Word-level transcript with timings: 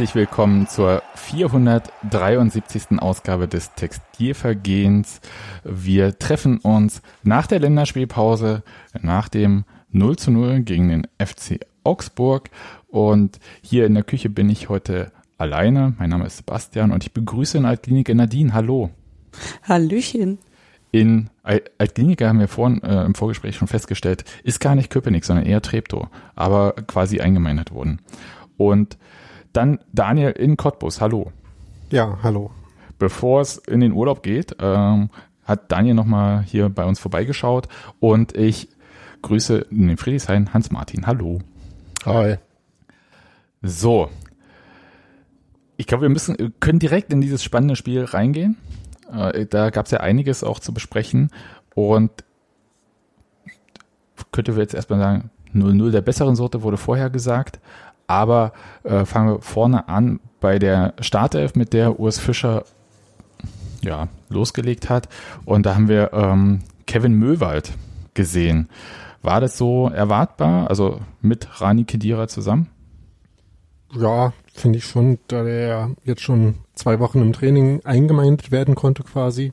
Herzlich 0.00 0.14
willkommen 0.14 0.66
zur 0.66 1.02
473. 1.14 3.00
Ausgabe 3.00 3.46
des 3.46 3.74
Textilvergehens. 3.74 5.20
Wir 5.62 6.18
treffen 6.18 6.56
uns 6.56 7.02
nach 7.22 7.46
der 7.46 7.60
Länderspielpause, 7.60 8.62
nach 9.02 9.28
dem 9.28 9.66
0 9.90 10.16
zu 10.16 10.30
0 10.30 10.60
gegen 10.60 10.88
den 10.88 11.06
FC 11.22 11.60
Augsburg. 11.84 12.48
Und 12.88 13.40
hier 13.60 13.84
in 13.84 13.92
der 13.92 14.02
Küche 14.02 14.30
bin 14.30 14.48
ich 14.48 14.70
heute 14.70 15.12
alleine. 15.36 15.92
Mein 15.98 16.08
Name 16.08 16.24
ist 16.24 16.38
Sebastian 16.38 16.92
und 16.92 17.04
ich 17.04 17.12
begrüße 17.12 17.58
in 17.58 17.66
Altkliniker 17.66 18.14
Nadine. 18.14 18.54
Hallo. 18.54 18.88
Hallöchen. 19.64 20.38
In 20.92 21.28
Altkliniker 21.42 22.26
haben 22.26 22.40
wir 22.40 22.48
vorhin 22.48 22.82
äh, 22.84 23.04
im 23.04 23.14
Vorgespräch 23.14 23.56
schon 23.56 23.68
festgestellt, 23.68 24.24
ist 24.44 24.60
gar 24.60 24.76
nicht 24.76 24.88
Köpenick, 24.88 25.26
sondern 25.26 25.44
eher 25.44 25.60
Treptow, 25.60 26.08
aber 26.36 26.72
quasi 26.86 27.20
eingemeindet 27.20 27.70
worden. 27.70 28.00
Und 28.56 28.96
dann 29.52 29.80
Daniel 29.92 30.30
in 30.30 30.56
Cottbus, 30.56 31.00
hallo. 31.00 31.32
Ja, 31.90 32.18
hallo. 32.22 32.50
Bevor 32.98 33.40
es 33.40 33.56
in 33.56 33.80
den 33.80 33.92
Urlaub 33.92 34.22
geht, 34.22 34.56
ähm, 34.60 35.10
hat 35.44 35.72
Daniel 35.72 35.94
nochmal 35.94 36.42
hier 36.42 36.68
bei 36.68 36.84
uns 36.84 37.00
vorbeigeschaut 37.00 37.68
und 37.98 38.36
ich 38.36 38.68
grüße 39.22 39.66
in 39.70 39.88
den 39.88 39.96
Friedrichshain 39.96 40.54
Hans-Martin, 40.54 41.06
hallo. 41.06 41.40
Hi. 42.04 42.36
So. 43.62 44.08
Ich 45.76 45.86
glaube, 45.86 46.02
wir 46.02 46.08
müssen, 46.10 46.54
können 46.60 46.78
direkt 46.78 47.12
in 47.12 47.20
dieses 47.20 47.42
spannende 47.42 47.76
Spiel 47.76 48.04
reingehen. 48.04 48.56
Äh, 49.12 49.46
da 49.46 49.70
gab 49.70 49.86
es 49.86 49.92
ja 49.92 50.00
einiges 50.00 50.44
auch 50.44 50.58
zu 50.60 50.72
besprechen 50.72 51.30
und 51.74 52.10
könnte 54.32 54.56
wir 54.56 54.62
jetzt 54.62 54.74
erstmal 54.74 55.00
sagen, 55.00 55.30
0-0 55.54 55.90
der 55.90 56.02
besseren 56.02 56.36
Sorte 56.36 56.62
wurde 56.62 56.76
vorher 56.76 57.10
gesagt, 57.10 57.60
aber 58.10 58.52
äh, 58.82 59.04
fangen 59.04 59.34
wir 59.34 59.40
vorne 59.40 59.88
an 59.88 60.18
bei 60.40 60.58
der 60.58 60.94
Startelf, 61.00 61.54
mit 61.54 61.72
der 61.72 62.00
Urs 62.00 62.18
Fischer 62.18 62.64
ja, 63.82 64.08
losgelegt 64.28 64.90
hat. 64.90 65.08
Und 65.44 65.64
da 65.64 65.76
haben 65.76 65.88
wir 65.88 66.12
ähm, 66.12 66.60
Kevin 66.86 67.14
Möwald 67.14 67.72
gesehen. 68.14 68.68
War 69.22 69.40
das 69.40 69.56
so 69.56 69.88
erwartbar? 69.88 70.68
Also 70.68 71.00
mit 71.20 71.60
Rani 71.60 71.84
Kedira 71.84 72.26
zusammen? 72.26 72.68
Ja, 73.92 74.32
finde 74.52 74.78
ich 74.78 74.86
schon, 74.86 75.20
da 75.28 75.44
der 75.44 75.90
jetzt 76.04 76.22
schon 76.22 76.56
zwei 76.74 76.98
Wochen 76.98 77.20
im 77.20 77.32
Training 77.32 77.80
eingemeindet 77.84 78.50
werden 78.50 78.74
konnte 78.74 79.04
quasi 79.04 79.52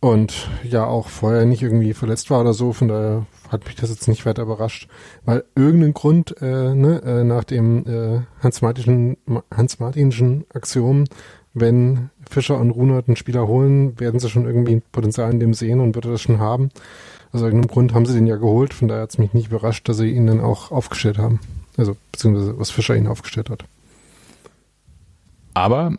und 0.00 0.48
ja 0.64 0.86
auch 0.86 1.08
vorher 1.08 1.44
nicht 1.44 1.62
irgendwie 1.62 1.92
verletzt 1.92 2.30
war 2.30 2.40
oder 2.40 2.54
so, 2.54 2.72
von 2.72 2.88
daher 2.88 3.26
hat 3.50 3.66
mich 3.66 3.74
das 3.74 3.90
jetzt 3.90 4.08
nicht 4.08 4.24
weiter 4.24 4.42
überrascht, 4.42 4.88
weil 5.24 5.44
irgendein 5.54 5.92
Grund 5.92 6.40
äh, 6.40 6.74
ne, 6.74 7.02
äh, 7.04 7.24
nach 7.24 7.44
dem 7.44 7.86
äh, 7.86 8.20
Hans-Martinschen 8.42 9.16
Hans 9.54 9.78
Martinschen 9.78 10.44
Axiom, 10.54 11.04
wenn 11.52 12.10
Fischer 12.28 12.58
und 12.58 12.70
Runert 12.70 13.08
einen 13.08 13.16
Spieler 13.16 13.46
holen, 13.46 13.98
werden 13.98 14.20
sie 14.20 14.30
schon 14.30 14.46
irgendwie 14.46 14.76
ein 14.76 14.82
Potenzial 14.92 15.30
in 15.32 15.40
dem 15.40 15.52
sehen 15.52 15.80
und 15.80 15.94
würde 15.94 16.10
das 16.10 16.22
schon 16.22 16.38
haben. 16.38 16.70
Also 17.32 17.46
irgendeinem 17.46 17.72
Grund 17.72 17.94
haben 17.94 18.06
sie 18.06 18.14
den 18.14 18.26
ja 18.26 18.36
geholt, 18.36 18.72
von 18.72 18.88
daher 18.88 19.02
hat 19.02 19.10
es 19.10 19.18
mich 19.18 19.34
nicht 19.34 19.48
überrascht, 19.48 19.88
dass 19.88 19.98
sie 19.98 20.10
ihn 20.10 20.26
dann 20.26 20.40
auch 20.40 20.70
aufgestellt 20.70 21.18
haben. 21.18 21.40
Also 21.76 21.96
beziehungsweise 22.12 22.58
was 22.58 22.70
Fischer 22.70 22.96
ihn 22.96 23.06
aufgestellt 23.06 23.50
hat. 23.50 23.64
Aber 25.54 25.94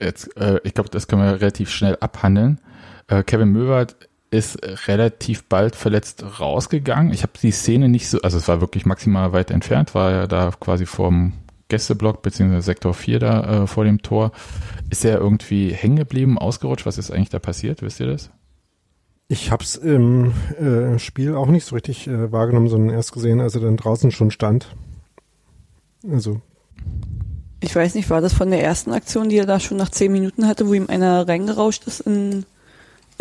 jetzt, 0.00 0.36
äh, 0.36 0.58
ich 0.64 0.74
glaube, 0.74 0.90
das 0.90 1.06
können 1.06 1.22
wir 1.22 1.40
relativ 1.40 1.70
schnell 1.70 1.96
abhandeln. 2.00 2.58
Äh, 3.08 3.22
Kevin 3.22 3.50
Möwert 3.50 3.96
ist 4.30 4.58
relativ 4.88 5.44
bald 5.44 5.76
verletzt 5.76 6.24
rausgegangen. 6.40 7.12
Ich 7.12 7.22
habe 7.22 7.32
die 7.40 7.50
Szene 7.50 7.88
nicht 7.88 8.08
so, 8.08 8.20
also 8.22 8.38
es 8.38 8.48
war 8.48 8.60
wirklich 8.60 8.86
maximal 8.86 9.32
weit 9.32 9.50
entfernt, 9.50 9.94
war 9.94 10.10
ja 10.10 10.26
da 10.26 10.52
quasi 10.58 10.86
vorm 10.86 11.34
Gästeblock 11.68 12.22
beziehungsweise 12.22 12.62
Sektor 12.62 12.94
4 12.94 13.18
da 13.18 13.62
äh, 13.62 13.66
vor 13.66 13.84
dem 13.84 14.02
Tor. 14.02 14.32
Ist 14.90 15.04
er 15.04 15.18
irgendwie 15.18 15.72
hängen 15.72 15.96
geblieben, 15.96 16.38
ausgerutscht? 16.38 16.86
Was 16.86 16.98
ist 16.98 17.10
eigentlich 17.10 17.30
da 17.30 17.38
passiert? 17.38 17.82
Wisst 17.82 18.00
ihr 18.00 18.06
das? 18.06 18.30
Ich 19.28 19.50
habe 19.50 19.64
es 19.64 19.76
im 19.76 20.32
äh, 20.58 20.98
Spiel 20.98 21.34
auch 21.34 21.46
nicht 21.46 21.64
so 21.64 21.74
richtig 21.74 22.06
äh, 22.06 22.30
wahrgenommen, 22.32 22.68
sondern 22.68 22.94
erst 22.94 23.12
gesehen, 23.12 23.40
als 23.40 23.54
er 23.54 23.62
dann 23.62 23.78
draußen 23.78 24.10
schon 24.10 24.30
stand. 24.30 24.74
Also. 26.10 26.40
Ich 27.60 27.74
weiß 27.74 27.94
nicht, 27.94 28.10
war 28.10 28.20
das 28.20 28.34
von 28.34 28.50
der 28.50 28.62
ersten 28.62 28.92
Aktion, 28.92 29.28
die 29.28 29.36
er 29.36 29.46
da 29.46 29.60
schon 29.60 29.78
nach 29.78 29.90
zehn 29.90 30.12
Minuten 30.12 30.46
hatte, 30.46 30.68
wo 30.68 30.74
ihm 30.74 30.88
einer 30.88 31.26
reingerauscht 31.26 31.86
ist 31.86 32.00
in, 32.00 32.44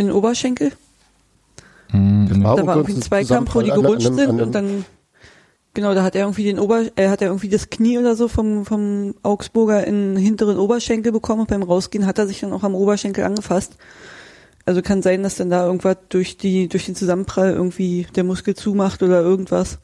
in 0.02 0.08
den 0.08 0.16
Oberschenkel? 0.16 0.72
Hm, 1.92 2.28
da 2.30 2.44
war, 2.44 2.68
war 2.68 2.76
irgendwie 2.78 2.96
ein 2.96 3.02
Zweikampf, 3.02 3.56
wo 3.56 3.62
die 3.62 3.70
gerutscht 3.70 4.08
an, 4.08 4.14
an, 4.14 4.20
an, 4.20 4.28
sind 4.28 4.42
und 4.42 4.56
dann 4.56 4.86
genau, 5.74 5.94
da 5.94 6.04
hat 6.04 6.16
er 6.16 6.22
irgendwie 6.22 6.46
den 6.46 6.60
Ober, 6.60 6.86
er 6.96 7.12
hat 7.12 7.22
er 7.22 7.28
irgendwie 7.28 7.50
das 7.50 7.70
Knie 7.70 7.98
oder 7.98 8.16
so 8.16 8.28
vom 8.28 8.66
vom 8.66 9.16
Augsburger 9.24 9.86
in 9.86 10.16
den 10.16 10.24
hinteren 10.24 10.58
Oberschenkel 10.58 11.12
bekommen 11.12 11.42
und 11.42 11.50
beim 11.50 11.64
Rausgehen 11.64 12.06
hat 12.06 12.18
er 12.18 12.28
sich 12.28 12.40
dann 12.40 12.54
auch 12.54 12.64
am 12.64 12.76
Oberschenkel 12.76 13.24
angefasst. 13.24 13.78
Also 14.66 14.82
kann 14.82 15.02
sein, 15.02 15.24
dass 15.24 15.36
dann 15.36 15.50
da 15.50 15.66
irgendwas 15.66 15.98
durch 16.10 16.38
die 16.38 16.68
durch 16.68 16.86
den 16.86 16.96
Zusammenprall 16.96 17.52
irgendwie 17.52 18.08
der 18.16 18.24
Muskel 18.24 18.56
zumacht 18.56 19.02
oder 19.04 19.22
irgendwas. 19.22 19.80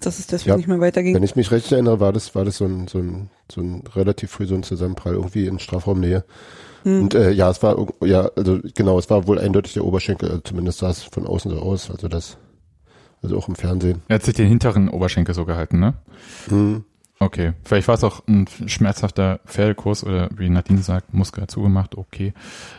Dass 0.00 0.18
es 0.18 0.26
deswegen 0.26 0.50
ja, 0.50 0.56
nicht 0.56 0.68
mehr 0.68 0.80
weiterging. 0.80 1.14
Wenn 1.14 1.22
ich 1.22 1.36
mich 1.36 1.52
recht 1.52 1.70
erinnere, 1.70 2.00
war 2.00 2.12
das 2.12 2.34
war 2.34 2.44
das 2.44 2.56
so 2.56 2.64
ein 2.64 2.88
so 2.88 2.98
ein 2.98 3.30
so 3.50 3.60
ein 3.60 3.84
relativ 3.94 4.32
früh 4.32 4.46
so 4.46 4.54
ein 4.54 4.64
Zusammenprall 4.64 5.14
irgendwie 5.14 5.46
in 5.46 5.58
Strafraumnähe. 5.58 6.24
Hm. 6.82 7.02
Und 7.02 7.14
äh, 7.14 7.30
ja, 7.30 7.50
es 7.50 7.62
war 7.62 7.76
ja, 8.02 8.30
also 8.36 8.60
genau, 8.74 8.98
es 8.98 9.10
war 9.10 9.26
wohl 9.26 9.38
eindeutig 9.38 9.74
der 9.74 9.84
Oberschenkel, 9.84 10.28
also 10.28 10.40
zumindest 10.42 10.78
sah 10.78 10.90
es 10.90 11.02
von 11.02 11.26
außen 11.26 11.50
so 11.50 11.58
aus, 11.58 11.90
also 11.90 12.08
das, 12.08 12.36
also 13.22 13.36
auch 13.36 13.48
im 13.48 13.54
Fernsehen. 13.54 14.02
Er 14.08 14.16
hat 14.16 14.22
sich 14.24 14.34
den 14.34 14.48
hinteren 14.48 14.88
Oberschenkel 14.88 15.34
so 15.34 15.44
gehalten, 15.44 15.78
ne? 15.78 15.94
Hm. 16.48 16.84
Okay, 17.18 17.52
vielleicht 17.62 17.86
war 17.86 17.94
es 17.94 18.02
auch 18.02 18.26
ein 18.26 18.48
schmerzhafter 18.66 19.38
Pferdekurs 19.46 20.02
oder 20.02 20.28
wie 20.36 20.48
Nadine 20.48 20.82
sagt, 20.82 21.14
Muskel 21.14 21.46
zugemacht, 21.46 21.96
okay. 21.96 22.34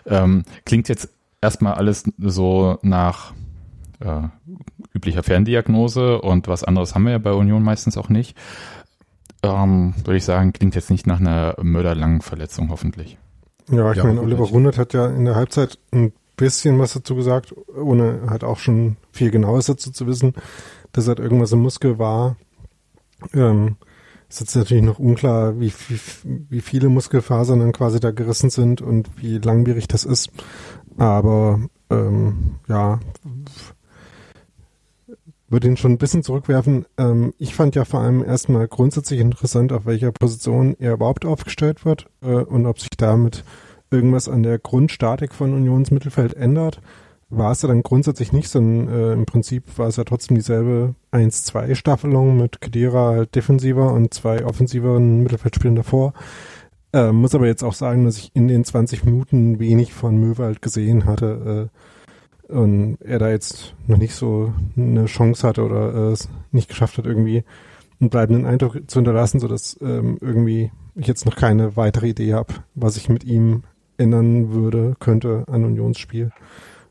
Ähm, 0.05 0.43
klingt 0.65 0.89
jetzt 0.89 1.07
erstmal 1.41 1.75
alles 1.75 2.03
so 2.17 2.77
nach 2.81 3.33
äh, 4.01 4.27
üblicher 4.93 5.23
Ferndiagnose 5.23 6.19
und 6.19 6.49
was 6.49 6.65
anderes 6.65 6.93
haben 6.93 7.05
wir 7.05 7.13
ja 7.13 7.17
bei 7.19 7.31
Union 7.31 7.63
meistens 7.63 7.97
auch 7.97 8.09
nicht. 8.09 8.37
Ähm, 9.43 9.93
würde 10.03 10.17
ich 10.17 10.25
sagen, 10.25 10.51
klingt 10.51 10.75
jetzt 10.75 10.89
nicht 10.89 11.07
nach 11.07 11.19
einer 11.19 11.55
mörderlangen 11.61 12.21
Verletzung 12.21 12.69
hoffentlich. 12.69 13.17
Ja, 13.69 13.91
ich 13.91 13.97
ja, 13.97 14.03
meine, 14.03 14.21
Oliver 14.21 14.43
Runert 14.43 14.77
hat 14.77 14.93
ja 14.93 15.07
in 15.07 15.25
der 15.25 15.35
Halbzeit 15.35 15.79
ein 15.91 16.13
bisschen 16.35 16.79
was 16.79 16.93
dazu 16.93 17.15
gesagt, 17.15 17.53
ohne 17.75 18.23
halt 18.29 18.43
auch 18.43 18.59
schon 18.59 18.97
viel 19.11 19.31
Genaues 19.31 19.67
dazu 19.67 19.91
zu 19.91 20.07
wissen, 20.07 20.33
dass 20.91 21.07
halt 21.07 21.19
irgendwas 21.19 21.51
im 21.51 21.61
Muskel 21.61 21.99
war. 21.99 22.35
Ähm, 23.33 23.77
ist 24.29 24.39
jetzt 24.39 24.55
natürlich 24.55 24.83
noch 24.83 24.99
unklar, 24.99 25.59
wie, 25.59 25.71
wie, 25.87 25.99
wie 26.49 26.61
viele 26.61 26.89
Muskelfasern 26.89 27.59
dann 27.59 27.71
quasi 27.71 27.99
da 27.99 28.11
gerissen 28.11 28.49
sind 28.49 28.81
und 28.81 29.09
wie 29.17 29.37
langwierig 29.37 29.87
das 29.87 30.05
ist. 30.05 30.31
Aber 30.97 31.59
ähm, 31.89 32.55
ja, 32.67 32.99
würde 35.53 35.67
ihn 35.67 35.77
schon 35.77 35.91
ein 35.91 35.97
bisschen 35.99 36.23
zurückwerfen. 36.23 36.85
Ähm, 36.97 37.33
ich 37.37 37.53
fand 37.53 37.75
ja 37.75 37.85
vor 37.85 37.99
allem 37.99 38.23
erstmal 38.23 38.67
grundsätzlich 38.67 39.19
interessant, 39.19 39.71
auf 39.71 39.85
welcher 39.85 40.11
Position 40.11 40.75
er 40.79 40.93
überhaupt 40.93 41.25
aufgestellt 41.25 41.85
wird 41.85 42.07
äh, 42.21 42.33
und 42.33 42.65
ob 42.65 42.79
sich 42.79 42.89
damit 42.97 43.43
irgendwas 43.93 44.27
an 44.27 44.43
der 44.43 44.59
Grundstatik 44.59 45.33
von 45.33 45.53
Unions 45.53 45.91
Mittelfeld 45.91 46.33
ändert. 46.33 46.81
War 47.29 47.51
es 47.51 47.61
ja 47.61 47.67
dann 47.67 47.81
grundsätzlich 47.83 48.31
nicht, 48.31 48.49
sondern 48.49 48.93
äh, 48.93 49.13
im 49.13 49.25
Prinzip 49.25 49.77
war 49.77 49.87
es 49.87 49.95
ja 49.95 50.03
trotzdem 50.03 50.35
dieselbe 50.35 50.95
1-2-Staffelung 51.11 52.37
mit 52.37 52.61
Kedira 52.61 53.11
halt 53.11 53.35
defensiver 53.35 53.93
und 53.93 54.13
zwei 54.13 54.45
offensiveren 54.45 55.23
Mittelfeldspielern 55.23 55.75
davor. 55.75 56.13
Äh, 56.91 57.11
muss 57.11 57.33
aber 57.33 57.47
jetzt 57.47 57.63
auch 57.63 57.73
sagen, 57.73 58.05
dass 58.05 58.17
ich 58.17 58.31
in 58.35 58.47
den 58.47 58.63
20 58.63 59.03
Minuten 59.03 59.59
wenig 59.59 59.93
von 59.93 60.17
Möwald 60.17 60.61
gesehen 60.61 61.05
hatte. 61.05 61.69
Äh, 61.71 62.53
und 62.53 62.97
er 63.01 63.19
da 63.19 63.29
jetzt 63.29 63.73
noch 63.87 63.97
nicht 63.97 64.13
so 64.13 64.53
eine 64.77 65.05
Chance 65.05 65.47
hatte 65.47 65.63
oder 65.63 65.93
äh, 65.93 66.11
es 66.11 66.29
nicht 66.51 66.69
geschafft 66.69 66.97
hat, 66.97 67.05
irgendwie 67.05 67.43
einen 67.99 68.09
bleibenden 68.09 68.45
Eindruck 68.45 68.79
zu 68.87 68.99
hinterlassen, 68.99 69.39
sodass 69.39 69.77
ähm, 69.81 70.17
irgendwie 70.21 70.71
ich 70.95 71.07
jetzt 71.07 71.25
noch 71.25 71.35
keine 71.35 71.75
weitere 71.75 72.09
Idee 72.09 72.33
habe, 72.33 72.53
was 72.75 72.97
ich 72.97 73.09
mit 73.09 73.23
ihm 73.23 73.63
ändern 73.97 74.51
würde, 74.51 74.95
könnte 74.99 75.43
an 75.47 75.65
Unionsspiel. 75.65 76.31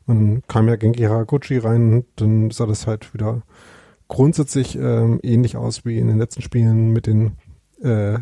Und 0.05 0.15
dann 0.15 0.43
kam 0.47 0.67
ja 0.67 0.75
Genki 0.75 1.03
Haraguchi 1.03 1.57
rein 1.57 1.93
und 1.93 2.05
dann 2.15 2.51
sah 2.51 2.65
das 2.65 2.87
halt 2.87 3.13
wieder 3.13 3.43
grundsätzlich 4.07 4.75
ähm, 4.77 5.19
ähnlich 5.23 5.57
aus 5.57 5.85
wie 5.85 5.97
in 5.97 6.07
den 6.07 6.17
letzten 6.17 6.41
Spielen 6.41 6.91
mit 6.91 7.07
den 7.07 7.33
äh, 7.81 8.19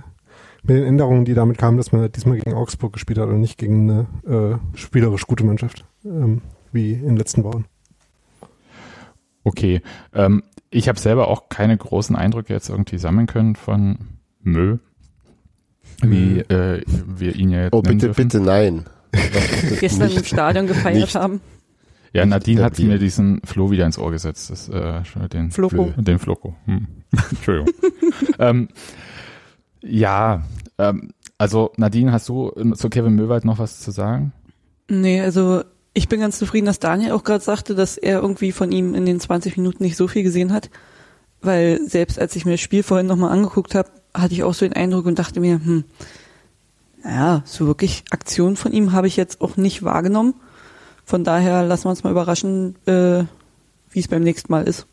mit 0.64 0.78
den 0.78 0.84
Änderungen, 0.84 1.26
die 1.26 1.34
damit 1.34 1.58
kamen, 1.58 1.78
dass 1.78 1.92
man 1.92 2.02
halt 2.02 2.16
diesmal 2.16 2.38
gegen 2.38 2.54
Augsburg 2.54 2.94
gespielt 2.94 3.18
hat 3.18 3.30
und 3.30 3.40
nicht 3.40 3.58
gegen 3.58 3.90
eine 3.90 4.60
äh, 4.74 4.78
spielerisch 4.78 5.26
gute 5.26 5.44
Mannschaft. 5.44 5.86
Ähm, 6.06 6.42
wie 6.72 6.94
in 6.94 7.08
den 7.08 7.18
letzten 7.18 7.44
Wochen. 7.44 7.66
Okay. 9.44 9.82
Ähm, 10.14 10.44
ich 10.70 10.88
habe 10.88 11.00
selber 11.00 11.28
auch 11.28 11.50
keine 11.50 11.76
großen 11.76 12.16
Eindrücke 12.16 12.54
jetzt 12.54 12.70
irgendwie 12.70 12.98
sammeln 12.98 13.28
können 13.28 13.56
von 13.56 13.98
Mö, 14.42 14.78
wie 16.04 16.40
äh, 16.40 16.82
wir 17.08 17.36
ihn 17.36 17.50
ja 17.52 17.64
jetzt 17.64 17.74
Oh, 17.74 17.82
bitte, 17.82 18.08
dürfen. 18.08 18.24
bitte 18.28 18.40
nein. 18.42 18.86
Gestern 19.80 20.10
im 20.12 20.24
Stadion 20.24 20.68
gefeiert 20.68 21.02
nicht. 21.02 21.16
haben. 21.16 21.42
Ja, 22.14 22.26
Nadine 22.26 22.64
hat 22.64 22.78
mir 22.80 22.98
diesen 22.98 23.42
Flo 23.44 23.72
wieder 23.72 23.86
ins 23.86 23.98
Ohr 23.98 24.12
gesetzt. 24.12 24.50
Das, 24.50 24.68
äh, 24.70 25.02
den 25.32 25.52
Floko. 25.52 25.94
Den 25.98 26.20
Floko. 26.20 26.56
Hm. 26.66 26.88
Entschuldigung. 27.32 27.74
ähm, 28.40 28.68
ja, 29.82 30.44
Ähm, 30.78 31.12
also 31.38 31.72
Nadine, 31.78 32.12
hast 32.12 32.30
du 32.30 32.52
zu 32.76 32.90
Kevin 32.90 33.16
Möwald 33.16 33.46
noch 33.46 33.58
was 33.60 33.80
zu 33.80 33.92
sagen? 33.92 34.32
Nee, 34.90 35.22
also 35.22 35.64
ich 35.94 36.08
bin 36.08 36.20
ganz 36.20 36.38
zufrieden, 36.38 36.66
dass 36.68 36.80
Daniel 36.80 37.12
auch 37.14 37.24
gerade 37.24 37.44
sagte, 37.44 37.76
dass 37.76 37.98
er 37.98 38.22
irgendwie 38.22 38.52
von 38.52 38.72
ihm 38.72 38.94
in 38.94 39.06
den 39.06 39.20
20 39.20 39.58
Minuten 39.58 39.84
nicht 39.84 39.98
so 39.98 40.08
viel 40.08 40.24
gesehen 40.24 40.54
hat, 40.54 40.70
weil 41.42 41.80
selbst 41.88 42.20
als 42.20 42.36
ich 42.36 42.46
mir 42.46 42.52
das 42.52 42.62
Spiel 42.62 42.84
vorhin 42.84 43.08
nochmal 43.08 43.32
angeguckt 43.32 43.74
habe, 43.76 43.90
hatte 44.14 44.34
ich 44.34 44.44
auch 44.44 44.54
so 44.54 44.66
den 44.66 44.74
Eindruck 44.74 45.06
und 45.06 45.20
dachte 45.20 45.40
mir, 45.40 45.56
hm, 45.64 45.84
naja, 47.04 47.42
so 47.46 47.68
wirklich 47.68 48.04
Aktion 48.12 48.56
von 48.56 48.72
ihm 48.74 48.92
habe 48.92 49.08
ich 49.08 49.18
jetzt 49.18 49.42
auch 49.42 49.58
nicht 49.58 49.84
wahrgenommen. 49.84 50.36
Von 51.06 51.24
daher 51.24 51.64
lassen 51.64 51.86
wir 51.86 51.90
uns 51.90 52.04
mal 52.04 52.12
überraschen, 52.12 52.76
äh, 52.86 53.24
wie 53.90 54.00
es 54.00 54.08
beim 54.08 54.24
nächsten 54.24 54.52
Mal 54.52 54.68
ist, 54.68 54.86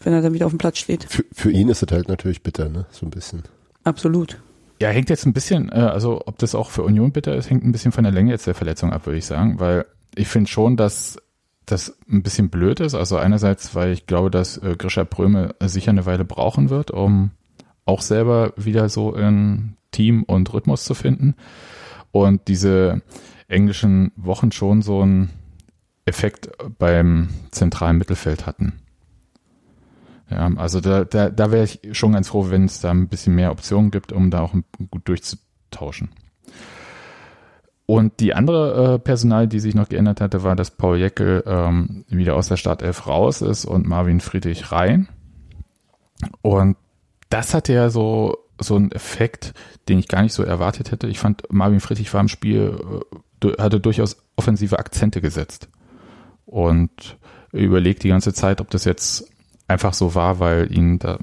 wenn 0.00 0.12
er 0.12 0.22
dann 0.22 0.32
wieder 0.32 0.46
auf 0.46 0.52
dem 0.52 0.58
Platz 0.58 0.78
steht. 0.78 1.04
Für, 1.04 1.24
für 1.32 1.50
ihn 1.50 1.68
ist 1.68 1.82
es 1.82 1.90
halt 1.90 2.08
natürlich 2.08 2.42
bitter, 2.42 2.68
ne? 2.68 2.86
So 2.90 3.04
ein 3.04 3.10
bisschen. 3.10 3.42
Absolut. 3.84 4.38
Ja, 4.80 4.88
hängt 4.88 5.10
jetzt 5.10 5.26
ein 5.26 5.32
bisschen, 5.32 5.70
äh, 5.70 5.74
also 5.74 6.22
ob 6.26 6.38
das 6.38 6.54
auch 6.54 6.70
für 6.70 6.82
Union 6.82 7.12
bitter 7.12 7.34
ist, 7.34 7.50
hängt 7.50 7.64
ein 7.64 7.72
bisschen 7.72 7.92
von 7.92 8.04
der 8.04 8.12
Länge 8.12 8.30
jetzt 8.30 8.46
der 8.46 8.54
Verletzung 8.54 8.92
ab, 8.92 9.06
würde 9.06 9.18
ich 9.18 9.26
sagen, 9.26 9.60
weil 9.60 9.86
ich 10.14 10.28
finde 10.28 10.50
schon, 10.50 10.76
dass 10.76 11.18
das 11.66 11.96
ein 12.10 12.22
bisschen 12.22 12.50
blöd 12.50 12.80
ist. 12.80 12.94
Also 12.94 13.16
einerseits, 13.16 13.74
weil 13.74 13.92
ich 13.92 14.06
glaube, 14.06 14.30
dass 14.30 14.58
äh, 14.58 14.76
Grisha 14.76 15.04
Bröme 15.04 15.54
sicher 15.60 15.90
eine 15.90 16.06
Weile 16.06 16.24
brauchen 16.24 16.70
wird, 16.70 16.90
um 16.90 17.30
auch 17.84 18.00
selber 18.00 18.52
wieder 18.56 18.88
so 18.88 19.14
in 19.14 19.76
Team 19.90 20.22
und 20.22 20.52
Rhythmus 20.52 20.84
zu 20.84 20.94
finden. 20.94 21.34
Und 22.10 22.48
diese 22.48 23.02
englischen 23.48 24.12
Wochen 24.16 24.52
schon 24.52 24.82
so 24.82 25.02
einen 25.02 25.30
Effekt 26.04 26.50
beim 26.78 27.28
zentralen 27.50 27.98
Mittelfeld 27.98 28.46
hatten. 28.46 28.80
Ja, 30.30 30.50
also 30.56 30.80
da, 30.80 31.04
da, 31.04 31.28
da 31.28 31.52
wäre 31.52 31.64
ich 31.64 31.80
schon 31.92 32.12
ganz 32.12 32.28
froh, 32.28 32.50
wenn 32.50 32.64
es 32.64 32.80
da 32.80 32.90
ein 32.90 33.08
bisschen 33.08 33.34
mehr 33.34 33.52
Optionen 33.52 33.90
gibt, 33.90 34.12
um 34.12 34.30
da 34.30 34.40
auch 34.40 34.54
gut 34.90 35.06
durchzutauschen. 35.06 36.10
Und 37.84 38.20
die 38.20 38.32
andere 38.32 38.94
äh, 38.94 38.98
Personal, 38.98 39.48
die 39.48 39.60
sich 39.60 39.74
noch 39.74 39.88
geändert 39.88 40.20
hatte, 40.20 40.42
war, 40.42 40.56
dass 40.56 40.70
Paul 40.70 40.98
Jeckel 40.98 41.42
ähm, 41.46 42.04
wieder 42.08 42.36
aus 42.36 42.48
der 42.48 42.56
Startelf 42.56 43.06
raus 43.06 43.42
ist 43.42 43.66
und 43.66 43.86
Marvin 43.86 44.20
Friedrich 44.20 44.72
rein. 44.72 45.08
Und 46.40 46.76
das 47.32 47.54
hatte 47.54 47.72
ja 47.72 47.88
so, 47.88 48.36
so 48.58 48.76
einen 48.76 48.92
Effekt, 48.92 49.54
den 49.88 49.98
ich 49.98 50.08
gar 50.08 50.22
nicht 50.22 50.34
so 50.34 50.42
erwartet 50.42 50.90
hätte. 50.90 51.06
Ich 51.08 51.18
fand, 51.18 51.42
Marvin 51.50 51.80
Friedrich 51.80 52.12
war 52.12 52.20
im 52.20 52.28
Spiel, 52.28 52.78
äh, 53.42 53.52
hatte 53.58 53.80
durchaus 53.80 54.18
offensive 54.36 54.78
Akzente 54.78 55.20
gesetzt. 55.20 55.68
Und 56.44 57.18
überlegt 57.52 58.02
die 58.02 58.08
ganze 58.08 58.34
Zeit, 58.34 58.60
ob 58.60 58.70
das 58.70 58.84
jetzt 58.84 59.30
einfach 59.66 59.94
so 59.94 60.14
war, 60.14 60.40
weil 60.40 60.70
ihn 60.76 60.98
da, 60.98 61.18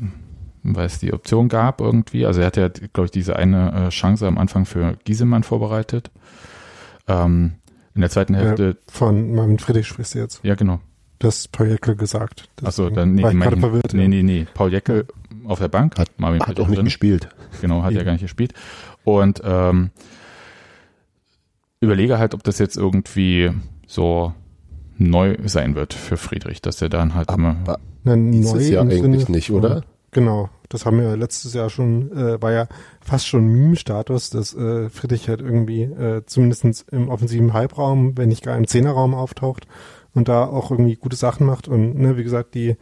weil 0.63 0.88
es 0.88 1.00
die 1.00 1.13
Option 1.13 1.47
gab 1.47 1.81
irgendwie. 1.81 2.25
Also 2.25 2.41
er 2.41 2.47
hatte 2.47 2.62
ja, 2.62 2.69
glaube 2.69 3.05
ich, 3.05 3.12
diese 3.12 3.35
eine 3.35 3.88
äh, 3.88 3.89
Chance 3.89 4.27
am 4.27 4.38
Anfang 4.38 4.65
für 4.65 4.97
Giesemann 5.03 5.44
vorbereitet. 5.44 6.09
Ähm, 7.07 7.53
in 7.94 8.01
der 8.01 8.09
zweiten 8.09 8.33
Hälfte. 8.33 8.63
Ja, 8.63 8.91
von 8.91 9.35
Marvin 9.35 9.59
Friedrich 9.59 9.88
sprichst 9.88 10.15
du 10.15 10.19
jetzt. 10.19 10.39
Ja, 10.44 10.55
genau. 10.55 10.79
Das 11.19 11.47
Paul 11.47 11.67
Jeckel 11.67 11.95
gesagt. 11.95 12.50
Achso, 12.63 12.89
dann 12.89 13.13
nee, 13.13 13.27
ich 13.27 13.39
gerade 13.39 13.57
verwirrt. 13.57 13.94
Nee, 13.94 14.07
nee, 14.07 14.23
nee. 14.23 14.47
Paul 14.53 14.71
Jeckel 14.71 15.05
auf 15.50 15.60
der 15.60 15.68
Bank 15.68 15.98
hat 15.98 16.10
Marvin 16.18 16.42
hat 16.42 16.60
auch 16.60 16.68
nicht 16.68 16.78
drin. 16.78 16.86
gespielt. 16.86 17.30
Genau, 17.62 17.84
hat 17.84 17.94
ja 17.94 18.04
gar 18.04 18.13
nicht 18.13 18.22
gespielt. 18.22 18.54
Und 19.04 19.42
ähm, 19.44 19.92
überlege 21.80 22.19
halt, 22.19 22.34
ob 22.34 22.44
das 22.44 22.60
jetzt 22.60 22.78
irgendwie 22.78 23.51
so 23.88 24.34
neu 24.98 25.38
sein 25.46 25.75
wird 25.75 25.94
für 25.94 26.18
Friedrich, 26.18 26.62
dass 26.62 26.81
er 26.81 26.90
dann 26.90 27.16
halt 27.16 27.30
aber, 27.30 27.38
immer. 27.38 27.80
Na, 28.04 28.16
neu 28.16 28.60
ja 28.60 28.81
eigentlich 28.81 29.01
Sinne, 29.01 29.18
nicht, 29.30 29.51
oder? 29.51 29.84
Genau, 30.12 30.50
das 30.69 30.86
haben 30.86 31.00
wir 31.00 31.16
letztes 31.16 31.54
Jahr 31.54 31.69
schon, 31.69 32.12
äh, 32.12 32.42
war 32.42 32.51
ja 32.51 32.68
fast 33.00 33.28
schon 33.28 33.48
Meme-Status, 33.48 34.30
dass 34.31 34.56
äh, 34.56 34.90
Friedrich 34.90 35.30
halt 35.30 35.42
irgendwie 35.42 35.84
äh, 35.84 36.24
zumindest 36.25 36.86
im 36.92 37.10
offensiven 37.10 37.54
Halbraum, 37.54 38.18
wenn 38.18 38.30
nicht 38.30 38.44
gar 38.44 38.57
im 38.57 38.68
Zehnerraum 38.68 39.13
auftaucht 39.13 39.68
und 40.13 40.28
da 40.28 40.46
auch 40.46 40.72
irgendwie 40.72 40.96
gute 40.96 41.16
Sachen 41.16 41.46
macht. 41.46 41.68
Und 41.68 41.96
ne, 41.96 42.18
wie 42.18 42.24
gesagt, 42.24 42.56
die, 42.56 42.75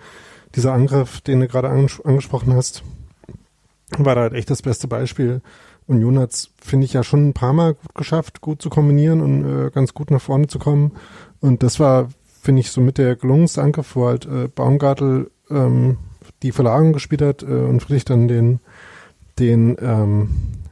dieser 0.58 0.74
Angriff, 0.74 1.22
den 1.22 1.40
du 1.40 1.48
gerade 1.48 1.70
anges 1.70 2.04
angesprochen 2.04 2.54
hast, 2.54 2.84
war 3.98 4.16
da 4.16 4.22
halt 4.22 4.34
echt 4.34 4.50
das 4.50 4.64
beste 4.64 4.88
Beispiel. 4.88 5.42
Union 5.86 6.20
hat 6.20 6.50
finde 6.60 6.86
ich, 6.86 6.94
ja 6.94 7.04
schon 7.04 7.30
ein 7.30 7.34
paar 7.34 7.54
Mal 7.54 7.76
gut 7.76 7.96
geschafft, 7.96 8.42
gut 8.42 8.62
zu 8.62 8.70
kombinieren 8.70 9.22
und 9.22 9.46
äh, 9.46 9.70
ganz 9.70 9.94
gut 9.94 10.12
nach 10.12 10.20
vorne 10.20 10.48
zu 10.48 10.60
kommen. 10.60 10.92
Und 11.40 11.64
das 11.64 11.80
war, 11.80 12.10
finde 12.42 12.60
ich, 12.60 12.72
so 12.72 12.82
mit 12.82 12.98
der 12.98 13.16
gelungenste 13.16 13.62
Angriff, 13.62 13.96
wo 13.96 14.08
halt 14.08 14.26
äh, 14.26 14.50
Baumgartel 14.54 15.32
ähm, 15.50 15.98
die 16.44 16.52
Verlagerung 16.52 16.92
gespielt 16.92 17.22
hat 17.22 17.44
äh, 17.44 17.46
und 17.46 17.82
Friedrich 17.82 18.06
dann 18.06 18.28
den, 18.28 18.60
den, 19.40 19.78
ähm, 19.80 20.30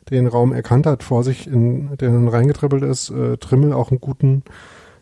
den 0.10 0.28
Raum 0.28 0.52
erkannt 0.52 0.86
hat, 0.86 1.04
vor 1.04 1.24
sich, 1.24 1.48
in 1.48 1.96
den 1.98 2.28
reingetribbelt 2.28 2.84
ist, 2.84 3.12
äh, 3.12 3.38
Trimmel 3.38 3.72
auch 3.72 3.92
einen 3.92 4.02
guten, 4.02 4.44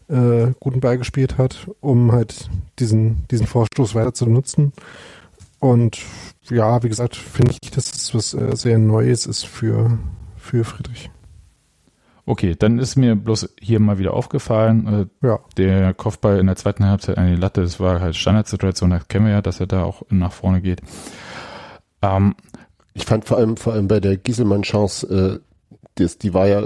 äh, 0.09 0.53
guten 0.59 0.79
Ball 0.79 0.97
gespielt 0.97 1.38
hat, 1.38 1.69
um 1.79 2.11
halt 2.11 2.50
diesen, 2.79 3.25
diesen 3.29 3.47
Vorstoß 3.47 3.95
weiter 3.95 4.13
zu 4.13 4.25
nutzen. 4.25 4.73
Und 5.59 6.00
ja, 6.50 6.83
wie 6.83 6.89
gesagt, 6.89 7.15
finde 7.15 7.51
ich, 7.51 7.71
dass 7.71 7.91
es 7.94 8.13
was 8.13 8.33
äh, 8.33 8.55
sehr 8.55 8.77
Neues 8.77 9.25
ist 9.25 9.45
für, 9.45 9.97
für 10.38 10.65
Friedrich. 10.65 11.09
Okay, 12.25 12.55
dann 12.57 12.79
ist 12.79 12.95
mir 12.95 13.15
bloß 13.15 13.55
hier 13.59 13.79
mal 13.79 13.97
wieder 13.97 14.13
aufgefallen, 14.13 15.09
äh, 15.21 15.28
ja. 15.28 15.39
der 15.57 15.94
Kopfball 15.94 16.39
in 16.39 16.47
der 16.47 16.56
zweiten 16.56 16.85
Halbzeit 16.85 17.18
an 17.18 17.28
die 17.28 17.39
Latte, 17.39 17.61
das 17.61 17.80
war 17.81 17.99
halt 17.99 18.16
Standardsituation, 18.16 18.92
das 18.92 19.07
kennen 19.09 19.25
wir 19.25 19.33
ja, 19.33 19.42
dass 19.42 19.59
er 19.59 19.68
da 19.68 19.83
auch 19.83 20.04
nach 20.09 20.31
vorne 20.31 20.61
geht. 20.61 20.81
Ähm, 22.01 22.35
ich 22.94 23.06
fand 23.06 23.25
vor 23.25 23.37
allem, 23.37 23.57
vor 23.57 23.73
allem 23.73 23.89
bei 23.89 23.99
der 23.99 24.16
Gieselmann-Chance, 24.18 25.07
äh, 25.07 25.39
das, 25.95 26.18
die 26.18 26.33
war 26.33 26.47
ja 26.47 26.63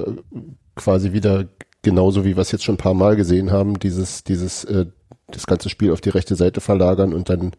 quasi 0.75 1.11
wieder 1.11 1.45
genauso, 1.87 2.25
wie 2.25 2.35
wir 2.35 2.41
es 2.41 2.51
jetzt 2.51 2.65
schon 2.65 2.75
ein 2.75 2.79
paar 2.79 2.93
Mal 2.93 3.15
gesehen 3.15 3.49
haben, 3.49 3.79
dieses, 3.79 4.25
dieses, 4.25 4.65
äh, 4.65 4.87
das 5.27 5.47
ganze 5.47 5.69
Spiel 5.69 5.93
auf 5.93 6.01
die 6.01 6.09
rechte 6.09 6.35
Seite 6.35 6.59
verlagern 6.59 7.13
und 7.13 7.29
dann 7.29 7.53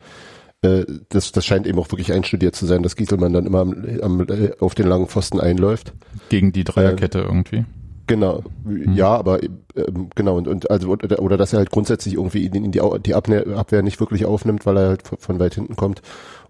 äh, 0.61 0.85
das, 1.09 1.33
das 1.33 1.47
scheint 1.47 1.67
eben 1.67 1.79
auch 1.79 1.91
wirklich 1.91 2.13
einstudiert 2.13 2.55
zu 2.55 2.67
sein, 2.67 2.83
dass 2.83 2.95
Gieselmann 2.95 3.33
dann 3.33 3.47
immer 3.47 3.61
am, 3.61 3.75
am, 4.03 4.21
äh, 4.29 4.51
auf 4.61 4.75
den 4.75 4.87
langen 4.87 5.07
Pfosten 5.07 5.41
einläuft. 5.41 5.95
Gegen 6.29 6.53
die 6.53 6.65
Dreierkette 6.65 7.21
äh, 7.21 7.23
irgendwie. 7.23 7.65
Genau, 8.07 8.43
hm. 8.65 8.95
ja, 8.95 9.17
aber 9.17 9.43
äh, 9.43 9.49
genau 10.15 10.37
und, 10.37 10.47
und 10.47 10.71
also 10.71 10.89
oder, 10.89 11.23
oder 11.23 11.39
dass 11.39 11.55
er 11.55 11.61
halt 11.61 11.71
grundsätzlich 11.71 12.15
irgendwie 12.15 12.45
in, 12.45 12.65
in 12.65 12.73
die, 12.73 12.83
die 13.07 13.15
Abwehr, 13.15 13.83
nicht 13.83 13.99
wirklich 13.99 14.27
aufnimmt, 14.27 14.67
weil 14.67 14.77
er 14.77 14.89
halt 14.89 15.03
von, 15.07 15.39
weit 15.39 15.55
hinten 15.55 15.77
kommt 15.77 16.03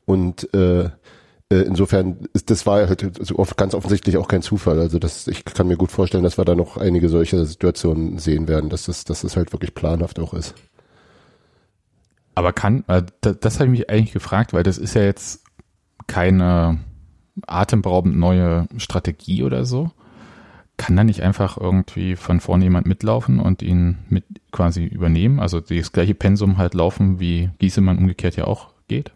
und 0.05 0.53
äh, 0.53 0.89
insofern 1.51 2.29
ist 2.35 2.51
das 2.51 2.67
war 2.67 2.89
halt 2.89 3.19
so 3.21 3.39
oft 3.39 3.57
ganz 3.57 3.75
offensichtlich 3.75 4.17
auch 4.17 4.29
kein 4.29 4.43
Zufall. 4.43 4.79
Also 4.79 4.99
das 4.99 5.27
ich 5.27 5.45
kann 5.45 5.69
mir 5.69 5.77
gut 5.77 5.91
vorstellen, 5.91 6.25
dass 6.25 6.39
wir 6.39 6.45
da 6.45 6.55
noch 6.55 6.77
einige 6.77 7.09
solche 7.09 7.45
Situationen 7.47 8.19
sehen 8.19 8.49
werden, 8.49 8.71
dass 8.71 8.85
das 8.85 9.05
dass 9.05 9.23
das 9.23 9.37
halt 9.37 9.53
wirklich 9.53 9.75
planhaft 9.75 10.19
auch 10.19 10.35
ist. 10.35 10.55
Aber 12.35 12.53
kann 12.53 12.85
äh, 12.89 13.03
das, 13.21 13.39
das 13.41 13.55
habe 13.61 13.67
ich 13.67 13.81
mich 13.81 13.91
eigentlich 13.91 14.13
gefragt, 14.13 14.53
weil 14.53 14.63
das 14.63 14.79
ist 14.79 14.95
ja 14.95 15.03
jetzt 15.03 15.43
keine 16.07 16.79
atemberaubend 17.47 18.17
neue 18.17 18.67
Strategie 18.77 19.43
oder 19.43 19.65
so 19.65 19.91
kann 20.79 20.97
da 20.97 21.05
nicht 21.05 21.23
einfach 21.23 21.59
irgendwie 21.59 22.17
von 22.17 22.41
vorne 22.41 22.65
jemand 22.65 22.87
mitlaufen 22.87 23.41
und 23.41 23.63
ihn 23.63 23.99
mit 24.09 24.25
quasi 24.53 24.85
übernehmen? 24.85 25.41
Also 25.41 25.61
das 25.61 25.93
gleiche 25.93 26.15
Pensum 26.15 26.57
halt 26.57 26.73
laufen, 26.73 27.21
wie 27.21 27.51
Giesemann 27.59 27.99
umgekehrt 27.99 28.37
ja 28.37 28.45
auch 28.45 28.69
geht? 28.87 29.11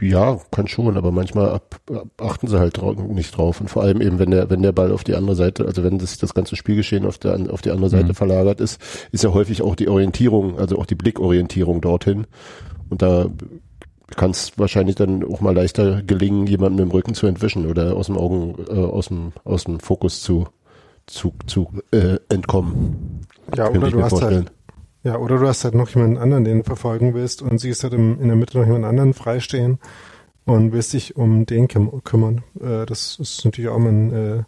Ja, 0.00 0.38
kann 0.50 0.68
schon, 0.68 0.96
aber 0.96 1.10
manchmal 1.10 1.50
ab, 1.50 1.80
ab, 1.90 2.06
achten 2.18 2.48
sie 2.48 2.58
halt 2.58 2.80
nicht 3.08 3.36
drauf. 3.36 3.60
Und 3.60 3.68
vor 3.68 3.82
allem 3.82 4.00
eben, 4.00 4.18
wenn 4.18 4.30
der, 4.30 4.50
wenn 4.50 4.62
der 4.62 4.72
Ball 4.72 4.92
auf 4.92 5.04
die 5.04 5.14
andere 5.14 5.36
Seite, 5.36 5.66
also 5.66 5.82
wenn 5.82 5.98
das, 5.98 6.18
das 6.18 6.34
ganze 6.34 6.56
Spielgeschehen 6.56 7.06
auf 7.06 7.18
der, 7.18 7.52
auf 7.52 7.62
die 7.62 7.70
andere 7.70 7.90
Seite 7.90 8.08
mhm. 8.08 8.14
verlagert 8.14 8.60
ist, 8.60 8.80
ist 9.10 9.24
ja 9.24 9.32
häufig 9.32 9.62
auch 9.62 9.74
die 9.74 9.88
Orientierung, 9.88 10.58
also 10.58 10.78
auch 10.78 10.86
die 10.86 10.94
Blickorientierung 10.94 11.80
dorthin. 11.80 12.26
Und 12.88 13.02
da 13.02 13.26
kann 14.16 14.30
es 14.30 14.58
wahrscheinlich 14.58 14.96
dann 14.96 15.24
auch 15.24 15.40
mal 15.40 15.54
leichter 15.54 16.02
gelingen, 16.02 16.46
jemanden 16.46 16.78
im 16.78 16.90
Rücken 16.90 17.14
zu 17.14 17.26
entwischen 17.26 17.66
oder 17.66 17.96
aus 17.96 18.06
dem 18.06 18.16
Augen, 18.16 18.54
äh, 18.68 18.72
aus 18.72 19.08
dem, 19.08 19.32
aus 19.44 19.64
dem 19.64 19.80
Fokus 19.80 20.22
zu, 20.22 20.46
zu, 21.06 21.34
zu 21.46 21.68
äh, 21.90 22.18
entkommen. 22.28 23.20
Ja, 23.56 23.70
oder 23.70 23.90
du 23.90 24.02
hast 24.02 24.22
halt, 24.22 24.52
ja, 25.04 25.18
oder 25.18 25.38
du 25.38 25.46
hast 25.46 25.64
halt 25.64 25.74
noch 25.74 25.90
jemanden 25.90 26.18
anderen, 26.18 26.44
den 26.44 26.58
du 26.58 26.64
verfolgen 26.64 27.14
willst 27.14 27.42
und 27.42 27.58
siehst 27.58 27.84
halt 27.84 27.92
im, 27.92 28.20
in 28.20 28.28
der 28.28 28.36
Mitte 28.36 28.58
noch 28.58 28.64
jemanden 28.64 28.88
anderen 28.88 29.14
freistehen 29.14 29.78
und 30.46 30.72
willst 30.72 30.94
dich 30.94 31.16
um 31.16 31.46
den 31.46 31.68
kümmern. 31.68 32.42
Äh, 32.60 32.86
das 32.86 33.18
ist 33.20 33.44
natürlich 33.44 33.70
auch 33.70 33.78
mal 33.78 33.90
ein, 33.90 34.12
äh, 34.12 34.42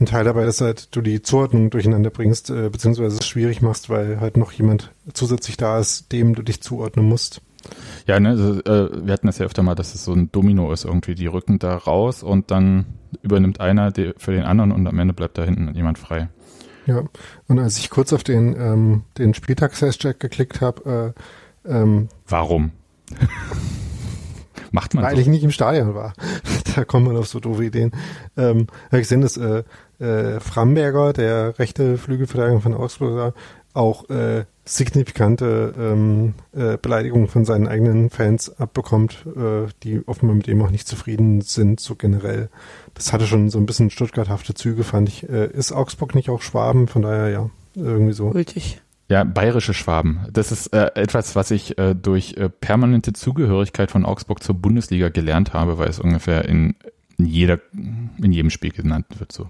ein 0.00 0.06
Teil 0.06 0.24
dabei, 0.24 0.46
dass 0.46 0.62
halt 0.62 0.94
du 0.96 1.02
die 1.02 1.20
Zuordnung 1.22 1.68
durcheinander 1.68 2.10
bringst, 2.10 2.50
äh, 2.50 2.70
beziehungsweise 2.70 3.18
es 3.18 3.26
schwierig 3.26 3.60
machst, 3.60 3.90
weil 3.90 4.20
halt 4.20 4.38
noch 4.38 4.52
jemand 4.52 4.90
zusätzlich 5.12 5.58
da 5.58 5.78
ist, 5.78 6.12
dem 6.12 6.34
du 6.34 6.42
dich 6.42 6.62
zuordnen 6.62 7.06
musst. 7.06 7.42
Ja, 8.06 8.18
ne, 8.20 8.30
also, 8.30 8.60
äh, 8.64 9.06
wir 9.06 9.12
hatten 9.12 9.26
das 9.26 9.38
ja 9.38 9.46
öfter 9.46 9.62
mal, 9.62 9.74
dass 9.74 9.94
es 9.94 10.04
so 10.04 10.12
ein 10.12 10.32
Domino 10.32 10.72
ist 10.72 10.84
irgendwie. 10.84 11.14
Die 11.14 11.26
rücken 11.26 11.58
da 11.58 11.76
raus 11.76 12.22
und 12.22 12.50
dann 12.50 12.86
übernimmt 13.22 13.60
einer 13.60 13.92
für 14.16 14.32
den 14.32 14.44
anderen 14.44 14.72
und 14.72 14.86
am 14.86 14.98
Ende 14.98 15.14
bleibt 15.14 15.38
da 15.38 15.44
hinten 15.44 15.74
jemand 15.74 15.98
frei. 15.98 16.28
Ja, 16.86 17.02
und 17.48 17.58
als 17.58 17.78
ich 17.78 17.90
kurz 17.90 18.12
auf 18.12 18.24
den, 18.24 18.54
ähm, 18.60 19.02
den 19.16 19.34
Spieltags-Hashtag 19.34 20.20
geklickt 20.20 20.60
habe, 20.60 21.14
äh, 21.64 21.70
ähm, 21.70 22.08
Warum? 22.26 22.72
Macht 24.70 24.94
man 24.94 25.04
Weil 25.04 25.14
so. 25.14 25.20
ich 25.20 25.28
nicht 25.28 25.44
im 25.44 25.52
Stadion 25.52 25.94
war. 25.94 26.14
da 26.74 26.84
kommt 26.84 27.06
man 27.06 27.16
auf 27.16 27.28
so 27.28 27.40
doofe 27.40 27.64
Ideen. 27.64 27.92
Ähm, 28.36 28.66
habe 28.86 28.98
ich 28.98 29.02
gesehen, 29.02 29.20
dass 29.20 29.36
äh, 29.36 29.62
äh, 30.00 30.40
Framberger, 30.40 31.12
der 31.12 31.58
rechte 31.58 31.96
Flügelverteidiger 31.96 32.60
von 32.60 32.74
Augsburg, 32.74 33.34
auch 33.74 34.08
äh, 34.08 34.44
signifikante 34.64 35.74
ähm, 35.78 36.34
äh, 36.52 36.78
Beleidigungen 36.80 37.28
von 37.28 37.44
seinen 37.44 37.68
eigenen 37.68 38.08
Fans 38.08 38.58
abbekommt, 38.58 39.26
äh, 39.36 39.66
die 39.82 40.06
offenbar 40.06 40.36
mit 40.36 40.48
ihm 40.48 40.62
auch 40.62 40.70
nicht 40.70 40.88
zufrieden 40.88 41.42
sind, 41.42 41.80
so 41.80 41.96
generell. 41.96 42.48
Das 42.94 43.12
hatte 43.12 43.26
schon 43.26 43.50
so 43.50 43.58
ein 43.58 43.66
bisschen 43.66 43.90
Stuttgarthafte 43.90 44.54
Züge, 44.54 44.84
fand 44.84 45.08
ich. 45.08 45.28
Äh, 45.28 45.50
ist 45.52 45.72
Augsburg 45.72 46.14
nicht 46.14 46.30
auch 46.30 46.40
Schwaben? 46.40 46.88
Von 46.88 47.02
daher 47.02 47.28
ja, 47.28 47.50
irgendwie 47.74 48.14
so. 48.14 48.30
Richtig. 48.30 48.80
Ja, 49.08 49.24
bayerische 49.24 49.74
Schwaben. 49.74 50.20
Das 50.32 50.50
ist 50.50 50.68
äh, 50.68 50.92
etwas, 50.94 51.36
was 51.36 51.50
ich 51.50 51.76
äh, 51.76 51.94
durch 51.94 52.34
äh, 52.38 52.48
permanente 52.48 53.12
Zugehörigkeit 53.12 53.90
von 53.90 54.06
Augsburg 54.06 54.42
zur 54.42 54.54
Bundesliga 54.54 55.10
gelernt 55.10 55.52
habe, 55.52 55.76
weil 55.76 55.88
es 55.88 55.98
ungefähr 55.98 56.46
in, 56.46 56.74
in 57.18 57.26
jeder, 57.26 57.60
in 57.72 58.32
jedem 58.32 58.50
Spiel 58.50 58.70
genannt 58.70 59.06
wird 59.18 59.30
so. 59.30 59.48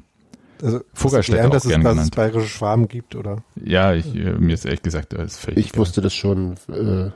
Also 0.63 0.81
Vogelstädter 0.93 1.37
gelernt, 1.37 1.55
dass, 1.55 1.65
es, 1.65 1.83
dass 1.83 1.99
es 1.99 2.11
bayerische 2.11 2.49
Schwaben 2.49 2.89
gibt, 2.89 3.17
oder? 3.17 3.43
Ja, 3.63 3.93
ich, 3.93 4.15
äh, 4.15 4.33
mir 4.33 4.55
ist 4.55 4.65
ehrlich 4.65 4.83
gesagt, 4.83 5.13
das 5.13 5.35
ist 5.35 5.39
völlig. 5.39 5.67
Ich 5.67 5.77
wusste 5.77 6.01
das 6.01 6.15
schon, 6.15 6.55
äh, 6.69 7.11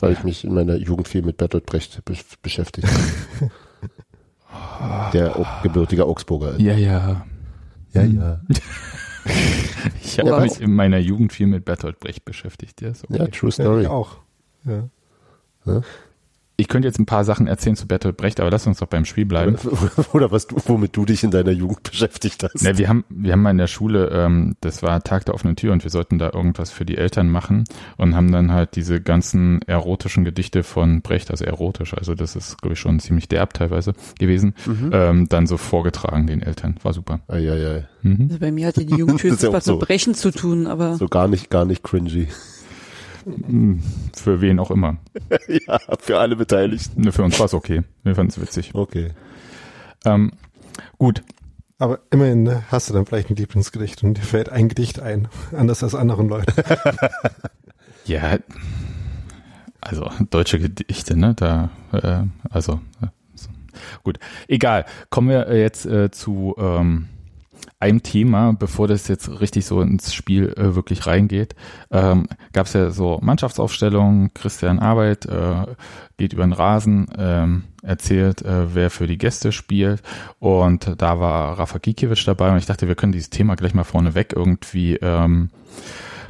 weil 0.00 0.12
ich 0.12 0.24
mich 0.24 0.44
in 0.44 0.54
meiner 0.54 0.76
Jugend 0.76 1.08
viel 1.08 1.22
mit 1.22 1.36
Bertolt 1.36 1.66
Brecht 1.66 2.04
be 2.04 2.14
beschäftigt 2.42 2.88
habe. 2.88 3.50
Der 5.12 5.46
gebürtige 5.62 6.04
Augsburger. 6.04 6.60
Ja, 6.60 6.74
ja. 6.74 7.24
Ja, 7.92 8.02
ja. 8.02 8.40
ich 10.02 10.18
habe 10.18 10.40
mich 10.42 10.60
in 10.60 10.74
meiner 10.74 10.98
Jugend 10.98 11.32
viel 11.32 11.46
mit 11.46 11.64
Bertolt 11.64 12.00
Brecht 12.00 12.24
beschäftigt. 12.24 12.80
Ja, 12.80 12.90
okay. 12.90 13.18
ja 13.18 13.26
true 13.28 13.52
story. 13.52 13.76
Ja, 13.76 13.80
ich 13.82 13.88
auch. 13.88 14.16
Ja. 14.64 14.88
ja? 15.66 15.82
Ich 16.56 16.68
könnte 16.68 16.86
jetzt 16.86 17.00
ein 17.00 17.06
paar 17.06 17.24
Sachen 17.24 17.48
erzählen 17.48 17.74
zu 17.74 17.88
Bertolt 17.88 18.16
Brecht, 18.16 18.38
aber 18.38 18.48
lass 18.48 18.66
uns 18.66 18.78
doch 18.78 18.86
beim 18.86 19.04
Spiel 19.04 19.26
bleiben. 19.26 19.56
Oder, 20.12 20.30
was 20.30 20.46
du, 20.46 20.56
womit 20.66 20.96
du 20.96 21.04
dich 21.04 21.24
in 21.24 21.32
deiner 21.32 21.50
Jugend 21.50 21.82
beschäftigt 21.82 22.44
hast. 22.44 22.62
Ne, 22.62 22.78
wir 22.78 22.88
haben, 22.88 23.04
wir 23.08 23.32
haben 23.32 23.42
mal 23.42 23.50
in 23.50 23.58
der 23.58 23.66
Schule, 23.66 24.08
ähm, 24.12 24.54
das 24.60 24.82
war 24.82 25.02
Tag 25.02 25.24
der 25.24 25.34
offenen 25.34 25.56
Tür 25.56 25.72
und 25.72 25.82
wir 25.82 25.90
sollten 25.90 26.18
da 26.18 26.30
irgendwas 26.32 26.70
für 26.70 26.84
die 26.84 26.96
Eltern 26.96 27.28
machen 27.28 27.64
und 27.96 28.14
haben 28.14 28.30
dann 28.30 28.52
halt 28.52 28.76
diese 28.76 29.00
ganzen 29.00 29.62
erotischen 29.62 30.24
Gedichte 30.24 30.62
von 30.62 31.02
Brecht, 31.02 31.32
also 31.32 31.44
erotisch, 31.44 31.94
also 31.94 32.14
das 32.14 32.36
ist, 32.36 32.62
glaube 32.62 32.74
ich, 32.74 32.80
schon 32.80 33.00
ziemlich 33.00 33.26
derb 33.26 33.54
teilweise 33.54 33.94
gewesen, 34.20 34.54
mhm. 34.64 34.90
ähm, 34.92 35.28
dann 35.28 35.48
so 35.48 35.56
vorgetragen 35.56 36.28
den 36.28 36.40
Eltern. 36.40 36.76
War 36.82 36.92
super. 36.92 37.20
Ei, 37.26 37.50
ei, 37.50 37.66
ei. 37.66 37.88
Mhm. 38.02 38.28
Also 38.28 38.38
bei 38.38 38.52
mir 38.52 38.68
hatte 38.68 38.84
die 38.86 38.94
Jugend 38.94 39.22
ja 39.42 39.52
was 39.52 39.64
so, 39.64 39.76
mit 39.76 39.88
Brechen 39.88 40.14
zu 40.14 40.30
tun, 40.30 40.68
aber. 40.68 40.96
So 40.96 41.08
gar 41.08 41.26
nicht, 41.26 41.50
gar 41.50 41.64
nicht 41.64 41.82
cringy. 41.82 42.28
Für 44.14 44.40
wen 44.40 44.58
auch 44.58 44.70
immer. 44.70 44.98
ja, 45.48 45.78
für 45.98 46.18
alle 46.18 46.36
Beteiligten. 46.36 47.02
Ne, 47.02 47.12
für 47.12 47.22
uns 47.22 47.38
war 47.38 47.46
es 47.46 47.54
okay. 47.54 47.82
Wir 48.02 48.14
fanden 48.14 48.30
es 48.30 48.40
witzig. 48.40 48.74
Okay. 48.74 49.12
Ähm, 50.04 50.32
gut. 50.98 51.22
Aber 51.78 52.00
immerhin 52.10 52.44
ne, 52.44 52.62
hast 52.68 52.88
du 52.88 52.94
dann 52.94 53.06
vielleicht 53.06 53.30
ein 53.30 53.36
Lieblingsgedicht 53.36 54.02
und 54.04 54.14
dir 54.14 54.22
fällt 54.22 54.48
ein 54.48 54.68
Gedicht 54.68 55.00
ein, 55.00 55.28
anders 55.52 55.82
als 55.82 55.94
anderen 55.94 56.28
Leuten. 56.28 56.52
ja, 58.04 58.38
also 59.80 60.10
deutsche 60.30 60.58
Gedichte, 60.58 61.16
ne? 61.16 61.34
Da, 61.34 61.70
äh, 61.92 62.22
also 62.48 62.80
äh, 63.02 63.08
so. 63.34 63.50
gut. 64.02 64.18
Egal. 64.48 64.84
Kommen 65.10 65.28
wir 65.28 65.54
jetzt 65.56 65.84
äh, 65.86 66.10
zu 66.10 66.54
ähm, 66.58 67.08
einem 67.84 68.02
Thema, 68.02 68.52
bevor 68.52 68.88
das 68.88 69.08
jetzt 69.08 69.40
richtig 69.40 69.66
so 69.66 69.82
ins 69.82 70.14
Spiel 70.14 70.54
äh, 70.56 70.74
wirklich 70.74 71.06
reingeht, 71.06 71.54
ähm, 71.90 72.26
gab 72.54 72.66
es 72.66 72.72
ja 72.72 72.90
so 72.90 73.18
Mannschaftsaufstellungen, 73.20 74.32
Christian 74.32 74.78
Arbeit 74.78 75.26
äh, 75.26 75.66
geht 76.16 76.32
über 76.32 76.44
den 76.44 76.54
Rasen, 76.54 77.08
ähm, 77.18 77.64
erzählt, 77.82 78.40
äh, 78.40 78.74
wer 78.74 78.88
für 78.88 79.06
die 79.06 79.18
Gäste 79.18 79.52
spielt. 79.52 80.02
Und 80.38 80.94
da 80.96 81.20
war 81.20 81.58
Rafa 81.58 81.78
Gikiewicz 81.78 82.24
dabei. 82.24 82.50
Und 82.50 82.56
ich 82.56 82.66
dachte, 82.66 82.88
wir 82.88 82.94
können 82.94 83.12
dieses 83.12 83.30
Thema 83.30 83.54
gleich 83.54 83.74
mal 83.74 83.84
vorneweg 83.84 84.32
irgendwie 84.34 84.94
ähm, 84.96 85.50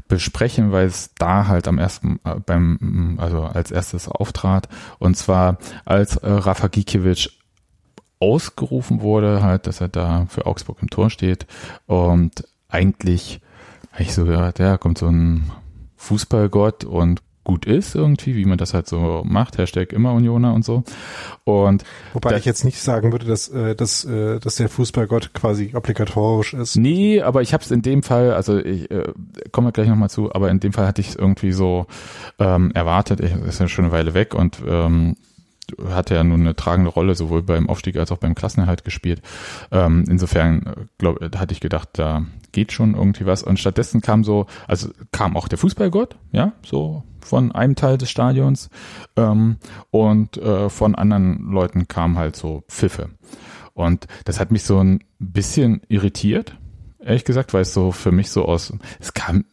besprechen, 0.08 0.73
weil 0.73 0.87
es 0.87 1.14
da 1.14 1.46
halt 1.46 1.68
am 1.68 1.78
ersten 1.78 2.18
äh, 2.25 2.34
beim 2.44 3.16
also 3.20 3.42
als 3.42 3.70
erstes 3.70 4.08
auftrat. 4.08 4.68
Und 4.99 5.16
zwar 5.16 5.58
als 5.84 6.16
äh, 6.16 6.28
Rafa 6.28 6.66
Gikiewicz 6.66 7.30
ausgerufen 8.25 9.02
wurde, 9.02 9.43
halt, 9.43 9.66
dass 9.66 9.81
er 9.81 9.88
da 9.88 10.26
für 10.28 10.47
Augsburg 10.47 10.78
im 10.81 10.88
Tor 10.88 11.11
steht. 11.11 11.47
Und 11.87 12.45
eigentlich 12.69 13.40
habe 13.93 14.02
ich 14.02 14.14
so 14.14 14.25
gehört, 14.25 14.59
ja, 14.59 14.78
kommt 14.78 14.99
so 14.99 15.09
ein 15.09 15.50
Fußballgott 15.97 16.85
und 16.85 17.23
gut 17.45 17.66
ist 17.66 17.95
irgendwie, 17.95 18.35
wie 18.35 18.47
man 18.47 18.57
das 18.57 18.73
halt 18.73 18.88
so 18.88 19.23
macht, 19.26 19.59
Hashtag 19.59 19.93
immer 19.93 20.14
Unioner 20.14 20.54
und 20.54 20.64
so. 20.64 20.83
Und 21.45 21.85
Wobei 22.14 22.38
ich 22.38 22.47
jetzt 22.47 22.64
nicht 22.64 22.81
sagen 22.81 23.12
würde, 23.12 23.26
dass, 23.26 23.49
äh, 23.49 23.76
dass, 23.76 24.07
äh, 24.07 24.40
dass 24.40 24.54
der 24.54 24.71
Fußballgott 24.71 25.35
quasi 25.35 25.73
obligatorisch 25.75 26.54
ist. 26.54 26.76
Nee, 26.76 27.21
aber 27.21 27.43
ich 27.43 27.52
habe 27.52 27.62
es 27.62 27.71
in 27.71 27.83
dem 27.83 28.02
Fall, 28.02 28.33
also 28.33 28.57
ich 28.57 28.90
äh, 28.90 29.12
komme 29.52 29.73
gleich 29.73 29.88
nochmal 29.88 30.09
zu, 30.09 30.35
aber 30.35 30.50
in 30.50 30.61
dem 30.61 30.73
Fall 30.73 30.87
hatte 30.87 31.02
ich 31.02 31.11
es 31.11 31.16
irgendwie 31.16 31.52
so 31.52 31.87
ähm, 32.38 32.71
erwartet, 32.73 33.21
ich, 33.21 33.35
ist 33.47 33.61
ja 33.61 33.69
schon 33.69 33.85
eine 33.85 33.93
Weile 33.93 34.14
weg 34.14 34.35
und 34.35 34.62
ähm, 34.66 35.16
hat 35.88 36.11
er 36.11 36.25
nun 36.25 36.40
eine 36.40 36.56
tragende 36.56 36.90
Rolle 36.90 37.14
sowohl 37.14 37.42
beim 37.42 37.68
Aufstieg 37.68 37.97
als 37.97 38.12
auch 38.12 38.18
beim 38.18 38.35
Klassenerhalt 38.35 38.85
gespielt. 38.85 39.23
Ähm, 39.71 40.04
insofern 40.09 40.88
glaub, 40.99 41.21
hatte 41.37 41.52
ich 41.52 41.61
gedacht, 41.61 41.90
da 41.94 42.25
geht 42.52 42.73
schon 42.73 42.94
irgendwie 42.94 43.26
was. 43.26 43.42
Und 43.42 43.59
stattdessen 43.59 44.00
kam 44.00 44.25
so, 44.25 44.47
also 44.66 44.88
kam 45.12 45.37
auch 45.37 45.49
der 45.49 45.59
Fußballgott, 45.59 46.16
ja, 46.33 46.52
so 46.64 47.02
von 47.21 47.52
einem 47.52 47.75
Teil 47.75 47.99
des 47.99 48.11
Stadions 48.11 48.68
ähm, 49.16 49.56
und 49.90 50.37
äh, 50.37 50.68
von 50.68 50.94
anderen 50.94 51.50
Leuten 51.50 51.88
kam 51.88 52.18
halt 52.18 52.37
so 52.37 52.64
Pfiffe. 52.68 53.11
Und 53.73 54.06
das 54.25 54.38
hat 54.38 54.52
mich 54.52 54.62
so 54.62 54.78
ein 54.78 55.00
bisschen 55.18 55.83
irritiert, 55.88 56.56
ehrlich 57.00 57.25
gesagt, 57.25 57.52
weil 57.54 57.62
es 57.62 57.75
so 57.75 57.92
für 57.92 58.12
mich 58.12 58.30
so 58.30 58.44
aus, 58.44 58.73
es 59.00 59.14
kam, 59.14 59.44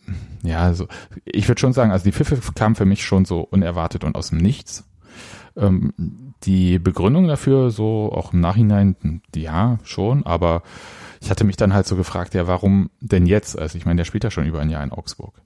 ja, 0.43 0.73
so, 0.73 0.87
ich 1.25 1.47
würde 1.47 1.59
schon 1.59 1.73
sagen, 1.73 1.91
also 1.91 2.03
die 2.03 2.11
Pfiffe 2.11 2.39
kamen 2.53 2.75
für 2.75 2.85
mich 2.85 3.03
schon 3.03 3.25
so 3.25 3.41
unerwartet 3.41 4.03
und 4.03 4.15
aus 4.15 4.29
dem 4.29 4.37
Nichts. 4.37 4.85
Ähm, 5.55 5.93
die 6.43 6.79
Begründung 6.79 7.27
dafür, 7.27 7.71
so 7.71 8.11
auch 8.11 8.33
im 8.33 8.39
Nachhinein, 8.39 9.21
ja, 9.35 9.79
schon, 9.83 10.25
aber 10.25 10.63
ich 11.21 11.29
hatte 11.29 11.43
mich 11.43 11.57
dann 11.57 11.73
halt 11.73 11.85
so 11.85 11.95
gefragt, 11.95 12.33
ja, 12.33 12.47
warum 12.47 12.89
denn 12.99 13.25
jetzt? 13.25 13.57
Also 13.57 13.77
ich 13.77 13.85
meine, 13.85 13.97
der 13.97 14.05
spielt 14.05 14.23
ja 14.23 14.31
schon 14.31 14.45
über 14.45 14.59
ein 14.59 14.69
Jahr 14.69 14.83
in 14.83 14.91
Augsburg. 14.91 15.41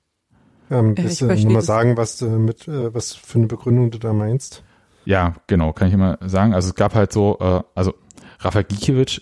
Ähm, 0.71 0.97
willst 0.97 1.21
du 1.21 1.27
nochmal 1.27 1.61
sagen, 1.61 1.97
was 1.97 2.17
du 2.17 2.27
mit, 2.27 2.67
äh, 2.67 2.93
was 2.93 3.13
für 3.13 3.39
eine 3.39 3.47
Begründung 3.47 3.91
du 3.91 3.99
da 3.99 4.13
meinst? 4.13 4.63
Ja, 5.03 5.35
genau, 5.47 5.73
kann 5.73 5.89
ich 5.89 5.93
immer 5.93 6.17
sagen. 6.21 6.53
Also 6.53 6.69
es 6.69 6.75
gab 6.75 6.95
halt 6.95 7.11
so, 7.11 7.37
äh, 7.39 7.61
also 7.75 7.93
Rafa 8.39 8.63
Gikiewicz, 8.63 9.21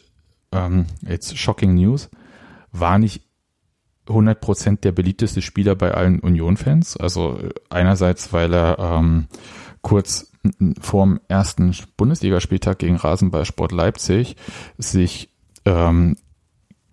ähm, 0.51 0.85
jetzt 1.01 1.37
shocking 1.37 1.73
news, 1.75 2.09
war 2.71 2.97
nicht 2.97 3.23
100% 4.07 4.81
der 4.81 4.91
beliebteste 4.91 5.41
Spieler 5.41 5.75
bei 5.75 5.93
allen 5.93 6.19
Union-Fans. 6.19 6.97
Also 6.97 7.39
einerseits, 7.69 8.31
weil 8.31 8.53
er 8.53 8.77
ähm, 8.79 9.27
kurz 9.81 10.32
vorm 10.79 11.19
ersten 11.27 11.75
Bundesligaspieltag 11.97 12.79
gegen 12.79 12.95
Rasenballsport 12.97 13.71
Leipzig 13.71 14.35
sich 14.77 15.29
ähm, 15.65 16.17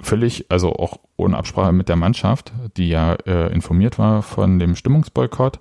völlig, 0.02 0.50
also 0.50 0.72
auch 0.72 0.98
ohne 1.16 1.36
Absprache 1.36 1.72
mit 1.72 1.88
der 1.88 1.96
Mannschaft, 1.96 2.52
die 2.76 2.88
ja 2.88 3.14
äh, 3.26 3.52
informiert 3.52 3.98
war 3.98 4.22
von 4.22 4.58
dem 4.58 4.76
Stimmungsboykott, 4.76 5.58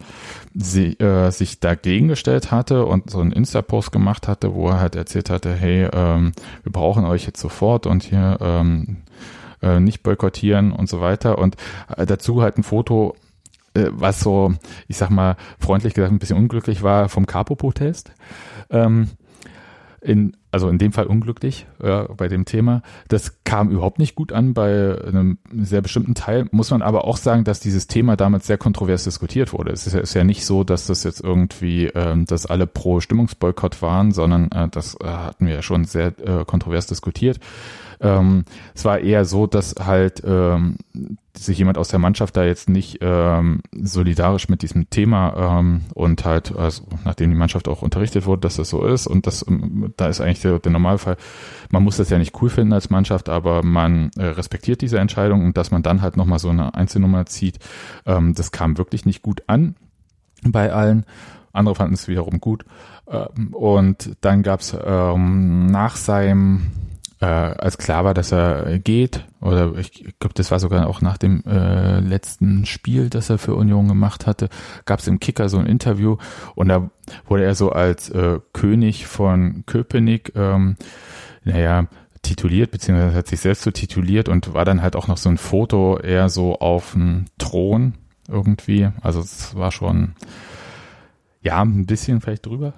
sie, 0.54 0.94
äh, 1.00 1.32
sich 1.32 1.60
dagegen 1.60 2.08
gestellt 2.08 2.52
hatte 2.52 2.86
und 2.86 3.10
so 3.10 3.20
einen 3.20 3.32
Insta-Post 3.32 3.92
gemacht 3.92 4.28
hatte, 4.28 4.54
wo 4.54 4.70
er 4.70 4.80
halt 4.80 4.96
erzählt 4.96 5.30
hatte, 5.30 5.54
hey, 5.54 5.90
ähm, 5.92 6.32
wir 6.64 6.72
brauchen 6.72 7.06
euch 7.06 7.26
jetzt 7.26 7.42
sofort 7.42 7.86
und 7.88 8.04
hier 8.04 8.38
ähm, 8.40 8.98
äh, 9.62 9.80
nicht 9.80 10.04
boykottieren 10.04 10.72
und 10.72 10.88
so 10.90 11.02
weiter. 11.02 11.38
Und 11.38 11.58
äh, 11.96 12.06
dazu 12.06 12.42
halt 12.42 12.58
ein 12.58 12.64
Foto 12.64 13.16
was 13.74 14.20
so, 14.20 14.54
ich 14.88 14.98
sag 14.98 15.10
mal, 15.10 15.36
freundlich 15.60 15.94
gesagt 15.94 16.12
ein 16.12 16.20
bisschen 16.20 16.38
unglücklich 16.38 16.84
war 16.84 17.10
vom 17.10 17.26
Capo-Protest. 17.26 18.12
Ähm, 18.70 19.10
in, 20.02 20.38
also 20.52 20.70
in 20.70 20.78
dem 20.78 20.92
Fall 20.94 21.08
unglücklich 21.08 21.68
äh, 21.82 22.04
bei 22.16 22.28
dem 22.28 22.46
Thema. 22.46 22.82
Das 23.10 23.44
kam 23.44 23.70
überhaupt 23.70 24.00
nicht 24.00 24.16
gut 24.16 24.32
an 24.32 24.54
bei 24.54 24.98
einem 25.06 25.40
sehr 25.54 25.82
bestimmten 25.82 26.16
Teil. 26.16 26.48
Muss 26.52 26.72
man 26.72 26.82
aber 26.82 27.06
auch 27.06 27.18
sagen, 27.18 27.44
dass 27.44 27.60
dieses 27.60 27.88
Thema 27.88 28.16
damals 28.16 28.48
sehr 28.48 28.58
kontrovers 28.58 29.04
diskutiert 29.04 29.54
wurde. 29.54 29.72
Es 29.72 29.88
ist 29.88 29.94
ja, 29.94 30.00
ist 30.00 30.14
ja 30.14 30.24
nicht 30.24 30.46
so, 30.46 30.64
dass 30.64 30.88
das 30.88 31.04
jetzt 31.04 31.22
irgendwie, 31.22 31.88
ähm, 31.88 32.26
dass 32.26 32.46
alle 32.46 32.66
pro 32.66 33.00
Stimmungsboykott 33.02 33.82
waren, 33.82 34.12
sondern 34.12 34.50
äh, 34.52 34.70
das 34.70 34.96
äh, 35.02 35.06
hatten 35.06 35.48
wir 35.48 35.56
ja 35.56 35.62
schon 35.62 35.84
sehr 35.84 36.14
äh, 36.20 36.46
kontrovers 36.46 36.88
diskutiert. 36.88 37.40
Ähm, 38.02 38.46
es 38.74 38.86
war 38.86 39.00
eher 39.00 39.26
so, 39.26 39.48
dass 39.48 39.76
halt 39.80 40.22
ähm, 40.26 40.78
sich 41.36 41.58
jemand 41.58 41.78
aus 41.78 41.90
der 41.90 42.00
Mannschaft 42.00 42.36
da 42.38 42.44
jetzt 42.44 42.70
nicht 42.70 43.00
ähm, 43.02 43.62
solidarisch 43.74 44.50
mit 44.50 44.62
diesem 44.62 44.90
Thema 44.90 45.60
ähm, 45.60 45.82
und 45.94 46.26
halt, 46.26 46.56
also, 46.56 46.84
nachdem 47.06 47.30
die 47.30 47.36
Mannschaft 47.38 47.68
auch 47.68 47.82
unterrichtet 47.82 48.26
wurde, 48.26 48.42
dass 48.42 48.58
das 48.58 48.70
so 48.70 48.86
ist 48.86 49.08
und 49.08 49.28
das, 49.28 49.46
ähm, 49.48 49.94
da 49.98 50.08
ist 50.08 50.22
eigentlich 50.22 50.42
der, 50.42 50.60
der 50.60 50.72
Normalfall, 50.72 51.18
man 51.72 51.84
muss 51.84 51.98
das 51.98 52.10
ja 52.10 52.18
nicht 52.18 52.42
cool 52.42 52.50
finden 52.50 52.74
als 52.74 52.90
Mannschaft, 52.90 53.30
aber 53.30 53.64
man 53.64 54.12
äh, 54.18 54.26
respektiert 54.26 54.82
diese 54.82 55.00
Entscheidung 55.00 55.46
und 55.46 55.58
dass 55.58 55.72
man 55.72 55.84
dann 55.84 56.02
halt 56.02 56.18
nochmal 56.18 56.40
so 56.40 56.50
eine 56.50 56.74
Einzelnummer 56.74 57.26
zieht, 57.26 57.60
ähm, 58.06 58.34
das 58.34 58.52
kam 58.52 58.78
wirklich 58.78 59.06
nicht 59.06 59.22
gut 59.22 59.44
an 59.48 59.76
bei 60.44 60.72
allen 60.72 61.06
andere 61.52 61.76
fanden 61.76 61.94
es 61.94 62.08
wiederum 62.08 62.40
gut. 62.40 62.66
Ähm, 63.08 63.54
und 63.54 64.18
dann 64.22 64.44
gab 64.44 64.62
es 64.62 64.76
ähm, 64.82 65.68
nach 65.68 65.96
seinem 65.96 66.68
äh, 67.22 67.26
als 67.26 67.78
klar 67.78 68.06
war, 68.06 68.14
dass 68.14 68.32
er 68.32 68.80
geht, 68.80 69.26
oder 69.42 69.76
ich 69.78 69.92
glaube, 70.20 70.34
das 70.36 70.52
war 70.52 70.60
sogar 70.60 70.88
auch 70.88 71.02
nach 71.02 71.18
dem 71.18 71.44
äh, 71.46 72.00
letzten 72.00 72.66
Spiel, 72.66 73.10
das 73.10 73.30
er 73.30 73.38
für 73.38 73.56
Union 73.56 73.88
gemacht 73.88 74.26
hatte, 74.26 74.50
gab 74.86 75.00
es 75.00 75.08
im 75.08 75.20
Kicker 75.20 75.50
so 75.50 75.58
ein 75.58 75.66
Interview 75.66 76.18
und 76.56 76.70
da 76.70 76.90
wurde 77.28 77.44
er 77.44 77.56
so 77.56 77.72
als 77.72 78.10
äh, 78.10 78.40
König 78.54 79.08
von 79.08 79.64
Köpenick, 79.66 80.34
ähm, 80.36 80.78
naja, 81.44 81.88
tituliert, 82.22 82.72
beziehungsweise 82.72 83.16
hat 83.16 83.28
sich 83.28 83.40
selbst 83.40 83.64
so 83.64 83.72
tituliert 83.72 84.30
und 84.30 84.54
war 84.54 84.66
dann 84.66 84.82
halt 84.82 84.96
auch 84.96 85.08
noch 85.08 85.18
so 85.18 85.30
ein 85.30 85.38
Foto 85.38 85.98
eher 85.98 86.30
so 86.30 86.60
auf 86.60 86.94
dem 86.94 87.26
Thron 87.38 87.96
irgendwie. 88.28 88.90
Also 89.02 89.22
es 89.22 89.56
war 89.56 89.72
schon 89.72 90.16
ja, 91.42 91.62
ein 91.62 91.86
bisschen 91.86 92.20
vielleicht 92.22 92.46
drüber. 92.46 92.74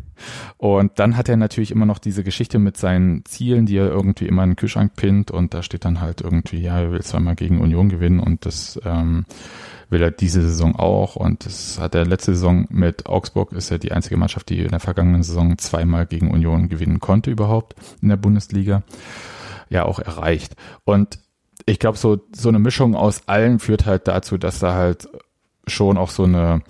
und 0.56 0.98
dann 0.98 1.16
hat 1.16 1.28
er 1.28 1.36
natürlich 1.36 1.70
immer 1.70 1.86
noch 1.86 1.98
diese 1.98 2.24
Geschichte 2.24 2.58
mit 2.58 2.76
seinen 2.76 3.24
Zielen, 3.26 3.66
die 3.66 3.76
er 3.76 3.88
irgendwie 3.88 4.26
immer 4.26 4.44
in 4.44 4.50
den 4.50 4.56
Kühlschrank 4.56 4.94
pinnt 4.96 5.30
und 5.30 5.52
da 5.52 5.62
steht 5.62 5.84
dann 5.84 6.00
halt 6.00 6.22
irgendwie, 6.22 6.58
ja, 6.58 6.80
er 6.80 6.92
will 6.92 7.02
zweimal 7.02 7.34
gegen 7.34 7.60
Union 7.60 7.88
gewinnen 7.88 8.20
und 8.20 8.46
das 8.46 8.80
ähm, 8.84 9.26
will 9.90 10.02
er 10.02 10.10
diese 10.10 10.42
Saison 10.42 10.76
auch 10.76 11.16
und 11.16 11.44
das 11.44 11.78
hat 11.78 11.94
er 11.94 12.06
letzte 12.06 12.32
Saison 12.34 12.66
mit 12.70 13.06
Augsburg, 13.06 13.52
ist 13.52 13.70
er 13.70 13.78
die 13.78 13.92
einzige 13.92 14.16
Mannschaft, 14.16 14.48
die 14.48 14.60
in 14.60 14.70
der 14.70 14.80
vergangenen 14.80 15.22
Saison 15.22 15.58
zweimal 15.58 16.06
gegen 16.06 16.30
Union 16.30 16.68
gewinnen 16.68 17.00
konnte 17.00 17.30
überhaupt 17.30 17.74
in 18.00 18.08
der 18.08 18.16
Bundesliga, 18.16 18.82
ja 19.68 19.84
auch 19.84 19.98
erreicht. 19.98 20.56
Und 20.84 21.18
ich 21.66 21.78
glaube, 21.78 21.98
so, 21.98 22.18
so 22.34 22.48
eine 22.48 22.58
Mischung 22.58 22.94
aus 22.94 23.28
allen 23.28 23.58
führt 23.58 23.84
halt 23.84 24.08
dazu, 24.08 24.38
dass 24.38 24.60
da 24.60 24.74
halt 24.74 25.08
schon 25.66 25.98
auch 25.98 26.10
so 26.10 26.24
eine 26.24 26.62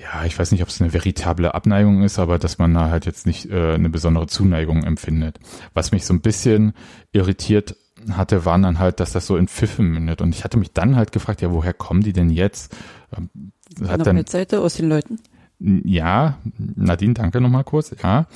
ja, 0.00 0.24
ich 0.24 0.38
weiß 0.38 0.52
nicht, 0.52 0.62
ob 0.62 0.68
es 0.68 0.80
eine 0.80 0.92
veritable 0.92 1.54
Abneigung 1.54 2.02
ist, 2.02 2.18
aber 2.18 2.38
dass 2.38 2.58
man 2.58 2.72
da 2.72 2.88
halt 2.88 3.06
jetzt 3.06 3.26
nicht 3.26 3.50
äh, 3.50 3.74
eine 3.74 3.90
besondere 3.90 4.26
Zuneigung 4.26 4.84
empfindet. 4.84 5.38
Was 5.74 5.92
mich 5.92 6.06
so 6.06 6.14
ein 6.14 6.20
bisschen 6.20 6.72
irritiert 7.12 7.76
hatte, 8.10 8.44
waren 8.46 8.62
dann 8.62 8.78
halt, 8.78 8.98
dass 9.00 9.12
das 9.12 9.26
so 9.26 9.36
in 9.36 9.46
Pfiffen 9.46 9.90
mündet. 9.90 10.22
Und 10.22 10.34
ich 10.34 10.44
hatte 10.44 10.58
mich 10.58 10.72
dann 10.72 10.96
halt 10.96 11.12
gefragt, 11.12 11.42
ja, 11.42 11.52
woher 11.52 11.74
kommen 11.74 12.02
die 12.02 12.14
denn 12.14 12.30
jetzt? 12.30 12.74
Ähm, 13.16 13.52
hat 13.86 14.06
dann, 14.06 14.24
Seite 14.26 14.60
aus 14.60 14.74
den 14.74 14.88
Leuten? 14.88 15.18
Ja, 15.58 16.38
Nadine, 16.56 17.12
danke 17.12 17.40
nochmal 17.42 17.64
kurz. 17.64 17.94
Ja. 18.02 18.26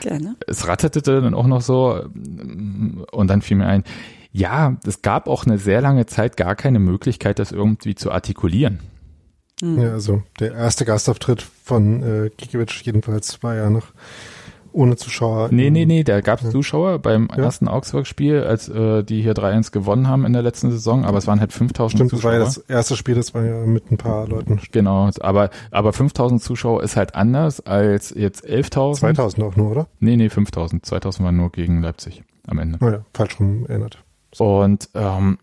Gerne. 0.00 0.36
Es 0.46 0.68
ratterte 0.68 1.00
dann 1.00 1.32
auch 1.32 1.46
noch 1.46 1.62
so 1.62 2.04
und 2.04 3.26
dann 3.28 3.40
fiel 3.40 3.56
mir 3.56 3.66
ein, 3.66 3.84
ja, 4.32 4.76
es 4.84 5.00
gab 5.00 5.28
auch 5.28 5.46
eine 5.46 5.56
sehr 5.56 5.80
lange 5.80 6.04
Zeit 6.04 6.36
gar 6.36 6.54
keine 6.54 6.80
Möglichkeit, 6.80 7.38
das 7.38 7.52
irgendwie 7.52 7.94
zu 7.94 8.12
artikulieren. 8.12 8.80
Mhm. 9.64 9.80
Ja, 9.80 9.92
also 9.92 10.22
der 10.40 10.52
erste 10.52 10.84
Gastauftritt 10.84 11.42
von 11.42 12.02
äh, 12.02 12.30
Gikiewicz 12.36 12.82
jedenfalls 12.84 13.42
war 13.42 13.54
ja 13.54 13.70
noch 13.70 13.86
ohne 14.72 14.96
Zuschauer. 14.96 15.48
Nee, 15.52 15.70
nee, 15.70 15.86
nee, 15.86 16.02
da 16.02 16.20
gab 16.20 16.40
es 16.40 16.46
ja. 16.46 16.50
Zuschauer 16.50 16.98
beim 16.98 17.28
ja. 17.30 17.44
ersten 17.44 17.68
Augsburg-Spiel, 17.68 18.42
als 18.42 18.68
äh, 18.68 19.04
die 19.04 19.22
hier 19.22 19.32
3-1 19.32 19.70
gewonnen 19.70 20.08
haben 20.08 20.26
in 20.26 20.32
der 20.32 20.42
letzten 20.42 20.70
Saison, 20.70 21.04
aber 21.04 21.16
es 21.18 21.26
waren 21.26 21.40
halt 21.40 21.52
5000 21.52 21.96
Stimmt, 21.96 22.10
Zuschauer. 22.10 22.32
Stimmt, 22.32 22.46
das 22.46 22.56
war 22.56 22.64
ja 22.66 22.68
das 22.68 22.78
erste 22.78 22.96
Spiel, 22.96 23.14
das 23.14 23.32
war 23.34 23.44
ja 23.44 23.64
mit 23.64 23.90
ein 23.90 23.96
paar 23.96 24.26
Leuten. 24.26 24.60
Genau, 24.72 25.08
aber, 25.20 25.50
aber 25.70 25.92
5000 25.92 26.42
Zuschauer 26.42 26.82
ist 26.82 26.96
halt 26.96 27.14
anders 27.14 27.60
als 27.60 28.10
jetzt 28.10 28.44
11.000. 28.44 28.96
2000 28.96 29.44
auch 29.44 29.56
nur, 29.56 29.70
oder? 29.70 29.86
Nee, 30.00 30.16
nee, 30.16 30.28
5000. 30.28 30.84
2000 30.84 31.24
waren 31.24 31.36
nur 31.36 31.52
gegen 31.52 31.80
Leipzig 31.80 32.24
am 32.46 32.58
Ende. 32.58 32.78
Oh 32.82 32.90
ja, 32.90 33.04
falsch 33.14 33.38
rum 33.38 33.66
erinnert. 33.66 34.02
Und 34.38 34.88
ähm, 34.94 35.38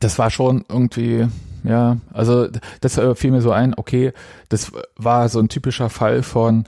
das 0.00 0.18
war 0.18 0.30
schon 0.30 0.64
irgendwie, 0.68 1.28
ja, 1.64 1.98
also 2.12 2.48
das 2.80 2.98
äh, 2.98 3.14
fiel 3.14 3.30
mir 3.30 3.40
so 3.40 3.52
ein, 3.52 3.74
okay, 3.74 4.12
das 4.48 4.72
war 4.96 5.28
so 5.28 5.38
ein 5.40 5.48
typischer 5.48 5.90
Fall 5.90 6.22
von, 6.22 6.64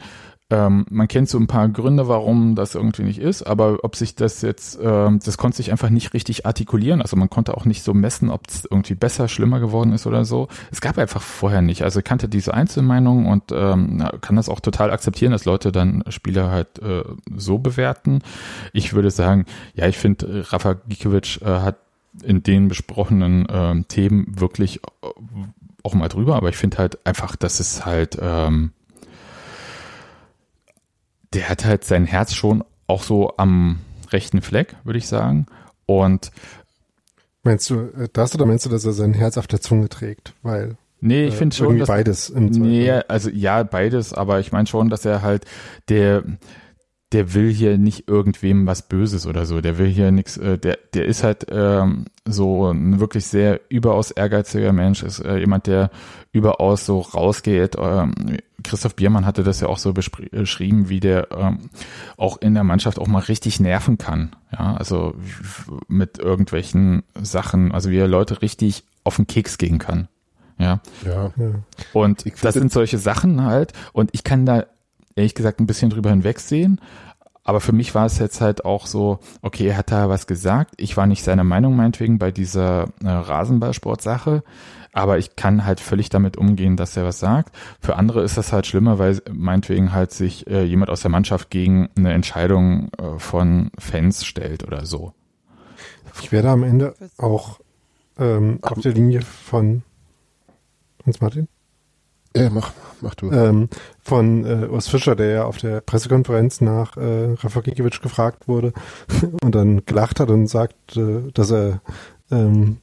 ähm, 0.51 0.85
man 0.91 1.07
kennt 1.07 1.29
so 1.29 1.39
ein 1.39 1.47
paar 1.47 1.69
Gründe, 1.69 2.09
warum 2.09 2.57
das 2.57 2.75
irgendwie 2.75 3.05
nicht 3.05 3.21
ist, 3.21 3.45
aber 3.45 3.79
ob 3.85 3.95
sich 3.95 4.17
das 4.17 4.43
jetzt, 4.43 4.81
ähm, 4.83 5.21
das 5.25 5.39
konnte 5.39 5.57
sich 5.57 5.71
einfach 5.71 5.91
nicht 5.91 6.13
richtig 6.13 6.45
artikulieren. 6.45 7.01
Also 7.01 7.17
man 7.17 7.31
konnte 7.31 7.57
auch 7.57 7.65
nicht 7.65 7.85
so 7.85 7.95
messen, 7.95 8.31
ob 8.31 8.49
es 8.49 8.65
irgendwie 8.69 8.97
besser, 8.97 9.29
schlimmer 9.29 9.61
geworden 9.61 9.93
ist 9.93 10.07
oder 10.07 10.25
so. 10.25 10.49
Es 10.73 10.81
gab 10.81 10.99
einfach 10.99 11.23
vorher 11.23 11.63
nicht. 11.63 11.83
Also 11.83 12.01
ich 12.01 12.05
kannte 12.05 12.29
diese 12.29 12.53
Einzelmeinung 12.53 13.27
und 13.27 13.45
ähm, 13.53 14.05
kann 14.21 14.37
das 14.37 14.49
auch 14.49 14.61
total 14.61 14.91
akzeptieren, 14.91 15.31
dass 15.31 15.45
Leute 15.45 15.71
dann 15.71 16.03
Spieler 16.09 16.51
halt 16.51 16.81
äh, 16.81 17.05
so 17.37 17.59
bewerten. 17.59 18.23
Ich 18.73 18.93
würde 18.93 19.13
sagen, 19.13 19.47
ja, 19.75 19.87
ich 19.87 19.99
finde, 19.99 20.45
Rafa 20.51 20.75
Gikiewicz 20.89 21.41
äh, 21.43 21.47
hat 21.47 21.77
in 22.23 22.43
den 22.43 22.69
besprochenen 22.69 23.49
äh, 23.49 23.83
Themen 23.85 24.41
wirklich 24.41 24.81
äh, 25.03 25.07
auch 25.83 25.95
mal 25.95 26.09
drüber, 26.09 26.37
aber 26.37 26.49
ich 26.49 26.57
finde 26.57 26.79
halt 26.79 27.05
einfach, 27.07 27.37
dass 27.37 27.61
es 27.61 27.87
halt, 27.87 28.19
ähm, 28.21 28.73
der 31.33 31.49
hat 31.49 31.65
halt 31.65 31.85
sein 31.85 32.07
Herz 32.07 32.35
schon 32.35 32.65
auch 32.87 33.03
so 33.03 33.37
am 33.37 33.81
rechten 34.11 34.43
Fleck, 34.43 34.77
würde 34.85 34.99
ich 34.99 35.07
sagen. 35.07 35.47
Und 35.87 36.33
meinst 37.43 37.71
du 37.71 37.81
äh, 37.81 38.09
das 38.13 38.35
oder 38.35 38.47
meinst 38.47 38.67
du, 38.67 38.71
dass 38.71 38.85
er 38.85 38.93
sein 38.93 39.15
Herz 39.15 39.39
auf 39.39 39.47
der 39.47 39.61
Zunge 39.61 39.89
trägt? 39.89 40.35
Weil 40.43 40.77
Nee, 41.01 41.27
ich 41.27 41.35
finde 41.35 41.55
äh, 41.55 41.59
schon. 41.59 41.79
Dass, 41.79 41.89
beides 41.89 42.29
im 42.29 42.47
Nee, 42.47 42.91
also 42.91 43.31
ja, 43.31 43.63
beides, 43.63 44.13
aber 44.13 44.41
ich 44.41 44.53
meine 44.53 44.67
schon, 44.67 44.91
dass 44.91 45.05
er 45.05 45.23
halt 45.23 45.45
der, 45.89 46.25
der 47.13 47.35
will 47.35 47.51
hier 47.51 47.77
nicht 47.77 48.09
irgendwem 48.09 48.67
was 48.67 48.83
Böses 48.83 49.27
oder 49.27 49.45
so. 49.45 49.61
Der 49.61 49.79
will 49.79 49.89
hier 49.89 50.13
nichts, 50.13 50.37
äh, 50.37 50.59
der, 50.59 50.79
der 50.95 51.07
ist 51.07 51.25
halt 51.25 51.47
ähm, 51.51 52.07
so 52.25 52.71
ein 52.71 53.01
wirklich 53.01 53.27
sehr 53.27 53.61
überaus 53.69 54.13
ehrgeiziger 54.13 54.73
Mensch, 54.73 55.03
ist 55.03 55.19
äh, 55.19 55.39
jemand, 55.39 55.67
der 55.67 55.91
überaus 56.33 56.87
so 56.87 57.01
rausgeht. 57.01 57.77
Ähm, 57.79 58.15
Christoph 58.63 58.95
Biermann 58.95 59.27
hatte 59.27 59.43
das 59.43 59.61
ja 59.61 59.67
auch 59.67 59.79
so 59.79 59.93
beschrieben, 59.93 60.89
wie 60.89 61.01
der 61.01 61.29
ähm, 61.33 61.71
auch 62.17 62.41
in 62.41 62.55
der 62.55 62.65
Mannschaft 62.65 62.99
auch 63.01 63.09
mal 63.09 63.21
richtig 63.21 63.59
nerven 63.59 63.99
kann. 63.99 64.37
Ja, 64.53 64.77
also 64.77 65.15
mit 65.89 66.19
irgendwelchen 66.19 67.03
Sachen, 67.21 67.73
also 67.73 67.91
wie 67.91 67.99
er 67.99 68.09
Leute 68.09 68.43
richtig 68.43 68.85
auf 69.03 69.17
den 69.17 69.27
Keks 69.27 69.59
gehen 69.59 69.79
kann. 69.79 70.09
Ja. 70.59 70.81
Ja. 71.05 71.33
Und 71.93 72.25
das 72.43 72.55
sind 72.55 72.71
solche 72.71 72.99
Sachen 72.99 73.43
halt. 73.43 73.73
Und 73.93 74.11
ich 74.13 74.23
kann 74.23 74.45
da 74.45 74.67
ehrlich 75.21 75.35
gesagt 75.35 75.61
ein 75.61 75.67
bisschen 75.67 75.91
drüber 75.91 76.11
hinwegsehen. 76.11 76.81
Aber 77.45 77.61
für 77.61 77.73
mich 77.73 77.95
war 77.95 78.07
es 78.07 78.19
jetzt 78.19 78.41
halt 78.41 78.65
auch 78.65 78.87
so, 78.87 79.19
okay, 79.43 79.69
er 79.69 79.79
hat 79.79 79.91
da 79.91 80.09
was 80.09 80.27
gesagt. 80.27 80.75
Ich 80.77 80.97
war 80.97 81.07
nicht 81.07 81.25
seiner 81.25 81.45
Meinung 81.45 81.75
meinetwegen 81.75 82.19
bei 82.19 82.31
dieser 82.31 82.89
äh, 83.03 83.09
Rasenballsport-Sache. 83.09 84.43
Aber 84.93 85.19
ich 85.19 85.37
kann 85.37 85.65
halt 85.65 85.81
völlig 85.81 86.09
damit 86.11 86.37
umgehen, 86.37 86.77
dass 86.77 86.97
er 86.97 87.05
was 87.05 87.21
sagt. 87.21 87.55
Für 87.81 87.97
andere 87.97 88.23
ist 88.23 88.37
das 88.37 88.53
halt 88.53 88.67
schlimmer, 88.67 88.99
weil 88.99 89.23
meinetwegen 89.33 89.93
halt 89.93 90.13
sich 90.13 90.47
äh, 90.49 90.65
jemand 90.65 90.91
aus 90.91 91.03
der 91.03 91.11
Mannschaft 91.11 91.51
gegen 91.51 91.89
eine 91.97 92.13
Entscheidung 92.13 92.91
äh, 92.99 93.19
von 93.19 93.71
Fans 93.79 94.25
stellt 94.25 94.65
oder 94.65 94.85
so. 94.85 95.13
Ich 96.21 96.33
werde 96.33 96.51
am 96.51 96.65
Ende 96.65 96.95
auch 97.19 97.61
ähm, 98.19 98.59
auf 98.63 98.81
der 98.81 98.93
Linie 98.93 99.23
von 99.23 99.83
Hans 101.07 101.21
Martin. 101.21 101.49
Ja, 102.37 102.51
mach, 102.51 102.73
mach 103.03 103.15
du. 103.15 103.31
Ähm, 103.31 103.69
von 104.03 104.45
äh, 104.45 104.67
Urs 104.67 104.89
Fischer, 104.89 105.17
der 105.17 105.31
ja 105.31 105.45
auf 105.45 105.59
der 105.59 105.81
Pressekonferenz 105.81 106.61
nach 106.61 106.97
äh, 106.97 107.35
Rafa 107.35 107.61
Gikiewicz 107.61 108.01
gefragt 108.01 108.49
wurde 108.49 108.73
und 109.43 109.55
dann 109.55 109.85
gelacht 109.87 110.21
hat 110.21 110.31
und 110.31 110.47
sagt, 110.47 110.97
äh, 110.97 111.31
dass 111.33 111.51
er 111.51 111.81
ähm, 112.31 112.79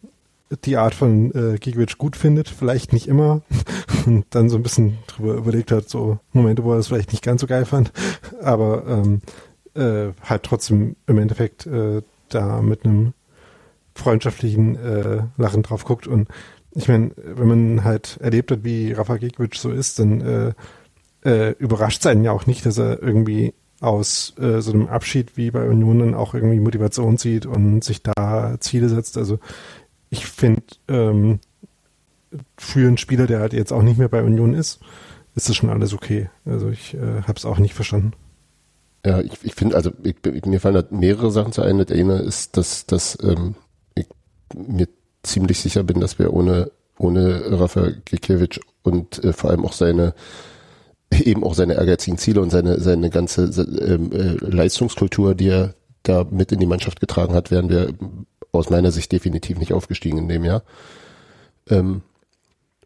die 0.64 0.78
Art 0.78 0.96
von 0.96 1.32
äh, 1.32 1.58
Gikiewicz 1.58 1.98
gut 1.98 2.16
findet, 2.16 2.50
vielleicht 2.50 2.94
nicht 2.94 3.08
immer 3.08 3.42
und 4.06 4.26
dann 4.30 4.50
so 4.50 4.58
ein 4.58 4.64
bisschen 4.64 4.98
drüber 5.08 5.34
überlegt 5.34 5.72
hat, 5.72 5.90
so 5.90 6.20
Momente, 6.32 6.64
wo 6.64 6.74
er 6.74 6.80
es 6.80 6.88
vielleicht 6.88 7.12
nicht 7.12 7.24
ganz 7.24 7.42
so 7.42 7.48
geil 7.48 7.66
fand, 7.66 7.92
aber 8.42 8.86
ähm, 8.88 9.22
äh, 9.76 10.14
halt 10.24 10.44
trotzdem 10.44 10.96
im 11.06 11.18
Endeffekt 11.18 11.66
äh, 11.68 12.02
da 12.30 12.62
mit 12.62 12.86
einem 12.86 13.14
freundschaftlichen 13.94 14.76
äh, 14.76 15.24
Lachen 15.38 15.64
drauf 15.64 15.84
guckt 15.84 16.08
und 16.08 16.28
ich 16.78 16.88
meine, 16.88 17.12
wenn 17.16 17.48
man 17.48 17.84
halt 17.84 18.18
erlebt 18.22 18.52
hat, 18.52 18.64
wie 18.64 18.94
Rafa 18.94 19.18
Gikiewicz 19.18 19.60
so 19.60 19.72
ist, 19.72 19.98
dann 19.98 20.22
äh, 20.22 20.54
äh, 21.26 21.56
überrascht 21.58 22.02
es 22.02 22.06
einen 22.06 22.24
ja 22.24 22.32
auch 22.32 22.46
nicht, 22.46 22.68
dass 22.68 22.78
er 22.78 23.02
irgendwie 23.02 23.56
aus 23.80 24.36
äh, 24.40 24.62
so 24.62 24.74
einem 24.74 24.88
Abschied 24.88 25.38
wie 25.38 25.50
bei 25.50 25.68
Union 25.68 26.00
dann 26.00 26.14
auch 26.14 26.36
irgendwie 26.36 26.60
Motivation 26.60 27.18
zieht 27.18 27.48
und 27.48 27.84
sich 27.84 28.04
da 28.04 28.58
Ziele 28.60 28.90
setzt. 28.90 29.18
Also 29.18 29.40
ich 30.12 30.28
finde, 30.28 30.62
ähm, 30.88 31.40
für 32.58 32.88
einen 32.88 33.00
Spieler, 33.00 33.26
der 33.26 33.40
halt 33.40 33.54
jetzt 33.54 33.74
auch 33.74 33.82
nicht 33.82 33.98
mehr 33.98 34.10
bei 34.10 34.22
Union 34.22 34.54
ist, 34.54 34.80
ist 35.34 35.50
das 35.50 35.56
schon 35.56 35.72
alles 35.72 35.94
okay. 35.94 36.30
Also 36.46 36.70
ich 36.70 36.94
äh, 36.94 37.24
habe 37.24 37.38
es 37.38 37.46
auch 37.46 37.58
nicht 37.58 37.74
verstanden. 37.74 38.12
Ja, 39.04 39.20
ich, 39.22 39.34
ich 39.42 39.56
finde, 39.56 39.76
also 39.78 39.92
ich, 40.04 40.18
mir 40.46 40.60
fallen 40.60 40.76
da 40.76 40.84
mehrere 40.92 41.32
Sachen 41.32 41.54
zu 41.54 41.64
ein. 41.64 41.84
Der 41.84 41.98
eine 41.98 42.20
ist, 42.20 42.56
dass, 42.56 42.86
dass 42.86 43.18
ähm, 43.24 43.56
ich 43.96 44.06
mir 44.56 44.88
ziemlich 45.24 45.60
sicher 45.60 45.84
bin, 45.84 46.00
dass 46.00 46.20
wir 46.20 46.34
ohne, 46.34 46.72
ohne 46.98 47.60
Rafa 47.60 47.90
Gikiewicz 48.06 48.60
und 48.84 49.24
äh, 49.24 49.34
vor 49.34 49.50
allem 49.50 49.66
auch 49.66 49.74
seine 49.74 50.14
eben 51.12 51.44
auch 51.44 51.54
seine 51.54 51.76
ehrgeizigen 51.76 52.18
Ziele 52.18 52.42
und 52.42 52.50
seine, 52.50 52.80
seine 52.80 53.10
ganze 53.10 53.44
ähm, 53.44 54.12
äh, 54.12 54.34
Leistungskultur, 54.46 55.36
die 55.36 55.50
er 55.50 55.74
da 56.04 56.26
mit 56.30 56.52
in 56.52 56.60
die 56.60 56.66
Mannschaft 56.66 57.00
getragen 57.00 57.34
hat, 57.34 57.52
wären 57.52 57.70
wir 57.70 57.94
aus 58.52 58.70
meiner 58.70 58.92
Sicht 58.92 59.12
definitiv 59.12 59.58
nicht 59.58 59.74
aufgestiegen 59.74 60.18
in 60.18 60.28
dem 60.28 60.44
Jahr. 60.44 60.64
Ähm, 61.70 62.02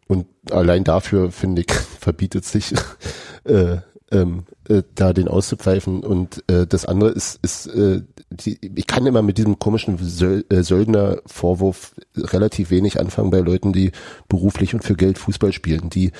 und 0.08 0.26
allein 0.50 0.84
dafür, 0.84 1.30
finde 1.30 1.62
ich, 1.62 1.72
verbietet 2.00 2.44
sich 2.44 2.74
äh, 3.44 3.78
ähm, 4.12 4.44
äh, 4.68 4.82
da 4.94 5.12
den 5.12 5.28
auszupfeifen. 5.28 6.00
Und 6.04 6.44
äh, 6.48 6.66
das 6.66 6.84
andere 6.84 7.10
ist, 7.10 7.38
ist 7.42 7.66
äh, 7.66 8.02
die, 8.30 8.58
ich 8.74 8.86
kann 8.86 9.06
immer 9.06 9.22
mit 9.22 9.38
diesem 9.38 9.58
komischen 9.58 9.98
Söl 9.98 10.44
äh, 10.50 10.62
Söldner-Vorwurf 10.62 11.94
relativ 12.16 12.70
wenig 12.70 13.00
anfangen 13.00 13.30
bei 13.30 13.40
Leuten, 13.40 13.72
die 13.72 13.92
beruflich 14.28 14.74
und 14.74 14.84
für 14.84 14.94
Geld 14.94 15.18
Fußball 15.18 15.52
spielen. 15.52 15.90
Die 15.90 16.12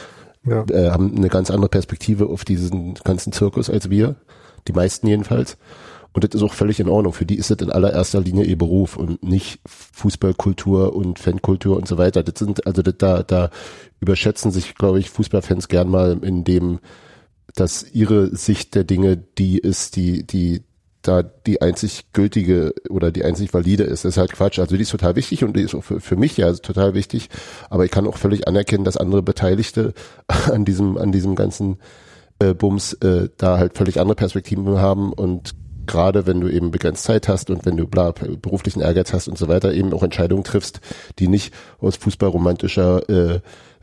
ja. 0.45 0.65
äh, 0.65 0.91
haben 0.91 1.15
eine 1.17 1.29
ganz 1.29 1.51
andere 1.51 1.69
Perspektive 1.69 2.27
auf 2.27 2.45
diesen 2.45 2.95
ganzen 2.95 3.33
Zirkus 3.33 3.71
als 3.71 3.91
wir. 3.91 4.17
Die 4.69 4.73
meisten 4.73 5.07
jedenfalls. 5.07 5.57
Und 6.13 6.25
das 6.25 6.35
ist 6.35 6.43
auch 6.43 6.53
völlig 6.53 6.79
in 6.79 6.89
Ordnung. 6.89 7.13
Für 7.13 7.25
die 7.25 7.37
ist 7.37 7.51
das 7.51 7.59
in 7.59 7.71
allererster 7.71 8.21
Linie 8.21 8.45
ihr 8.45 8.59
Beruf 8.59 8.97
und 8.97 9.23
nicht 9.23 9.61
Fußballkultur 9.67 10.95
und 10.95 11.19
Fankultur 11.19 11.77
und 11.77 11.89
so 11.89 11.97
weiter. 11.97 12.23
Das 12.23 12.39
sind, 12.39 12.67
also 12.67 12.83
das, 12.83 12.95
da, 12.99 13.23
da 13.23 13.51
überschätzen 14.01 14.51
sich, 14.51 14.75
glaube 14.75 14.99
ich, 14.99 15.09
Fußballfans 15.09 15.69
gern 15.69 15.89
mal 15.89 16.19
in 16.23 16.45
dem, 16.45 16.81
dass 17.55 17.85
ihre 17.93 18.35
Sicht 18.35 18.75
der 18.75 18.85
Dinge 18.85 19.17
die 19.17 19.59
ist, 19.59 19.97
die, 19.97 20.27
die 20.27 20.63
da 21.03 21.23
die 21.23 21.61
einzig 21.61 22.13
gültige 22.13 22.75
oder 22.89 23.11
die 23.11 23.25
einzig 23.25 23.53
valide 23.53 23.83
ist. 23.83 24.05
Das 24.05 24.15
ist 24.15 24.19
halt 24.19 24.33
Quatsch. 24.33 24.59
Also 24.59 24.77
die 24.77 24.83
ist 24.83 24.91
total 24.91 25.17
wichtig 25.17 25.45
und 25.45 25.57
die 25.57 25.63
ist 25.63 25.75
auch 25.75 25.83
für, 25.83 26.01
für 26.01 26.17
mich 26.17 26.37
ja 26.37 26.53
total 26.53 26.95
wichtig. 26.95 27.29
Aber 27.71 27.85
ich 27.85 27.91
kann 27.91 28.07
auch 28.07 28.17
völlig 28.17 28.47
anerkennen, 28.47 28.85
dass 28.85 28.97
andere 28.97 29.23
Beteiligte 29.23 29.95
an 30.27 30.65
diesem, 30.65 30.97
an 30.97 31.13
diesem 31.13 31.35
ganzen 31.35 31.79
äh, 32.39 32.55
Bums 32.55 32.95
äh, 32.95 33.29
da 33.37 33.59
halt 33.59 33.77
völlig 33.77 34.01
andere 34.01 34.17
Perspektiven 34.17 34.79
haben 34.79 35.13
und 35.13 35.55
gerade 35.87 36.27
wenn 36.29 36.41
du 36.41 36.49
eben 36.49 36.71
begrenzt 36.71 37.03
Zeit 37.03 37.29
hast 37.29 37.51
und 37.51 37.67
wenn 37.67 37.77
du 37.77 37.89
bla, 37.89 38.13
beruflichen 38.13 38.81
Ehrgeiz 38.81 39.13
hast 39.13 39.27
und 39.27 39.37
so 39.37 39.49
weiter, 39.49 39.75
eben 39.75 39.93
auch 39.93 40.05
Entscheidungen 40.05 40.45
triffst, 40.45 40.81
die 41.19 41.27
nicht 41.27 41.53
aus 41.81 41.97
fußballromantischer 41.97 43.09
äh, 43.09 43.41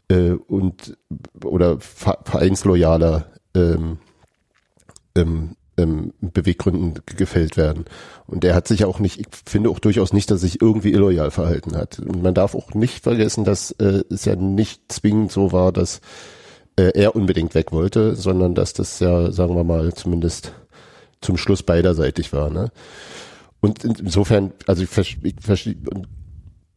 äh, 0.07 0.31
und 0.31 0.97
oder 1.43 1.77
vereinsloyaler 1.79 3.27
ähm, 3.55 3.97
ähm, 5.15 5.55
ähm, 5.77 6.13
Beweggründen 6.21 6.99
gefällt 7.05 7.57
werden. 7.57 7.85
Und 8.27 8.43
er 8.43 8.55
hat 8.55 8.67
sich 8.67 8.85
auch 8.85 8.99
nicht, 8.99 9.19
ich 9.19 9.27
finde 9.45 9.69
auch 9.69 9.79
durchaus 9.79 10.13
nicht, 10.13 10.29
dass 10.29 10.41
sich 10.41 10.61
irgendwie 10.61 10.91
illoyal 10.91 11.31
verhalten 11.31 11.75
hat. 11.75 11.99
Und 11.99 12.21
man 12.21 12.33
darf 12.33 12.53
auch 12.53 12.73
nicht 12.73 13.03
vergessen, 13.03 13.43
dass 13.43 13.71
äh, 13.71 14.03
es 14.09 14.25
ja 14.25 14.35
nicht 14.35 14.91
zwingend 14.91 15.31
so 15.31 15.51
war, 15.51 15.71
dass 15.71 16.01
äh, 16.75 16.91
er 16.93 17.15
unbedingt 17.15 17.55
weg 17.55 17.71
wollte, 17.71 18.15
sondern 18.15 18.55
dass 18.55 18.73
das 18.73 18.99
ja, 18.99 19.31
sagen 19.31 19.55
wir 19.55 19.63
mal, 19.63 19.93
zumindest 19.93 20.53
zum 21.21 21.37
Schluss 21.37 21.63
beiderseitig 21.63 22.33
war. 22.33 22.49
Ne? 22.49 22.71
Und 23.61 23.83
insofern, 23.83 24.53
also 24.67 24.83
ich 24.83 24.89
verstehe, 24.89 25.75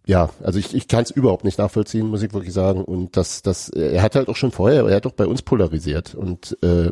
ja, 0.04 0.30
also 0.42 0.58
ich, 0.58 0.74
ich 0.74 0.88
kann 0.88 1.04
es 1.04 1.12
überhaupt 1.12 1.44
nicht 1.44 1.58
nachvollziehen, 1.58 2.08
muss 2.08 2.22
ich 2.22 2.32
wirklich 2.32 2.52
sagen. 2.52 2.84
Und 2.84 3.16
das, 3.16 3.42
das, 3.42 3.68
er 3.68 4.02
hat 4.02 4.16
halt 4.16 4.28
auch 4.28 4.34
schon 4.34 4.50
vorher, 4.50 4.84
er 4.84 4.96
hat 4.96 5.06
auch 5.06 5.12
bei 5.12 5.26
uns 5.26 5.42
polarisiert 5.42 6.16
und 6.16 6.58
äh, 6.60 6.90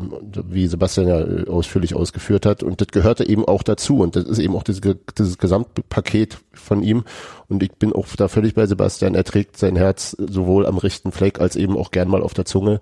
wie 0.48 0.68
Sebastian 0.68 1.08
ja 1.08 1.52
ausführlich 1.52 1.96
ausgeführt 1.96 2.46
hat. 2.46 2.62
Und 2.62 2.80
das 2.80 2.88
gehörte 2.88 3.28
eben 3.28 3.44
auch 3.44 3.64
dazu. 3.64 3.98
Und 3.98 4.14
das 4.14 4.24
ist 4.24 4.38
eben 4.38 4.54
auch 4.54 4.62
dieses, 4.62 4.80
dieses 5.18 5.38
Gesamtpaket 5.38 6.38
von 6.52 6.84
ihm. 6.84 7.02
Und 7.48 7.64
ich 7.64 7.72
bin 7.72 7.92
auch 7.92 8.06
da 8.16 8.28
völlig 8.28 8.54
bei 8.54 8.66
Sebastian. 8.66 9.16
Er 9.16 9.24
trägt 9.24 9.56
sein 9.56 9.74
Herz 9.74 10.16
sowohl 10.18 10.64
am 10.64 10.78
rechten 10.78 11.10
Fleck 11.10 11.40
als 11.40 11.56
eben 11.56 11.76
auch 11.76 11.90
gern 11.90 12.08
mal 12.08 12.22
auf 12.22 12.34
der 12.34 12.44
Zunge. 12.44 12.80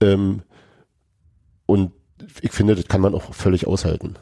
Ähm, 0.00 0.42
und 1.66 1.90
ich 2.42 2.52
finde, 2.52 2.76
das 2.76 2.86
kann 2.86 3.00
man 3.00 3.14
auch 3.14 3.34
völlig 3.34 3.66
aushalten. 3.66 4.14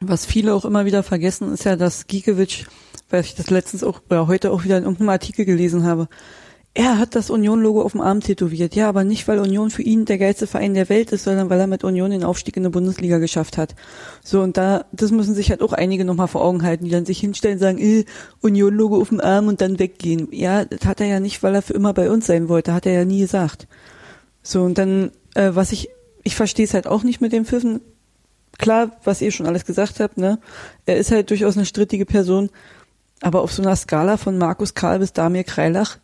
Was 0.00 0.26
viele 0.26 0.54
auch 0.54 0.66
immer 0.66 0.84
wieder 0.84 1.02
vergessen, 1.02 1.52
ist 1.52 1.64
ja, 1.64 1.76
dass 1.76 2.06
Giekewitsch, 2.06 2.66
weil 3.10 3.22
ich 3.22 3.34
das 3.34 3.50
letztens 3.50 3.84
auch 3.84 4.00
oder 4.08 4.26
heute 4.26 4.50
auch 4.50 4.64
wieder 4.64 4.78
in 4.78 4.84
irgendeinem 4.84 5.10
Artikel 5.10 5.44
gelesen 5.44 5.84
habe, 5.84 6.08
er 6.74 6.98
hat 6.98 7.14
das 7.14 7.30
Union-Logo 7.30 7.80
auf 7.80 7.92
dem 7.92 8.02
Arm 8.02 8.20
tätowiert. 8.20 8.74
Ja, 8.74 8.88
aber 8.90 9.02
nicht, 9.02 9.26
weil 9.28 9.38
Union 9.38 9.70
für 9.70 9.80
ihn 9.80 10.04
der 10.04 10.18
geilste 10.18 10.46
Verein 10.46 10.74
der 10.74 10.90
Welt 10.90 11.10
ist, 11.10 11.24
sondern 11.24 11.48
weil 11.48 11.58
er 11.58 11.66
mit 11.66 11.84
Union 11.84 12.10
den 12.10 12.22
Aufstieg 12.22 12.56
in 12.58 12.64
der 12.64 12.70
Bundesliga 12.70 13.16
geschafft 13.16 13.56
hat. 13.56 13.74
So, 14.22 14.42
und 14.42 14.58
da, 14.58 14.84
das 14.92 15.10
müssen 15.10 15.34
sich 15.34 15.48
halt 15.48 15.62
auch 15.62 15.72
einige 15.72 16.04
nochmal 16.04 16.28
vor 16.28 16.44
Augen 16.44 16.62
halten, 16.62 16.84
die 16.84 16.90
dann 16.90 17.06
sich 17.06 17.18
hinstellen 17.18 17.58
sagen, 17.58 17.78
äh, 17.78 18.04
Union-Logo 18.42 19.00
auf 19.00 19.08
dem 19.08 19.20
Arm 19.20 19.48
und 19.48 19.62
dann 19.62 19.78
weggehen. 19.78 20.28
Ja, 20.32 20.66
das 20.66 20.84
hat 20.84 21.00
er 21.00 21.06
ja 21.06 21.18
nicht, 21.18 21.42
weil 21.42 21.54
er 21.54 21.62
für 21.62 21.72
immer 21.72 21.94
bei 21.94 22.10
uns 22.10 22.26
sein 22.26 22.50
wollte, 22.50 22.74
hat 22.74 22.84
er 22.84 22.92
ja 22.92 23.04
nie 23.06 23.20
gesagt. 23.20 23.68
So, 24.42 24.62
und 24.62 24.76
dann, 24.76 25.12
äh, 25.34 25.52
was 25.54 25.72
ich 25.72 25.88
ich 26.26 26.34
verstehe 26.34 26.64
es 26.64 26.74
halt 26.74 26.88
auch 26.88 27.04
nicht 27.04 27.20
mit 27.20 27.32
dem 27.32 27.44
Pfiffen. 27.44 27.80
Klar, 28.58 28.90
was 29.04 29.22
ihr 29.22 29.30
schon 29.30 29.46
alles 29.46 29.64
gesagt 29.64 30.00
habt, 30.00 30.18
ne? 30.18 30.40
Er 30.84 30.96
ist 30.96 31.12
halt 31.12 31.30
durchaus 31.30 31.56
eine 31.56 31.66
strittige 31.66 32.04
Person, 32.04 32.50
aber 33.20 33.42
auf 33.42 33.52
so 33.52 33.62
einer 33.62 33.76
Skala 33.76 34.16
von 34.16 34.38
Markus 34.38 34.74
Karl 34.74 34.98
bis 34.98 35.12
Damir 35.12 35.44
Kreilach, 35.44 35.98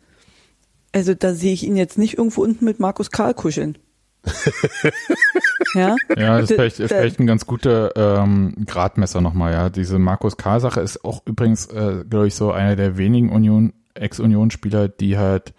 also 0.92 1.14
da 1.14 1.34
sehe 1.34 1.52
ich 1.52 1.64
ihn 1.64 1.76
jetzt 1.76 1.98
nicht 1.98 2.18
irgendwo 2.18 2.42
unten 2.42 2.64
mit 2.64 2.80
Markus 2.80 3.10
Karl 3.10 3.34
kuscheln. 3.34 3.78
ja? 5.74 5.96
ja, 6.16 6.38
das 6.38 6.50
ist 6.50 6.54
vielleicht, 6.54 6.80
ist 6.80 6.88
vielleicht 6.88 7.18
ein 7.18 7.26
ganz 7.26 7.46
guter 7.46 7.96
ähm, 7.96 8.54
Gradmesser 8.66 9.20
nochmal, 9.20 9.52
ja. 9.52 9.68
Diese 9.68 9.98
Markus 9.98 10.36
Karl-Sache 10.36 10.80
ist 10.80 11.04
auch 11.04 11.22
übrigens, 11.26 11.66
äh, 11.66 12.04
glaube 12.08 12.28
ich, 12.28 12.34
so 12.34 12.52
einer 12.52 12.76
der 12.76 12.96
wenigen 12.98 13.30
Union, 13.30 13.72
Ex-Union-Spieler, 13.94 14.88
die 14.88 15.18
halt 15.18 15.54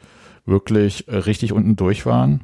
wirklich 0.46 1.08
äh, 1.08 1.18
richtig 1.18 1.52
unten 1.52 1.76
durch 1.76 2.06
waren 2.06 2.42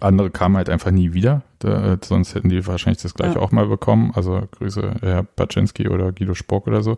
andere 0.00 0.30
kamen 0.30 0.56
halt 0.56 0.68
einfach 0.68 0.90
nie 0.90 1.12
wieder. 1.12 1.42
Da, 1.58 1.94
äh, 1.94 1.98
sonst 2.02 2.34
hätten 2.34 2.48
die 2.48 2.66
wahrscheinlich 2.66 3.02
das 3.02 3.14
gleiche 3.14 3.36
ja. 3.36 3.40
auch 3.40 3.52
mal 3.52 3.66
bekommen. 3.66 4.12
Also 4.14 4.42
Grüße 4.58 4.96
Herr 5.00 5.22
Baczynski 5.22 5.88
oder 5.88 6.12
Guido 6.12 6.34
Spork 6.34 6.66
oder 6.66 6.82
so. 6.82 6.96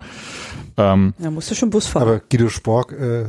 Ähm, 0.77 1.15
ja, 1.19 1.31
musste 1.31 1.55
schon 1.55 1.71
Bus 1.71 1.87
fahren. 1.87 2.03
Aber 2.03 2.21
Guido 2.21 2.49
Spork 2.49 2.93
äh, 2.93 3.27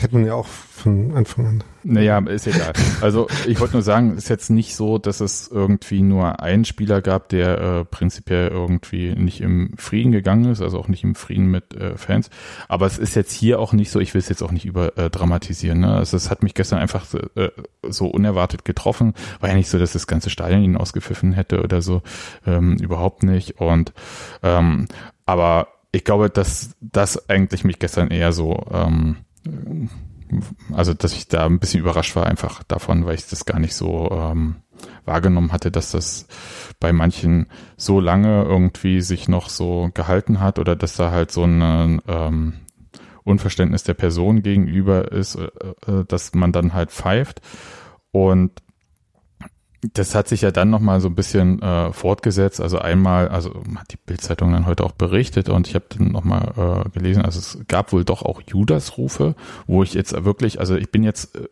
hätte 0.00 0.14
man 0.14 0.26
ja 0.26 0.34
auch 0.34 0.46
von 0.46 1.14
Anfang 1.14 1.46
an. 1.46 1.64
Naja, 1.84 2.18
ist 2.18 2.46
egal. 2.46 2.72
Also 3.00 3.26
ich 3.46 3.58
wollte 3.60 3.74
nur 3.74 3.82
sagen, 3.82 4.16
ist 4.16 4.28
jetzt 4.28 4.50
nicht 4.50 4.76
so, 4.76 4.98
dass 4.98 5.20
es 5.20 5.48
irgendwie 5.48 6.02
nur 6.02 6.40
einen 6.40 6.64
Spieler 6.64 7.02
gab, 7.02 7.28
der 7.28 7.60
äh, 7.60 7.84
prinzipiell 7.84 8.48
irgendwie 8.48 9.14
nicht 9.14 9.40
im 9.40 9.72
Frieden 9.76 10.12
gegangen 10.12 10.50
ist, 10.52 10.60
also 10.60 10.78
auch 10.78 10.88
nicht 10.88 11.02
im 11.02 11.14
Frieden 11.14 11.46
mit 11.46 11.74
äh, 11.74 11.96
Fans. 11.96 12.30
Aber 12.68 12.86
es 12.86 12.98
ist 12.98 13.16
jetzt 13.16 13.32
hier 13.32 13.58
auch 13.58 13.72
nicht 13.72 13.90
so, 13.90 13.98
ich 13.98 14.14
will 14.14 14.20
es 14.20 14.28
jetzt 14.28 14.42
auch 14.42 14.52
nicht 14.52 14.64
überdramatisieren. 14.64 15.82
Äh, 15.82 15.86
ne? 15.86 15.94
Also 15.94 16.16
es 16.16 16.30
hat 16.30 16.42
mich 16.42 16.54
gestern 16.54 16.78
einfach 16.78 17.06
äh, 17.34 17.50
so 17.88 18.06
unerwartet 18.06 18.64
getroffen. 18.64 19.14
War 19.40 19.48
ja 19.50 19.56
nicht 19.56 19.68
so, 19.68 19.78
dass 19.78 19.92
das 19.92 20.06
ganze 20.06 20.30
Stadion 20.30 20.61
ihn 20.62 20.76
ausgepfiffen 20.76 21.32
hätte 21.32 21.62
oder 21.62 21.82
so. 21.82 22.02
Ähm, 22.46 22.76
überhaupt 22.76 23.22
nicht. 23.22 23.60
Und 23.60 23.92
ähm, 24.42 24.86
aber 25.26 25.68
ich 25.92 26.04
glaube, 26.04 26.30
dass 26.30 26.74
das 26.80 27.28
eigentlich 27.28 27.64
mich 27.64 27.78
gestern 27.78 28.10
eher 28.10 28.32
so 28.32 28.64
ähm, 28.72 29.16
also 30.72 30.94
dass 30.94 31.12
ich 31.12 31.28
da 31.28 31.46
ein 31.46 31.58
bisschen 31.58 31.80
überrascht 31.80 32.16
war 32.16 32.26
einfach 32.26 32.62
davon, 32.64 33.04
weil 33.04 33.14
ich 33.14 33.26
das 33.26 33.44
gar 33.44 33.58
nicht 33.58 33.74
so 33.74 34.10
ähm, 34.10 34.56
wahrgenommen 35.04 35.52
hatte, 35.52 35.70
dass 35.70 35.92
das 35.92 36.26
bei 36.80 36.92
manchen 36.92 37.46
so 37.76 38.00
lange 38.00 38.42
irgendwie 38.44 39.00
sich 39.00 39.28
noch 39.28 39.48
so 39.48 39.90
gehalten 39.94 40.40
hat 40.40 40.58
oder 40.58 40.76
dass 40.76 40.96
da 40.96 41.10
halt 41.10 41.30
so 41.30 41.44
ein 41.44 42.00
ähm, 42.06 42.54
Unverständnis 43.24 43.84
der 43.84 43.94
Person 43.94 44.42
gegenüber 44.42 45.12
ist, 45.12 45.36
äh, 45.36 45.48
äh 45.86 46.04
dass 46.06 46.34
man 46.34 46.52
dann 46.52 46.72
halt 46.72 46.90
pfeift 46.90 47.40
und 48.10 48.52
das 49.82 50.14
hat 50.14 50.28
sich 50.28 50.42
ja 50.42 50.52
dann 50.52 50.70
nochmal 50.70 51.00
so 51.00 51.08
ein 51.08 51.14
bisschen 51.14 51.60
äh, 51.60 51.92
fortgesetzt. 51.92 52.60
Also 52.60 52.78
einmal, 52.78 53.28
also 53.28 53.50
hat 53.76 53.92
die 53.92 53.96
Bildzeitung 53.96 54.52
dann 54.52 54.66
heute 54.66 54.84
auch 54.84 54.92
berichtet 54.92 55.48
und 55.48 55.66
ich 55.66 55.74
habe 55.74 55.86
dann 55.88 56.12
nochmal 56.12 56.84
äh, 56.86 56.90
gelesen, 56.90 57.22
also 57.22 57.40
es 57.40 57.58
gab 57.66 57.92
wohl 57.92 58.04
doch 58.04 58.22
auch 58.22 58.40
Judas-Rufe, 58.46 59.34
wo 59.66 59.82
ich 59.82 59.94
jetzt 59.94 60.24
wirklich, 60.24 60.60
also 60.60 60.76
ich 60.76 60.90
bin 60.90 61.02
jetzt 61.02 61.34
äh, 61.36 61.48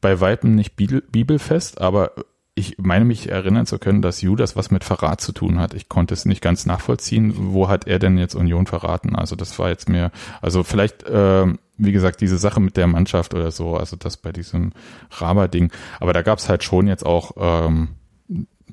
bei 0.00 0.20
Weitem 0.20 0.56
nicht 0.56 0.74
Bibel, 0.74 1.02
bibelfest, 1.02 1.80
aber 1.80 2.12
ich 2.54 2.76
meine 2.78 3.04
mich 3.04 3.30
erinnern 3.30 3.66
zu 3.66 3.78
können, 3.78 4.02
dass 4.02 4.20
Judas 4.20 4.56
was 4.56 4.70
mit 4.70 4.84
Verrat 4.84 5.20
zu 5.20 5.32
tun 5.32 5.58
hat. 5.58 5.72
Ich 5.72 5.88
konnte 5.88 6.12
es 6.12 6.26
nicht 6.26 6.42
ganz 6.42 6.66
nachvollziehen. 6.66 7.32
Wo 7.36 7.68
hat 7.68 7.86
er 7.86 7.98
denn 7.98 8.18
jetzt 8.18 8.34
Union 8.34 8.66
verraten? 8.66 9.16
Also 9.16 9.36
das 9.36 9.58
war 9.58 9.70
jetzt 9.70 9.88
mir, 9.88 10.10
also 10.42 10.62
vielleicht 10.62 11.02
äh, 11.04 11.46
wie 11.78 11.92
gesagt, 11.92 12.20
diese 12.20 12.38
Sache 12.38 12.60
mit 12.60 12.76
der 12.76 12.86
Mannschaft 12.86 13.34
oder 13.34 13.50
so, 13.50 13.76
also 13.76 13.96
das 13.96 14.16
bei 14.16 14.32
diesem 14.32 14.72
Raber-Ding. 15.10 15.72
Aber 16.00 16.12
da 16.12 16.22
gab 16.22 16.38
es 16.38 16.48
halt 16.48 16.62
schon 16.62 16.86
jetzt 16.86 17.04
auch, 17.04 17.32
ähm, 17.36 17.88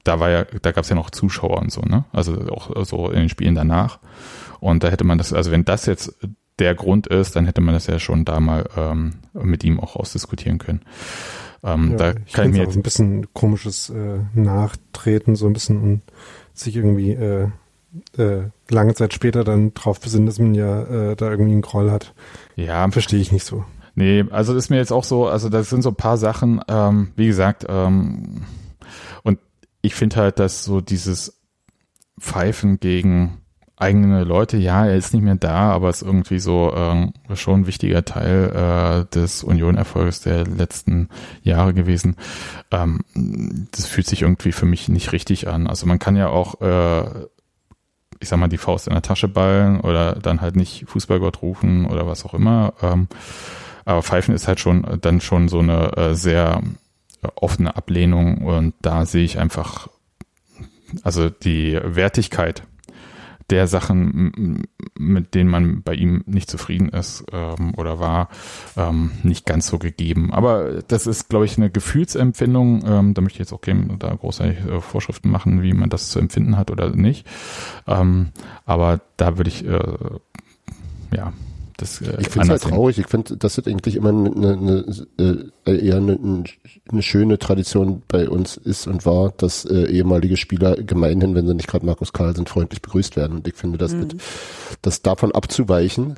da 0.04 0.20
war 0.20 0.30
ja, 0.30 0.46
da 0.62 0.72
gab 0.72 0.84
es 0.84 0.90
ja 0.90 0.96
noch 0.96 1.10
Zuschauer 1.10 1.58
und 1.58 1.72
so, 1.72 1.82
ne? 1.82 2.06
Also 2.12 2.36
auch 2.50 2.86
so 2.86 3.10
in 3.10 3.20
den 3.20 3.30
Spielen 3.30 3.56
danach. 3.56 4.00
Und 4.60 4.84
da 4.84 4.90
hätte 4.90 5.04
man 5.04 5.18
das, 5.18 5.34
also 5.34 5.52
wenn 5.52 5.66
das 5.66 5.86
jetzt 5.86 6.16
der 6.60 6.76
Grund 6.76 7.08
ist, 7.08 7.36
dann 7.36 7.46
hätte 7.46 7.62
man 7.62 7.74
das 7.74 7.88
ja 7.88 8.00
schon 8.00 8.26
da 8.26 8.40
mal 8.40 8.66
ähm, 8.78 9.16
mit 9.34 9.64
ihm 9.64 9.80
auch 9.80 9.96
ausdiskutieren 9.96 10.58
können. 10.58 10.82
Ähm, 11.64 11.92
ja, 11.92 11.98
da 11.98 12.14
ich 12.26 12.34
kann 12.34 12.50
ich 12.50 12.52
mir 12.58 12.64
jetzt 12.64 12.76
ein 12.76 12.84
bisschen 12.84 13.34
komisches 13.34 13.90
äh, 13.90 14.20
Nachtreten, 14.34 15.36
so 15.36 15.48
ein 15.48 15.54
bisschen 15.54 15.82
und 15.82 16.02
sich 16.54 16.76
irgendwie 16.76 17.12
äh, 17.12 17.50
äh, 18.18 18.50
lange 18.70 18.94
Zeit 18.94 19.14
später 19.14 19.44
dann 19.44 19.74
drauf 19.74 20.00
besinnen, 20.00 20.26
dass 20.26 20.40
man 20.40 20.54
ja 20.54 20.84
äh, 20.84 21.16
da 21.16 21.30
irgendwie 21.30 21.52
einen 21.54 21.62
Groll 21.62 21.92
hat. 21.92 22.14
Ja. 22.56 22.90
Verstehe 22.92 23.20
ich 23.20 23.32
nicht 23.32 23.46
so. 23.46 23.66
Nee, 23.96 24.26
also 24.30 24.54
das 24.54 24.66
ist 24.66 24.70
mir 24.70 24.78
jetzt 24.78 24.94
auch 24.94 25.04
so, 25.04 25.28
also 25.28 25.50
das 25.50 25.70
sind 25.70 25.82
so 25.82 25.90
ein 25.90 25.96
paar 25.96 26.18
Sachen, 26.18 26.62
ähm, 26.70 27.12
wie 27.16 27.28
gesagt, 27.28 27.66
ähm, 27.68 28.46
und 29.24 29.40
ich 29.82 29.96
finde 29.96 30.18
halt, 30.18 30.40
dass 30.40 30.64
so 30.64 30.80
dieses 30.80 31.42
Pfeifen 32.20 32.80
gegen 32.80 33.40
eigene 33.80 34.26
Leute, 34.26 34.58
ja, 34.58 34.86
er 34.86 34.98
ist 34.98 35.14
nicht 35.14 35.24
mehr 35.24 35.36
da, 35.36 35.72
aber 35.72 35.90
ist 35.90 36.02
irgendwie 36.02 36.40
so 36.40 36.74
ähm, 36.76 37.14
schon 37.34 37.62
ein 37.62 37.68
wichtiger 37.68 38.04
Teil 38.04 38.52
äh, 39.08 39.16
des 39.16 39.44
Union-Erfolges 39.44 40.22
der 40.22 40.46
letzten 40.46 41.08
Jahre 41.44 41.74
gewesen. 41.74 42.18
Ähm, 42.72 43.00
das 43.72 43.86
fühlt 43.86 44.06
sich 44.06 44.22
irgendwie 44.24 44.52
für 44.52 44.66
mich 44.66 44.90
nicht 44.90 45.14
richtig 45.14 45.48
an. 45.48 45.68
Also 45.68 45.86
man 45.86 45.98
kann 45.98 46.18
ja 46.18 46.28
auch, 46.28 46.60
äh, 46.60 47.26
ich 48.20 48.28
sag 48.28 48.38
mal, 48.38 48.50
die 48.50 48.58
Faust 48.58 48.88
in 48.88 48.94
der 48.94 49.02
Tasche 49.02 49.30
ballen 49.30 49.80
oder 49.80 50.16
dann 50.16 50.42
halt 50.42 50.58
nicht 50.58 50.84
Fußballgott 50.88 51.42
rufen 51.42 51.86
oder 51.86 52.06
was 52.06 52.26
auch 52.26 52.34
immer. 52.34 52.74
Ähm, 52.82 53.08
aber 53.86 54.04
Pfeifen 54.04 54.36
ist 54.36 54.48
halt 54.48 54.60
schon 54.60 55.00
dann 55.02 55.22
schon 55.22 55.48
so 55.48 55.60
eine 55.60 55.96
äh, 55.96 56.16
sehr 56.16 56.62
offene 57.36 57.76
Ablehnung 57.76 58.40
und 58.40 58.74
da 58.82 59.06
sehe 59.06 59.24
ich 59.24 59.40
einfach 59.40 59.88
also 61.04 61.30
die 61.30 61.80
Wertigkeit 61.84 62.64
der 63.50 63.68
Sachen, 63.68 64.68
mit 64.98 65.36
denen 65.36 65.50
man 65.50 65.82
bei 65.84 65.94
ihm 65.94 66.24
nicht 66.26 66.50
zufrieden 66.50 66.90
ist 66.90 67.26
ähm, 67.32 67.74
oder 67.76 68.00
war, 68.00 68.30
ähm, 68.78 69.12
nicht 69.24 69.46
ganz 69.46 69.68
so 69.68 69.80
gegeben. 69.80 70.32
Aber 70.34 70.82
das 70.88 71.08
ist, 71.08 71.30
glaube 71.30 71.46
ich, 71.46 71.58
eine 71.58 71.70
Gefühlsempfindung. 71.70 72.84
Ähm, 72.86 73.14
da 73.14 73.22
möchte 73.22 73.38
ich 73.38 73.40
jetzt 73.40 73.54
auch 73.54 73.62
keine 73.62 73.98
da 73.98 74.14
großartig 74.14 74.66
äh, 74.66 74.82
Vorschriften 74.82 75.30
machen, 75.30 75.62
wie 75.62 75.74
man 75.74 75.90
das 75.90 76.10
zu 76.10 76.20
empfinden 76.20 76.58
hat 76.58 76.72
oder 76.72 76.96
nicht. 76.96 77.28
Ähm, 77.88 78.30
aber 78.66 79.02
da 79.18 79.38
würde 79.38 79.50
ich 79.50 79.66
äh, 79.66 79.98
ja 81.16 81.34
das, 81.80 82.02
äh, 82.02 82.18
ich 82.20 82.30
finde 82.30 82.48
es 82.48 82.50
halt 82.50 82.62
traurig. 82.62 83.00
Ich 83.00 83.08
finde, 83.08 83.38
das 83.38 83.58
ist 83.58 83.68
eigentlich 83.68 83.96
immer 83.96 84.10
eine, 84.10 84.30
eine, 84.30 84.86
eine 85.18 85.52
äh, 85.66 85.88
eher 85.88 85.98
eine, 85.98 86.46
eine, 86.92 87.02
schöne 87.02 87.40
Tradition 87.40 88.04
bei 88.08 88.30
uns 88.30 88.58
ist 88.58 88.88
und 88.88 89.06
war, 89.06 89.32
dass 89.32 89.66
äh, 89.66 89.86
ehemalige 89.86 90.36
Spieler 90.38 90.76
gemeinhin, 90.76 91.36
wenn 91.36 91.48
sie 91.48 91.54
nicht 91.54 91.70
gerade 91.70 91.86
Markus 91.86 92.12
Karl 92.12 92.36
sind, 92.36 92.50
freundlich 92.50 92.82
begrüßt 92.82 93.16
werden. 93.16 93.38
Und 93.38 93.48
ich 93.48 93.56
finde, 93.56 93.78
das 93.78 93.94
mhm. 93.94 94.00
mit, 94.00 94.16
das 94.82 95.02
davon 95.02 95.32
abzuweichen, 95.32 96.16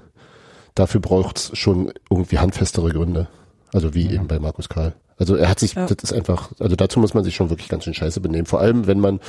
dafür 0.74 1.02
braucht 1.02 1.38
es 1.38 1.58
schon 1.58 1.92
irgendwie 2.10 2.40
handfestere 2.40 2.90
Gründe. 2.90 3.28
Also 3.72 3.94
wie 3.94 4.06
ja. 4.06 4.14
eben 4.14 4.28
bei 4.28 4.40
Markus 4.40 4.68
Karl. 4.68 4.94
Also 5.18 5.36
er 5.36 5.50
hat 5.50 5.60
sich, 5.60 5.76
ja. 5.76 5.86
das 5.86 5.98
ist 6.04 6.14
einfach, 6.14 6.52
also 6.60 6.76
dazu 6.76 7.00
muss 7.00 7.14
man 7.14 7.24
sich 7.24 7.36
schon 7.36 7.52
wirklich 7.52 7.70
ganz 7.70 7.84
schön 7.84 7.94
scheiße 7.94 8.22
benehmen. 8.22 8.48
Vor 8.48 8.60
allem, 8.60 8.88
wenn 8.88 9.00
man 9.00 9.20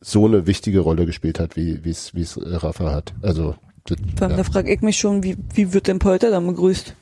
so 0.00 0.24
eine 0.24 0.46
wichtige 0.46 0.80
Rolle 0.80 1.04
gespielt 1.04 1.38
hat, 1.38 1.56
wie 1.56 1.78
es 1.84 2.14
wie 2.14 2.22
es 2.22 2.38
Rafa 2.42 2.90
hat. 2.90 3.12
Also 3.20 3.54
dann, 3.84 4.30
ja. 4.30 4.36
Da 4.36 4.44
frage 4.44 4.72
ich 4.72 4.80
mich 4.80 4.98
schon, 4.98 5.22
wie, 5.22 5.36
wie 5.54 5.72
wird 5.72 5.88
denn 5.88 5.98
Polter 5.98 6.30
dann 6.30 6.46
begrüßt? 6.46 6.94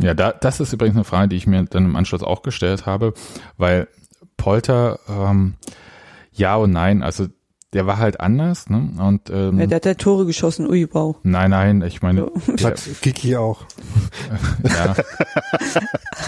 Ja, 0.00 0.14
da, 0.14 0.32
das 0.32 0.60
ist 0.60 0.72
übrigens 0.72 0.96
eine 0.96 1.04
Frage, 1.04 1.28
die 1.28 1.36
ich 1.36 1.46
mir 1.46 1.64
dann 1.64 1.84
im 1.84 1.96
Anschluss 1.96 2.22
auch 2.22 2.42
gestellt 2.42 2.86
habe, 2.86 3.14
weil 3.56 3.88
Polter, 4.36 5.00
ähm, 5.08 5.54
ja 6.32 6.56
und 6.56 6.70
nein, 6.70 7.02
also 7.02 7.26
der 7.72 7.86
war 7.86 7.98
halt 7.98 8.20
anders, 8.20 8.70
ne? 8.70 8.90
Und 8.98 9.28
ähm, 9.28 9.58
ja, 9.60 9.66
der 9.66 9.76
hat 9.76 9.84
ja 9.84 9.94
Tore 9.94 10.24
geschossen, 10.24 10.68
ui, 10.68 10.88
wow. 10.92 11.16
Nein, 11.22 11.50
nein, 11.50 11.82
ich 11.82 12.00
meine. 12.00 12.30
So. 12.56 12.66
Hat 12.66 12.80
Kiki 13.02 13.36
auch. 13.36 13.62
ja. 14.62 14.94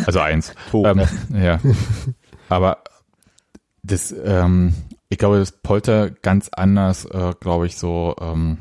Also 0.04 0.20
eins. 0.20 0.52
Ähm, 0.74 1.02
ja. 1.32 1.58
Aber 2.50 2.84
das, 3.82 4.14
ähm, 4.22 4.74
ich 5.08 5.16
glaube, 5.16 5.38
dass 5.38 5.52
Polter 5.52 6.10
ganz 6.10 6.50
anders, 6.52 7.06
äh, 7.06 7.32
glaube 7.40 7.66
ich, 7.66 7.78
so 7.78 8.14
ähm, 8.20 8.58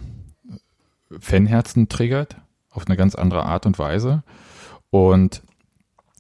Fanherzen 1.20 1.90
triggert, 1.90 2.38
auf 2.72 2.86
eine 2.88 2.98
ganz 2.98 3.16
andere 3.16 3.46
Art 3.46 3.66
und 3.66 3.80
Weise. 3.80 4.24
Und 4.90 5.42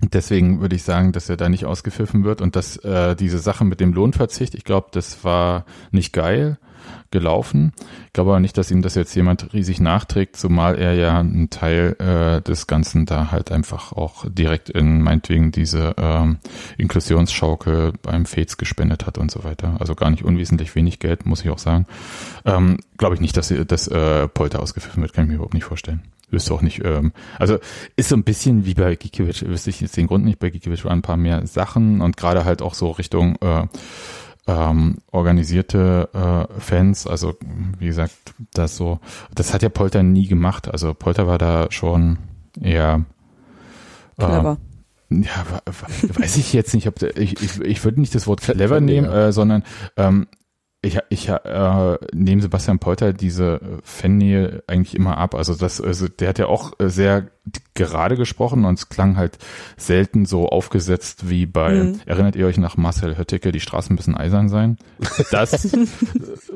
deswegen 0.01 0.61
würde 0.61 0.75
ich 0.75 0.83
sagen, 0.83 1.11
dass 1.11 1.29
er 1.29 1.37
da 1.37 1.49
nicht 1.49 1.65
ausgepfiffen 1.65 2.23
wird 2.23 2.41
und 2.41 2.55
dass 2.55 2.77
äh, 2.77 3.15
diese 3.15 3.39
Sache 3.39 3.65
mit 3.65 3.79
dem 3.79 3.93
Lohnverzicht, 3.93 4.55
ich 4.55 4.63
glaube, 4.63 4.87
das 4.91 5.23
war 5.23 5.65
nicht 5.91 6.13
geil 6.13 6.57
gelaufen. 7.11 7.73
Ich 8.07 8.13
glaube 8.13 8.31
aber 8.31 8.39
nicht, 8.39 8.57
dass 8.57 8.71
ihm 8.71 8.81
das 8.81 8.95
jetzt 8.95 9.15
jemand 9.15 9.53
riesig 9.53 9.79
nachträgt, 9.79 10.35
zumal 10.35 10.77
er 10.77 10.93
ja 10.93 11.19
einen 11.19 11.49
Teil 11.49 11.95
äh, 11.99 12.41
des 12.41 12.67
Ganzen 12.67 13.05
da 13.05 13.31
halt 13.31 13.51
einfach 13.51 13.93
auch 13.93 14.25
direkt 14.27 14.69
in 14.69 15.01
meinetwegen 15.01 15.51
diese 15.51 15.95
ähm, 15.97 16.37
Inklusionsschaukel 16.77 17.93
beim 18.01 18.25
Fates 18.25 18.57
gespendet 18.57 19.05
hat 19.05 19.17
und 19.17 19.31
so 19.31 19.43
weiter. 19.43 19.77
Also 19.79 19.95
gar 19.95 20.09
nicht 20.09 20.23
unwesentlich 20.23 20.75
wenig 20.75 20.99
Geld, 20.99 21.25
muss 21.25 21.41
ich 21.41 21.49
auch 21.49 21.59
sagen. 21.59 21.85
Ähm, 22.45 22.77
glaube 22.97 23.15
ich 23.15 23.21
nicht, 23.21 23.37
dass, 23.37 23.53
dass 23.67 23.87
äh, 23.87 24.27
Polter 24.27 24.61
ausgepfiffen 24.61 25.01
wird, 25.01 25.13
kann 25.13 25.25
ich 25.25 25.29
mir 25.29 25.35
überhaupt 25.35 25.53
nicht 25.53 25.65
vorstellen. 25.65 26.03
Wüsste 26.31 26.53
auch 26.53 26.61
nicht, 26.61 26.83
ähm, 26.85 27.11
also 27.39 27.57
ist 27.95 28.09
so 28.09 28.15
ein 28.15 28.23
bisschen 28.23 28.65
wie 28.65 28.75
bei 28.75 28.95
Gikiewicz, 28.95 29.41
wüsste 29.41 29.71
ich 29.71 29.81
jetzt 29.81 29.97
den 29.97 30.05
Grund 30.05 30.25
nicht, 30.25 30.37
bei 30.37 30.51
Gikiewicz 30.51 30.85
waren 30.85 30.99
ein 30.99 31.01
paar 31.01 31.17
mehr 31.17 31.47
Sachen 31.47 32.01
und 32.01 32.17
gerade 32.17 32.45
halt 32.45 32.61
auch 32.61 32.75
so 32.75 32.91
Richtung 32.91 33.35
äh, 33.41 33.65
ähm, 34.49 34.97
organisierte 35.11 36.09
äh, 36.13 36.59
Fans, 36.59 37.05
also 37.05 37.35
wie 37.77 37.85
gesagt, 37.85 38.13
das 38.53 38.75
so, 38.75 38.99
das 39.35 39.53
hat 39.53 39.61
ja 39.61 39.69
Polter 39.69 40.01
nie 40.01 40.27
gemacht. 40.27 40.67
Also 40.67 40.95
Polter 40.95 41.27
war 41.27 41.37
da 41.37 41.67
schon 41.69 42.17
eher 42.59 43.05
äh, 44.17 44.25
clever. 44.25 44.57
Ja, 45.11 45.45
weiß 46.13 46.37
ich 46.37 46.53
jetzt 46.53 46.73
nicht, 46.73 46.87
ob 46.87 46.97
der, 46.97 47.15
ich, 47.17 47.41
ich, 47.43 47.59
ich 47.61 47.83
würde 47.83 47.99
nicht 47.99 48.15
das 48.15 48.25
Wort 48.25 48.41
clever 48.41 48.81
nehmen, 48.81 49.07
äh, 49.07 49.31
sondern 49.31 49.63
ähm, 49.97 50.27
ich, 50.81 50.97
ich 51.09 51.29
äh, 51.29 51.97
nehme 52.13 52.41
Sebastian 52.41 52.79
Polter 52.79 53.13
diese 53.13 53.59
Fannähe 53.83 54.63
eigentlich 54.65 54.95
immer 54.95 55.17
ab. 55.17 55.35
Also 55.35 55.53
das, 55.53 55.79
also 55.79 56.07
der 56.07 56.29
hat 56.29 56.39
ja 56.39 56.47
auch 56.47 56.73
sehr 56.79 57.29
gerade 57.73 58.17
gesprochen 58.17 58.65
und 58.65 58.77
es 58.77 58.89
klang 58.89 59.17
halt 59.17 59.37
selten 59.77 60.25
so 60.25 60.49
aufgesetzt 60.49 61.29
wie 61.29 61.45
bei, 61.45 61.75
mhm. 61.75 62.01
erinnert 62.05 62.35
ihr 62.35 62.45
euch 62.45 62.57
nach 62.57 62.77
Marcel 62.77 63.17
Hötteke, 63.17 63.51
die 63.51 63.59
Straßen 63.59 63.95
müssen 63.95 64.15
eisern 64.15 64.49
sein? 64.49 64.77
Das, 65.31 65.51
das, 65.51 65.71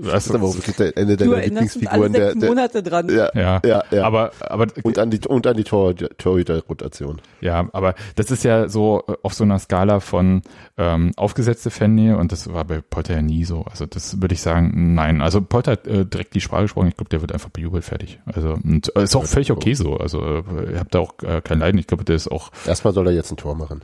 das 0.02 0.26
ist 0.26 0.36
aber 0.36 0.48
auch 0.48 0.56
wirklich 0.56 0.76
der, 0.76 0.98
eine 0.98 1.18
deiner 1.18 1.38
Lieblingsfiguren. 1.38 2.14
Der, 2.14 2.36
der, 2.36 2.50
Monate 2.50 2.84
dran. 2.84 3.10
Ja, 3.10 3.30
ja, 3.34 3.62
ja, 3.66 3.84
ja. 3.92 4.04
Aber, 4.04 4.32
aber, 4.42 4.68
und 4.84 5.00
an 5.00 5.10
die, 5.12 5.20
und 5.28 5.48
an 5.48 5.56
die 5.56 5.64
Tor, 5.64 5.96
Torhüter-Rotation. 5.96 7.22
Ja, 7.42 7.68
aber 7.72 7.96
das 8.16 8.32
ist 8.32 8.44
ja 8.44 8.68
so 8.68 9.04
auf 9.22 9.34
so 9.34 9.44
einer 9.44 9.60
Skala 9.60 10.00
von 10.00 10.42
ähm, 10.78 11.12
aufgesetzte 11.16 11.72
Fannähe 11.72 12.18
und 12.18 12.32
das 12.32 12.52
war 12.52 12.66
bei 12.66 12.82
Polter 12.82 13.16
ja 13.16 13.22
nie 13.22 13.46
so. 13.46 13.64
Also 13.64 13.86
das 13.86 14.22
würde 14.22 14.34
ich 14.34 14.42
sagen, 14.42 14.94
nein. 14.94 15.22
Also 15.22 15.42
Polter 15.42 15.74
hat 15.74 15.88
äh, 15.88 16.06
direkt 16.06 16.36
die 16.36 16.42
Sprache 16.42 16.64
gesprochen, 16.64 16.90
ich 16.90 16.98
glaube, 16.98 17.10
der 17.10 17.22
wird 17.22 17.32
einfach 17.32 17.50
bejubelt 17.50 17.84
fertig. 17.84 18.20
Also 18.26 18.58
und, 18.62 18.96
äh, 18.96 19.04
ist 19.04 19.16
auch 19.16 19.26
völlig 19.26 19.52
okay 19.52 19.74
so. 19.74 19.98
Also 19.98 20.22
äh, 20.22 20.83
habt 20.84 20.96
da 20.96 21.00
auch 21.00 21.14
äh, 21.24 21.42
kein 21.42 21.60
Leiden. 21.60 21.80
Ich 21.80 21.88
glaube, 21.88 22.04
der 22.04 22.16
ist 22.16 22.32
auch. 22.32 22.52
Erstmal 22.66 22.94
soll 22.94 23.08
er 23.08 23.14
jetzt 23.14 23.32
ein 23.32 23.38
Tor 23.38 23.56
machen. 23.56 23.84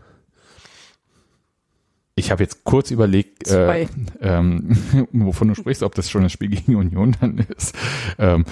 Ich 2.19 2.31
habe 2.31 2.43
jetzt 2.43 2.65
kurz 2.65 2.91
überlegt, 2.91 3.47
äh, 3.49 3.88
ähm, 4.19 4.77
wovon 5.13 5.47
du 5.47 5.55
sprichst, 5.55 5.83
ob 5.83 5.95
das 5.95 6.09
schon 6.09 6.23
ein 6.23 6.29
Spiel 6.29 6.49
gegen 6.49 6.75
Union 6.75 7.15
dann 7.21 7.38
ist. 7.38 7.73
Ähm, 8.17 8.43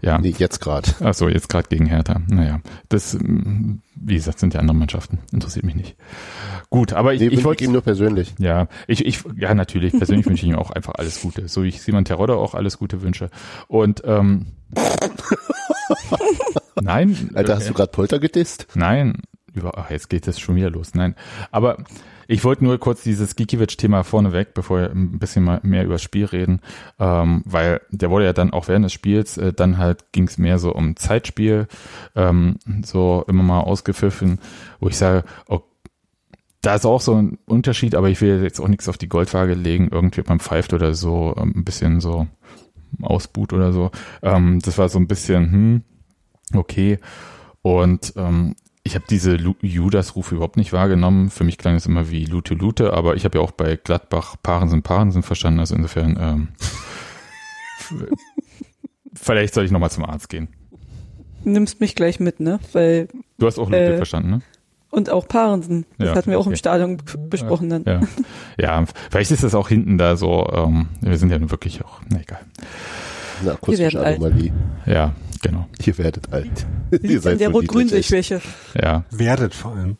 ja. 0.00 0.18
Nee, 0.18 0.34
jetzt 0.38 0.60
gerade. 0.60 0.88
Ach 1.00 1.12
so, 1.12 1.28
jetzt 1.28 1.48
gerade 1.48 1.68
gegen 1.68 1.86
Hertha. 1.86 2.20
Naja, 2.28 2.60
das, 2.88 3.18
wie 3.20 4.14
gesagt, 4.14 4.38
sind 4.38 4.54
ja 4.54 4.60
andere 4.60 4.76
Mannschaften. 4.76 5.18
Interessiert 5.32 5.64
mich 5.64 5.74
nicht. 5.74 5.96
Gut, 6.70 6.92
aber 6.92 7.14
ich, 7.14 7.20
nee, 7.20 7.28
ich 7.28 7.42
wollte 7.42 7.64
ihm 7.64 7.72
nur 7.72 7.82
persönlich. 7.82 8.32
Ja, 8.38 8.68
ich, 8.86 9.04
ich, 9.04 9.24
ja 9.36 9.54
natürlich. 9.54 9.92
Persönlich 9.92 10.26
wünsche 10.26 10.46
ich 10.46 10.52
ihm 10.52 10.58
auch 10.58 10.70
einfach 10.70 10.94
alles 10.96 11.20
Gute, 11.20 11.48
so 11.48 11.64
wie 11.64 11.68
ich 11.68 11.82
Simon 11.82 12.04
Terodde 12.04 12.36
auch 12.36 12.54
alles 12.54 12.78
Gute 12.78 13.02
wünsche. 13.02 13.30
Und 13.66 14.02
ähm, 14.04 14.46
Nein. 16.80 17.30
Alter, 17.34 17.56
hast 17.56 17.68
du 17.68 17.74
gerade 17.74 17.90
Polter 17.90 18.18
gedisst? 18.18 18.66
Nein. 18.74 19.22
Über, 19.54 19.78
ach, 19.78 19.90
jetzt 19.90 20.10
geht 20.10 20.28
es 20.28 20.38
schon 20.38 20.56
wieder 20.56 20.70
los. 20.70 20.94
Nein. 20.94 21.14
Aber 21.50 21.78
ich 22.28 22.44
wollte 22.44 22.64
nur 22.64 22.78
kurz 22.78 23.02
dieses 23.02 23.36
Gikiewicz-Thema 23.36 24.02
vorneweg, 24.02 24.52
bevor 24.52 24.80
wir 24.80 24.90
ein 24.90 25.18
bisschen 25.18 25.44
mal 25.44 25.60
mehr 25.62 25.84
über 25.84 25.94
das 25.94 26.02
Spiel 26.02 26.24
reden, 26.26 26.60
ähm, 26.98 27.42
weil 27.44 27.80
der 27.90 28.10
wurde 28.10 28.24
ja 28.24 28.32
dann 28.32 28.52
auch 28.52 28.68
während 28.68 28.84
des 28.84 28.92
Spiels, 28.92 29.38
äh, 29.38 29.52
dann 29.52 29.78
halt 29.78 30.12
ging 30.12 30.26
es 30.26 30.36
mehr 30.36 30.58
so 30.58 30.74
um 30.74 30.96
Zeitspiel, 30.96 31.68
ähm, 32.14 32.56
so 32.84 33.24
immer 33.28 33.42
mal 33.42 33.60
ausgepfiffen, 33.60 34.40
wo 34.80 34.88
ich 34.88 34.96
sage, 34.96 35.24
oh, 35.48 35.60
da 36.62 36.74
ist 36.74 36.84
auch 36.84 37.00
so 37.00 37.14
ein 37.14 37.38
Unterschied, 37.46 37.94
aber 37.94 38.08
ich 38.08 38.20
will 38.20 38.42
jetzt 38.42 38.60
auch 38.60 38.68
nichts 38.68 38.88
auf 38.88 38.98
die 38.98 39.08
Goldwaage 39.08 39.54
legen, 39.54 39.88
irgendwie 39.92 40.22
beim 40.22 40.40
Pfeift 40.40 40.72
oder 40.72 40.94
so, 40.94 41.34
ähm, 41.38 41.52
ein 41.56 41.64
bisschen 41.64 42.00
so 42.00 42.26
Ausboot 43.02 43.52
oder 43.52 43.72
so. 43.72 43.92
Ähm, 44.22 44.58
das 44.60 44.76
war 44.78 44.88
so 44.88 44.98
ein 44.98 45.06
bisschen, 45.06 45.52
hm, 45.52 45.82
okay. 46.54 46.98
Und 47.62 48.12
ähm, 48.16 48.54
ich 48.86 48.94
habe 48.94 49.04
diese 49.10 49.36
Judas-Rufe 49.36 50.36
überhaupt 50.36 50.56
nicht 50.56 50.72
wahrgenommen. 50.72 51.28
Für 51.30 51.42
mich 51.42 51.58
klang 51.58 51.74
es 51.74 51.86
immer 51.86 52.08
wie 52.10 52.24
Lute 52.24 52.54
Lute, 52.54 52.92
aber 52.92 53.16
ich 53.16 53.24
habe 53.24 53.38
ja 53.38 53.44
auch 53.44 53.50
bei 53.50 53.76
Gladbach 53.76 54.36
Parensen 54.42 54.82
Parensen 54.82 55.24
verstanden. 55.24 55.58
Also 55.58 55.74
insofern 55.74 56.16
ähm, 56.20 56.48
vielleicht 59.12 59.54
soll 59.54 59.64
ich 59.64 59.72
nochmal 59.72 59.90
zum 59.90 60.04
Arzt 60.04 60.28
gehen. 60.28 60.48
Nimmst 61.42 61.80
mich 61.80 61.96
gleich 61.96 62.20
mit, 62.20 62.38
ne? 62.38 62.60
Weil 62.72 63.08
du 63.38 63.46
hast 63.46 63.58
auch 63.58 63.66
Lute 63.66 63.94
äh, 63.94 63.96
verstanden, 63.96 64.30
ne? 64.30 64.42
Und 64.90 65.10
auch 65.10 65.26
Parensen. 65.26 65.84
Das 65.98 66.08
ja, 66.08 66.14
hatten 66.14 66.30
wir 66.30 66.38
auch 66.38 66.42
okay. 66.42 66.50
im 66.50 66.56
Stadion 66.56 67.02
besprochen 67.28 67.68
dann. 67.68 67.84
Ja. 67.84 68.00
ja, 68.58 68.84
vielleicht 69.10 69.32
ist 69.32 69.42
das 69.42 69.54
auch 69.54 69.68
hinten 69.68 69.98
da 69.98 70.16
so, 70.16 70.48
ähm, 70.52 70.88
wir 71.00 71.18
sind 71.18 71.30
ja 71.30 71.38
nun 71.38 71.50
wirklich 71.50 71.84
auch, 71.84 72.00
na 72.08 72.20
egal. 72.20 72.40
Eine 73.40 73.52
akustische 73.52 74.04
Anomalie. 74.04 74.52
Ja, 74.86 75.14
genau. 75.42 75.66
Ihr 75.84 75.98
werdet 75.98 76.32
alt. 76.32 76.66
Ihr 77.02 77.20
seid 77.20 77.40
der 77.40 77.50
Rot-Grün-Schwäche. 77.50 78.40
Ja. 78.74 79.04
Werdet 79.10 79.54
vor 79.54 79.72
allem. 79.72 79.96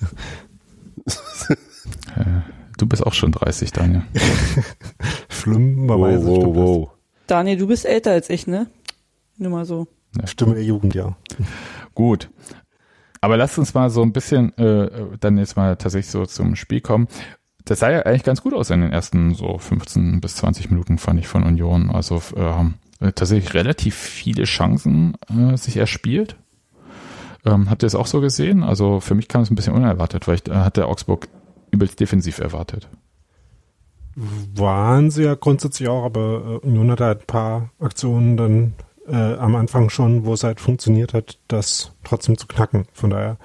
du 2.78 2.86
bist 2.86 3.06
auch 3.06 3.14
schon 3.14 3.32
30, 3.32 3.72
Daniel. 3.72 4.02
Schlimmerweise. 5.28 6.26
Wow, 6.26 6.44
wow, 6.44 6.56
wow. 6.56 6.90
Daniel, 7.26 7.56
du 7.56 7.66
bist 7.66 7.86
älter 7.86 8.12
als 8.12 8.30
ich, 8.30 8.46
ne? 8.46 8.66
Nur 9.38 9.50
mal 9.50 9.64
so. 9.64 9.86
Ja. 10.18 10.26
Stimme 10.26 10.54
der 10.54 10.64
Jugend, 10.64 10.94
ja. 10.94 11.16
Gut. 11.94 12.30
Aber 13.20 13.36
lasst 13.36 13.56
uns 13.58 13.72
mal 13.72 13.88
so 13.88 14.02
ein 14.02 14.12
bisschen 14.12 14.56
äh, 14.58 14.90
dann 15.20 15.38
jetzt 15.38 15.56
mal 15.56 15.76
tatsächlich 15.76 16.10
so 16.10 16.26
zum 16.26 16.56
Spiel 16.56 16.80
kommen. 16.80 17.06
Das 17.64 17.78
sah 17.78 17.90
ja 17.90 18.00
eigentlich 18.00 18.24
ganz 18.24 18.42
gut 18.42 18.54
aus 18.54 18.70
in 18.70 18.80
den 18.80 18.92
ersten 18.92 19.34
so 19.34 19.58
15 19.58 20.20
bis 20.20 20.36
20 20.36 20.70
Minuten, 20.70 20.98
fand 20.98 21.20
ich 21.20 21.28
von 21.28 21.44
Union. 21.44 21.90
Also 21.90 22.22
äh, 22.36 23.12
tatsächlich 23.12 23.54
relativ 23.54 23.96
viele 23.96 24.44
Chancen 24.44 25.16
äh, 25.28 25.56
sich 25.56 25.76
erspielt. 25.76 26.36
Ähm, 27.44 27.68
habt 27.70 27.82
ihr 27.82 27.88
es 27.88 27.94
auch 27.94 28.06
so 28.06 28.20
gesehen? 28.20 28.62
Also 28.62 29.00
für 29.00 29.14
mich 29.14 29.28
kam 29.28 29.42
es 29.42 29.50
ein 29.50 29.56
bisschen 29.56 29.74
unerwartet, 29.74 30.28
weil 30.28 30.36
ich 30.36 30.48
äh, 30.48 30.54
hatte 30.54 30.86
Augsburg 30.86 31.28
übelst 31.70 31.98
defensiv 31.98 32.38
erwartet. 32.38 32.88
Waren 34.14 35.10
sie 35.10 35.24
ja 35.24 35.34
grundsätzlich 35.34 35.88
auch, 35.88 36.04
aber 36.04 36.60
äh, 36.62 36.66
Union 36.66 36.90
hat 36.90 37.00
halt 37.00 37.20
ein 37.22 37.26
paar 37.26 37.70
Aktionen 37.80 38.36
dann 38.36 38.74
äh, 39.08 39.34
am 39.34 39.56
Anfang 39.56 39.88
schon, 39.88 40.24
wo 40.24 40.34
es 40.34 40.44
halt 40.44 40.60
funktioniert 40.60 41.14
hat, 41.14 41.38
das 41.48 41.92
trotzdem 42.04 42.36
zu 42.38 42.46
knacken. 42.46 42.84
Von 42.92 43.10
daher, 43.10 43.38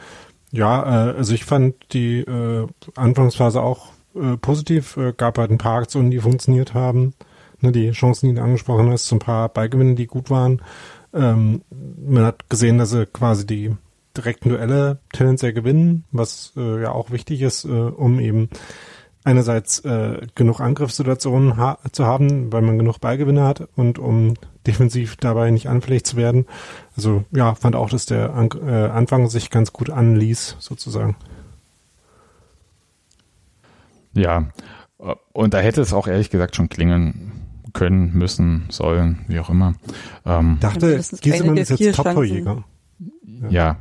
ja, 0.51 1.09
äh, 1.09 1.17
also 1.17 1.33
ich 1.33 1.45
fand 1.45 1.75
die 1.93 2.19
äh, 2.19 2.67
Anfangsphase 2.95 3.61
auch 3.61 3.87
äh, 4.21 4.37
positiv. 4.37 4.97
Äh, 4.97 5.13
gab 5.15 5.37
halt 5.37 5.51
ein 5.51 5.57
paar 5.57 5.79
Aktionen, 5.79 6.11
die 6.11 6.19
funktioniert 6.19 6.73
haben. 6.73 7.13
Ne, 7.61 7.71
die 7.71 7.91
Chancen, 7.91 8.29
die 8.29 8.35
du 8.35 8.41
angesprochen 8.41 8.91
hast, 8.91 9.11
ein 9.11 9.19
paar 9.19 9.49
Beigewinne, 9.49 9.95
die 9.95 10.07
gut 10.07 10.29
waren. 10.29 10.61
Ähm, 11.13 11.61
man 12.05 12.23
hat 12.23 12.49
gesehen, 12.49 12.77
dass 12.77 12.91
sie 12.91 13.05
quasi 13.07 13.47
die 13.47 13.75
direkten 14.15 14.49
Duelle 14.49 14.99
tendenziell 15.13 15.53
gewinnen, 15.53 16.03
was 16.11 16.53
äh, 16.57 16.81
ja 16.81 16.91
auch 16.91 17.11
wichtig 17.11 17.41
ist, 17.41 17.65
äh, 17.65 17.69
um 17.69 18.19
eben 18.19 18.49
einerseits 19.23 19.79
äh, 19.79 20.25
genug 20.35 20.61
Angriffssituationen 20.61 21.57
ha 21.57 21.79
zu 21.91 22.05
haben, 22.05 22.51
weil 22.53 22.61
man 22.61 22.77
genug 22.77 22.99
Ballgewinne 22.99 23.43
hat 23.43 23.67
und 23.75 23.99
um 23.99 24.35
defensiv 24.65 25.17
dabei 25.17 25.51
nicht 25.51 25.67
anfällig 25.67 26.05
zu 26.05 26.15
werden. 26.15 26.45
Also 26.95 27.25
ja, 27.31 27.53
fand 27.55 27.75
auch, 27.75 27.89
dass 27.89 28.05
der 28.05 28.33
An 28.33 28.49
äh, 28.65 28.71
Anfang 28.71 29.27
sich 29.27 29.49
ganz 29.49 29.73
gut 29.73 29.89
anließ, 29.89 30.55
sozusagen. 30.59 31.17
Ja, 34.17 34.47
und 35.31 35.53
da 35.53 35.59
hätte 35.59 35.81
es 35.81 35.93
auch 35.93 36.07
ehrlich 36.07 36.29
gesagt 36.29 36.55
schon 36.55 36.69
klingeln 36.69 37.31
können, 37.73 38.13
müssen, 38.13 38.65
sollen, 38.69 39.23
wie 39.27 39.39
auch 39.39 39.49
immer. 39.49 39.75
Ähm, 40.25 40.57
dachte, 40.59 41.01
Giesemann 41.21 41.57
ist 41.57 41.69
jetzt 41.69 41.95
Top-Torjäger. 41.95 42.63
Ja. 43.23 43.49
ja. 43.49 43.77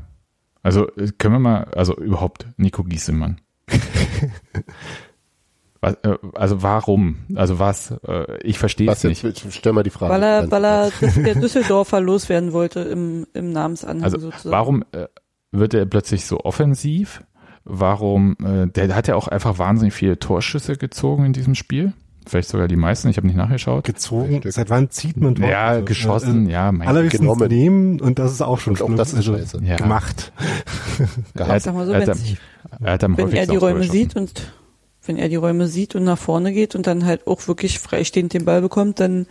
Also 0.62 0.88
können 1.18 1.34
wir 1.34 1.38
mal, 1.38 1.64
also 1.74 1.96
überhaupt 1.96 2.46
Nico 2.56 2.84
Giesemann. 2.84 3.40
Äh, 5.82 6.16
also 6.34 6.62
warum? 6.62 7.26
Also 7.36 7.60
was? 7.60 7.92
Äh, 8.08 8.38
ich 8.42 8.58
verstehe 8.58 8.90
es 8.90 9.04
nicht. 9.04 9.46
Stell 9.50 9.72
mal 9.72 9.84
die 9.84 9.90
Frage. 9.90 10.14
Weil 10.14 10.22
er, 10.22 10.50
weil 10.50 10.64
er 10.64 10.90
der 10.90 11.34
Düsseldorfer 11.36 12.00
loswerden 12.00 12.52
wollte 12.52 12.80
im, 12.80 13.26
im 13.34 13.50
Namensanhang 13.52 14.02
also 14.02 14.18
sozusagen. 14.18 14.50
Warum 14.50 14.84
äh, 14.90 15.06
wird 15.52 15.74
er 15.74 15.86
plötzlich 15.86 16.24
so 16.24 16.40
offensiv? 16.40 17.22
Warum? 17.68 18.36
Der 18.38 18.94
hat 18.94 19.08
ja 19.08 19.16
auch 19.16 19.28
einfach 19.28 19.58
wahnsinnig 19.58 19.92
viele 19.92 20.18
Torschüsse 20.18 20.76
gezogen 20.76 21.24
in 21.24 21.32
diesem 21.32 21.54
Spiel. 21.54 21.92
Vielleicht 22.28 22.48
sogar 22.48 22.66
die 22.66 22.76
meisten, 22.76 23.08
ich 23.08 23.16
habe 23.18 23.26
nicht 23.26 23.36
nachgeschaut. 23.36 23.84
Gezogen? 23.84 24.40
Seit 24.44 24.68
wann 24.68 24.90
zieht 24.90 25.16
man 25.16 25.36
Tor? 25.36 25.48
Ja, 25.48 25.68
also, 25.68 25.84
geschossen, 25.84 26.48
äh, 26.48 26.52
ja. 26.52 26.72
Mein 26.72 26.88
Allerhöchstens 26.88 27.20
genommen. 27.20 27.48
nehmen 27.48 28.00
und 28.00 28.18
das 28.18 28.32
ist 28.32 28.42
auch 28.42 28.58
schon 28.58 28.72
und 28.74 28.82
auch 28.82 28.94
das 28.96 29.10
ist 29.10 29.18
also, 29.18 29.36
scheiße. 29.36 29.60
Ja. 29.62 29.76
Gemacht. 29.76 30.32
er 31.34 31.46
hat, 31.46 31.62
so, 31.62 31.70
er 31.70 32.06
hat, 32.06 32.18
er 32.80 32.92
hat 32.92 33.02
wenn 33.02 33.32
er 33.32 33.46
die 33.46 33.56
Räume 33.56 33.84
sieht 33.84 34.16
und 34.16 34.52
wenn 35.04 35.18
er 35.18 35.28
die 35.28 35.36
Räume 35.36 35.68
sieht 35.68 35.94
und 35.94 36.02
nach 36.02 36.18
vorne 36.18 36.52
geht 36.52 36.74
und 36.74 36.88
dann 36.88 37.04
halt 37.04 37.28
auch 37.28 37.46
wirklich 37.46 37.78
freistehend 37.78 38.34
den 38.34 38.44
Ball 38.44 38.60
bekommt, 38.60 38.98
dann 38.98 39.26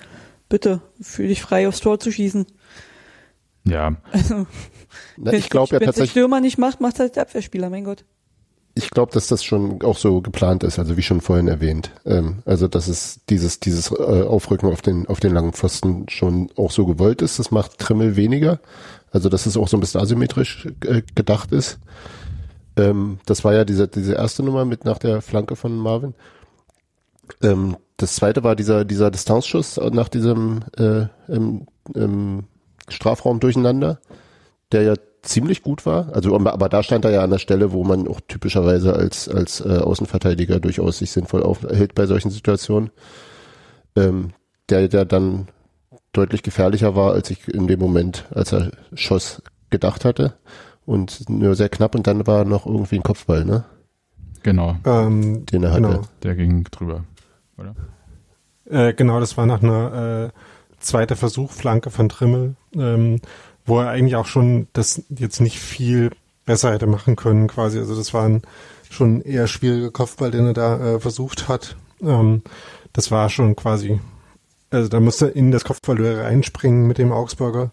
bitte 0.48 0.82
fühl 1.02 1.28
dich 1.28 1.42
frei 1.42 1.68
aufs 1.68 1.82
Tor 1.82 2.00
zu 2.00 2.14
schießen. 2.14 2.46
Ja. 3.66 3.98
Also, 4.12 4.48
Na, 5.18 5.34
ich 5.34 5.50
glaube 5.50 5.74
ja 5.74 5.80
tatsächlich. 5.80 6.16
Wenn 6.16 6.22
Stürmer 6.22 6.40
nicht 6.40 6.58
macht, 6.58 6.80
macht 6.80 7.00
halt 7.00 7.18
der 7.18 7.24
Abwehrspieler, 7.24 7.70
mein 7.70 7.84
Gott. 7.84 8.06
Ich 8.78 8.90
glaube, 8.90 9.14
dass 9.14 9.28
das 9.28 9.44
schon 9.44 9.82
auch 9.84 9.98
so 9.98 10.22
geplant 10.22 10.64
ist, 10.64 10.80
also 10.80 10.98
wie 10.98 11.02
schon 11.02 11.22
vorhin 11.22 11.48
erwähnt. 11.48 11.92
Ähm, 12.06 12.44
also 12.46 12.68
dass 12.68 12.88
es 12.88 13.22
dieses 13.30 13.60
dieses 13.62 13.90
äh, 13.92 14.24
Aufrücken 14.24 14.70
auf 14.70 14.82
den 14.82 15.08
auf 15.08 15.22
den 15.22 15.34
langen 15.34 15.54
Pfosten 15.54 16.08
schon 16.10 16.50
auch 16.58 16.72
so 16.72 16.86
gewollt 16.86 17.22
ist. 17.22 17.40
Das 17.40 17.52
macht 17.52 17.80
Trimmel 17.80 18.18
weniger. 18.18 18.60
Also 19.12 19.30
dass 19.30 19.46
es 19.46 19.56
auch 19.56 19.70
so 19.70 19.78
ein 19.78 19.80
bisschen 19.80 20.02
asymmetrisch 20.02 20.68
äh, 20.86 21.02
gedacht 21.16 21.54
ist. 21.54 21.80
Ähm, 22.78 23.20
das 23.26 23.44
war 23.44 23.54
ja 23.54 23.66
diese, 23.66 23.88
diese 23.88 24.14
erste 24.14 24.44
Nummer 24.44 24.66
mit 24.66 24.86
nach 24.86 24.98
der 24.98 25.22
Flanke 25.22 25.56
von 25.56 25.78
Marvin. 25.78 26.14
Ähm, 27.42 27.78
das 27.98 28.16
zweite 28.16 28.44
war 28.44 28.56
dieser, 28.56 28.84
dieser 28.84 29.10
Distanzschuss 29.10 29.78
nach 29.78 30.10
diesem 30.10 30.64
äh, 30.78 31.06
im, 31.28 31.66
im 31.94 32.44
Strafraum 32.90 33.40
durcheinander, 33.40 34.00
der 34.72 34.82
ja 34.84 34.94
ziemlich 35.26 35.62
gut 35.62 35.86
war. 35.86 36.14
Also, 36.14 36.36
aber 36.36 36.70
da 36.70 36.84
stand 36.84 37.06
er 37.06 37.12
ja 37.12 37.24
an 37.24 37.32
der 37.32 37.40
Stelle, 37.40 37.72
wo 37.72 37.84
man 37.84 38.08
auch 38.08 38.22
typischerweise 38.28 38.94
als, 38.94 39.28
als 39.28 39.62
äh, 39.62 39.78
Außenverteidiger 39.80 40.60
durchaus 40.60 41.00
sich 41.00 41.12
sinnvoll 41.12 41.44
aufhält 41.44 41.96
bei 41.96 42.06
solchen 42.06 42.32
Situationen. 42.32 42.92
Ähm, 43.96 44.32
der, 44.70 44.88
der 44.88 45.06
dann 45.06 45.48
deutlich 46.14 46.44
gefährlicher 46.44 46.96
war, 46.96 47.14
als 47.14 47.30
ich 47.30 47.48
in 47.48 47.68
dem 47.68 47.80
Moment, 47.80 48.26
als 48.34 48.54
er 48.54 48.72
schoss, 48.94 49.42
gedacht 49.70 50.06
hatte 50.06 50.36
und 50.86 51.30
nur 51.30 51.56
sehr 51.56 51.70
knapp 51.70 51.96
und 51.96 52.08
dann 52.08 52.26
war 52.28 52.46
noch 52.46 52.66
irgendwie 52.66 52.96
ein 52.96 53.04
Kopfball, 53.04 53.44
ne? 53.44 53.66
Genau. 54.44 54.76
Ähm, 54.86 55.46
Den 55.48 55.64
er 55.64 55.72
hatte. 55.72 55.82
Genau. 55.82 56.02
Der 56.24 56.36
ging 56.36 56.64
drüber, 56.66 57.04
oder? 57.58 57.76
Äh, 58.66 58.94
genau, 58.94 59.20
das 59.20 59.38
war 59.38 59.46
nach 59.46 59.64
einer 59.64 60.32
äh, 60.32 60.40
zweiter 60.80 61.16
Versuch, 61.16 61.52
Flanke 61.52 61.90
von 61.90 62.10
Trimmel, 62.10 62.56
ähm, 62.76 63.20
wo 63.66 63.80
er 63.80 63.90
eigentlich 63.90 64.16
auch 64.16 64.28
schon 64.28 64.68
das 64.74 65.04
jetzt 65.10 65.42
nicht 65.42 65.60
viel 65.60 66.12
besser 66.46 66.74
hätte 66.74 66.88
machen 66.88 67.16
können, 67.16 67.48
quasi. 67.48 67.80
Also 67.80 67.96
das 67.96 68.14
war 68.14 68.26
ein 68.26 68.44
schon 68.90 69.22
eher 69.22 69.48
schwieriger 69.48 69.92
Kopfball, 69.92 70.32
den 70.32 70.48
er 70.48 70.54
da 70.54 70.96
äh, 70.96 71.00
versucht 71.00 71.48
hat. 71.48 71.76
Ähm, 72.02 72.44
das 72.94 73.12
war 73.12 73.30
schon 73.30 73.56
quasi, 73.56 74.00
also 74.70 74.88
da 74.88 75.00
musste 75.00 75.28
er 75.28 75.36
in 75.36 75.52
das 75.52 75.66
Kopfball 75.66 75.98
reinspringen 76.02 76.88
mit 76.88 76.98
dem 76.98 77.12
Augsburger 77.12 77.72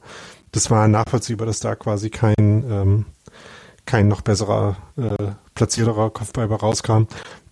das 0.52 0.70
war 0.70 0.86
nachvollziehbar, 0.86 1.46
dass 1.46 1.60
da 1.60 1.74
quasi 1.74 2.10
kein, 2.10 2.34
ähm, 2.38 3.06
kein 3.86 4.06
noch 4.06 4.20
besserer, 4.20 4.76
äh, 4.96 5.32
platzierterer 5.54 6.10
Kopfball 6.10 6.46
rauskam. 6.46 7.04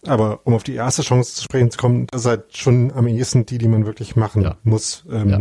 Aber 0.06 0.40
um 0.44 0.54
auf 0.54 0.62
die 0.62 0.74
erste 0.74 1.02
Chance 1.02 1.34
zu 1.34 1.42
sprechen 1.42 1.70
zu 1.70 1.78
kommen, 1.78 2.06
das 2.10 2.22
ist 2.22 2.26
halt 2.26 2.56
schon 2.56 2.92
am 2.92 3.06
ehesten 3.08 3.46
die, 3.46 3.58
die 3.58 3.68
man 3.68 3.86
wirklich 3.86 4.16
machen 4.16 4.42
ja. 4.42 4.56
muss. 4.62 5.04
Ähm, 5.10 5.28
ja. 5.28 5.40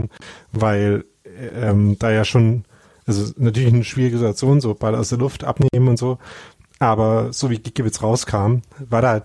Weil 0.51 1.05
ähm, 1.53 1.97
da 1.99 2.11
ja 2.11 2.25
schon, 2.25 2.65
also 3.09 3.33
natürlich 3.37 3.73
eine 3.73 3.83
schwierige 3.83 4.17
Situation, 4.17 4.61
so 4.61 4.73
Ball 4.73 4.95
aus 4.95 5.09
der 5.09 5.17
Luft 5.17 5.43
abnehmen 5.43 5.87
und 5.87 5.97
so. 5.97 6.17
Aber 6.79 7.33
so 7.33 7.49
wie 7.49 7.57
Gikiewicz 7.57 8.01
rauskam, 8.01 8.61
war 8.89 9.01
da 9.01 9.09
halt 9.09 9.23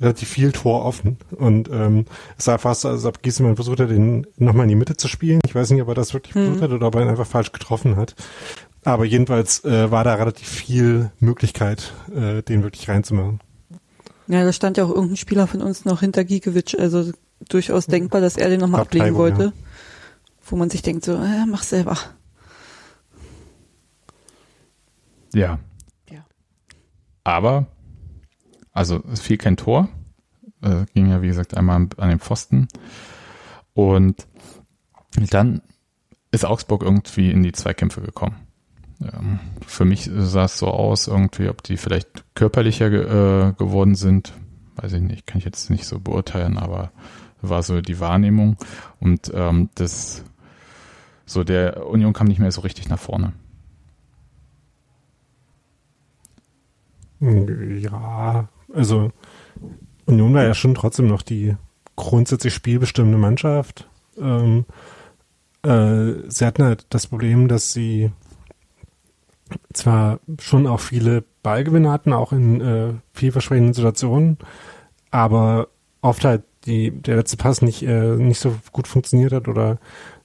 relativ 0.00 0.28
viel 0.28 0.52
Tor 0.52 0.84
offen. 0.84 1.18
Und 1.36 1.68
ähm, 1.70 2.06
es 2.38 2.46
sah 2.46 2.58
fast, 2.58 2.86
als 2.86 3.04
ob 3.04 3.22
Giesemann 3.22 3.56
versucht 3.56 3.80
hat, 3.80 3.90
den 3.90 4.26
nochmal 4.36 4.64
in 4.64 4.70
die 4.70 4.74
Mitte 4.74 4.96
zu 4.96 5.08
spielen. 5.08 5.40
Ich 5.44 5.54
weiß 5.54 5.70
nicht, 5.70 5.82
ob 5.82 5.88
er 5.88 5.94
das 5.94 6.14
wirklich 6.14 6.34
hm. 6.34 6.44
versucht 6.44 6.62
hat 6.62 6.72
oder 6.72 6.86
ob 6.86 6.94
er 6.94 7.02
ihn 7.02 7.08
einfach 7.08 7.26
falsch 7.26 7.52
getroffen 7.52 7.96
hat. 7.96 8.14
Aber 8.84 9.04
jedenfalls 9.04 9.64
äh, 9.64 9.90
war 9.90 10.04
da 10.04 10.14
relativ 10.14 10.48
viel 10.48 11.10
Möglichkeit, 11.20 11.92
äh, 12.14 12.42
den 12.42 12.62
wirklich 12.62 12.88
reinzumachen. 12.88 13.40
Ja, 14.26 14.44
da 14.44 14.52
stand 14.52 14.76
ja 14.76 14.84
auch 14.84 14.90
irgendein 14.90 15.16
Spieler 15.16 15.46
von 15.46 15.60
uns 15.60 15.84
noch 15.84 16.00
hinter 16.00 16.24
Giekewitsch, 16.24 16.74
also 16.76 17.12
durchaus 17.48 17.86
denkbar, 17.86 18.20
dass 18.20 18.36
er 18.36 18.48
den 18.48 18.60
nochmal 18.60 18.82
ablegen 18.82 19.14
wollte. 19.16 19.44
Ja. 19.44 19.52
Wo 20.46 20.56
man 20.56 20.70
sich 20.70 20.82
denkt, 20.82 21.04
so, 21.04 21.14
äh, 21.14 21.46
mach 21.46 21.62
selber. 21.62 21.96
Ja. 25.32 25.58
Ja. 26.10 26.24
Aber 27.24 27.66
also 28.72 29.02
es 29.12 29.20
fiel 29.20 29.36
kein 29.36 29.56
Tor. 29.56 29.88
Äh, 30.62 30.84
ging 30.94 31.10
ja, 31.10 31.22
wie 31.22 31.28
gesagt, 31.28 31.56
einmal 31.56 31.88
an 31.96 32.08
den 32.08 32.20
Pfosten. 32.20 32.68
Und 33.74 34.26
dann 35.30 35.62
ist 36.30 36.44
Augsburg 36.44 36.82
irgendwie 36.82 37.30
in 37.30 37.42
die 37.42 37.52
Zweikämpfe 37.52 38.00
gekommen. 38.00 38.36
Ähm, 39.00 39.40
für 39.66 39.84
mich 39.84 40.10
sah 40.12 40.44
es 40.44 40.58
so 40.58 40.68
aus, 40.68 41.08
irgendwie, 41.08 41.48
ob 41.48 41.62
die 41.62 41.76
vielleicht 41.76 42.24
körperlicher 42.34 42.90
ge 42.90 43.02
äh, 43.02 43.52
geworden 43.54 43.94
sind. 43.94 44.32
Weiß 44.76 44.92
ich 44.92 45.02
nicht, 45.02 45.26
kann 45.26 45.38
ich 45.38 45.44
jetzt 45.44 45.70
nicht 45.70 45.86
so 45.86 45.98
beurteilen, 45.98 46.58
aber 46.58 46.92
war 47.42 47.62
so 47.62 47.80
die 47.80 48.00
Wahrnehmung. 48.00 48.56
Und 49.00 49.32
ähm, 49.34 49.70
das 49.74 50.24
so 51.24 51.44
der 51.44 51.86
Union 51.86 52.12
kam 52.12 52.26
nicht 52.26 52.40
mehr 52.40 52.52
so 52.52 52.60
richtig 52.60 52.88
nach 52.88 52.98
vorne. 52.98 53.32
Ja, 57.20 58.48
also 58.72 59.10
Union 60.06 60.34
war 60.34 60.44
ja 60.44 60.54
schon 60.54 60.74
trotzdem 60.74 61.06
noch 61.06 61.22
die 61.22 61.56
grundsätzlich 61.96 62.54
spielbestimmende 62.54 63.18
Mannschaft. 63.18 63.88
Ähm, 64.18 64.64
äh, 65.62 66.28
sie 66.28 66.46
hatten 66.46 66.64
halt 66.64 66.86
das 66.90 67.06
Problem, 67.06 67.48
dass 67.48 67.72
sie 67.72 68.10
zwar 69.72 70.20
schon 70.38 70.66
auch 70.66 70.80
viele 70.80 71.24
Ballgewinne 71.42 71.90
hatten, 71.90 72.12
auch 72.12 72.32
in 72.32 72.60
äh, 72.60 72.94
vielversprechenden 73.12 73.74
Situationen, 73.74 74.38
aber 75.10 75.68
oft 76.02 76.24
halt 76.24 76.42
die, 76.66 76.90
der 76.90 77.16
letzte 77.16 77.36
Pass 77.36 77.62
nicht, 77.62 77.82
äh, 77.82 78.16
nicht 78.16 78.38
so 78.38 78.54
gut 78.72 78.86
funktioniert 78.86 79.32
hat 79.32 79.48
oder 79.48 79.78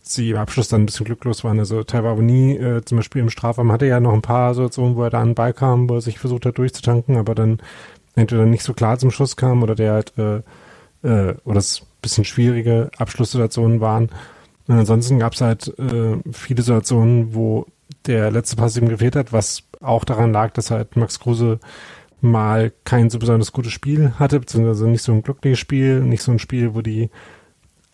sie 0.07 0.31
im 0.31 0.37
Abschluss 0.37 0.67
dann 0.67 0.83
ein 0.83 0.85
bisschen 0.85 1.05
glücklos 1.05 1.43
waren. 1.43 1.59
Also 1.59 1.83
Taiwani 1.83 2.55
äh, 2.55 2.85
zum 2.85 2.97
Beispiel 2.97 3.21
im 3.21 3.29
Strafraum 3.29 3.71
hatte 3.71 3.85
ja 3.85 3.99
noch 3.99 4.13
ein 4.13 4.21
paar 4.21 4.53
Situationen, 4.53 4.95
wo 4.95 5.03
er 5.03 5.09
da 5.09 5.21
an 5.21 5.29
den 5.29 5.35
Ball 5.35 5.53
kam, 5.53 5.89
wo 5.89 5.95
er 5.95 6.01
sich 6.01 6.19
versucht 6.19 6.45
hat 6.45 6.57
durchzutanken, 6.57 7.17
aber 7.17 7.35
dann 7.35 7.59
entweder 8.15 8.45
nicht 8.45 8.63
so 8.63 8.73
klar 8.73 8.97
zum 8.97 9.11
Schuss 9.11 9.35
kam 9.35 9.63
oder 9.63 9.75
der 9.75 9.93
halt 9.93 10.13
äh, 10.17 10.41
äh, 11.03 11.35
oder 11.43 11.57
es 11.57 11.85
bisschen 12.01 12.25
schwierige 12.25 12.91
Abschlusssituationen 12.97 13.81
waren. 13.81 14.09
Und 14.67 14.79
ansonsten 14.79 15.19
gab 15.19 15.33
es 15.33 15.41
halt 15.41 15.67
äh, 15.79 16.17
viele 16.31 16.61
Situationen, 16.61 17.33
wo 17.33 17.65
der 18.05 18.31
letzte 18.31 18.55
Pass 18.55 18.77
ihm 18.77 18.89
gefehlt 18.89 19.15
hat, 19.15 19.33
was 19.33 19.63
auch 19.81 20.05
daran 20.05 20.31
lag, 20.31 20.53
dass 20.53 20.71
halt 20.71 20.95
Max 20.95 21.19
Kruse 21.19 21.59
mal 22.21 22.71
kein 22.83 23.09
so 23.09 23.19
besonders 23.19 23.51
gutes 23.51 23.71
Spiel 23.71 24.13
hatte, 24.17 24.39
beziehungsweise 24.39 24.87
nicht 24.87 25.03
so 25.03 25.11
ein 25.11 25.23
glückliches 25.23 25.59
Spiel, 25.59 26.01
nicht 26.01 26.23
so 26.23 26.31
ein 26.31 26.39
Spiel, 26.39 26.73
wo 26.73 26.81
die 26.81 27.09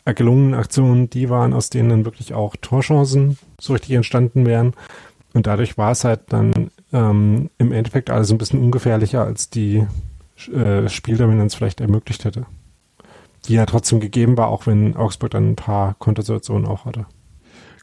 gelungenen 0.05 0.53
Aktionen 0.53 1.09
die 1.09 1.29
waren, 1.29 1.53
aus 1.53 1.69
denen 1.69 1.89
dann 1.89 2.05
wirklich 2.05 2.33
auch 2.33 2.55
Torchancen 2.59 3.37
so 3.59 3.73
richtig 3.73 3.91
entstanden 3.91 4.45
wären. 4.45 4.73
Und 5.33 5.47
dadurch 5.47 5.77
war 5.77 5.91
es 5.91 6.03
halt 6.03 6.21
dann 6.29 6.71
ähm, 6.91 7.49
im 7.57 7.71
Endeffekt 7.71 8.09
alles 8.09 8.31
ein 8.31 8.37
bisschen 8.37 8.59
ungefährlicher, 8.59 9.23
als 9.23 9.49
die 9.49 9.85
äh, 10.53 10.89
Spieldominanz 10.89 11.55
vielleicht 11.55 11.81
ermöglicht 11.81 12.25
hätte. 12.25 12.45
Die 13.45 13.53
ja 13.53 13.65
trotzdem 13.65 13.99
gegeben 13.99 14.37
war, 14.37 14.49
auch 14.49 14.67
wenn 14.67 14.95
Augsburg 14.95 15.31
dann 15.31 15.51
ein 15.51 15.55
paar 15.55 15.95
Kontersituationen 15.95 16.67
auch 16.67 16.85
hatte. 16.85 17.05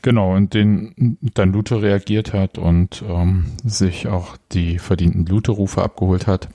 Genau, 0.02 0.34
und 0.36 0.54
den 0.54 1.18
dann 1.34 1.52
Lute 1.52 1.82
reagiert 1.82 2.32
hat 2.32 2.56
und 2.58 3.02
ähm, 3.08 3.46
sich 3.64 4.06
auch 4.06 4.36
die 4.52 4.78
verdienten 4.78 5.26
Lute-Rufe 5.26 5.82
abgeholt 5.82 6.26
hat. 6.28 6.48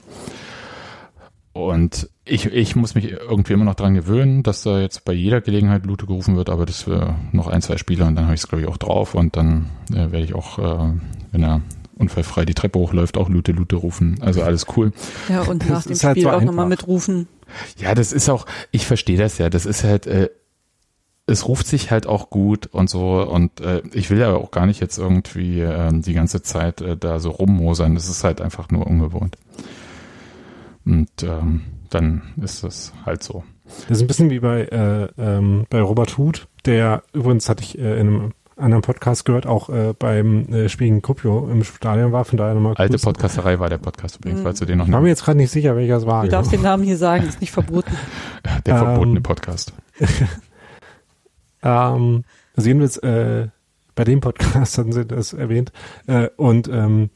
Und 1.54 2.10
ich, 2.24 2.46
ich 2.46 2.74
muss 2.74 2.96
mich 2.96 3.12
irgendwie 3.12 3.52
immer 3.52 3.64
noch 3.64 3.76
dran 3.76 3.94
gewöhnen, 3.94 4.42
dass 4.42 4.64
da 4.64 4.80
jetzt 4.80 5.04
bei 5.04 5.12
jeder 5.12 5.40
Gelegenheit 5.40 5.86
Lute 5.86 6.04
gerufen 6.04 6.36
wird, 6.36 6.50
aber 6.50 6.66
das 6.66 6.88
wäre 6.88 7.14
noch 7.30 7.46
ein, 7.46 7.62
zwei 7.62 7.76
Spiele 7.76 8.04
und 8.04 8.16
dann 8.16 8.24
habe 8.24 8.34
ich 8.34 8.40
es, 8.40 8.48
glaube 8.48 8.62
ich, 8.62 8.68
auch 8.68 8.76
drauf 8.76 9.14
und 9.14 9.36
dann 9.36 9.70
äh, 9.92 10.10
werde 10.10 10.24
ich 10.24 10.34
auch, 10.34 10.58
äh, 10.58 10.92
wenn 11.30 11.44
er 11.44 11.60
unfallfrei 11.96 12.44
die 12.44 12.54
Treppe 12.54 12.80
hochläuft, 12.80 13.16
auch 13.16 13.28
Lute, 13.28 13.52
Lute 13.52 13.76
rufen. 13.76 14.18
Also 14.20 14.42
alles 14.42 14.66
cool. 14.76 14.90
Ja, 15.28 15.42
und 15.42 15.68
nach 15.70 15.84
dem 15.84 15.90
halt 15.90 15.98
Spiel 15.98 16.08
halt 16.08 16.20
so 16.22 16.30
auch 16.30 16.42
nochmal 16.42 16.66
mitrufen. 16.66 17.28
Ja, 17.78 17.94
das 17.94 18.12
ist 18.12 18.28
auch, 18.28 18.46
ich 18.72 18.84
verstehe 18.84 19.16
das 19.16 19.38
ja, 19.38 19.48
das 19.48 19.64
ist 19.64 19.84
halt, 19.84 20.08
äh, 20.08 20.30
es 21.26 21.46
ruft 21.46 21.68
sich 21.68 21.92
halt 21.92 22.08
auch 22.08 22.30
gut 22.30 22.66
und 22.66 22.90
so 22.90 23.22
und 23.22 23.60
äh, 23.60 23.82
ich 23.92 24.10
will 24.10 24.18
ja 24.18 24.34
auch 24.34 24.50
gar 24.50 24.66
nicht 24.66 24.80
jetzt 24.80 24.98
irgendwie 24.98 25.60
äh, 25.60 25.90
die 25.92 26.14
ganze 26.14 26.42
Zeit 26.42 26.80
äh, 26.80 26.96
da 26.96 27.20
so 27.20 27.30
rummosern, 27.30 27.94
das 27.94 28.08
ist 28.08 28.24
halt 28.24 28.40
einfach 28.40 28.70
nur 28.70 28.88
ungewohnt. 28.88 29.38
Und 30.86 31.22
ähm, 31.22 31.62
dann 31.90 32.22
ist 32.40 32.64
das 32.64 32.92
halt 33.06 33.22
so. 33.22 33.44
Das 33.64 33.98
ist 33.98 34.02
ein 34.02 34.06
bisschen 34.06 34.30
wie 34.30 34.40
bei, 34.40 34.62
äh, 34.64 35.08
ähm, 35.16 35.66
bei 35.70 35.80
Robert 35.80 36.18
Huth, 36.18 36.48
der 36.66 37.02
übrigens 37.12 37.48
hatte 37.48 37.62
ich 37.62 37.78
äh, 37.78 37.98
in 37.98 38.08
einem 38.08 38.32
anderen 38.56 38.82
Podcast 38.82 39.24
gehört, 39.24 39.46
auch 39.46 39.68
äh, 39.68 39.94
beim 39.98 40.46
äh, 40.52 40.68
Spiel 40.68 40.88
gegen 40.88 41.02
Kupio 41.02 41.48
im 41.50 41.64
Stadion 41.64 42.12
war, 42.12 42.24
von 42.24 42.36
daher 42.36 42.54
nochmal 42.54 42.74
Alte 42.76 42.98
Podcasterei 42.98 43.58
war 43.58 43.68
der 43.68 43.78
Podcast 43.78 44.16
übrigens, 44.16 44.40
mhm. 44.40 44.44
falls 44.44 44.58
du 44.60 44.64
den 44.64 44.78
noch 44.78 44.86
Ich 44.86 44.92
war 44.92 45.00
mir 45.00 45.08
jetzt 45.08 45.24
gerade 45.24 45.38
nicht 45.38 45.50
sicher, 45.50 45.74
welcher 45.76 45.96
es 45.96 46.06
war. 46.06 46.24
Du 46.24 46.30
darfst 46.30 46.52
den 46.52 46.62
Namen 46.62 46.84
hier 46.84 46.96
sagen, 46.96 47.26
ist 47.26 47.40
nicht 47.40 47.52
verboten. 47.52 47.92
Der 48.66 48.76
verbotene 48.76 49.16
ähm, 49.16 49.22
Podcast. 49.22 49.72
ähm, 51.62 52.24
also 52.54 52.68
jedenfalls, 52.68 52.98
äh, 52.98 53.48
bei 53.94 54.04
dem 54.04 54.20
Podcast 54.20 54.78
hatten 54.78 54.92
sie 54.92 55.06
das 55.06 55.32
erwähnt. 55.32 55.72
Äh, 56.06 56.28
und 56.36 56.68
ähm, 56.68 57.10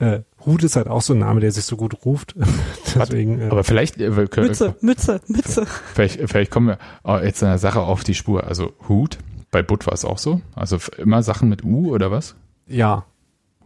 äh, 0.00 0.20
Hut 0.46 0.62
ist 0.62 0.76
halt 0.76 0.88
auch 0.88 1.02
so 1.02 1.14
ein 1.14 1.20
Name, 1.20 1.40
der 1.40 1.50
sich 1.52 1.64
so 1.64 1.76
gut 1.76 2.04
ruft. 2.04 2.34
Deswegen, 2.94 3.40
äh, 3.40 3.48
Aber 3.48 3.64
vielleicht 3.64 3.98
äh, 3.98 4.10
können, 4.26 4.48
Mütze, 4.48 4.74
Mütze, 4.80 5.20
Mütze. 5.26 5.66
Vielleicht, 5.94 6.20
vielleicht 6.28 6.50
kommen 6.50 6.68
wir 6.68 6.78
äh, 7.04 7.24
jetzt 7.24 7.42
einer 7.42 7.58
Sache 7.58 7.80
auf 7.80 8.04
die 8.04 8.14
Spur. 8.14 8.44
Also 8.44 8.72
Hut, 8.88 9.18
bei 9.50 9.62
Butt 9.62 9.86
war 9.86 9.94
es 9.94 10.04
auch 10.04 10.18
so? 10.18 10.40
Also 10.54 10.78
immer 10.98 11.22
Sachen 11.22 11.48
mit 11.48 11.64
U 11.64 11.94
oder 11.94 12.10
was? 12.10 12.34
Ja. 12.66 13.04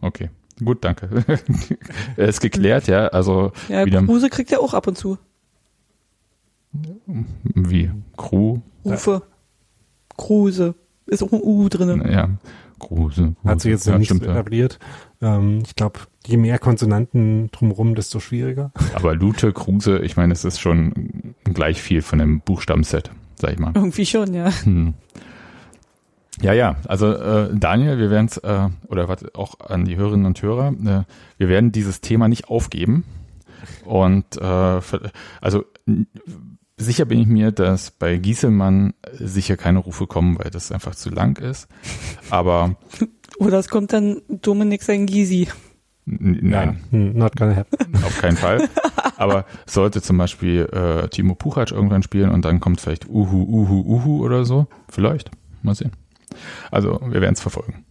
Okay. 0.01 0.29
Gut, 0.63 0.83
danke. 0.83 1.23
ist 2.17 2.41
geklärt, 2.41 2.87
ja. 2.87 3.07
Also 3.07 3.51
ja, 3.69 3.85
wieder, 3.85 4.03
Kruse 4.03 4.29
kriegt 4.29 4.51
ja 4.51 4.59
auch 4.59 4.73
ab 4.73 4.87
und 4.87 4.97
zu. 4.97 5.17
Wie? 7.55 7.91
Crew? 8.17 8.59
Rufe. 8.85 9.23
Kruse. 10.17 10.75
Ist 11.05 11.23
auch 11.23 11.31
ein 11.31 11.41
U 11.41 11.69
drin. 11.69 12.03
Ja. 12.09 12.29
Kruse. 12.79 13.35
Hat 13.43 13.61
sich 13.61 13.71
jetzt 13.71 13.87
ja, 13.87 13.97
nicht 13.97 14.11
etabliert. 14.11 14.79
Ähm, 15.21 15.63
ich 15.65 15.75
glaube, 15.75 15.99
je 16.25 16.37
mehr 16.37 16.59
Konsonanten 16.59 17.49
drumherum, 17.51 17.95
desto 17.95 18.19
schwieriger. 18.19 18.71
Aber 18.93 19.15
Lute, 19.15 19.53
Kruse, 19.53 19.99
ich 19.99 20.17
meine, 20.17 20.33
es 20.33 20.45
ist 20.45 20.59
schon 20.59 21.35
gleich 21.43 21.81
viel 21.81 22.01
von 22.01 22.19
dem 22.19 22.41
Buchstabenset, 22.41 23.11
sag 23.35 23.53
ich 23.53 23.59
mal. 23.59 23.71
Irgendwie 23.75 24.05
schon, 24.05 24.33
ja. 24.33 24.51
Hm. 24.63 24.93
Ja, 26.41 26.53
ja, 26.53 26.77
also 26.87 27.11
äh, 27.11 27.49
Daniel, 27.53 27.97
wir 27.97 28.09
werden 28.09 28.27
es, 28.27 28.37
äh, 28.37 28.69
oder 28.87 29.09
was 29.09 29.35
auch 29.35 29.59
an 29.59 29.85
die 29.85 29.97
Hörerinnen 29.97 30.25
und 30.25 30.41
Hörer, 30.41 30.69
äh, 30.69 31.03
wir 31.37 31.49
werden 31.49 31.71
dieses 31.71 31.99
Thema 32.01 32.27
nicht 32.27 32.49
aufgeben. 32.49 33.03
Und 33.83 34.37
äh, 34.37 34.79
also 35.41 35.65
sicher 36.77 37.05
bin 37.05 37.19
ich 37.19 37.27
mir, 37.27 37.51
dass 37.51 37.91
bei 37.91 38.15
Gieselmann 38.17 38.93
sicher 39.13 39.57
keine 39.57 39.79
Rufe 39.79 40.07
kommen, 40.07 40.39
weil 40.39 40.49
das 40.49 40.71
einfach 40.71 40.95
zu 40.95 41.09
lang 41.09 41.37
ist. 41.37 41.67
Aber 42.29 42.75
oder 43.39 43.59
es 43.59 43.67
kommt 43.67 43.91
dann 43.91 44.21
Dominik 44.29 44.83
sein 44.83 45.07
Gysi. 45.07 45.49
Nein, 46.17 46.79
hm, 46.89 47.17
not 47.17 47.35
gonna 47.35 47.55
happen. 47.55 47.95
Auf 48.03 48.19
keinen 48.19 48.37
Fall. 48.37 48.67
Aber 49.17 49.45
sollte 49.65 50.01
zum 50.01 50.17
Beispiel 50.17 50.65
äh, 50.71 51.07
Timo 51.09 51.35
Puchac 51.35 51.71
irgendwann 51.71 52.03
spielen 52.03 52.31
und 52.31 52.45
dann 52.45 52.59
kommt 52.59 52.81
vielleicht 52.81 53.07
Uhu, 53.07 53.43
Uhu, 53.43 53.81
Uhu 53.85 54.25
oder 54.25 54.45
so, 54.45 54.67
vielleicht. 54.89 55.29
Mal 55.61 55.75
sehen. 55.75 55.91
Also 56.71 56.99
wir 57.05 57.21
werden 57.21 57.33
es 57.33 57.41
verfolgen. 57.41 57.85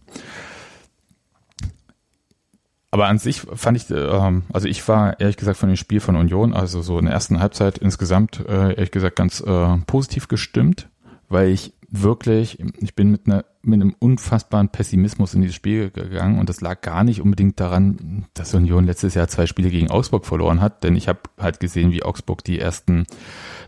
Aber 2.91 3.07
an 3.07 3.19
sich 3.19 3.41
fand 3.41 3.77
ich, 3.77 3.89
ähm, 3.91 4.43
also 4.51 4.67
ich 4.67 4.87
war 4.87 5.19
ehrlich 5.19 5.37
gesagt 5.37 5.57
von 5.57 5.69
dem 5.69 5.75
Spiel 5.75 5.99
von 5.99 6.15
Union, 6.15 6.53
also 6.53 6.81
so 6.81 6.97
in 6.97 7.05
der 7.05 7.13
ersten 7.13 7.39
Halbzeit 7.39 7.77
insgesamt 7.77 8.43
äh, 8.47 8.73
ehrlich 8.73 8.91
gesagt 8.91 9.15
ganz 9.15 9.41
äh, 9.41 9.77
positiv 9.85 10.27
gestimmt, 10.27 10.89
weil 11.27 11.49
ich 11.49 11.73
wirklich, 11.91 12.59
ich 12.79 12.95
bin 12.95 13.11
mit, 13.11 13.27
einer, 13.27 13.45
mit 13.61 13.81
einem 13.81 13.95
unfassbaren 13.99 14.69
Pessimismus 14.69 15.33
in 15.33 15.41
dieses 15.41 15.55
Spiel 15.55 15.89
gegangen 15.89 16.39
und 16.39 16.49
das 16.49 16.61
lag 16.61 16.81
gar 16.81 17.03
nicht 17.03 17.21
unbedingt 17.21 17.59
daran, 17.59 18.25
dass 18.33 18.53
Union 18.53 18.85
letztes 18.85 19.15
Jahr 19.15 19.27
zwei 19.27 19.47
Spiele 19.47 19.69
gegen 19.69 19.89
Augsburg 19.89 20.25
verloren 20.25 20.61
hat, 20.61 20.83
denn 20.83 20.95
ich 20.95 21.07
habe 21.07 21.21
halt 21.39 21.59
gesehen, 21.59 21.91
wie 21.91 22.03
Augsburg 22.03 22.43
die 22.43 22.59
ersten 22.59 23.05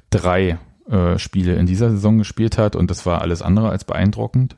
drei 0.09 0.59
äh, 0.89 1.17
Spiele 1.17 1.55
in 1.55 1.65
dieser 1.65 1.89
Saison 1.89 2.17
gespielt 2.17 2.57
hat 2.57 2.75
und 2.75 2.91
das 2.91 3.05
war 3.05 3.21
alles 3.21 3.41
andere 3.41 3.69
als 3.69 3.85
beeindruckend. 3.85 4.55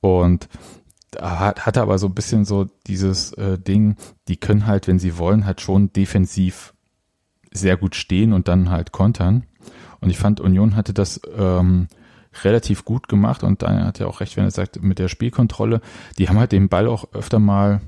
Und 0.00 0.48
hat, 1.20 1.66
hatte 1.66 1.82
aber 1.82 1.98
so 1.98 2.06
ein 2.06 2.14
bisschen 2.14 2.44
so 2.44 2.66
dieses 2.86 3.32
äh, 3.32 3.58
Ding, 3.58 3.96
die 4.28 4.36
können 4.36 4.66
halt, 4.66 4.86
wenn 4.86 4.98
sie 4.98 5.18
wollen, 5.18 5.46
halt 5.46 5.60
schon 5.60 5.92
defensiv 5.92 6.74
sehr 7.50 7.76
gut 7.76 7.94
stehen 7.94 8.32
und 8.32 8.48
dann 8.48 8.70
halt 8.70 8.92
kontern. 8.92 9.44
Und 10.00 10.10
ich 10.10 10.18
fand, 10.18 10.40
Union 10.40 10.76
hatte 10.76 10.92
das 10.92 11.20
ähm, 11.36 11.88
relativ 12.44 12.84
gut 12.84 13.08
gemacht 13.08 13.42
und 13.42 13.62
Daniel 13.62 13.84
hat 13.84 13.98
ja 13.98 14.06
auch 14.06 14.20
recht, 14.20 14.36
wenn 14.36 14.44
er 14.44 14.50
sagt, 14.50 14.82
mit 14.82 14.98
der 14.98 15.08
Spielkontrolle, 15.08 15.80
die 16.18 16.28
haben 16.28 16.38
halt 16.38 16.52
den 16.52 16.68
Ball 16.68 16.86
auch 16.86 17.12
öfter 17.12 17.38
mal 17.38 17.80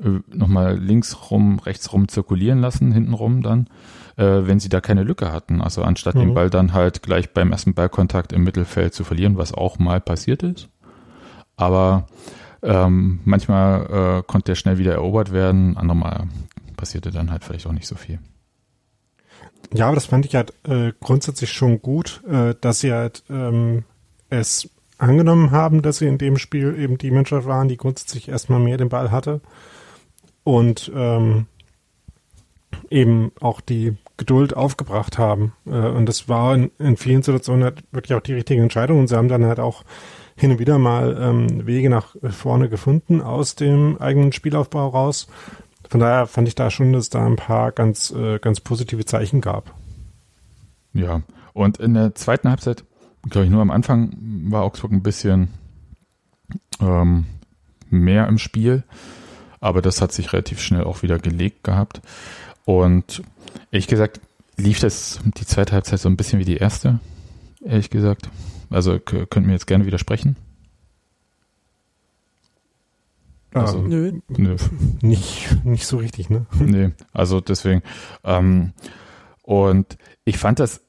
äh, 0.00 0.20
nochmal 0.34 0.78
links 0.78 1.30
rum, 1.30 1.58
rechts 1.58 1.92
rum 1.92 2.08
zirkulieren 2.08 2.60
lassen, 2.60 2.92
hinten 2.92 3.14
rum 3.14 3.42
dann, 3.42 3.68
äh, 4.16 4.46
wenn 4.46 4.60
sie 4.60 4.68
da 4.68 4.80
keine 4.80 5.02
Lücke 5.02 5.32
hatten. 5.32 5.60
Also 5.60 5.82
anstatt 5.82 6.14
mhm. 6.14 6.20
den 6.20 6.34
Ball 6.34 6.50
dann 6.50 6.72
halt 6.72 7.02
gleich 7.02 7.32
beim 7.32 7.52
ersten 7.52 7.74
Ballkontakt 7.74 8.32
im 8.32 8.42
Mittelfeld 8.42 8.94
zu 8.94 9.04
verlieren, 9.04 9.36
was 9.36 9.52
auch 9.52 9.78
mal 9.78 10.00
passiert 10.00 10.42
ist. 10.42 10.68
Aber 11.56 12.06
ähm, 12.62 13.20
manchmal 13.24 14.20
äh, 14.20 14.22
konnte 14.26 14.52
der 14.52 14.54
schnell 14.54 14.78
wieder 14.78 14.92
erobert 14.92 15.32
werden, 15.32 15.76
andermal 15.76 16.28
passierte 16.76 17.10
dann 17.10 17.30
halt 17.30 17.44
vielleicht 17.44 17.66
auch 17.66 17.72
nicht 17.72 17.86
so 17.86 17.96
viel. 17.96 18.18
Ja, 19.74 19.86
aber 19.86 19.94
das 19.94 20.06
fand 20.06 20.26
ich 20.26 20.34
halt 20.34 20.52
äh, 20.68 20.92
grundsätzlich 21.00 21.50
schon 21.50 21.80
gut, 21.80 22.22
äh, 22.28 22.54
dass 22.60 22.80
sie 22.80 22.92
halt 22.92 23.24
ähm, 23.30 23.84
es 24.28 24.68
angenommen 24.98 25.50
haben, 25.50 25.82
dass 25.82 25.98
sie 25.98 26.06
in 26.06 26.18
dem 26.18 26.36
Spiel 26.36 26.78
eben 26.78 26.98
die 26.98 27.10
Mannschaft 27.10 27.46
waren, 27.46 27.68
die 27.68 27.76
grundsätzlich 27.76 28.28
erstmal 28.28 28.60
mehr 28.60 28.76
den 28.76 28.88
Ball 28.88 29.10
hatte 29.10 29.40
und 30.44 30.92
ähm, 30.94 31.46
eben 32.90 33.32
auch 33.40 33.60
die 33.60 33.96
Geduld 34.16 34.54
aufgebracht 34.54 35.18
haben. 35.18 35.52
Äh, 35.66 35.70
und 35.70 36.06
das 36.06 36.28
war 36.28 36.54
in, 36.54 36.70
in, 36.78 36.96
vielen 36.96 37.22
Situationen 37.22 37.64
halt 37.64 37.82
wirklich 37.90 38.16
auch 38.16 38.22
die 38.22 38.34
richtige 38.34 38.62
Entscheidung 38.62 39.00
und 39.00 39.08
sie 39.08 39.16
haben 39.16 39.28
dann 39.28 39.46
halt 39.46 39.58
auch 39.58 39.82
hin 40.36 40.52
und 40.52 40.58
wieder 40.58 40.78
mal 40.78 41.16
ähm, 41.20 41.66
Wege 41.66 41.90
nach 41.90 42.14
vorne 42.30 42.68
gefunden 42.68 43.20
aus 43.20 43.54
dem 43.54 43.98
eigenen 43.98 44.32
Spielaufbau 44.32 44.88
raus 44.88 45.28
von 45.92 46.00
daher 46.00 46.26
fand 46.26 46.48
ich 46.48 46.54
da 46.54 46.70
schon, 46.70 46.94
dass 46.94 47.02
es 47.02 47.10
da 47.10 47.26
ein 47.26 47.36
paar 47.36 47.70
ganz, 47.70 48.12
äh, 48.12 48.38
ganz 48.38 48.60
positive 48.60 49.04
Zeichen 49.04 49.42
gab. 49.42 49.74
Ja, 50.94 51.20
und 51.52 51.76
in 51.76 51.92
der 51.92 52.14
zweiten 52.14 52.48
Halbzeit, 52.48 52.84
glaube 53.28 53.44
ich, 53.44 53.50
nur 53.50 53.60
am 53.60 53.70
Anfang 53.70 54.16
war 54.48 54.62
Augsburg 54.62 54.90
ein 54.90 55.02
bisschen 55.02 55.48
ähm, 56.80 57.26
mehr 57.90 58.26
im 58.26 58.38
Spiel, 58.38 58.84
aber 59.60 59.82
das 59.82 60.00
hat 60.00 60.12
sich 60.12 60.32
relativ 60.32 60.62
schnell 60.62 60.84
auch 60.84 61.02
wieder 61.02 61.18
gelegt 61.18 61.62
gehabt. 61.62 62.00
Und 62.64 63.22
ehrlich 63.70 63.86
gesagt, 63.86 64.18
lief 64.56 64.80
das 64.80 65.20
die 65.36 65.44
zweite 65.44 65.74
Halbzeit 65.74 66.00
so 66.00 66.08
ein 66.08 66.16
bisschen 66.16 66.38
wie 66.38 66.46
die 66.46 66.56
erste, 66.56 67.00
ehrlich 67.62 67.90
gesagt. 67.90 68.30
Also 68.70 68.98
könnten 68.98 69.44
wir 69.44 69.52
jetzt 69.52 69.66
gerne 69.66 69.84
widersprechen. 69.84 70.36
Also, 73.54 73.78
ähm, 73.78 73.88
nö. 73.88 74.12
nö. 74.28 74.56
Nicht, 75.02 75.64
nicht 75.64 75.86
so 75.86 75.98
richtig, 75.98 76.30
ne? 76.30 76.46
Nee, 76.58 76.90
also 77.12 77.40
deswegen. 77.40 77.82
Ähm, 78.24 78.72
und 79.42 79.98
ich 80.24 80.38
fand 80.38 80.60
das 80.60 80.80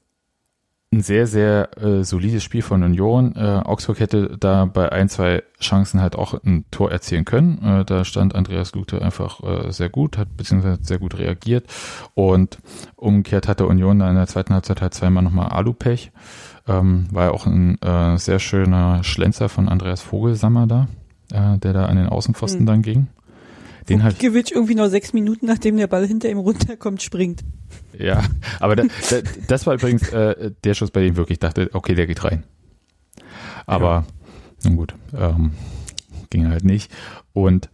ein 0.93 1.01
sehr, 1.01 1.25
sehr 1.25 1.69
äh, 1.81 2.03
solides 2.03 2.43
Spiel 2.43 2.61
von 2.61 2.83
Union. 2.83 3.35
Äh, 3.35 3.61
Augsburg 3.65 3.99
hätte 3.99 4.37
da 4.39 4.65
bei 4.65 4.91
ein, 4.91 5.09
zwei 5.09 5.43
Chancen 5.59 6.01
halt 6.01 6.15
auch 6.15 6.35
ein 6.43 6.65
Tor 6.69 6.91
erzielen 6.91 7.25
können. 7.25 7.61
Äh, 7.63 7.85
da 7.85 8.05
stand 8.05 8.35
Andreas 8.35 8.73
Lute 8.73 9.01
einfach 9.01 9.41
äh, 9.43 9.71
sehr 9.71 9.89
gut, 9.89 10.17
hat 10.17 10.37
beziehungsweise 10.37 10.83
sehr 10.83 10.99
gut 10.99 11.17
reagiert. 11.17 11.65
Und 12.13 12.59
umgekehrt 12.95 13.47
hatte 13.47 13.65
Union 13.65 13.99
da 13.99 14.09
in 14.09 14.15
der 14.15 14.27
zweiten 14.27 14.53
Halbzeit 14.53 14.81
halt 14.81 14.93
zweimal 14.93 15.23
nochmal 15.23 15.47
Alupech. 15.47 16.11
Ähm, 16.67 17.07
war 17.11 17.25
ja 17.25 17.31
auch 17.31 17.47
ein 17.47 17.81
äh, 17.81 18.17
sehr 18.17 18.39
schöner 18.39 19.03
Schlenzer 19.03 19.49
von 19.49 19.67
Andreas 19.67 20.01
Vogelsammer 20.01 20.67
da 20.67 20.87
äh, 21.33 21.57
der 21.57 21.73
da 21.73 21.85
an 21.85 21.97
den 21.97 22.07
Außenpfosten 22.07 22.61
hm. 22.61 22.65
dann 22.65 22.81
ging. 22.81 23.07
Den 23.89 24.03
halt 24.03 24.17
Givic 24.19 24.51
irgendwie 24.51 24.75
noch 24.75 24.87
sechs 24.87 25.11
Minuten, 25.11 25.45
nachdem 25.45 25.75
der 25.75 25.87
Ball 25.87 26.07
hinter 26.07 26.29
ihm 26.29 26.37
runterkommt, 26.37 27.01
springt. 27.01 27.43
Ja, 27.97 28.23
aber 28.59 28.77
da, 28.77 28.83
da, 29.09 29.17
das 29.47 29.67
war 29.67 29.73
übrigens 29.73 30.07
äh, 30.09 30.51
der 30.63 30.73
Schuss, 30.73 30.91
bei 30.91 31.01
dem 31.01 31.11
ich 31.11 31.17
wirklich 31.17 31.39
dachte, 31.39 31.69
okay, 31.73 31.95
der 31.95 32.07
geht 32.07 32.23
rein. 32.23 32.43
Aber, 33.65 34.05
ja. 34.63 34.69
nun 34.69 34.77
gut, 34.77 34.95
ähm, 35.17 35.51
ging 36.29 36.47
halt 36.47 36.63
nicht. 36.63 36.91
Und 37.33 37.69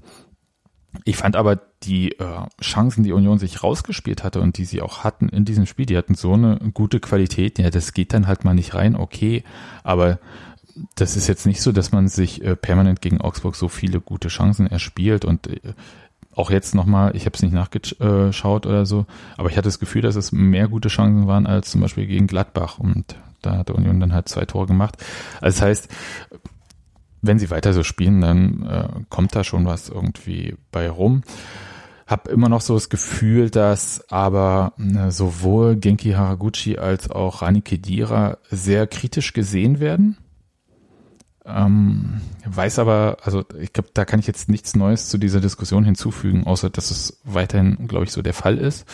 ich 1.06 1.18
fand 1.18 1.36
aber 1.36 1.60
die 1.84 2.14
äh, 2.14 2.46
Chancen, 2.62 3.04
die 3.04 3.14
Union 3.14 3.40
sich 3.40 3.64
rausgespielt 3.64 4.24
hatte 4.24 4.42
und 4.42 4.58
die 4.58 4.66
sie 4.66 4.82
auch 4.82 5.04
hatten 5.04 5.30
in 5.30 5.46
diesem 5.46 5.66
Spiel, 5.66 5.86
die 5.86 5.98
hatten 5.98 6.16
so 6.16 6.34
eine 6.34 6.60
gute 6.74 7.00
Qualität. 7.00 7.60
Ja, 7.60 7.70
das 7.70 7.94
geht 7.94 8.14
dann 8.14 8.28
halt 8.28 8.44
mal 8.44 8.54
nicht 8.54 8.74
rein, 8.74 8.96
okay, 8.96 9.44
aber 9.84 10.20
das 10.96 11.16
ist 11.18 11.28
jetzt 11.28 11.46
nicht 11.46 11.62
so, 11.62 11.72
dass 11.72 11.92
man 11.92 12.08
sich 12.08 12.44
äh, 12.44 12.56
permanent 12.56 13.02
gegen 13.02 13.22
Augsburg 13.22 13.56
so 13.56 13.68
viele 13.68 14.00
gute 14.00 14.28
Chancen 14.28 14.68
erspielt 14.68 15.26
und 15.26 15.48
äh, 15.48 15.74
auch 16.36 16.52
jetzt 16.52 16.76
nochmal, 16.76 17.16
ich 17.16 17.26
habe 17.26 17.36
es 17.36 17.42
nicht 17.42 17.54
nachgeschaut 17.54 18.66
oder 18.66 18.86
so, 18.86 19.06
aber 19.38 19.50
ich 19.50 19.58
hatte 19.58 19.68
das 19.68 19.80
Gefühl, 19.80 20.02
dass 20.02 20.16
es 20.16 20.32
mehr 20.32 20.68
gute 20.68 20.90
Chancen 20.90 21.28
waren 21.28 21.48
als 21.48 21.72
zum 21.72 21.82
Beispiel 21.82 22.06
gegen 22.06 22.28
Gladbach 22.28 22.80
und 22.80 23.16
da 23.42 23.58
hat 23.58 23.72
Union 23.72 24.00
dann 24.00 24.14
halt 24.14 24.30
zwei 24.30 24.46
Tore 24.46 24.68
gemacht. 24.68 24.98
Also 25.42 25.60
das 25.60 25.62
heißt, 25.62 25.90
wenn 27.22 27.40
sie 27.40 27.50
weiter 27.50 27.74
so 27.74 27.84
spielen, 27.84 28.22
dann 28.22 28.66
äh, 28.66 28.88
kommt 29.10 29.36
da 29.36 29.44
schon 29.44 29.66
was 29.66 29.90
irgendwie 29.90 30.56
bei 30.72 30.90
rum. 30.90 31.24
Hab 32.08 32.28
immer 32.28 32.50
noch 32.50 32.62
so 32.62 32.74
das 32.74 32.90
Gefühl, 32.90 33.50
dass 33.50 34.10
aber 34.10 34.74
äh, 34.78 35.12
sowohl 35.12 35.76
Genki 35.76 36.12
Haraguchi 36.12 36.78
als 36.78 37.10
auch 37.10 37.42
Rani 37.42 37.62
Kedira 37.62 38.38
sehr 38.50 38.88
kritisch 38.88 39.34
gesehen 39.34 39.80
werden 39.80 40.18
ähm, 41.46 42.22
weiß 42.46 42.80
aber, 42.80 43.18
also 43.24 43.44
ich 43.60 43.74
glaube, 43.74 43.90
da 43.94 44.06
kann 44.06 44.20
ich 44.20 44.28
jetzt 44.28 44.50
nichts 44.50 44.76
Neues 44.76 45.10
zu 45.10 45.18
dieser 45.18 45.40
Diskussion 45.40 45.84
hinzufügen, 45.84 46.46
außer 46.46 46.70
dass 46.70 46.92
es 46.92 47.20
weiterhin, 47.24 47.88
glaube 47.88 48.06
ich, 48.06 48.12
so 48.12 48.22
der 48.22 48.34
Fall 48.34 48.58
ist. 48.58 48.86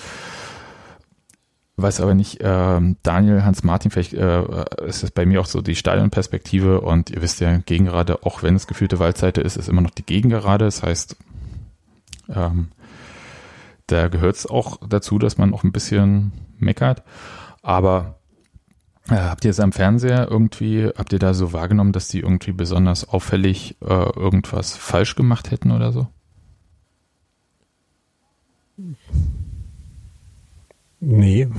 Weiß 1.77 1.99
aber 1.99 2.13
nicht, 2.13 2.39
äh, 2.39 2.79
Daniel, 3.03 3.43
Hans-Martin, 3.43 3.91
vielleicht 3.91 4.13
äh, 4.13 4.65
ist 4.87 5.03
es 5.03 5.11
bei 5.11 5.25
mir 5.25 5.41
auch 5.41 5.45
so 5.45 5.61
die 5.61 5.75
Stadionperspektive 5.75 6.79
und 6.79 7.09
ihr 7.09 7.21
wisst 7.21 7.41
ja, 7.41 7.57
Gegengerade, 7.57 8.23
auch 8.23 8.43
wenn 8.43 8.55
es 8.55 8.67
gefühlte 8.67 8.99
Waldseite 8.99 9.41
ist, 9.41 9.57
ist 9.57 9.67
immer 9.67 9.81
noch 9.81 9.89
die 9.89 10.05
Gegengerade. 10.05 10.63
Das 10.63 10.83
heißt, 10.83 11.17
ähm, 12.29 12.69
da 13.87 14.07
gehört 14.07 14.37
es 14.37 14.47
auch 14.47 14.77
dazu, 14.87 15.19
dass 15.19 15.37
man 15.37 15.53
auch 15.53 15.63
ein 15.63 15.73
bisschen 15.73 16.31
meckert. 16.57 17.03
Aber 17.61 18.19
äh, 18.24 18.24
habt 19.09 19.45
ihr 19.45 19.51
es 19.51 19.59
am 19.59 19.71
Fernseher 19.71 20.27
irgendwie, 20.29 20.89
habt 20.97 21.13
ihr 21.13 21.19
da 21.19 21.33
so 21.33 21.53
wahrgenommen, 21.53 21.91
dass 21.91 22.07
die 22.07 22.21
irgendwie 22.21 22.51
besonders 22.51 23.07
auffällig 23.07 23.77
äh, 23.81 23.85
irgendwas 23.87 24.75
falsch 24.75 25.15
gemacht 25.15 25.51
hätten 25.51 25.71
oder 25.71 25.91
so? 25.91 26.07
Nee. 30.99 31.47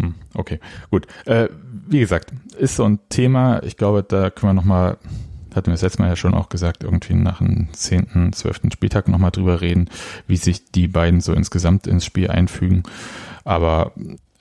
Hm, 0.00 0.14
okay, 0.34 0.60
gut. 0.92 1.08
Äh, 1.24 1.48
wie 1.88 1.98
gesagt, 1.98 2.32
ist 2.56 2.76
so 2.76 2.84
ein 2.84 3.00
Thema, 3.08 3.60
ich 3.64 3.76
glaube, 3.76 4.04
da 4.04 4.30
können 4.30 4.50
wir 4.50 4.54
nochmal, 4.54 4.96
hatten 5.52 5.66
wir 5.66 5.72
das 5.72 5.82
letzte 5.82 6.02
Mal 6.02 6.08
ja 6.08 6.14
schon 6.14 6.34
auch 6.34 6.50
gesagt, 6.50 6.84
irgendwie 6.84 7.14
nach 7.14 7.38
dem 7.38 7.72
10., 7.72 8.32
12. 8.32 8.60
Spieltag 8.72 9.08
nochmal 9.08 9.32
drüber 9.32 9.60
reden, 9.60 9.90
wie 10.28 10.36
sich 10.36 10.70
die 10.70 10.86
beiden 10.86 11.20
so 11.20 11.32
insgesamt 11.32 11.88
ins 11.88 12.04
Spiel 12.04 12.30
einfügen. 12.30 12.84
Aber 13.42 13.90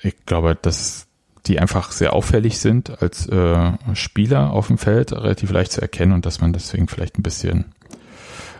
ich 0.03 0.27
glaube, 0.27 0.55
dass 0.61 1.06
die 1.47 1.59
einfach 1.59 1.91
sehr 1.91 2.13
auffällig 2.13 2.59
sind 2.59 3.01
als 3.01 3.27
äh, 3.27 3.71
Spieler 3.93 4.51
auf 4.51 4.67
dem 4.67 4.77
Feld, 4.77 5.13
relativ 5.13 5.51
leicht 5.51 5.71
zu 5.71 5.81
erkennen 5.81 6.11
und 6.11 6.25
dass 6.25 6.41
man 6.41 6.53
deswegen 6.53 6.87
vielleicht 6.87 7.17
ein 7.17 7.23
bisschen 7.23 7.65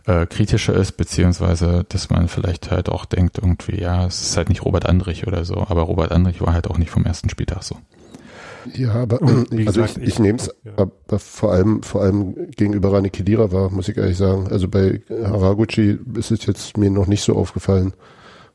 äh, 0.05 0.25
kritischer 0.25 0.73
ist, 0.73 0.93
beziehungsweise 0.93 1.85
dass 1.89 2.09
man 2.09 2.27
vielleicht 2.27 2.71
halt 2.71 2.89
auch 2.89 3.05
denkt, 3.05 3.38
irgendwie, 3.38 3.79
ja, 3.81 4.05
es 4.05 4.21
ist 4.21 4.38
halt 4.38 4.49
nicht 4.49 4.63
Robert 4.63 4.88
Andrich 4.88 5.27
oder 5.27 5.45
so, 5.45 5.55
aber 5.55 5.81
Robert 5.83 6.11
Andrich 6.11 6.41
war 6.41 6.53
halt 6.53 6.67
auch 6.67 6.77
nicht 6.77 6.91
vom 6.91 7.05
ersten 7.05 7.29
Spieltag 7.29 7.63
so. 7.63 7.77
Ja, 8.73 8.93
aber 8.95 9.21
also 9.65 9.83
ich, 9.83 9.97
ich 9.97 10.19
nehme 10.19 10.39
es 10.39 10.49
ja. 10.65 11.17
vor 11.17 11.53
allem 11.53 11.83
vor 11.83 12.01
allem 12.01 12.35
gegenüber 12.51 12.91
Rani 12.91 13.09
Kedira 13.09 13.51
war, 13.51 13.69
muss 13.69 13.88
ich 13.88 13.97
ehrlich 13.97 14.17
sagen. 14.17 14.47
Also 14.49 14.67
bei 14.67 15.01
Haraguchi 15.09 15.97
ist 16.15 16.31
es 16.31 16.45
jetzt 16.45 16.77
mir 16.77 16.89
noch 16.89 17.07
nicht 17.07 17.23
so 17.23 17.35
aufgefallen. 17.35 17.93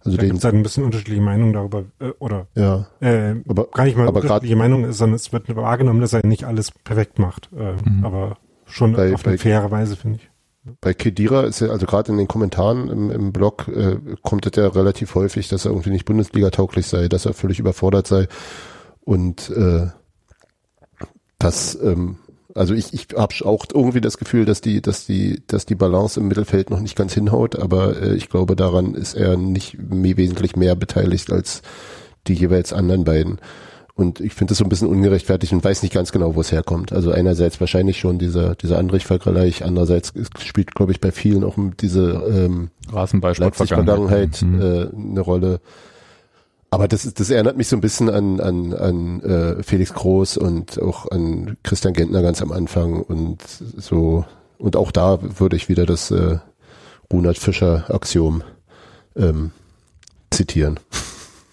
Also 0.04 0.16
da 0.16 0.24
gibt 0.24 0.38
es 0.38 0.44
halt 0.44 0.54
ein 0.54 0.62
bisschen 0.62 0.84
unterschiedliche 0.84 1.20
Meinungen 1.20 1.52
darüber, 1.52 1.84
äh, 2.00 2.10
oder 2.18 2.46
ja, 2.54 2.86
äh, 3.00 3.36
aber, 3.48 3.68
gar 3.68 3.84
nicht 3.84 3.96
mal 3.96 4.08
aber 4.08 4.20
unterschiedliche 4.20 4.56
Meinungen, 4.56 4.92
sondern 4.92 5.16
es 5.16 5.32
wird 5.32 5.54
wahrgenommen, 5.54 6.00
dass 6.00 6.12
er 6.12 6.26
nicht 6.26 6.44
alles 6.44 6.72
perfekt 6.72 7.18
macht, 7.18 7.50
äh, 7.56 7.74
mhm. 7.88 8.04
aber 8.04 8.38
schon 8.66 8.94
bei, 8.94 9.14
auf 9.14 9.26
eine 9.26 9.38
faire 9.38 9.70
Weise, 9.70 9.96
finde 9.96 10.18
ich. 10.18 10.30
Bei 10.80 10.94
Kedira 10.94 11.42
ist 11.42 11.60
ja, 11.60 11.68
also 11.68 11.86
gerade 11.86 12.12
in 12.12 12.18
den 12.18 12.28
Kommentaren 12.28 12.88
im, 12.88 13.10
im 13.10 13.32
Blog 13.32 13.68
äh, 13.68 13.96
kommt 14.22 14.46
es 14.46 14.56
ja 14.56 14.68
relativ 14.68 15.14
häufig, 15.14 15.48
dass 15.48 15.64
er 15.64 15.72
irgendwie 15.72 15.90
nicht 15.90 16.04
Bundesliga-tauglich 16.04 16.86
sei, 16.86 17.08
dass 17.08 17.26
er 17.26 17.34
völlig 17.34 17.58
überfordert 17.58 18.06
sei 18.06 18.28
und 19.00 19.50
äh, 19.50 19.86
das 21.38 21.76
ähm, 21.82 22.18
also 22.54 22.74
ich, 22.74 22.92
ich 22.92 23.08
habe 23.16 23.34
auch 23.44 23.66
irgendwie 23.72 24.00
das 24.00 24.18
Gefühl, 24.18 24.44
dass 24.44 24.60
die, 24.60 24.82
dass 24.82 25.06
die, 25.06 25.42
dass 25.46 25.66
die 25.66 25.74
Balance 25.74 26.20
im 26.20 26.28
Mittelfeld 26.28 26.70
noch 26.70 26.80
nicht 26.80 26.96
ganz 26.96 27.14
hinhaut, 27.14 27.58
aber 27.58 28.00
äh, 28.00 28.14
ich 28.14 28.28
glaube, 28.28 28.56
daran 28.56 28.94
ist 28.94 29.14
er 29.14 29.36
nicht 29.36 29.78
mehr, 29.78 30.16
wesentlich 30.16 30.56
mehr 30.56 30.74
beteiligt 30.74 31.32
als 31.32 31.62
die 32.26 32.34
jeweils 32.34 32.72
anderen 32.72 33.04
beiden. 33.04 33.38
Und 33.94 34.20
ich 34.20 34.32
finde 34.34 34.52
das 34.52 34.58
so 34.58 34.64
ein 34.64 34.70
bisschen 34.70 34.88
ungerechtfertigt 34.88 35.52
und 35.52 35.62
weiß 35.62 35.82
nicht 35.82 35.92
ganz 35.92 36.12
genau, 36.12 36.34
wo 36.34 36.40
es 36.40 36.50
herkommt. 36.50 36.92
Also 36.92 37.10
einerseits 37.10 37.60
wahrscheinlich 37.60 37.98
schon 37.98 38.18
dieser, 38.18 38.54
dieser 38.54 38.78
Andrich-Vergleich, 38.78 39.64
andererseits 39.64 40.14
spielt, 40.38 40.74
glaube 40.74 40.92
ich, 40.92 41.00
bei 41.00 41.12
vielen 41.12 41.44
auch 41.44 41.56
diese 41.78 42.22
ähm, 42.26 42.70
Rasenball-Vergangenheit 42.90 44.40
mhm. 44.42 44.60
äh, 44.60 44.88
eine 44.94 45.20
Rolle. 45.20 45.60
Aber 46.72 46.88
das, 46.88 47.02
das 47.12 47.28
erinnert 47.28 47.58
mich 47.58 47.68
so 47.68 47.76
ein 47.76 47.82
bisschen 47.82 48.08
an, 48.08 48.40
an, 48.40 48.72
an 48.72 49.20
äh, 49.20 49.62
Felix 49.62 49.92
Groß 49.92 50.38
und 50.38 50.80
auch 50.80 51.10
an 51.10 51.58
Christian 51.62 51.92
Gentner 51.92 52.22
ganz 52.22 52.40
am 52.40 52.50
Anfang 52.50 53.02
und 53.02 53.42
so. 53.42 54.24
Und 54.56 54.76
auch 54.76 54.90
da 54.90 55.18
würde 55.38 55.54
ich 55.54 55.68
wieder 55.68 55.84
das 55.84 56.10
äh, 56.10 56.38
Runert 57.12 57.36
Fischer 57.36 57.84
Axiom 57.94 58.42
ähm, 59.16 59.50
zitieren. 60.30 60.80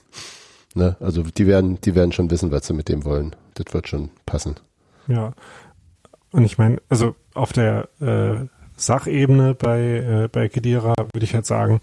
ne? 0.74 0.96
Also 1.02 1.24
die 1.24 1.48
werden, 1.48 1.82
die 1.82 1.96
werden 1.96 2.14
schon 2.14 2.32
wissen, 2.32 2.52
was 2.52 2.68
sie 2.68 2.74
mit 2.74 2.88
dem 2.88 3.04
wollen. 3.04 3.36
Das 3.56 3.74
wird 3.74 3.90
schon 3.90 4.12
passen. 4.26 4.56
Ja. 5.10 5.34
Und 6.32 6.46
ich 6.46 6.58
meine, 6.58 6.82
also 6.88 7.14
auf 7.34 7.52
der 7.52 7.90
äh, 8.00 8.48
Sachebene 8.78 9.54
bei, 9.54 9.82
äh, 9.82 10.30
bei 10.32 10.48
Kedira 10.48 10.96
würde 11.12 11.26
ich 11.26 11.36
halt 11.36 11.46
sagen, 11.46 11.82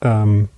ähm, 0.00 0.48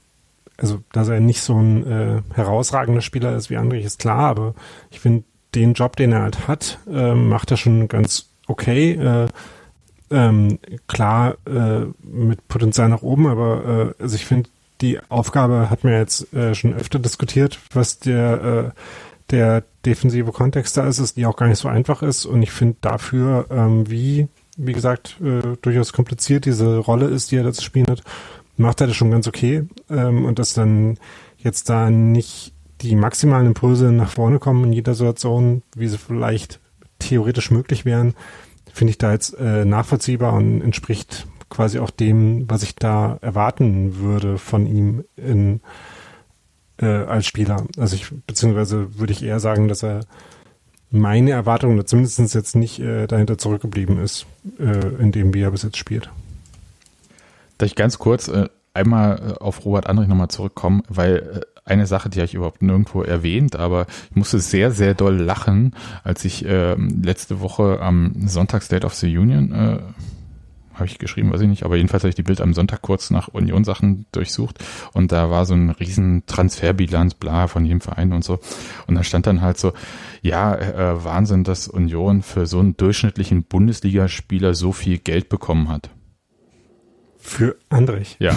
also 0.57 0.83
dass 0.93 1.09
er 1.09 1.21
nicht 1.21 1.43
so 1.43 1.57
ein 1.59 1.87
äh, 1.87 2.23
herausragender 2.35 3.01
Spieler 3.01 3.37
ist 3.37 3.51
wie 3.51 3.57
Andrich, 3.57 3.85
ist 3.85 3.99
klar, 3.99 4.31
aber 4.31 4.55
ich 4.91 5.01
finde, 5.01 5.25
den 5.55 5.75
Job, 5.75 5.97
den 5.97 6.13
er 6.13 6.23
halt 6.23 6.49
hat, 6.49 6.79
äh, 6.91 7.15
macht 7.15 7.51
er 7.51 7.57
schon 7.57 7.89
ganz 7.89 8.29
okay. 8.47 8.93
Äh, 8.93 9.29
ähm, 10.11 10.59
klar, 10.87 11.37
äh, 11.47 11.87
mit 12.03 12.47
Potenzial 12.49 12.89
nach 12.89 13.03
oben, 13.03 13.27
aber 13.27 13.95
äh, 13.99 14.03
also 14.03 14.17
ich 14.17 14.27
finde, 14.27 14.51
die 14.81 14.99
Aufgabe 15.09 15.71
hat 15.71 15.85
mir 15.85 15.99
jetzt 15.99 16.33
äh, 16.35 16.55
schon 16.55 16.75
öfter 16.75 16.99
diskutiert, 16.99 17.59
was 17.73 17.99
der, 17.99 18.73
äh, 18.75 18.81
der 19.31 19.65
defensive 19.87 20.33
Kontext 20.33 20.77
da 20.77 20.87
ist, 20.87 20.99
ist, 20.99 21.17
die 21.17 21.27
auch 21.27 21.37
gar 21.37 21.49
nicht 21.49 21.59
so 21.59 21.69
einfach 21.69 22.03
ist. 22.03 22.27
Und 22.27 22.43
ich 22.43 22.51
finde 22.51 22.77
dafür, 22.81 23.47
ähm, 23.51 23.89
wie, 23.91 24.29
wie 24.57 24.73
gesagt, 24.73 25.17
äh, 25.23 25.57
durchaus 25.63 25.93
kompliziert 25.93 26.45
diese 26.45 26.79
Rolle 26.79 27.07
ist, 27.07 27.31
die 27.31 27.37
er 27.37 27.45
da 27.45 27.53
zu 27.53 27.63
spielen 27.63 27.87
hat, 27.89 28.03
macht 28.57 28.81
er 28.81 28.87
das 28.87 28.97
schon 28.97 29.11
ganz 29.11 29.27
okay. 29.27 29.67
Ähm, 29.91 30.25
und 30.25 30.39
dass 30.39 30.55
dann 30.55 30.99
jetzt 31.39 31.69
da 31.69 31.91
nicht 31.91 32.53
die 32.81 32.97
maximalen 32.97 33.47
Impulse 33.47 33.93
nach 33.93 34.11
vorne 34.11 34.39
kommen 34.39 34.65
in 34.65 34.73
jeder 34.73 34.95
Situation, 34.95 35.63
wie 35.75 35.89
sie 35.89 35.99
vielleicht 35.99 36.61
theoretisch 36.99 37.51
möglich 37.51 37.85
wären, 37.85 38.15
finde 38.73 38.91
ich 38.91 38.99
da 38.99 39.13
jetzt 39.13 39.39
äh, 39.39 39.65
nachvollziehbar 39.65 40.33
und 40.33 40.61
entspricht 40.61 41.27
quasi 41.49 41.79
auch 41.79 41.91
dem, 41.91 42.51
was 42.51 42.63
ich 42.63 42.75
da 42.75 43.19
erwarten 43.21 43.99
würde 43.99 44.39
von 44.39 44.67
ihm 44.67 45.05
in, 45.17 45.61
äh, 46.79 46.87
als 46.87 47.27
Spieler. 47.27 47.65
Also 47.79 47.95
ich, 47.95 48.11
beziehungsweise 48.27 48.99
würde 48.99 49.13
ich 49.13 49.23
eher 49.23 49.41
sagen, 49.41 49.69
dass 49.69 49.85
er 49.85 50.01
meine 50.91 51.33
Erwartung, 51.33 51.75
oder 51.75 51.87
zumindest 51.87 52.35
jetzt 52.35 52.57
nicht 52.57 52.81
äh, 52.81 53.07
dahinter 53.07 53.39
zurückgeblieben 53.39 53.99
ist, 53.99 54.27
äh, 54.59 55.03
in 55.03 55.13
dem, 55.13 55.35
wie 55.35 55.43
er 55.43 55.51
bis 55.51 55.63
jetzt 55.63 55.77
spielt. 55.77 56.11
Darf 57.59 57.67
ich 57.67 57.77
ganz 57.77 57.99
kurz 57.99 58.29
äh, 58.29 58.49
einmal 58.73 59.19
äh, 59.19 59.43
auf 59.43 59.65
Robert 59.65 59.87
Andrich 59.89 60.09
nochmal 60.09 60.29
zurückkommen, 60.29 60.83
weil 60.89 61.17
äh, 61.17 61.41
eine 61.65 61.87
Sache, 61.87 62.11
die 62.11 62.19
habe 62.19 62.27
ich 62.27 62.35
überhaupt 62.35 62.63
nirgendwo 62.63 63.03
erwähnt, 63.03 63.57
aber 63.57 63.87
ich 64.11 64.17
musste 64.17 64.39
sehr, 64.39 64.71
sehr 64.71 64.95
doll 64.95 65.17
lachen, 65.17 65.75
als 66.03 66.25
ich 66.25 66.45
äh, 66.45 66.75
letzte 66.75 67.41
Woche 67.41 67.81
am 67.81 68.29
Sonntag 68.29 68.63
State 68.63 68.85
of 68.85 68.95
the 68.95 69.17
Union 69.17 69.53
äh, 69.53 69.79
habe 70.75 70.87
ich 70.87 70.99
geschrieben, 70.99 71.33
weiß 71.33 71.41
ich 71.41 71.49
nicht, 71.49 71.63
aber 71.63 71.77
jedenfalls 71.77 72.03
habe 72.03 72.09
ich 72.09 72.17
die 72.17 72.23
Bild 72.23 72.41
am 72.41 72.53
Sonntag 72.53 72.83
kurz 72.83 73.11
nach 73.11 73.29
Union-Sachen 73.29 74.07
durchsucht 74.13 74.59
und 74.93 75.13
da 75.13 75.31
war 75.31 75.47
so 75.47 75.55
ein 75.55 75.71
riesen 75.71 76.25
Transferbilanz, 76.27 77.15
bla, 77.15 77.47
von 77.47 77.65
jedem 77.65 77.81
Verein 77.81 78.13
und 78.13 78.25
so. 78.25 78.41
Und 78.87 78.97
da 78.97 79.05
stand 79.05 79.27
dann 79.27 79.41
halt 79.41 79.57
so, 79.57 79.73
ja, 80.23 80.55
äh, 80.55 81.05
Wahnsinn, 81.05 81.45
dass 81.45 81.69
Union 81.69 82.23
für 82.23 82.47
so 82.47 82.59
einen 82.59 82.77
durchschnittlichen 82.77 83.45
Bundesligaspieler 83.45 84.55
so 84.55 84.73
viel 84.73 84.99
Geld 84.99 85.29
bekommen 85.29 85.69
hat. 85.69 85.91
Für 87.25 87.57
Andrich? 87.71 88.17
Ja. 88.19 88.37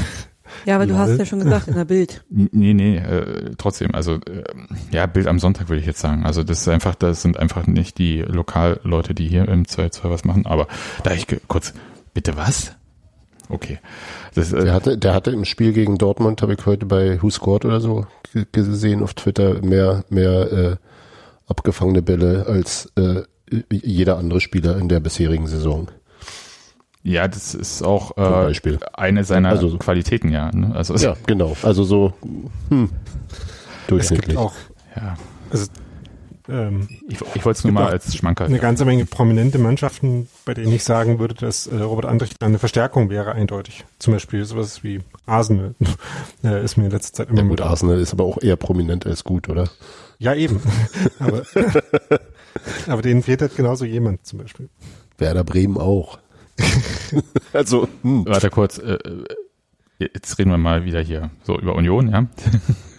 Ja, 0.66 0.76
aber 0.76 0.86
du 0.86 0.98
hast 0.98 1.20
ja 1.20 1.26
schon 1.26 1.42
gesagt 1.42 1.68
in 1.68 1.76
der 1.76 1.84
Bild. 1.84 2.24
Nee, 2.30 2.74
nee, 2.74 2.96
äh, 2.96 3.52
trotzdem, 3.58 3.94
also 3.94 4.14
äh, 4.14 4.44
ja, 4.92 5.06
Bild 5.06 5.28
am 5.28 5.40
Sonntag 5.40 5.68
würde 5.68 5.82
ich 5.82 5.86
jetzt 5.86 6.00
sagen. 6.00 6.26
Also 6.26 6.42
das 6.42 6.62
ist 6.62 6.70
einfach, 6.70 6.96
das 6.96 7.22
sind 7.22 7.38
einfach 7.38 7.68
nicht 7.68 7.98
die 7.98 8.22
Lokalleute, 8.22 9.14
die 9.14 9.28
hier 9.28 9.46
im 9.50 9.68
2 9.68 9.90
was 10.04 10.24
machen, 10.24 10.46
aber 10.46 10.68
da 11.04 11.12
ich 11.12 11.28
kurz, 11.50 11.74
bitte 12.14 12.38
was? 12.38 12.74
Okay. 13.50 13.80
Das, 14.36 14.54
äh, 14.54 14.64
der, 14.64 14.74
hatte, 14.74 14.98
der 14.98 15.14
hatte 15.14 15.32
im 15.32 15.44
Spiel 15.44 15.74
gegen 15.74 15.98
Dortmund, 15.98 16.42
habe 16.42 16.54
ich 16.54 16.66
heute 16.66 16.86
bei 16.86 17.22
Who 17.22 17.30
Scored 17.30 17.66
oder 17.66 17.82
so 17.82 18.08
gesehen 18.54 19.04
auf 19.04 19.16
Twitter, 19.16 19.62
mehr, 19.62 20.06
mehr 20.10 20.52
äh, 20.52 20.76
abgefangene 21.48 22.02
Bälle 22.02 22.46
als 22.48 22.90
äh, 22.96 23.24
jeder 23.70 24.18
andere 24.18 24.40
Spieler 24.40 24.78
in 24.78 24.88
der 24.88 25.02
bisherigen 25.02 25.48
Saison. 25.48 25.90
Ja, 27.08 27.30
das 27.30 27.56
ist 27.56 27.84
auch 27.84 28.18
äh, 28.18 28.54
eine 28.92 29.24
seiner 29.24 29.48
also, 29.48 29.78
Qualitäten, 29.78 30.30
ja. 30.30 30.52
Ne? 30.52 30.76
Also, 30.76 30.94
ja, 30.96 31.16
genau. 31.26 31.56
Also 31.64 31.86
so 31.86 32.12
hm, 32.68 32.90
durchschnittlich. 33.88 34.36
auch, 34.36 34.54
ja. 34.94 35.16
Also, 35.50 35.68
ähm, 36.50 36.90
ich, 37.08 37.22
ich 37.34 37.46
wollte 37.46 37.60
es 37.60 37.64
nur 37.64 37.72
mal 37.72 37.88
als 37.88 38.14
Schmanker. 38.14 38.44
Eine 38.44 38.60
ganze 38.60 38.84
Menge 38.84 39.06
prominente 39.06 39.58
Mannschaften, 39.58 40.28
bei 40.44 40.54
denen 40.54 40.74
ich 40.74 40.84
sagen 40.84 41.18
würde, 41.18 41.34
dass 41.34 41.68
äh, 41.68 41.78
Robert 41.78 42.08
Andrich 42.08 42.32
eine 42.42 42.60
Verstärkung 42.60 43.10
wäre, 43.10 43.32
eindeutig. 43.32 43.86
Zum 44.00 44.12
Beispiel 44.12 44.44
sowas 44.44 44.84
wie 44.84 45.00
Arsenal 45.26 45.76
äh, 46.44 46.62
ist 46.62 46.76
mir 46.76 46.86
in 46.86 46.92
letzter 46.92 47.14
Zeit 47.14 47.30
immer 47.30 47.44
ja, 47.44 47.48
gut. 47.48 47.62
Arsenal 47.62 48.02
ist 48.02 48.12
aber 48.12 48.26
auch 48.26 48.42
eher 48.42 48.58
prominent 48.58 49.08
als 49.08 49.24
gut, 49.24 49.48
oder? 49.48 49.70
Ja, 50.20 50.34
eben. 50.34 50.60
aber, 51.20 51.44
aber 52.88 53.02
denen 53.02 53.24
fehlt 53.24 53.42
halt 53.42 53.56
genauso 53.56 53.86
jemand 53.86 54.26
zum 54.26 54.40
Beispiel. 54.40 54.68
Werder 55.18 55.46
Bremen 55.46 55.78
auch. 55.78 56.20
also, 57.54 57.88
hm. 58.02 58.26
warte 58.26 58.50
kurz. 58.50 58.78
Äh, 58.78 58.94
äh, 58.94 59.26
jetzt 60.00 60.38
reden 60.38 60.52
wir 60.52 60.58
mal 60.58 60.86
wieder 60.86 61.02
hier 61.02 61.32
so 61.44 61.60
über 61.60 61.76
Union, 61.76 62.10
ja. 62.10 62.28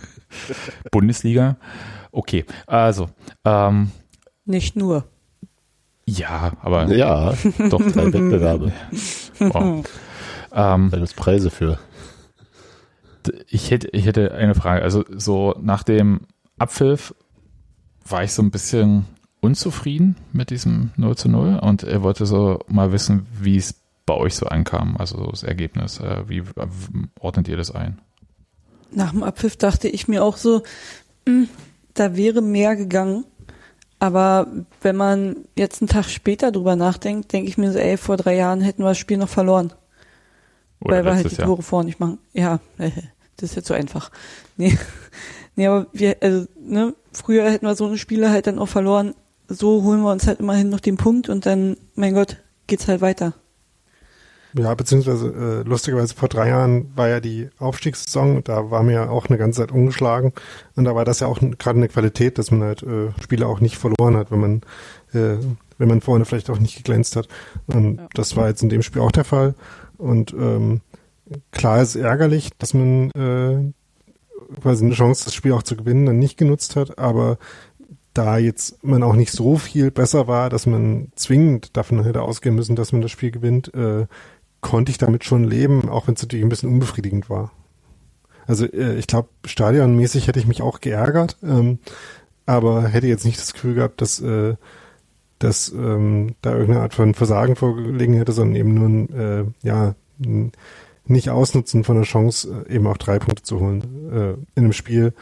Bundesliga. 0.90 1.56
Okay, 2.12 2.44
also. 2.66 3.09
Ähm, 3.44 3.90
Nicht 4.44 4.76
nur. 4.76 5.04
Ja, 6.04 6.52
aber. 6.62 6.86
Ja, 6.94 7.32
doch 7.70 7.82
drei 7.82 8.06
Wettbewerbe. 8.06 8.72
Wow. 9.38 9.84
Ähm, 10.52 10.90
da 10.90 10.98
gibt 10.98 11.16
Preise 11.16 11.50
für. 11.50 11.78
Ich 13.46 13.70
hätte, 13.70 13.88
ich 13.88 14.06
hätte 14.06 14.32
eine 14.32 14.54
Frage. 14.54 14.82
Also, 14.82 15.04
so 15.11 15.54
nach 15.61 15.82
dem 15.82 16.20
Abpfiff 16.59 17.14
war 18.06 18.24
ich 18.24 18.32
so 18.32 18.42
ein 18.42 18.50
bisschen 18.50 19.04
unzufrieden 19.41 20.16
mit 20.32 20.51
diesem 20.51 20.91
0 20.97 21.16
zu 21.16 21.28
0 21.28 21.59
und 21.61 21.82
er 21.84 22.03
wollte 22.03 22.26
so 22.26 22.61
mal 22.68 22.93
wissen, 22.93 23.26
wie 23.41 23.57
es 23.57 23.74
bei 24.07 24.14
euch 24.14 24.34
so 24.34 24.47
ankam, 24.47 24.97
also 24.97 25.26
das 25.26 25.43
Ergebnis. 25.43 26.01
Äh, 26.01 26.28
wie 26.28 26.43
ordnet 27.20 27.47
ihr 27.49 27.57
das 27.57 27.70
ein? 27.70 27.99
Nach 28.91 29.11
dem 29.11 29.22
Abpfiff 29.22 29.57
dachte 29.57 29.89
ich 29.89 30.09
mir 30.09 30.24
auch 30.24 30.39
so, 30.39 30.62
mh, 31.26 31.32
hm, 31.32 31.49
da 31.95 32.16
wäre 32.16 32.41
mehr 32.41 32.74
gegangen. 32.76 33.24
Aber 33.99 34.47
wenn 34.80 34.97
man 34.97 35.36
jetzt 35.57 35.82
einen 35.82 35.89
Tag 35.89 36.07
später 36.07 36.53
drüber 36.53 36.76
nachdenkt, 36.76 37.32
denke 37.32 37.49
ich 37.49 37.59
mir 37.59 37.72
so, 37.72 37.78
ey, 37.78 37.97
vor 37.97 38.16
drei 38.16 38.36
Jahren 38.36 38.61
hätten 38.61 38.82
wir 38.82 38.91
das 38.91 38.99
Spiel 38.99 39.18
noch 39.18 39.28
verloren. 39.28 39.72
Oder 40.80 40.99
weil 40.99 41.05
wir 41.05 41.14
halt 41.16 41.30
die 41.30 41.36
Tore 41.36 41.59
Jahr. 41.59 41.62
vor 41.62 41.84
nicht 41.84 42.01
machen. 42.01 42.18
Ja, 42.32 42.61
das 42.78 43.51
ist 43.51 43.57
jetzt 43.57 43.68
so 43.68 43.74
einfach. 43.74 44.11
Nee, 44.57 44.78
nee 45.57 45.66
aber 45.66 45.86
wir, 45.93 46.16
also, 46.20 46.47
ne, 46.61 46.95
früher 47.12 47.51
hätten 47.51 47.66
wir 47.66 47.74
so 47.74 47.86
eine 47.86 47.99
Spiele 47.99 48.30
halt 48.30 48.47
dann 48.47 48.59
auch 48.59 48.68
verloren, 48.68 49.14
so 49.49 49.82
holen 49.82 50.03
wir 50.03 50.12
uns 50.12 50.26
halt 50.26 50.40
immerhin 50.40 50.68
noch 50.68 50.80
den 50.80 50.96
Punkt 50.96 51.28
und 51.28 51.46
dann, 51.46 51.76
mein 51.94 52.14
Gott, 52.14 52.36
geht's 52.66 52.86
halt 52.86 53.01
weiter. 53.01 53.34
Ja, 54.55 54.74
beziehungsweise 54.74 55.28
äh, 55.28 55.68
lustigerweise 55.68 56.14
vor 56.14 56.28
drei 56.28 56.49
Jahren 56.49 56.90
war 56.96 57.09
ja 57.09 57.20
die 57.20 57.51
Aufstiegssaison, 57.59 58.42
da 58.44 58.70
waren 58.70 58.88
wir 58.88 58.94
ja 58.94 59.11
auch 59.11 59.26
eine 59.26 59.36
ganze 59.36 59.61
Zeit 59.61 59.72
ungeschlagen 59.72 60.32
und 60.74 60.84
da 60.84 60.94
war 60.94 61.05
das 61.05 61.20
ja 61.20 61.26
auch 61.26 61.38
gerade 61.38 61.78
eine 61.78 61.88
Qualität, 61.88 62.38
dass 62.38 62.51
man 62.51 62.62
halt 62.62 62.82
äh, 62.82 63.11
Spiele 63.22 63.46
auch 63.46 63.61
nicht 63.61 63.76
verloren 63.76 64.16
hat, 64.16 64.30
wenn 64.30 64.40
man 64.40 64.61
äh, 65.12 65.36
wenn 65.76 65.88
man 65.88 66.01
vorne 66.01 66.24
vielleicht 66.24 66.51
auch 66.51 66.59
nicht 66.59 66.76
geglänzt 66.76 67.14
hat. 67.14 67.28
Und 67.66 67.99
ja. 67.99 68.09
das 68.14 68.36
war 68.36 68.49
jetzt 68.49 68.62
in 68.62 68.68
dem 68.68 68.82
Spiel 68.82 69.03
auch 69.03 69.12
der 69.12 69.24
Fall 69.24 69.55
und 69.99 70.32
ähm, 70.32 70.80
klar 71.53 71.82
ist 71.82 71.94
ärgerlich, 71.94 72.51
dass 72.59 72.72
man 72.72 73.11
äh, 73.11 73.72
quasi 74.61 74.84
eine 74.84 74.94
Chance, 74.94 75.24
das 75.24 75.34
Spiel 75.34 75.53
auch 75.53 75.62
zu 75.62 75.76
gewinnen, 75.76 76.07
dann 76.07 76.18
nicht 76.18 76.38
genutzt 76.38 76.76
hat, 76.76 76.99
aber 76.99 77.38
da 78.14 78.38
jetzt 78.38 78.82
man 78.84 79.02
auch 79.02 79.14
nicht 79.14 79.32
so 79.32 79.56
viel 79.56 79.90
besser 79.90 80.26
war, 80.26 80.50
dass 80.50 80.66
man 80.66 81.12
zwingend 81.14 81.76
davon 81.76 82.02
hätte 82.02 82.22
ausgehen 82.22 82.54
müssen, 82.54 82.76
dass 82.76 82.92
man 82.92 83.02
das 83.02 83.11
Spiel 83.11 83.30
gewinnt, 83.30 83.72
äh, 83.74 84.06
konnte 84.61 84.90
ich 84.90 84.98
damit 84.98 85.24
schon 85.24 85.44
leben, 85.44 85.88
auch 85.88 86.09
wenn 86.09 86.14
es 86.14 86.22
natürlich 86.22 86.44
ein 86.44 86.48
bisschen 86.48 86.72
unbefriedigend 86.72 87.30
war. 87.30 87.52
Also 88.46 88.64
äh, 88.66 88.96
ich 88.96 89.06
glaube, 89.06 89.28
stadionmäßig 89.44 90.26
hätte 90.26 90.40
ich 90.40 90.46
mich 90.46 90.62
auch 90.62 90.80
geärgert, 90.80 91.36
ähm, 91.42 91.78
aber 92.46 92.88
hätte 92.88 93.06
jetzt 93.06 93.24
nicht 93.24 93.38
das 93.38 93.52
Gefühl 93.52 93.74
gehabt, 93.74 94.00
dass, 94.00 94.20
äh, 94.20 94.56
dass 95.38 95.70
ähm, 95.70 96.34
da 96.42 96.52
irgendeine 96.52 96.80
Art 96.80 96.94
von 96.94 97.14
Versagen 97.14 97.56
vorgelegen 97.56 98.14
hätte, 98.14 98.32
sondern 98.32 98.56
eben 98.56 98.74
nur 98.74 98.88
ein, 98.88 99.12
äh, 99.14 99.44
ja, 99.62 99.94
ein 100.24 100.52
nicht 101.09 101.30
ausnutzen 101.30 101.84
von 101.84 101.96
der 101.96 102.04
Chance, 102.04 102.64
äh, 102.68 102.74
eben 102.74 102.86
auch 102.86 102.96
drei 102.96 103.18
Punkte 103.18 103.42
zu 103.42 103.61
holen 103.61 104.11
äh, 104.12 104.30
in 104.59 104.64
einem 104.64 104.72
Spiel, 104.72 105.14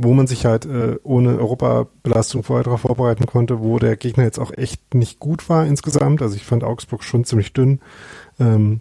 wo 0.00 0.14
man 0.14 0.28
sich 0.28 0.46
halt 0.46 0.64
äh, 0.64 0.96
ohne 1.02 1.38
Europabelastung 1.38 2.44
vorher 2.44 2.62
darauf 2.62 2.82
vorbereiten 2.82 3.26
konnte, 3.26 3.60
wo 3.60 3.80
der 3.80 3.96
Gegner 3.96 4.22
jetzt 4.22 4.38
auch 4.38 4.52
echt 4.56 4.94
nicht 4.94 5.18
gut 5.18 5.48
war 5.48 5.66
insgesamt. 5.66 6.22
Also 6.22 6.36
ich 6.36 6.44
fand 6.44 6.62
Augsburg 6.62 7.02
schon 7.02 7.24
ziemlich 7.24 7.52
dünn. 7.52 7.80
Ähm, 8.38 8.80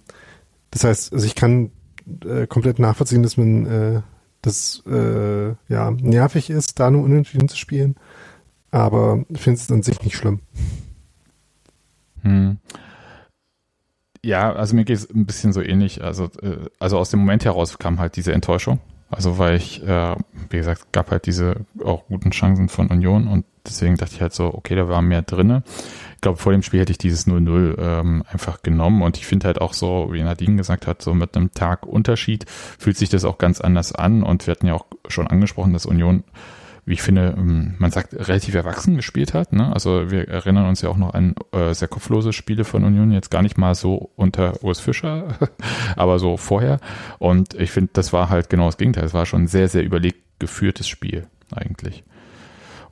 das 0.69 0.83
heißt, 0.83 1.13
also 1.13 1.25
ich 1.25 1.33
kann 1.33 1.71
äh, 2.23 2.45
komplett 2.45 2.77
nachvollziehen, 2.77 3.23
dass 3.23 3.35
man 3.35 3.65
äh, 3.65 4.01
das 4.43 4.83
äh, 4.85 5.55
ja 5.67 5.91
nervig 5.91 6.51
ist, 6.51 6.79
da 6.79 6.91
nur 6.91 7.03
unentschieden 7.03 7.49
zu 7.49 7.57
spielen. 7.57 7.95
Aber 8.69 9.25
finde 9.33 9.59
es 9.59 9.71
an 9.71 9.81
sich 9.81 9.99
nicht 10.03 10.17
schlimm. 10.17 10.41
Hm. 12.21 12.59
Ja, 14.23 14.53
also 14.53 14.75
mir 14.75 14.85
geht 14.85 14.97
es 14.97 15.09
ein 15.09 15.25
bisschen 15.25 15.51
so 15.51 15.61
ähnlich. 15.61 16.03
Also, 16.03 16.25
äh, 16.43 16.69
also 16.77 16.99
aus 16.99 17.09
dem 17.09 17.21
Moment 17.21 17.43
heraus 17.43 17.79
kam 17.79 17.99
halt 17.99 18.17
diese 18.17 18.33
Enttäuschung. 18.33 18.79
Also 19.09 19.37
weil 19.37 19.55
ich, 19.55 19.81
äh, 19.83 20.15
wie 20.49 20.57
gesagt, 20.57 20.91
gab 20.91 21.11
halt 21.11 21.25
diese 21.27 21.65
auch 21.83 22.05
guten 22.07 22.31
Chancen 22.31 22.67
von 22.67 22.87
Union 22.87 23.27
und 23.27 23.45
deswegen 23.65 23.95
dachte 23.95 24.15
ich 24.15 24.21
halt 24.21 24.33
so, 24.33 24.53
okay, 24.53 24.75
da 24.75 24.89
war 24.89 25.01
mehr 25.01 25.21
drinne. 25.21 25.63
Ich 26.15 26.21
glaube, 26.21 26.37
vor 26.37 26.51
dem 26.51 26.63
Spiel 26.63 26.81
hätte 26.81 26.91
ich 26.91 26.97
dieses 26.97 27.27
0-0 27.27 27.77
ähm, 27.79 28.23
einfach 28.29 28.63
genommen 28.63 29.01
und 29.01 29.17
ich 29.17 29.25
finde 29.25 29.47
halt 29.47 29.61
auch 29.61 29.73
so, 29.73 30.09
wie 30.11 30.23
Nadine 30.23 30.57
gesagt 30.57 30.87
hat, 30.87 31.01
so 31.01 31.13
mit 31.13 31.37
einem 31.37 31.53
Tag 31.53 31.85
Unterschied 31.85 32.45
fühlt 32.49 32.97
sich 32.97 33.09
das 33.09 33.23
auch 33.23 33.37
ganz 33.37 33.61
anders 33.61 33.93
an 33.93 34.23
und 34.23 34.45
wir 34.45 34.51
hatten 34.51 34.67
ja 34.67 34.73
auch 34.73 34.85
schon 35.07 35.27
angesprochen, 35.27 35.73
dass 35.73 35.85
Union 35.85 36.23
wie 36.87 36.93
ich 36.93 37.01
finde, 37.01 37.35
ähm, 37.37 37.75
man 37.79 37.91
sagt, 37.91 38.13
relativ 38.13 38.55
erwachsen 38.55 38.95
gespielt 38.95 39.33
hat. 39.33 39.51
Ne? 39.51 39.73
Also 39.73 40.09
wir 40.09 40.29
erinnern 40.29 40.67
uns 40.67 40.81
ja 40.81 40.89
auch 40.89 40.95
noch 40.95 41.13
an 41.13 41.35
äh, 41.51 41.73
sehr 41.73 41.89
kopflose 41.89 42.31
Spiele 42.31 42.63
von 42.63 42.85
Union, 42.85 43.11
jetzt 43.11 43.29
gar 43.29 43.41
nicht 43.41 43.57
mal 43.57 43.75
so 43.75 44.09
unter 44.15 44.63
Urs 44.63 44.79
Fischer, 44.79 45.37
aber 45.97 46.17
so 46.17 46.37
vorher. 46.37 46.79
Und 47.19 47.55
ich 47.55 47.71
finde, 47.71 47.89
das 47.91 48.13
war 48.13 48.29
halt 48.29 48.49
genau 48.49 48.67
das 48.67 48.77
Gegenteil. 48.77 49.03
Es 49.03 49.13
war 49.13 49.25
schon 49.25 49.43
ein 49.43 49.47
sehr, 49.47 49.67
sehr 49.67 49.83
überlegt 49.83 50.19
geführtes 50.39 50.87
Spiel 50.87 51.27
eigentlich. 51.53 52.03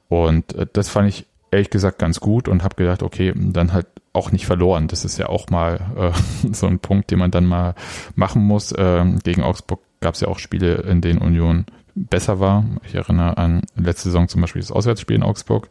Und 0.10 0.54
äh, 0.56 0.68
das 0.74 0.90
fand 0.90 1.08
ich 1.08 1.26
ehrlich 1.52 1.70
gesagt 1.70 1.98
ganz 1.98 2.20
gut 2.20 2.50
und 2.50 2.64
habe 2.64 2.76
gedacht, 2.76 3.02
okay, 3.02 3.32
dann 3.34 3.72
halt 3.72 3.88
auch 4.12 4.34
nicht 4.34 4.46
verloren. 4.46 4.90
Das 4.90 5.06
ist 5.06 5.18
ja 5.18 5.30
auch 5.30 5.50
mal 5.50 5.80
äh, 5.96 6.52
so 6.54 6.68
ein 6.68 6.80
Punkt, 6.80 7.12
den 7.12 7.20
man 7.20 7.32
dann 7.32 7.46
mal 7.46 7.76
machen 8.16 8.44
muss. 8.44 8.74
Ähm, 8.78 9.20
gegen 9.24 9.42
Augsburg 9.42 9.80
gab 10.02 10.16
es 10.16 10.20
ja 10.20 10.28
auch 10.28 10.40
Spiele, 10.40 10.76
in 10.82 11.00
denen 11.00 11.20
Union 11.20 11.66
besser 11.96 12.40
war. 12.40 12.66
Ich 12.86 12.96
erinnere 12.96 13.38
an 13.38 13.62
letzte 13.76 14.10
Saison 14.10 14.28
zum 14.28 14.42
Beispiel 14.42 14.62
das 14.62 14.72
Auswärtsspiel 14.72 15.16
in 15.16 15.24
Augsburg, 15.24 15.70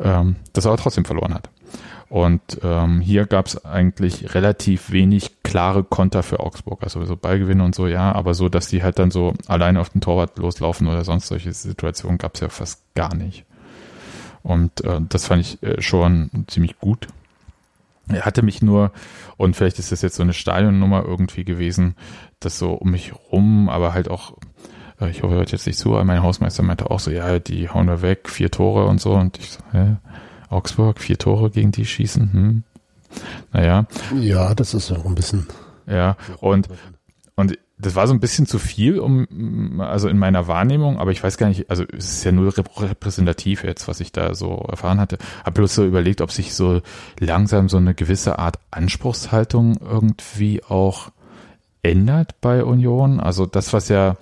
ähm, 0.00 0.36
das 0.52 0.64
er 0.64 0.72
aber 0.72 0.82
trotzdem 0.82 1.04
verloren 1.04 1.34
hat. 1.34 1.50
Und 2.08 2.42
ähm, 2.62 3.00
hier 3.00 3.24
gab 3.24 3.46
es 3.46 3.64
eigentlich 3.64 4.34
relativ 4.34 4.90
wenig 4.90 5.42
klare 5.42 5.82
Konter 5.82 6.22
für 6.22 6.40
Augsburg. 6.40 6.82
Also 6.82 7.02
so 7.06 7.16
Ballgewinne 7.16 7.64
und 7.64 7.74
so, 7.74 7.86
ja, 7.86 8.12
aber 8.12 8.34
so, 8.34 8.50
dass 8.50 8.68
die 8.68 8.82
halt 8.82 8.98
dann 8.98 9.10
so 9.10 9.32
alleine 9.46 9.80
auf 9.80 9.88
den 9.88 10.02
Torwart 10.02 10.36
loslaufen 10.38 10.88
oder 10.88 11.04
sonst 11.04 11.28
solche 11.28 11.52
Situationen 11.54 12.18
gab 12.18 12.34
es 12.34 12.40
ja 12.40 12.50
fast 12.50 12.82
gar 12.94 13.14
nicht. 13.14 13.46
Und 14.42 14.84
äh, 14.84 15.00
das 15.08 15.26
fand 15.26 15.40
ich 15.40 15.62
äh, 15.62 15.80
schon 15.80 16.44
ziemlich 16.48 16.78
gut. 16.78 17.06
Er 18.08 18.26
hatte 18.26 18.42
mich 18.42 18.60
nur, 18.60 18.90
und 19.38 19.56
vielleicht 19.56 19.78
ist 19.78 19.90
das 19.90 20.02
jetzt 20.02 20.16
so 20.16 20.22
eine 20.22 20.34
Stadionnummer 20.34 21.04
irgendwie 21.06 21.44
gewesen, 21.44 21.96
das 22.40 22.58
so 22.58 22.72
um 22.72 22.90
mich 22.90 23.12
rum, 23.30 23.68
aber 23.68 23.94
halt 23.94 24.10
auch, 24.10 24.34
ich 25.08 25.22
hoffe, 25.22 25.34
er 25.34 25.38
hört 25.38 25.52
jetzt 25.52 25.66
nicht 25.66 25.78
zu, 25.78 25.94
aber 25.94 26.04
mein 26.04 26.22
Hausmeister 26.22 26.62
meinte 26.62 26.90
auch 26.90 27.00
so, 27.00 27.10
ja, 27.10 27.38
die 27.38 27.68
hauen 27.68 27.86
wir 27.86 28.02
weg, 28.02 28.28
vier 28.28 28.50
Tore 28.50 28.86
und 28.86 29.00
so. 29.00 29.12
Und 29.12 29.38
ich 29.38 29.52
so, 29.52 29.60
hä? 29.72 29.96
Augsburg, 30.48 31.00
vier 31.00 31.18
Tore 31.18 31.50
gegen 31.50 31.72
die 31.72 31.86
schießen, 31.86 32.32
hm. 32.32 32.62
Naja. 33.52 33.86
Ja, 34.18 34.54
das 34.54 34.74
ist 34.74 34.90
ja 34.90 34.96
auch 34.96 35.06
ein 35.06 35.14
bisschen. 35.14 35.46
Ja, 35.86 36.16
und, 36.40 36.68
und 37.36 37.58
das 37.78 37.96
war 37.96 38.06
so 38.06 38.14
ein 38.14 38.20
bisschen 38.20 38.46
zu 38.46 38.58
viel, 38.58 38.98
um, 39.00 39.80
also 39.80 40.08
in 40.08 40.18
meiner 40.18 40.46
Wahrnehmung, 40.46 40.98
aber 40.98 41.10
ich 41.10 41.22
weiß 41.22 41.36
gar 41.36 41.48
nicht, 41.48 41.68
also 41.68 41.84
es 41.96 42.16
ist 42.16 42.24
ja 42.24 42.32
nur 42.32 42.54
repräsentativ 42.56 43.64
jetzt, 43.64 43.88
was 43.88 44.00
ich 44.00 44.12
da 44.12 44.34
so 44.34 44.64
erfahren 44.70 45.00
hatte. 45.00 45.18
Hab 45.44 45.54
bloß 45.54 45.74
so 45.74 45.84
überlegt, 45.84 46.20
ob 46.20 46.30
sich 46.30 46.54
so 46.54 46.80
langsam 47.18 47.68
so 47.68 47.78
eine 47.78 47.94
gewisse 47.94 48.38
Art 48.38 48.58
Anspruchshaltung 48.70 49.78
irgendwie 49.78 50.62
auch 50.62 51.10
ändert 51.82 52.40
bei 52.40 52.64
Union. 52.64 53.18
Also 53.20 53.46
das, 53.46 53.72
was 53.72 53.88
ja, 53.88 54.16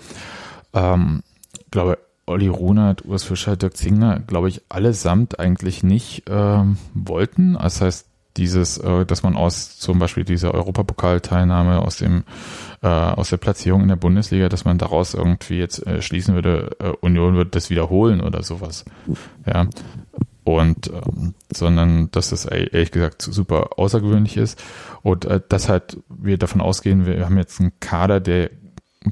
ähm, 0.75 1.23
glaube 1.71 1.99
Olli 2.27 2.49
Runert, 2.49 3.05
Urs 3.05 3.25
Fischer, 3.25 3.57
Dirk 3.57 3.77
Zingner, 3.77 4.21
glaube 4.21 4.49
ich, 4.49 4.63
allesamt 4.69 5.41
eigentlich 5.41 5.83
nicht 5.83 6.25
ähm, 6.29 6.79
wollten. 6.95 7.55
Das 7.55 7.81
heißt, 7.81 8.07
dieses, 8.37 8.79
äh, 8.79 9.05
dass 9.05 9.23
man 9.23 9.37
aus 9.37 9.79
zum 9.79 9.99
Beispiel 9.99 10.25
dieser 10.25 10.55
Europapokalteilnahme 10.55 11.81
aus 11.83 11.97
dem 11.97 12.25
äh, 12.83 12.87
aus 12.87 13.31
der 13.31 13.37
Platzierung 13.37 13.83
in 13.83 13.89
der 13.89 13.97
Bundesliga, 13.97 14.49
dass 14.49 14.65
man 14.65 14.79
daraus 14.79 15.15
irgendwie 15.15 15.59
jetzt 15.59 15.85
äh, 15.87 16.01
schließen 16.01 16.35
würde, 16.35 16.71
äh, 16.79 16.91
Union 17.01 17.35
wird 17.35 17.57
das 17.57 17.69
wiederholen 17.69 18.21
oder 18.21 18.43
sowas. 18.43 18.85
Ja. 19.45 19.67
Und 20.45 20.89
ähm, 20.89 21.35
sondern 21.53 22.11
dass 22.13 22.31
das 22.31 22.45
ehrlich 22.47 22.93
gesagt 22.93 23.23
super 23.23 23.71
außergewöhnlich 23.77 24.37
ist 24.37 24.63
und 25.03 25.25
äh, 25.25 25.41
dass 25.49 25.69
halt 25.69 25.99
wir 26.09 26.39
davon 26.39 26.61
ausgehen, 26.61 27.07
wir 27.07 27.25
haben 27.25 27.37
jetzt 27.37 27.61
einen 27.61 27.73
Kader, 27.81 28.21
der 28.21 28.51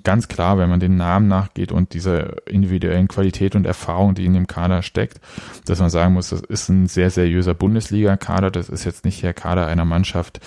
ganz 0.05 0.29
klar, 0.29 0.59
wenn 0.59 0.69
man 0.69 0.81
den 0.81 0.97
Namen 0.97 1.29
nachgeht 1.29 1.73
und 1.73 1.95
dieser 1.95 2.47
individuellen 2.47 3.09
Qualität 3.09 3.57
und 3.57 3.67
Erfahrung, 3.67 4.15
die 4.15 4.27
in 4.27 4.35
dem 4.35 4.47
Kader 4.47 4.83
steckt, 4.83 5.21
dass 5.65 5.81
man 5.81 5.91
sagen 5.91 6.15
muss, 6.15 6.29
das 6.31 6.43
ist 6.43 6.69
ein 6.69 6.87
sehr 6.87 7.11
seriöser 7.11 7.55
Bundesliga-Kader. 7.55 8.51
Das 8.51 8.69
ist 8.69 8.85
jetzt 8.85 9.05
nicht 9.05 9.23
der 9.23 9.35
Kader 9.35 9.67
einer 9.67 9.87
Mannschaft, 9.87 10.41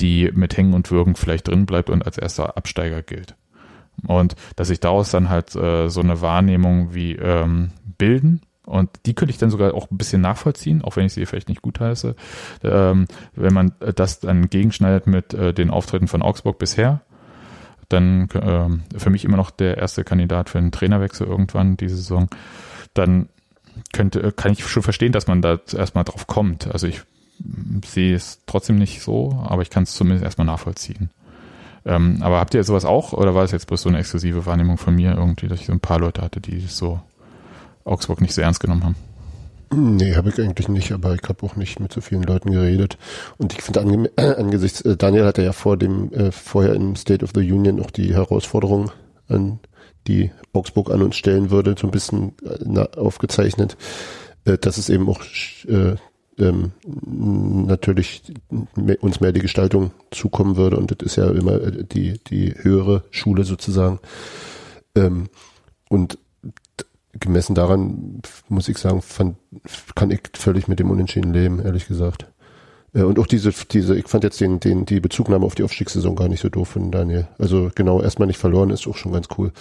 die 0.00 0.30
mit 0.34 0.56
Hängen 0.56 0.74
und 0.74 0.90
Würgen 0.90 1.14
vielleicht 1.14 1.48
drin 1.48 1.66
bleibt 1.66 1.90
und 1.90 2.04
als 2.04 2.18
erster 2.18 2.56
Absteiger 2.56 3.02
gilt. 3.02 3.36
Und 4.06 4.36
dass 4.56 4.68
sich 4.68 4.80
daraus 4.80 5.10
dann 5.10 5.28
halt 5.28 5.54
äh, 5.54 5.88
so 5.88 6.00
eine 6.00 6.20
Wahrnehmung 6.20 6.94
wie 6.94 7.12
ähm, 7.14 7.70
bilden, 7.98 8.42
und 8.68 8.90
die 9.06 9.14
könnte 9.14 9.30
ich 9.30 9.38
dann 9.38 9.48
sogar 9.48 9.72
auch 9.72 9.90
ein 9.90 9.96
bisschen 9.96 10.20
nachvollziehen, 10.20 10.84
auch 10.84 10.96
wenn 10.96 11.06
ich 11.06 11.14
sie 11.14 11.24
vielleicht 11.24 11.48
nicht 11.48 11.62
gut 11.62 11.80
heiße. 11.80 12.14
Ähm, 12.62 13.06
wenn 13.34 13.54
man 13.54 13.72
das 13.96 14.20
dann 14.20 14.50
gegenschneidet 14.50 15.06
mit 15.06 15.32
äh, 15.32 15.54
den 15.54 15.70
Auftritten 15.70 16.06
von 16.06 16.20
Augsburg 16.20 16.58
bisher, 16.58 17.00
dann 17.88 18.28
äh, 18.30 18.98
für 18.98 19.10
mich 19.10 19.24
immer 19.24 19.36
noch 19.36 19.50
der 19.50 19.78
erste 19.78 20.04
Kandidat 20.04 20.50
für 20.50 20.58
einen 20.58 20.72
Trainerwechsel 20.72 21.26
irgendwann 21.26 21.76
diese 21.76 21.96
Saison, 21.96 22.28
dann 22.94 23.28
könnte, 23.92 24.32
kann 24.32 24.52
ich 24.52 24.66
schon 24.66 24.82
verstehen, 24.82 25.12
dass 25.12 25.26
man 25.26 25.42
da 25.42 25.58
erstmal 25.72 26.04
drauf 26.04 26.26
kommt. 26.26 26.70
Also 26.72 26.86
ich 26.86 27.02
sehe 27.84 28.14
es 28.14 28.40
trotzdem 28.46 28.76
nicht 28.76 29.02
so, 29.02 29.44
aber 29.46 29.62
ich 29.62 29.70
kann 29.70 29.84
es 29.84 29.94
zumindest 29.94 30.24
erstmal 30.24 30.46
nachvollziehen. 30.46 31.10
Ähm, 31.86 32.18
aber 32.20 32.40
habt 32.40 32.54
ihr 32.54 32.64
sowas 32.64 32.84
auch 32.84 33.12
oder 33.12 33.34
war 33.34 33.44
es 33.44 33.52
jetzt 33.52 33.66
bloß 33.68 33.82
so 33.82 33.88
eine 33.88 33.98
exklusive 33.98 34.46
Wahrnehmung 34.46 34.78
von 34.78 34.94
mir 34.94 35.14
irgendwie, 35.14 35.48
dass 35.48 35.60
ich 35.60 35.66
so 35.66 35.72
ein 35.72 35.80
paar 35.80 36.00
Leute 36.00 36.22
hatte, 36.22 36.40
die 36.40 36.60
so 36.60 37.00
Augsburg 37.84 38.20
nicht 38.20 38.34
so 38.34 38.42
ernst 38.42 38.60
genommen 38.60 38.84
haben? 38.84 38.96
Nee, 39.70 40.14
habe 40.14 40.30
ich 40.30 40.40
eigentlich 40.40 40.68
nicht, 40.68 40.92
aber 40.92 41.14
ich 41.14 41.28
habe 41.28 41.44
auch 41.44 41.56
nicht 41.56 41.78
mit 41.80 41.92
so 41.92 42.00
vielen 42.00 42.22
Leuten 42.22 42.52
geredet. 42.52 42.96
Und 43.36 43.52
ich 43.52 43.62
finde 43.62 43.80
äh, 44.16 44.34
angesichts, 44.34 44.80
äh, 44.82 44.96
Daniel 44.96 45.26
hatte 45.26 45.42
ja 45.42 45.52
vor 45.52 45.76
dem, 45.76 46.12
äh, 46.12 46.32
vorher 46.32 46.74
im 46.74 46.96
State 46.96 47.24
of 47.24 47.32
the 47.34 47.40
Union 47.40 47.80
auch 47.80 47.90
die 47.90 48.14
Herausforderung 48.14 48.90
an 49.28 49.58
die 50.06 50.30
Augsburg 50.52 50.90
an 50.90 51.02
uns 51.02 51.16
stellen 51.16 51.50
würde, 51.50 51.74
so 51.78 51.86
ein 51.86 51.90
bisschen 51.90 52.32
äh, 52.42 52.80
aufgezeichnet, 52.98 53.76
äh, 54.44 54.56
dass 54.56 54.78
es 54.78 54.88
eben 54.88 55.08
auch 55.08 55.20
äh, 55.66 55.96
ähm, 56.38 56.72
natürlich 57.66 58.22
uns 59.00 59.20
mehr 59.20 59.32
die 59.32 59.40
Gestaltung 59.40 59.90
zukommen 60.10 60.56
würde 60.56 60.76
und 60.76 60.90
das 60.90 61.04
ist 61.04 61.16
ja 61.16 61.30
immer 61.30 61.58
die, 61.58 62.18
die 62.30 62.54
höhere 62.56 63.04
Schule 63.10 63.44
sozusagen. 63.44 63.98
Ähm, 64.94 65.28
und 65.88 66.18
gemessen 67.12 67.54
daran, 67.54 68.20
muss 68.48 68.68
ich 68.68 68.78
sagen, 68.78 69.02
fand, 69.02 69.36
kann 69.94 70.10
ich 70.10 70.20
völlig 70.34 70.68
mit 70.68 70.78
dem 70.78 70.90
Unentschieden 70.90 71.32
leben, 71.32 71.60
ehrlich 71.60 71.88
gesagt. 71.88 72.26
Äh, 72.94 73.02
und 73.02 73.18
auch 73.18 73.26
diese, 73.26 73.52
diese, 73.70 73.96
ich 73.96 74.08
fand 74.08 74.24
jetzt 74.24 74.40
den, 74.40 74.60
den, 74.60 74.84
die 74.84 75.00
Bezugnahme 75.00 75.44
auf 75.44 75.54
die 75.54 75.62
Aufstiegssaison 75.62 76.16
gar 76.16 76.28
nicht 76.28 76.40
so 76.40 76.48
doof 76.48 76.68
von 76.68 76.90
Daniel. 76.90 77.28
Also 77.38 77.70
genau, 77.74 78.00
erstmal 78.02 78.26
nicht 78.26 78.38
verloren 78.38 78.70
ist 78.70 78.86
auch 78.86 78.96
schon 78.96 79.12
ganz 79.12 79.28
cool. 79.36 79.52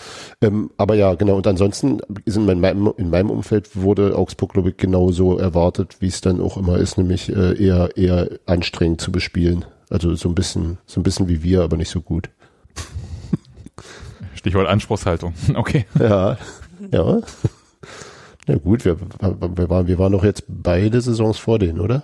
Ähm, 0.41 0.71
aber 0.77 0.95
ja, 0.95 1.15
genau, 1.15 1.35
und 1.35 1.47
ansonsten 1.47 1.99
ist 2.25 2.37
in 2.37 2.45
meinem, 2.45 2.93
in 2.97 3.09
meinem 3.09 3.29
Umfeld 3.29 3.75
wurde 3.75 4.15
Augsburg, 4.15 4.53
glaube 4.53 4.69
ich, 4.69 4.77
genauso 4.77 5.37
erwartet, 5.37 5.97
wie 5.99 6.07
es 6.07 6.21
dann 6.21 6.41
auch 6.41 6.57
immer 6.57 6.77
ist, 6.77 6.97
nämlich 6.97 7.29
äh, 7.29 7.61
eher, 7.61 7.95
eher 7.95 8.29
anstrengend 8.45 9.01
zu 9.01 9.11
bespielen. 9.11 9.65
Also 9.89 10.15
so 10.15 10.27
ein 10.29 10.35
bisschen, 10.35 10.77
so 10.85 10.99
ein 10.99 11.03
bisschen 11.03 11.29
wie 11.29 11.43
wir, 11.43 11.63
aber 11.63 11.77
nicht 11.77 11.89
so 11.89 12.01
gut. 12.01 12.29
Stichwort 14.35 14.67
Anspruchshaltung. 14.67 15.33
Okay. 15.55 15.85
Ja. 15.99 16.37
Ja. 16.91 17.21
Na 18.47 18.55
gut, 18.55 18.85
wir, 18.85 18.97
wir, 18.99 19.69
waren, 19.69 19.87
wir 19.87 19.99
waren 19.99 20.11
doch 20.13 20.23
jetzt 20.23 20.45
beide 20.47 21.01
Saisons 21.01 21.37
vor 21.37 21.59
denen, 21.59 21.79
oder? 21.81 22.03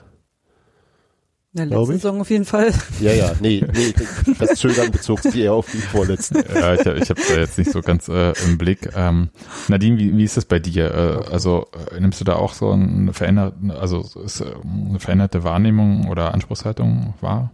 Na, 1.56 1.66
letzte 1.66 1.94
Saison 1.94 2.22
auf 2.22 2.32
jeden 2.32 2.46
Fall. 2.46 2.74
Ja, 3.00 3.14
ja, 3.14 3.32
nee, 3.40 3.64
nee, 3.74 3.94
das 4.40 4.60
Zögern 4.60 4.92
bezog 4.92 5.20
sich 5.20 5.36
eher 5.36 5.54
auf 5.54 5.70
die 5.72 5.78
vorletzten. 5.78 6.44
Ja, 6.54 6.74
ich, 6.74 6.80
ich 6.82 7.10
habe 7.12 7.22
da 7.30 7.36
jetzt 7.36 7.60
nicht 7.60 7.72
so 7.72 7.82
ganz 7.82 8.08
äh, 8.08 8.34
im 8.46 8.58
Blick. 8.58 8.90
Ähm, 8.96 9.30
Nadine, 9.68 10.00
wie, 10.00 10.18
wie 10.18 10.24
ist 10.24 10.36
das 10.36 10.46
bei 10.46 10.58
dir? 10.58 10.92
Äh, 10.92 11.32
also 11.32 11.68
äh, 11.92 12.00
nimmst 12.00 12.20
du 12.20 12.26
da 12.26 12.38
auch 12.38 12.54
so 12.54 12.72
eine 12.72 13.14
veränderte, 13.14 13.56
also 13.80 14.04
ist 14.26 14.42
äh, 14.42 14.46
eine 14.64 15.00
veränderte 15.00 15.44
Wahrnehmung 15.44 16.10
oder 16.10 16.34
Anspruchshaltung 16.34 17.14
wahr? 17.22 17.52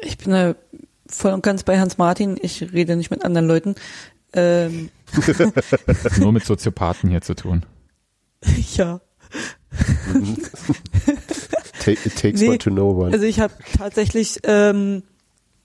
Ich 0.00 0.16
bin 0.16 0.30
da 0.30 0.54
voll 1.08 1.32
und 1.32 1.42
ganz 1.42 1.64
bei 1.64 1.80
Hans 1.80 1.98
Martin. 1.98 2.38
Ich 2.40 2.72
rede 2.72 2.94
nicht 2.94 3.10
mit 3.10 3.24
anderen 3.24 3.48
Leuten. 3.48 3.74
Ähm. 4.32 4.90
Nur 6.18 6.32
mit 6.32 6.44
Soziopathen 6.44 7.10
hier 7.10 7.22
zu 7.22 7.34
tun. 7.34 7.64
Ja. 8.76 9.00
It 11.86 12.16
takes 12.16 12.40
nee, 12.40 12.48
one 12.48 12.58
to 12.58 12.70
know 12.70 12.90
one. 12.90 13.12
Also 13.12 13.24
ich 13.24 13.40
habe 13.40 13.52
tatsächlich 13.76 14.40
ähm, 14.44 15.02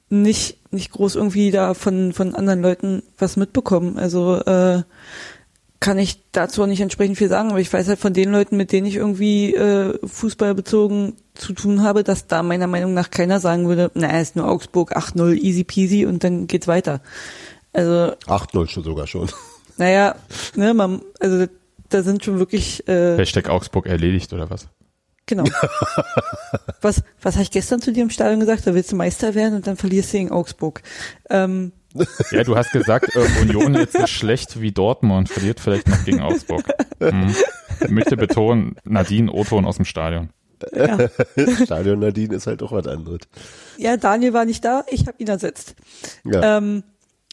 nicht 0.10 0.60
nicht 0.72 0.92
groß 0.92 1.16
irgendwie 1.16 1.52
da 1.52 1.74
von 1.74 2.14
von 2.14 2.36
anderen 2.36 2.62
Leuten 2.62 3.04
was 3.18 3.38
mitbekommen. 3.38 3.98
Also 3.98 4.42
äh, 4.42 4.84
kann 5.80 6.00
ich 6.00 6.24
dazu 6.32 6.64
auch 6.64 6.68
nicht 6.68 6.82
entsprechend 6.82 7.18
viel 7.18 7.30
sagen, 7.30 7.50
aber 7.50 7.60
ich 7.60 7.72
weiß 7.72 7.88
halt 7.88 8.00
von 8.00 8.14
den 8.14 8.32
Leuten, 8.32 8.58
mit 8.58 8.72
denen 8.72 8.88
ich 8.88 8.96
irgendwie 8.96 9.54
äh, 9.54 9.98
fußballbezogen 10.06 11.14
zu 11.36 11.54
tun 11.54 11.84
habe, 11.84 12.04
dass 12.04 12.28
da 12.28 12.44
meiner 12.44 12.68
Meinung 12.68 12.94
nach 12.94 13.12
keiner 13.12 13.40
sagen 13.40 13.68
würde, 13.68 13.92
na, 13.94 14.20
ist 14.20 14.36
nur 14.36 14.48
Augsburg 14.48 14.98
8-0 14.98 15.36
easy 15.36 15.64
peasy 15.64 16.06
und 16.06 16.24
dann 16.24 16.48
geht's 16.48 16.68
weiter. 16.68 17.02
Also 17.76 18.16
8-0 18.28 18.70
schon 18.70 18.84
sogar 18.84 19.08
schon. 19.08 19.30
Naja, 19.78 20.16
ne, 20.56 20.74
man, 20.74 21.02
also 21.20 21.48
da 21.90 22.02
sind 22.02 22.24
schon 22.24 22.40
wirklich 22.40 22.88
äh, 22.88 23.18
Hashtag 23.18 23.50
Augsburg 23.50 23.88
erledigt 23.88 24.32
oder 24.32 24.50
was? 24.50 24.70
Genau. 25.26 25.44
was 26.82 27.04
was 27.22 27.34
habe 27.34 27.44
ich 27.44 27.52
gestern 27.52 27.82
zu 27.82 27.92
dir 27.92 28.04
im 28.04 28.10
Stadion 28.10 28.40
gesagt? 28.40 28.66
Da 28.66 28.74
willst 28.74 28.94
du 28.94 28.96
Meister 28.96 29.36
werden 29.36 29.56
und 29.56 29.68
dann 29.68 29.76
verlierst 29.76 30.14
du 30.14 30.18
gegen 30.20 30.32
Augsburg. 30.32 30.82
Ähm, 31.30 31.74
ja, 32.32 32.46
du 32.46 32.56
hast 32.56 32.72
gesagt, 32.72 33.14
äh, 33.18 33.42
Union 33.42 33.76
jetzt 33.76 33.96
ist 33.96 34.12
schlecht 34.12 34.62
wie 34.62 34.72
Dortmund, 34.72 35.28
verliert 35.28 35.60
vielleicht 35.60 35.90
noch 35.90 36.06
gegen 36.06 36.22
Augsburg. 36.22 36.64
Hm. 37.00 37.36
Ich 37.82 37.90
möchte 37.90 38.16
betonen, 38.16 38.78
Nadine 38.86 39.30
Oton 39.30 39.66
aus 39.66 39.76
dem 39.76 39.84
Stadion. 39.84 40.30
Ja. 40.74 41.10
Stadion 41.66 42.00
Nadine 42.00 42.36
ist 42.36 42.48
halt 42.48 42.62
doch 42.62 42.72
was 42.72 42.88
anderes. 42.88 43.20
Ja, 43.78 43.98
Daniel 43.98 44.32
war 44.32 44.46
nicht 44.46 44.64
da, 44.64 44.86
ich 44.90 45.06
habe 45.08 45.18
ihn 45.20 45.28
ersetzt. 45.28 45.76
Ja. 46.24 46.58
Ähm, 46.58 46.84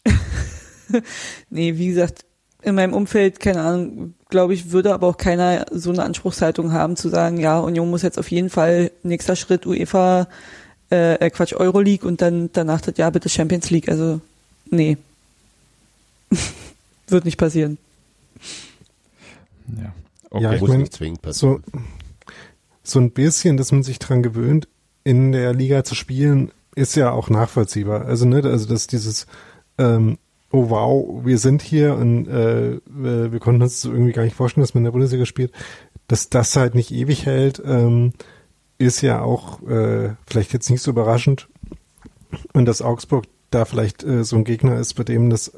nee, 1.50 1.76
wie 1.76 1.88
gesagt, 1.88 2.24
in 2.62 2.74
meinem 2.76 2.94
Umfeld, 2.94 3.40
keine 3.40 3.62
Ahnung, 3.62 4.14
glaube 4.30 4.54
ich, 4.54 4.70
würde 4.70 4.94
aber 4.94 5.08
auch 5.08 5.16
keiner 5.16 5.66
so 5.72 5.90
eine 5.90 6.04
Anspruchshaltung 6.04 6.72
haben 6.72 6.96
zu 6.96 7.08
sagen, 7.08 7.38
ja, 7.38 7.58
Union 7.58 7.90
muss 7.90 8.02
jetzt 8.02 8.18
auf 8.18 8.30
jeden 8.30 8.50
Fall 8.50 8.92
nächster 9.02 9.36
Schritt 9.36 9.66
UEFA, 9.66 10.28
äh, 10.90 11.14
äh 11.14 11.30
Quatsch, 11.30 11.54
Euroleague 11.54 12.06
und 12.06 12.22
dann 12.22 12.50
danach 12.52 12.80
das 12.80 12.96
ja 12.96 13.10
bitte 13.10 13.28
Champions 13.28 13.70
League. 13.70 13.88
Also, 13.88 14.20
nee. 14.70 14.96
Wird 17.08 17.24
nicht 17.24 17.36
passieren. 17.36 17.78
Ja, 19.76 19.92
okay. 20.30 20.42
Ja, 20.44 20.52
ich 20.52 20.62
mein, 20.62 20.88
so, 21.32 21.60
so 22.82 22.98
ein 23.00 23.10
bisschen, 23.10 23.56
dass 23.56 23.72
man 23.72 23.82
sich 23.82 23.98
dran 23.98 24.22
gewöhnt, 24.22 24.68
in 25.04 25.32
der 25.32 25.52
Liga 25.52 25.84
zu 25.84 25.94
spielen, 25.94 26.52
ist 26.74 26.94
ja 26.94 27.10
auch 27.10 27.28
nachvollziehbar. 27.28 28.06
Also, 28.06 28.24
ne, 28.24 28.42
also 28.44 28.66
dass 28.66 28.86
dieses 28.86 29.26
ähm, 29.82 30.18
oh 30.52 30.68
wow, 30.68 31.24
wir 31.24 31.38
sind 31.38 31.62
hier 31.62 31.94
und 31.94 32.28
äh, 32.28 32.78
wir 32.84 33.40
konnten 33.40 33.62
uns 33.62 33.84
irgendwie 33.84 34.12
gar 34.12 34.22
nicht 34.22 34.36
vorstellen, 34.36 34.62
dass 34.62 34.74
man 34.74 34.82
in 34.82 34.84
der 34.84 34.92
Bundesliga 34.92 35.26
spielt. 35.26 35.52
dass 36.08 36.28
das 36.28 36.56
halt 36.56 36.74
nicht 36.74 36.90
ewig 36.92 37.24
hält, 37.24 37.62
ähm, 37.64 38.12
ist 38.76 39.00
ja 39.00 39.22
auch 39.22 39.62
äh, 39.62 40.10
vielleicht 40.26 40.52
jetzt 40.52 40.68
nicht 40.68 40.82
so 40.82 40.90
überraschend. 40.90 41.48
Und 42.52 42.66
dass 42.66 42.82
Augsburg 42.82 43.24
da 43.50 43.64
vielleicht 43.64 44.04
äh, 44.04 44.24
so 44.24 44.36
ein 44.36 44.44
Gegner 44.44 44.78
ist, 44.78 44.94
bei 44.94 45.04
dem 45.04 45.30
das, 45.30 45.52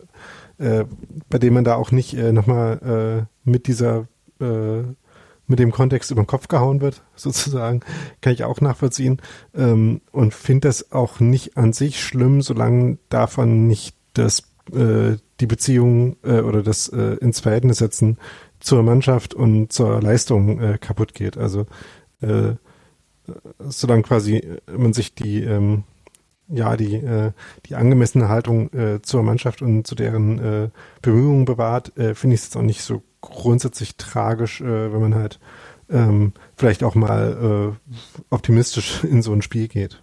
äh, 0.59 0.85
bei 1.29 1.39
dem 1.39 1.55
man 1.55 1.64
da 1.64 1.75
auch 1.75 1.91
nicht 1.91 2.14
äh, 2.14 2.33
nochmal 2.33 3.27
äh, 3.27 3.49
mit 3.49 3.66
dieser, 3.66 4.07
äh, 4.41 4.83
mit 5.47 5.59
dem 5.59 5.72
Kontext 5.72 6.11
über 6.11 6.22
den 6.22 6.27
Kopf 6.29 6.47
gehauen 6.49 6.81
wird, 6.81 7.03
sozusagen, 7.16 7.81
kann 8.20 8.33
ich 8.33 8.45
auch 8.45 8.61
nachvollziehen. 8.61 9.20
Ähm, 9.55 10.03
und 10.12 10.35
finde 10.35 10.68
das 10.68 10.93
auch 10.93 11.18
nicht 11.18 11.57
an 11.57 11.72
sich 11.72 12.01
schlimm, 12.01 12.43
solange 12.43 12.99
davon 13.09 13.66
nicht 13.66 13.97
das, 14.14 14.44
äh, 14.72 15.16
die 15.40 15.46
Beziehung 15.46 16.16
äh, 16.22 16.40
oder 16.40 16.62
das 16.62 16.88
äh, 16.88 17.16
ins 17.20 17.40
Verhältnis 17.40 17.78
setzen 17.78 18.18
zur 18.60 18.82
Mannschaft 18.82 19.34
und 19.34 19.72
zur 19.72 20.00
Leistung 20.00 20.60
äh, 20.60 20.78
kaputt 20.78 21.14
geht. 21.14 21.36
Also 21.36 21.66
äh, 22.20 22.54
solange 23.58 24.02
quasi 24.02 24.58
man 24.66 24.92
sich 24.92 25.14
die 25.14 25.42
ähm, 25.42 25.84
ja 26.48 26.76
die 26.76 26.94
äh, 26.96 27.32
die 27.66 27.74
angemessene 27.74 28.28
Haltung 28.28 28.72
äh, 28.72 29.00
zur 29.02 29.22
Mannschaft 29.22 29.62
und 29.62 29.86
zu 29.86 29.94
deren 29.94 30.38
äh, 30.38 30.68
Bemühungen 31.02 31.44
bewahrt, 31.44 31.96
äh, 31.96 32.14
finde 32.14 32.34
ich 32.34 32.40
es 32.40 32.46
jetzt 32.46 32.56
auch 32.56 32.62
nicht 32.62 32.82
so 32.82 33.02
grundsätzlich 33.20 33.96
tragisch, 33.96 34.60
äh, 34.60 34.92
wenn 34.92 35.00
man 35.00 35.14
halt 35.14 35.40
ähm, 35.90 36.32
vielleicht 36.56 36.82
auch 36.82 36.94
mal 36.94 37.74
äh, 37.74 37.94
optimistisch 38.30 39.04
in 39.04 39.22
so 39.22 39.32
ein 39.32 39.42
Spiel 39.42 39.68
geht. 39.68 40.02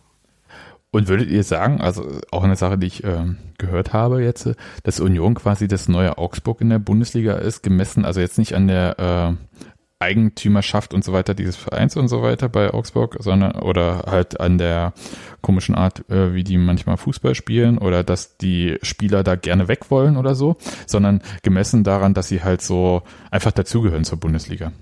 Und 0.94 1.08
würdet 1.08 1.30
ihr 1.30 1.44
sagen, 1.46 1.80
also 1.80 2.06
auch 2.32 2.44
eine 2.44 2.58
Sache, 2.58 2.78
die 2.78 2.88
ich 2.88 3.04
äh, 3.06 3.24
gehört 3.58 3.94
habe 3.94 4.22
jetzt, 4.22 4.50
dass 4.84 5.00
Union 5.00 5.36
quasi 5.36 5.70
das 5.70 5.88
neue 5.88 6.18
Augsburg 6.18 6.60
in 6.60 6.70
der 6.70 6.80
Bundesliga 6.80 7.36
ist, 7.36 7.64
gemessen, 7.64 8.04
also 8.04 8.20
jetzt 8.20 8.38
nicht 8.38 8.56
an 8.56 8.68
der 8.68 9.00
äh, 9.00 9.62
Eigentümerschaft 10.02 10.94
und 10.94 11.06
so 11.06 11.14
weiter 11.14 11.34
dieses 11.34 11.56
Vereins 11.56 11.96
und 11.96 12.08
so 12.08 12.22
weiter 12.22 12.50
bei 12.50 12.74
Augsburg, 12.74 13.18
sondern 13.20 13.54
oder 13.54 14.04
halt 14.08 14.42
an 14.42 14.58
der 14.58 14.94
komischen 15.42 15.76
Art, 15.76 16.10
äh, 16.10 16.34
wie 16.34 16.44
die 16.44 16.58
manchmal 16.58 16.98
Fußball 16.98 17.36
spielen 17.36 17.78
oder 17.78 18.04
dass 18.04 18.38
die 18.38 18.78
Spieler 18.82 19.24
da 19.24 19.36
gerne 19.36 19.68
weg 19.68 19.92
wollen 19.92 20.18
oder 20.18 20.36
so, 20.36 20.58
sondern 20.88 21.22
gemessen 21.44 21.84
daran, 21.84 22.14
dass 22.14 22.28
sie 22.28 22.44
halt 22.44 22.62
so 22.62 23.04
einfach 23.30 23.52
dazugehören 23.52 24.04
zur 24.04 24.20
Bundesliga. 24.20 24.74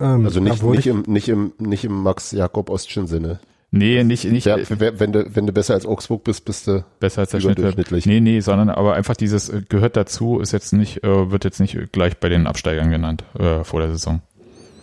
Ähm, 0.00 0.24
also 0.24 0.40
nicht, 0.40 0.62
nicht, 0.62 0.86
im, 0.86 1.04
nicht, 1.06 1.28
im, 1.28 1.52
nicht 1.58 1.84
im 1.84 2.02
Max 2.02 2.32
Jakob 2.32 2.70
Ostschen 2.70 3.06
Sinne. 3.06 3.38
Nee, 3.76 4.04
nicht, 4.04 4.24
nicht. 4.24 4.46
Ja, 4.46 4.56
wenn 4.68 5.12
du, 5.12 5.34
wenn 5.34 5.46
du 5.46 5.52
besser 5.52 5.74
als 5.74 5.86
Augsburg 5.86 6.24
bist, 6.24 6.44
bist 6.44 6.66
du 6.66 6.84
besser 7.00 7.22
als 7.22 7.30
der 7.30 7.40
Schnitt. 7.40 8.06
Nee, 8.06 8.20
nee, 8.20 8.40
sondern 8.40 8.70
aber 8.70 8.94
einfach 8.94 9.16
dieses 9.16 9.48
äh, 9.48 9.62
gehört 9.68 9.96
dazu, 9.96 10.40
ist 10.40 10.52
jetzt 10.52 10.72
nicht, 10.72 11.04
äh, 11.04 11.30
wird 11.30 11.44
jetzt 11.44 11.60
nicht 11.60 11.92
gleich 11.92 12.18
bei 12.18 12.28
den 12.28 12.46
Absteigern 12.46 12.90
genannt, 12.90 13.24
äh, 13.38 13.64
vor 13.64 13.80
der 13.80 13.90
Saison. 13.90 14.20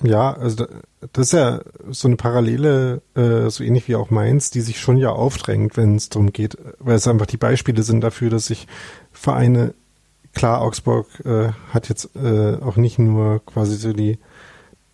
Ja, 0.03 0.33
also 0.33 0.65
das 1.13 1.27
ist 1.27 1.33
ja 1.33 1.61
so 1.89 2.07
eine 2.07 2.17
Parallele, 2.17 3.01
äh, 3.15 3.49
so 3.49 3.63
ähnlich 3.63 3.87
wie 3.87 3.95
auch 3.95 4.09
Mainz, 4.09 4.51
die 4.51 4.61
sich 4.61 4.79
schon 4.79 4.97
ja 4.97 5.09
aufdrängt, 5.09 5.77
wenn 5.77 5.95
es 5.95 6.09
darum 6.09 6.33
geht, 6.33 6.57
weil 6.79 6.95
es 6.95 7.07
einfach 7.07 7.25
die 7.25 7.37
Beispiele 7.37 7.83
sind 7.83 8.01
dafür, 8.01 8.29
dass 8.29 8.47
sich 8.47 8.67
Vereine, 9.13 9.73
klar, 10.33 10.61
Augsburg 10.61 11.07
äh, 11.25 11.49
hat 11.69 11.87
jetzt 11.87 12.15
äh, 12.17 12.57
auch 12.57 12.75
nicht 12.75 12.99
nur 12.99 13.45
quasi 13.45 13.75
so 13.75 13.93
die 13.93 14.19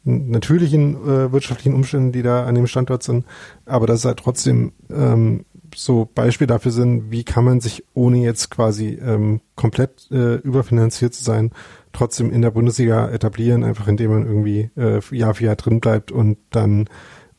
natürlichen 0.04 0.96
äh, 0.96 1.32
wirtschaftlichen 1.32 1.76
Umständen, 1.76 2.12
die 2.12 2.24
da 2.24 2.46
an 2.46 2.56
dem 2.56 2.68
Standort 2.68 3.04
sind, 3.04 3.26
aber 3.66 3.88
dass 3.88 4.06
halt 4.06 4.20
trotzdem 4.20 4.72
ähm, 4.90 5.46
so 5.76 6.10
Beispiel 6.14 6.48
dafür 6.48 6.72
sind, 6.72 7.12
wie 7.12 7.24
kann 7.24 7.44
man 7.44 7.60
sich 7.62 7.84
ohne 7.94 8.20
jetzt 8.20 8.50
quasi 8.50 9.00
ähm, 9.02 9.42
komplett 9.56 10.10
äh, 10.12 10.36
überfinanziert 10.36 11.14
zu 11.14 11.24
sein, 11.24 11.52
trotzdem 11.94 12.32
in 12.32 12.42
der 12.42 12.52
Bundesliga 12.52 13.10
etablieren, 13.10 13.64
einfach 13.64 13.88
indem 13.88 14.12
man 14.12 14.26
irgendwie 14.26 14.70
äh, 14.78 15.00
Jahr 15.16 15.36
für 15.36 15.46
Jahr 15.46 15.56
drin 15.56 15.80
bleibt 15.80 16.12
und 16.12 16.38
dann 16.50 16.88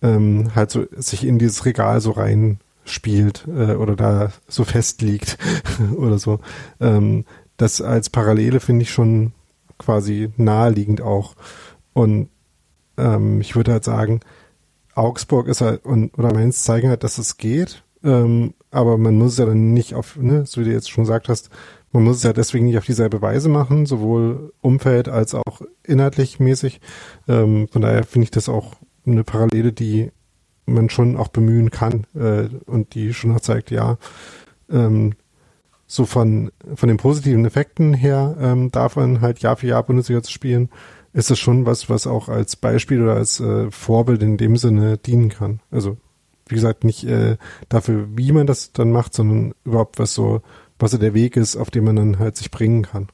ähm, 0.02 0.54
halt 0.54 0.70
so 0.70 0.86
sich 0.96 1.26
in 1.26 1.38
dieses 1.38 1.64
Regal 1.64 2.00
so 2.00 2.12
rein 2.12 2.58
spielt 2.84 3.46
äh, 3.48 3.74
oder 3.74 3.96
da 3.96 4.32
so 4.48 4.64
fest 4.64 5.02
liegt 5.02 5.38
oder 5.96 6.18
so. 6.18 6.40
Ähm, 6.80 7.24
das 7.56 7.80
als 7.80 8.10
Parallele 8.10 8.60
finde 8.60 8.82
ich 8.82 8.90
schon 8.90 9.32
quasi 9.78 10.30
naheliegend 10.36 11.00
auch. 11.00 11.34
Und 11.92 12.28
ähm, 13.00 13.40
ich 13.40 13.56
würde 13.56 13.72
halt 13.72 13.84
sagen, 13.84 14.20
Augsburg 14.94 15.48
ist 15.48 15.60
halt 15.60 15.84
und 15.84 16.16
oder 16.18 16.32
Mainz 16.32 16.64
zeigen 16.64 16.88
halt, 16.88 17.04
dass 17.04 17.18
es 17.18 17.36
geht. 17.36 17.82
Ähm, 18.02 18.54
aber 18.70 18.98
man 18.98 19.16
muss 19.16 19.32
es 19.32 19.38
ja 19.38 19.46
dann 19.46 19.72
nicht 19.72 19.94
auf, 19.94 20.16
ne, 20.16 20.46
so 20.46 20.60
wie 20.60 20.64
du 20.64 20.72
jetzt 20.72 20.90
schon 20.90 21.04
gesagt 21.04 21.28
hast, 21.28 21.50
man 21.92 22.04
muss 22.04 22.18
es 22.18 22.22
ja 22.22 22.32
deswegen 22.32 22.66
nicht 22.66 22.78
auf 22.78 22.86
dieselbe 22.86 23.20
Weise 23.20 23.48
machen, 23.48 23.84
sowohl 23.84 24.52
Umfeld 24.60 25.08
als 25.08 25.34
auch 25.34 25.62
inhaltlich 25.82 26.38
mäßig. 26.38 26.80
Ähm, 27.28 27.68
von 27.68 27.82
daher 27.82 28.04
finde 28.04 28.24
ich 28.24 28.30
das 28.30 28.48
auch 28.48 28.74
eine 29.06 29.24
Parallele, 29.24 29.72
die 29.72 30.12
man 30.66 30.88
schon 30.88 31.16
auch 31.16 31.28
bemühen 31.28 31.70
kann 31.70 32.06
äh, 32.14 32.48
und 32.66 32.94
die 32.94 33.12
schon 33.12 33.34
auch 33.34 33.40
zeigt, 33.40 33.70
ja, 33.70 33.98
ähm, 34.70 35.14
so 35.86 36.06
von, 36.06 36.52
von 36.76 36.88
den 36.88 36.98
positiven 36.98 37.44
Effekten 37.44 37.92
her 37.92 38.36
ähm, 38.40 38.70
darf 38.70 38.94
man 38.94 39.20
halt 39.20 39.40
Jahr 39.40 39.56
für 39.56 39.66
Jahr 39.66 39.82
Bundesliga 39.82 40.22
zu 40.22 40.30
spielen 40.30 40.68
ist 41.12 41.30
es 41.30 41.38
schon 41.38 41.66
was, 41.66 41.88
was 41.90 42.06
auch 42.06 42.28
als 42.28 42.56
Beispiel 42.56 43.02
oder 43.02 43.14
als 43.14 43.40
äh, 43.40 43.70
Vorbild 43.70 44.22
in 44.22 44.36
dem 44.36 44.56
Sinne 44.56 44.98
dienen 44.98 45.28
kann. 45.28 45.60
Also 45.70 45.96
wie 46.46 46.54
gesagt, 46.54 46.84
nicht 46.84 47.04
äh, 47.04 47.36
dafür, 47.68 48.08
wie 48.16 48.32
man 48.32 48.46
das 48.46 48.72
dann 48.72 48.90
macht, 48.90 49.14
sondern 49.14 49.54
überhaupt 49.64 49.98
was 49.98 50.14
so, 50.14 50.42
was 50.78 50.90
so 50.90 50.98
der 50.98 51.14
Weg 51.14 51.36
ist, 51.36 51.56
auf 51.56 51.70
dem 51.70 51.84
man 51.84 51.96
dann 51.96 52.18
halt 52.18 52.36
sich 52.36 52.50
bringen 52.50 52.82
kann. 52.82 53.08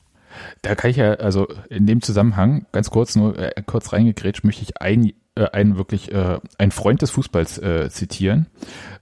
Da 0.62 0.74
kann 0.74 0.90
ich 0.90 0.96
ja, 0.96 1.14
also 1.14 1.46
in 1.68 1.86
dem 1.86 2.02
Zusammenhang, 2.02 2.66
ganz 2.72 2.90
kurz 2.90 3.16
nur, 3.16 3.38
äh, 3.38 3.62
kurz 3.64 3.92
reingegrätscht, 3.92 4.44
möchte 4.44 4.62
ich 4.62 4.80
ein, 4.80 5.12
äh, 5.34 5.46
einen 5.52 5.76
wirklich, 5.76 6.12
äh, 6.12 6.38
einen 6.58 6.72
Freund 6.72 7.02
des 7.02 7.10
Fußballs 7.10 7.58
äh, 7.58 7.90
zitieren, 7.90 8.46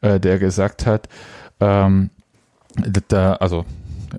äh, 0.01 0.20
der 0.20 0.38
gesagt 0.38 0.86
hat, 0.86 1.09
ähm, 1.61 2.11
da, 3.09 3.34
also 3.34 3.64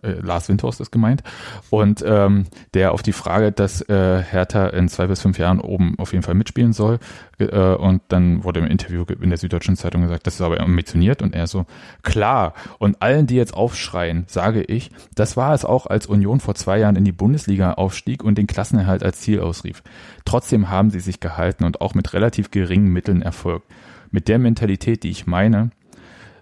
äh, 0.04 0.20
Lars 0.22 0.50
Windhorst 0.50 0.82
ist 0.82 0.92
gemeint, 0.92 1.24
und 1.70 2.04
ähm, 2.08 2.46
der 2.74 2.94
auf 2.94 3.02
die 3.02 3.14
Frage, 3.14 3.52
dass 3.52 3.82
äh, 3.82 4.22
Hertha 4.22 4.68
in 4.68 4.88
zwei 4.90 5.08
bis 5.08 5.22
fünf 5.22 5.38
Jahren 5.38 5.60
oben 5.60 5.96
auf 5.98 6.14
jeden 6.14 6.24
Fall 6.24 6.36
mitspielen 6.36 6.74
soll, 6.74 7.00
äh, 7.38 7.76
und 7.76 8.02
dann 8.10 8.44
wurde 8.44 8.60
im 8.60 8.68
Interview 8.68 9.04
in 9.22 9.30
der 9.30 9.38
Süddeutschen 9.38 9.76
Zeitung 9.76 10.02
gesagt, 10.02 10.28
das 10.28 10.36
ist 10.36 10.42
aber 10.42 10.60
ambitioniert, 10.60 11.22
und 11.22 11.36
er 11.36 11.48
so, 11.48 11.66
klar, 12.04 12.54
und 12.80 13.02
allen, 13.02 13.28
die 13.28 13.36
jetzt 13.36 13.54
aufschreien, 13.54 14.26
sage 14.28 14.62
ich, 14.62 14.92
das 15.16 15.38
war 15.38 15.54
es 15.54 15.66
auch, 15.66 15.88
als 15.88 16.08
Union 16.08 16.40
vor 16.40 16.56
zwei 16.56 16.80
Jahren 16.80 16.96
in 16.96 17.06
die 17.06 17.12
Bundesliga 17.12 17.74
aufstieg 17.74 18.24
und 18.24 18.38
den 18.38 18.48
Klassenerhalt 18.48 19.04
als 19.04 19.22
Ziel 19.22 19.40
ausrief. 19.40 19.84
Trotzdem 20.26 20.70
haben 20.70 20.90
sie 20.90 21.00
sich 21.00 21.20
gehalten 21.20 21.64
und 21.64 21.82
auch 21.82 21.94
mit 21.94 22.14
relativ 22.14 22.52
geringen 22.52 22.92
Mitteln 22.92 23.22
erfolgt. 23.22 23.66
Mit 24.12 24.28
der 24.28 24.40
Mentalität, 24.40 25.04
die 25.04 25.10
ich 25.10 25.28
meine, 25.28 25.72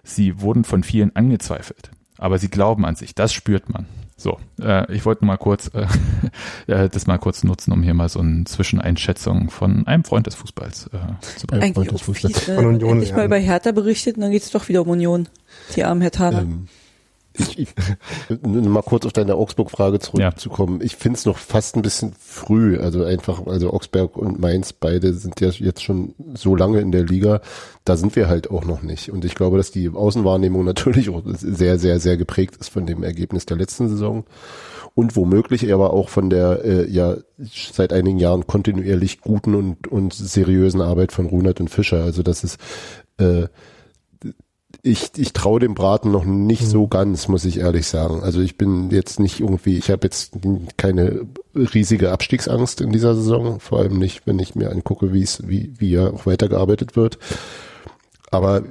sie 0.02 0.40
wurden 0.40 0.64
von 0.64 0.82
vielen 0.82 1.14
angezweifelt 1.16 1.90
aber 2.24 2.38
sie 2.38 2.48
glauben 2.48 2.86
an 2.86 2.96
sich, 2.96 3.14
das 3.14 3.34
spürt 3.34 3.68
man. 3.68 3.84
So, 4.16 4.38
äh, 4.58 4.90
ich 4.90 5.04
wollte 5.04 5.26
mal 5.26 5.36
kurz 5.36 5.70
äh, 5.74 5.86
äh, 6.72 6.88
das 6.88 7.06
mal 7.06 7.18
kurz 7.18 7.44
nutzen, 7.44 7.70
um 7.70 7.82
hier 7.82 7.92
mal 7.92 8.08
so 8.08 8.20
eine 8.20 8.44
Zwischeneinschätzung 8.44 9.50
von 9.50 9.86
einem 9.86 10.04
Freund 10.04 10.26
des 10.26 10.34
Fußballs 10.36 10.86
äh, 10.86 10.98
zu 11.36 11.46
bringen. 11.46 11.62
Eigentlich 11.62 11.92
auch 11.92 12.00
viel, 12.00 12.30
äh, 12.30 12.54
von 12.54 12.64
Union. 12.64 13.02
Ich 13.02 13.12
mal 13.12 13.28
bei 13.28 13.42
Hertha 13.42 13.72
berichtet 13.72 14.16
und 14.16 14.22
dann 14.22 14.30
geht 14.30 14.42
es 14.42 14.50
doch 14.50 14.70
wieder 14.70 14.80
um 14.80 14.88
Union. 14.88 15.28
Die 15.76 15.84
armen 15.84 16.00
Herr 16.00 16.12
Thaler. 16.12 16.42
Ähm, 16.42 16.68
ich, 17.36 17.58
ich, 17.58 17.68
mal 18.42 18.82
kurz 18.82 19.04
auf 19.06 19.12
deine 19.12 19.34
Augsburg-Frage 19.34 19.98
zurückzukommen. 19.98 20.80
Ja. 20.80 20.86
Ich 20.86 20.96
finde 20.96 21.18
es 21.18 21.24
noch 21.24 21.36
fast 21.36 21.76
ein 21.76 21.82
bisschen 21.82 22.12
früh. 22.18 22.78
Also 22.78 23.04
einfach, 23.04 23.46
also 23.46 23.72
Augsburg 23.72 24.16
und 24.16 24.38
Mainz 24.38 24.72
beide 24.72 25.12
sind 25.14 25.40
ja 25.40 25.48
jetzt 25.48 25.82
schon 25.82 26.14
so 26.34 26.54
lange 26.54 26.80
in 26.80 26.92
der 26.92 27.04
Liga. 27.04 27.40
Da 27.84 27.96
sind 27.96 28.14
wir 28.14 28.28
halt 28.28 28.50
auch 28.50 28.64
noch 28.64 28.82
nicht. 28.82 29.10
Und 29.10 29.24
ich 29.24 29.34
glaube, 29.34 29.56
dass 29.56 29.72
die 29.72 29.88
Außenwahrnehmung 29.90 30.64
natürlich 30.64 31.10
auch 31.10 31.22
sehr, 31.26 31.78
sehr, 31.78 31.98
sehr 31.98 32.16
geprägt 32.16 32.56
ist 32.56 32.68
von 32.68 32.86
dem 32.86 33.02
Ergebnis 33.02 33.46
der 33.46 33.56
letzten 33.56 33.88
Saison. 33.88 34.24
Und 34.94 35.16
womöglich 35.16 35.72
aber 35.74 35.92
auch 35.92 36.08
von 36.08 36.30
der 36.30 36.64
äh, 36.64 36.88
ja 36.88 37.16
seit 37.36 37.92
einigen 37.92 38.20
Jahren 38.20 38.46
kontinuierlich 38.46 39.20
guten 39.20 39.56
und, 39.56 39.88
und 39.88 40.14
seriösen 40.14 40.80
Arbeit 40.80 41.10
von 41.10 41.26
Runert 41.26 41.58
und 41.58 41.68
Fischer. 41.68 42.04
Also 42.04 42.22
das 42.22 42.44
ist 42.44 42.60
äh, 43.18 43.48
ich, 44.86 45.12
ich 45.16 45.32
traue 45.32 45.60
dem 45.60 45.74
Braten 45.74 46.10
noch 46.10 46.26
nicht 46.26 46.66
so 46.66 46.82
mhm. 46.84 46.90
ganz, 46.90 47.26
muss 47.26 47.46
ich 47.46 47.58
ehrlich 47.58 47.86
sagen. 47.86 48.22
Also 48.22 48.40
ich 48.40 48.58
bin 48.58 48.90
jetzt 48.90 49.18
nicht 49.18 49.40
irgendwie, 49.40 49.78
ich 49.78 49.90
habe 49.90 50.04
jetzt 50.04 50.36
keine 50.76 51.26
riesige 51.54 52.12
Abstiegsangst 52.12 52.82
in 52.82 52.92
dieser 52.92 53.14
Saison, 53.14 53.60
vor 53.60 53.78
allem 53.78 53.98
nicht, 53.98 54.26
wenn 54.26 54.38
ich 54.38 54.54
mir 54.54 54.70
angucke, 54.70 55.14
wie 55.14 55.22
es, 55.22 55.48
wie, 55.48 55.72
wie 55.78 55.92
ja 55.92 56.10
auch 56.10 56.26
weitergearbeitet 56.26 56.96
wird. 56.96 57.18
Aber 58.30 58.62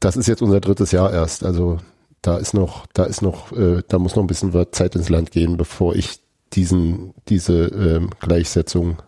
das 0.00 0.16
ist 0.16 0.28
jetzt 0.28 0.40
unser 0.40 0.60
drittes 0.60 0.92
Jahr 0.92 1.12
erst. 1.12 1.44
Also 1.44 1.76
da 2.22 2.38
ist 2.38 2.54
noch, 2.54 2.86
da 2.94 3.04
ist 3.04 3.20
noch, 3.20 3.52
äh, 3.52 3.82
da 3.86 3.98
muss 3.98 4.16
noch 4.16 4.24
ein 4.24 4.28
bisschen 4.28 4.54
Zeit 4.72 4.96
ins 4.96 5.10
Land 5.10 5.30
gehen, 5.30 5.58
bevor 5.58 5.94
ich 5.94 6.20
diesen, 6.54 7.12
diese 7.28 7.66
ähm, 7.66 8.08
Gleichsetzung 8.18 9.02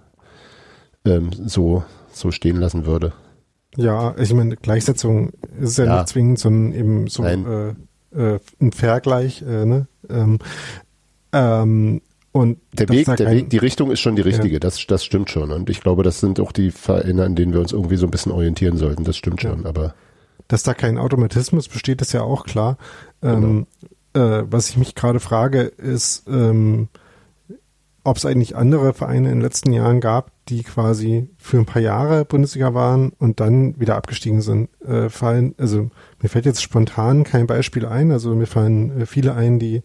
ähm, 1.06 1.30
so, 1.32 1.82
so 2.12 2.30
stehen 2.30 2.56
lassen 2.56 2.84
würde. 2.84 3.14
Ja, 3.76 4.14
ich 4.18 4.32
meine, 4.34 4.56
Gleichsetzung 4.56 5.32
ist 5.60 5.78
ja, 5.78 5.84
ja. 5.86 5.96
nicht 5.98 6.08
zwingend, 6.08 6.38
sondern 6.38 6.72
eben 6.72 7.06
so 7.08 7.24
äh, 7.24 7.74
äh, 8.14 8.38
ein 8.60 8.72
Vergleich. 8.72 9.42
Äh, 9.42 9.64
ne? 9.64 9.86
ähm, 10.10 10.38
ähm, 11.32 12.02
Und 12.32 12.58
der 12.72 12.88
Weg, 12.90 13.06
der 13.16 13.30
Weg, 13.30 13.50
die 13.50 13.58
Richtung 13.58 13.90
ist 13.90 14.00
schon 14.00 14.16
die 14.16 14.22
richtige, 14.22 14.54
ja. 14.54 14.60
das, 14.60 14.86
das 14.86 15.04
stimmt 15.04 15.30
schon. 15.30 15.50
Und 15.50 15.70
ich 15.70 15.80
glaube, 15.80 16.02
das 16.02 16.20
sind 16.20 16.38
auch 16.40 16.52
die 16.52 16.70
Vereine, 16.70 17.24
an 17.24 17.34
denen 17.34 17.52
wir 17.52 17.60
uns 17.60 17.72
irgendwie 17.72 17.96
so 17.96 18.06
ein 18.06 18.10
bisschen 18.10 18.32
orientieren 18.32 18.76
sollten. 18.76 19.04
Das 19.04 19.16
stimmt 19.16 19.40
schon, 19.40 19.66
aber. 19.66 19.94
Dass 20.48 20.62
da 20.62 20.74
kein 20.74 20.98
Automatismus 20.98 21.68
besteht, 21.68 22.02
ist 22.02 22.12
ja 22.12 22.22
auch 22.22 22.44
klar. 22.44 22.76
Ähm, 23.22 23.66
genau. 24.12 24.38
äh, 24.40 24.44
was 24.50 24.68
ich 24.68 24.76
mich 24.76 24.94
gerade 24.94 25.20
frage, 25.20 25.62
ist, 25.62 26.28
ähm, 26.28 26.88
ob 28.04 28.16
es 28.16 28.26
eigentlich 28.26 28.56
andere 28.56 28.94
Vereine 28.94 29.28
in 29.28 29.36
den 29.36 29.40
letzten 29.40 29.72
Jahren 29.72 30.00
gab, 30.00 30.32
die 30.48 30.64
quasi 30.64 31.28
für 31.38 31.58
ein 31.58 31.66
paar 31.66 31.82
Jahre 31.82 32.24
Bundesliga 32.24 32.74
waren 32.74 33.12
und 33.18 33.38
dann 33.38 33.78
wieder 33.78 33.96
abgestiegen 33.96 34.40
sind. 34.40 34.68
Äh, 34.84 35.08
fallen, 35.08 35.54
also 35.56 35.90
mir 36.20 36.28
fällt 36.28 36.46
jetzt 36.46 36.62
spontan 36.62 37.22
kein 37.22 37.46
Beispiel 37.46 37.86
ein, 37.86 38.10
also 38.10 38.34
mir 38.34 38.46
fallen 38.46 39.02
äh, 39.02 39.06
viele 39.06 39.34
ein, 39.34 39.60
die 39.60 39.82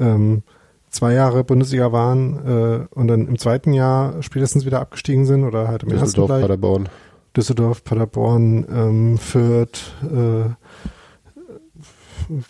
ähm, 0.00 0.42
zwei 0.90 1.14
Jahre 1.14 1.44
Bundesliga 1.44 1.92
waren 1.92 2.46
äh, 2.46 2.86
und 2.94 3.06
dann 3.06 3.28
im 3.28 3.38
zweiten 3.38 3.72
Jahr 3.72 4.22
spätestens 4.22 4.66
wieder 4.66 4.80
abgestiegen 4.80 5.24
sind 5.24 5.44
oder 5.44 5.68
halt 5.68 5.84
im 5.84 5.90
Düsseldorf, 5.90 6.30
ersten 6.30 6.42
Paderborn. 6.42 6.88
Düsseldorf, 7.36 7.84
Paderborn, 7.84 8.66
ähm, 8.70 9.18
Fürth, 9.18 9.94
äh, 10.02 10.50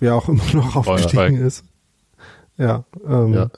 wer 0.00 0.14
auch 0.14 0.28
immer 0.28 0.42
noch 0.54 0.76
aufgestiegen 0.76 1.36
ist. 1.36 1.64
Ja, 2.56 2.84
ähm, 3.06 3.34
ja. 3.34 3.50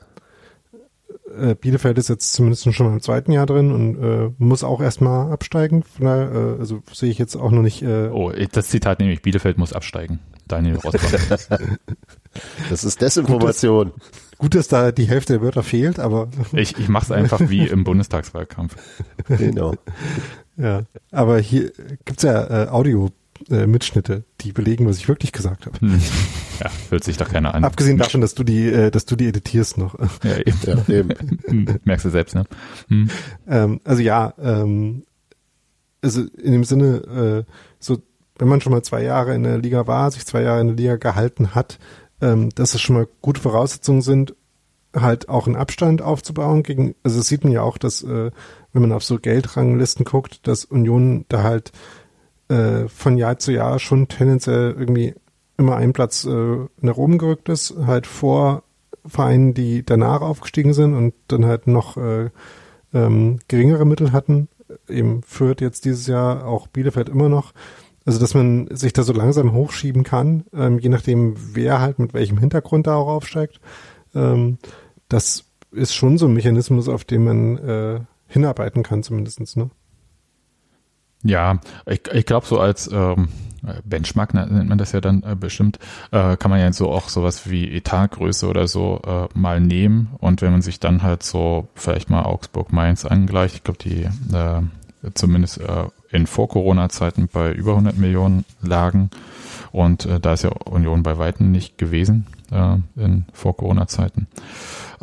Äh, 1.38 1.54
Bielefeld 1.54 1.98
ist 1.98 2.08
jetzt 2.08 2.32
zumindest 2.32 2.72
schon 2.72 2.86
mal 2.86 2.92
im 2.92 3.00
zweiten 3.00 3.32
Jahr 3.32 3.46
drin 3.46 3.72
und 3.72 4.02
äh, 4.02 4.30
muss 4.38 4.64
auch 4.64 4.80
erstmal 4.80 5.32
absteigen. 5.32 5.82
Von 5.82 6.06
daher, 6.06 6.32
äh, 6.32 6.60
also 6.60 6.82
sehe 6.92 7.10
ich 7.10 7.18
jetzt 7.18 7.36
auch 7.36 7.50
noch 7.50 7.62
nicht. 7.62 7.82
Äh, 7.82 8.08
oh, 8.08 8.30
das 8.30 8.68
Zitat 8.68 9.00
nehme 9.00 9.12
ich, 9.12 9.22
Bielefeld 9.22 9.58
muss 9.58 9.72
absteigen. 9.72 10.20
Daniel 10.48 10.76
Rosbach. 10.76 11.58
das 12.70 12.84
ist 12.84 13.00
Desinformation. 13.00 13.92
Gut, 13.92 14.02
Gut, 14.38 14.54
dass 14.54 14.68
da 14.68 14.92
die 14.92 15.08
Hälfte 15.08 15.34
der 15.34 15.42
Wörter 15.42 15.62
fehlt, 15.62 15.98
aber. 15.98 16.28
Ich, 16.52 16.78
ich 16.78 16.88
mache 16.88 17.04
es 17.04 17.10
einfach 17.10 17.40
wie 17.48 17.66
im 17.66 17.84
Bundestagswahlkampf. 17.84 18.76
Genau. 19.28 19.74
Ja, 20.56 20.82
aber 21.10 21.38
hier 21.38 21.72
gibt's 22.04 22.22
ja 22.22 22.64
äh, 22.64 22.68
Audio. 22.68 23.10
Äh, 23.50 23.66
Mitschnitte, 23.66 24.24
die 24.40 24.52
belegen, 24.52 24.86
was 24.86 24.96
ich 24.98 25.08
wirklich 25.08 25.32
gesagt 25.32 25.66
habe. 25.66 25.78
Hm. 25.80 26.00
Ja, 26.60 26.70
hört 26.90 27.04
sich 27.04 27.16
doch 27.16 27.28
keiner 27.28 27.54
an. 27.54 27.64
Abgesehen 27.64 27.98
davon, 27.98 28.20
dass 28.20 28.34
du 28.34 28.44
die, 28.44 28.68
äh, 28.68 28.90
dass 28.90 29.06
du 29.06 29.16
die 29.16 29.26
editierst 29.26 29.76
noch. 29.76 29.98
Ja, 30.22 30.38
eben. 30.46 30.58
Ja, 30.62 30.88
eben. 30.88 31.40
Hm, 31.46 31.80
merkst 31.84 32.06
du 32.06 32.10
selbst, 32.10 32.34
ne? 32.34 32.44
Hm. 32.88 33.10
Ähm, 33.48 33.80
also 33.84 34.02
ja, 34.02 34.34
ähm, 34.40 35.04
also 36.00 36.22
in 36.22 36.52
dem 36.52 36.64
Sinne, 36.64 37.44
äh, 37.46 37.52
so 37.80 38.02
wenn 38.38 38.48
man 38.48 38.60
schon 38.60 38.72
mal 38.72 38.82
zwei 38.82 39.02
Jahre 39.02 39.34
in 39.34 39.42
der 39.42 39.58
Liga 39.58 39.86
war, 39.86 40.10
sich 40.10 40.26
zwei 40.26 40.42
Jahre 40.42 40.60
in 40.60 40.68
der 40.68 40.76
Liga 40.76 40.96
gehalten 40.96 41.54
hat, 41.54 41.78
ähm, 42.20 42.50
dass 42.54 42.74
es 42.74 42.80
schon 42.80 42.96
mal 42.96 43.08
gute 43.20 43.40
Voraussetzungen 43.40 44.02
sind, 44.02 44.34
halt 44.94 45.28
auch 45.28 45.46
einen 45.46 45.56
Abstand 45.56 46.02
aufzubauen 46.02 46.62
gegen, 46.62 46.94
also 47.02 47.18
das 47.18 47.26
sieht 47.26 47.44
man 47.44 47.52
ja 47.52 47.62
auch, 47.62 47.78
dass 47.78 48.02
äh, 48.02 48.30
wenn 48.72 48.82
man 48.82 48.92
auf 48.92 49.04
so 49.04 49.18
Geldranglisten 49.18 50.04
guckt, 50.04 50.46
dass 50.46 50.64
Union 50.64 51.24
da 51.28 51.42
halt 51.42 51.72
äh, 52.48 52.88
von 52.88 53.16
Jahr 53.16 53.38
zu 53.38 53.52
Jahr 53.52 53.78
schon 53.78 54.08
tendenziell 54.08 54.74
irgendwie 54.78 55.14
immer 55.56 55.76
ein 55.76 55.92
Platz 55.92 56.24
äh, 56.24 56.56
nach 56.80 56.96
oben 56.96 57.18
gerückt 57.18 57.48
ist, 57.48 57.74
halt 57.86 58.06
vor 58.06 58.64
Vereinen, 59.06 59.54
die 59.54 59.84
danach 59.84 60.20
aufgestiegen 60.20 60.72
sind 60.72 60.94
und 60.94 61.14
dann 61.28 61.44
halt 61.44 61.66
noch 61.66 61.96
äh, 61.96 62.30
ähm, 62.92 63.38
geringere 63.48 63.84
Mittel 63.84 64.12
hatten. 64.12 64.48
Eben 64.88 65.22
führt 65.22 65.60
jetzt 65.60 65.84
dieses 65.84 66.06
Jahr 66.06 66.46
auch 66.46 66.68
Bielefeld 66.68 67.08
immer 67.08 67.28
noch. 67.28 67.52
Also, 68.06 68.18
dass 68.18 68.34
man 68.34 68.68
sich 68.74 68.92
da 68.92 69.02
so 69.02 69.12
langsam 69.12 69.52
hochschieben 69.52 70.04
kann, 70.04 70.44
ähm, 70.52 70.78
je 70.78 70.90
nachdem, 70.90 71.36
wer 71.54 71.80
halt 71.80 71.98
mit 71.98 72.12
welchem 72.12 72.38
Hintergrund 72.38 72.86
da 72.86 72.96
auch 72.96 73.08
aufsteigt. 73.08 73.60
Ähm, 74.14 74.58
das 75.08 75.44
ist 75.72 75.94
schon 75.94 76.18
so 76.18 76.26
ein 76.26 76.34
Mechanismus, 76.34 76.88
auf 76.88 77.04
den 77.04 77.24
man 77.24 77.58
äh, 77.58 78.00
hinarbeiten 78.26 78.82
kann, 78.82 79.02
zumindestens. 79.02 79.56
ne? 79.56 79.70
Ja, 81.24 81.58
ich, 81.86 82.02
ich 82.12 82.26
glaube, 82.26 82.46
so 82.46 82.60
als 82.60 82.90
ähm, 82.92 83.28
Benchmark 83.84 84.34
nennt 84.34 84.68
man 84.68 84.78
das 84.78 84.92
ja 84.92 85.00
dann 85.00 85.22
äh, 85.22 85.34
bestimmt, 85.34 85.78
äh, 86.10 86.36
kann 86.36 86.50
man 86.50 86.60
ja 86.60 86.72
so 86.72 86.90
auch 86.90 87.08
sowas 87.08 87.50
wie 87.50 87.74
Etatgröße 87.76 88.46
oder 88.46 88.68
so 88.68 89.00
äh, 89.06 89.38
mal 89.38 89.60
nehmen. 89.60 90.10
Und 90.18 90.42
wenn 90.42 90.52
man 90.52 90.62
sich 90.62 90.80
dann 90.80 91.02
halt 91.02 91.22
so 91.22 91.68
vielleicht 91.74 92.10
mal 92.10 92.24
Augsburg, 92.24 92.72
Mainz 92.72 93.04
angleicht, 93.04 93.56
ich 93.56 93.64
glaube, 93.64 93.78
die 93.78 94.02
äh, 94.34 94.62
zumindest 95.14 95.60
äh, 95.60 95.86
in 96.10 96.26
Vor-Corona-Zeiten 96.26 97.28
bei 97.32 97.52
über 97.52 97.72
100 97.72 97.98
Millionen 97.98 98.44
lagen. 98.62 99.10
Und 99.72 100.06
äh, 100.06 100.20
da 100.20 100.34
ist 100.34 100.44
ja 100.44 100.50
Union 100.50 101.02
bei 101.02 101.18
Weitem 101.18 101.50
nicht 101.50 101.78
gewesen 101.78 102.26
äh, 102.50 102.76
in 102.96 103.26
Vor-Corona-Zeiten. 103.32 104.28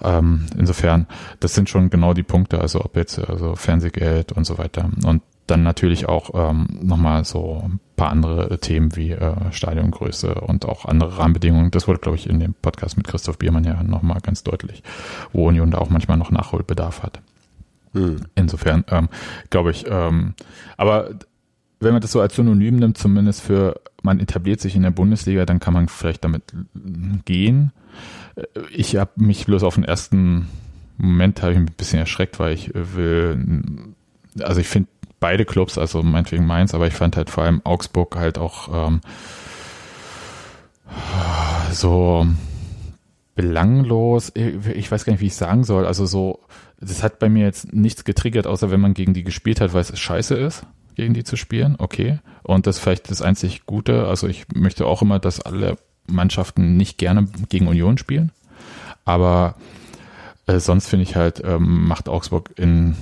Ähm, 0.01 0.47
insofern, 0.57 1.07
das 1.39 1.53
sind 1.53 1.69
schon 1.69 1.89
genau 1.89 2.13
die 2.13 2.23
Punkte, 2.23 2.59
also 2.59 2.83
ob 2.83 2.95
jetzt 2.95 3.19
also 3.19 3.55
Fernsehgeld 3.55 4.31
und 4.31 4.45
so 4.45 4.57
weiter. 4.57 4.89
Und 5.03 5.21
dann 5.47 5.63
natürlich 5.63 6.07
auch 6.07 6.31
ähm, 6.33 6.67
nochmal 6.81 7.25
so 7.25 7.61
ein 7.63 7.79
paar 7.95 8.09
andere 8.09 8.59
Themen 8.59 8.95
wie 8.95 9.11
äh, 9.11 9.35
Stadiongröße 9.51 10.35
und 10.35 10.65
auch 10.65 10.85
andere 10.85 11.17
Rahmenbedingungen. 11.17 11.71
Das 11.71 11.87
wurde, 11.87 11.99
glaube 11.99 12.17
ich, 12.17 12.29
in 12.29 12.39
dem 12.39 12.53
Podcast 12.53 12.97
mit 12.97 13.07
Christoph 13.07 13.37
Biermann 13.37 13.63
ja 13.63 13.83
nochmal 13.83 14.21
ganz 14.21 14.43
deutlich, 14.43 14.83
wo 15.33 15.47
Union 15.47 15.71
da 15.71 15.79
auch 15.79 15.89
manchmal 15.89 16.17
noch 16.17 16.31
Nachholbedarf 16.31 17.03
hat. 17.03 17.21
Hm. 17.93 18.21
Insofern 18.35 18.85
ähm, 18.89 19.09
glaube 19.49 19.71
ich, 19.71 19.85
ähm, 19.89 20.33
aber 20.77 21.09
wenn 21.79 21.93
man 21.93 22.01
das 22.01 22.11
so 22.11 22.21
als 22.21 22.35
Synonym 22.35 22.77
nimmt, 22.77 22.97
zumindest 22.97 23.41
für 23.41 23.81
man 24.03 24.19
etabliert 24.19 24.61
sich 24.61 24.75
in 24.75 24.83
der 24.83 24.91
Bundesliga, 24.91 25.45
dann 25.45 25.59
kann 25.59 25.73
man 25.73 25.87
vielleicht 25.87 26.23
damit 26.23 26.43
gehen. 27.25 27.71
Ich 28.71 28.95
habe 28.95 29.11
mich 29.15 29.45
bloß 29.45 29.63
auf 29.63 29.75
den 29.75 29.83
ersten 29.83 30.47
Moment 30.97 31.41
habe 31.41 31.53
ich 31.53 31.57
ein 31.57 31.65
bisschen 31.65 31.99
erschreckt, 31.99 32.39
weil 32.39 32.53
ich 32.53 32.71
will, 32.73 33.43
also 34.39 34.61
ich 34.61 34.67
finde 34.67 34.89
beide 35.21 35.45
Clubs, 35.45 35.77
also 35.77 36.03
meinetwegen 36.03 36.45
Mainz, 36.45 36.73
aber 36.73 36.87
ich 36.87 36.93
fand 36.93 37.15
halt 37.15 37.29
vor 37.29 37.45
allem 37.45 37.61
Augsburg 37.63 38.17
halt 38.17 38.37
auch 38.37 38.89
ähm, 38.89 38.99
so 41.71 42.27
belanglos. 43.35 44.33
Ich 44.35 44.91
weiß 44.91 45.05
gar 45.05 45.13
nicht, 45.13 45.21
wie 45.21 45.27
ich 45.27 45.35
sagen 45.35 45.63
soll. 45.63 45.85
Also 45.85 46.05
so 46.05 46.41
das 46.81 47.03
hat 47.03 47.19
bei 47.19 47.29
mir 47.29 47.45
jetzt 47.45 47.71
nichts 47.73 48.03
getriggert, 48.03 48.47
außer 48.47 48.71
wenn 48.71 48.81
man 48.81 48.95
gegen 48.95 49.13
die 49.13 49.23
gespielt 49.23 49.61
hat, 49.61 49.73
weil 49.73 49.81
es 49.81 49.97
scheiße 49.97 50.35
ist, 50.35 50.63
gegen 50.95 51.13
die 51.13 51.23
zu 51.23 51.37
spielen. 51.37 51.75
Okay. 51.77 52.19
Und 52.41 52.65
das 52.65 52.77
ist 52.77 52.81
vielleicht 52.81 53.11
das 53.11 53.21
einzig 53.21 53.67
Gute. 53.67 54.07
Also 54.07 54.27
ich 54.27 54.45
möchte 54.53 54.87
auch 54.87 55.03
immer, 55.03 55.19
dass 55.19 55.39
alle 55.39 55.77
Mannschaften 56.07 56.77
nicht 56.77 56.97
gerne 56.97 57.27
gegen 57.49 57.67
Union 57.67 57.99
spielen. 57.99 58.31
Aber 59.05 59.55
äh, 60.47 60.59
sonst 60.59 60.87
finde 60.87 61.03
ich 61.03 61.15
halt, 61.15 61.41
ähm, 61.45 61.87
macht 61.87 62.09
Augsburg 62.09 62.49
in, 62.57 62.95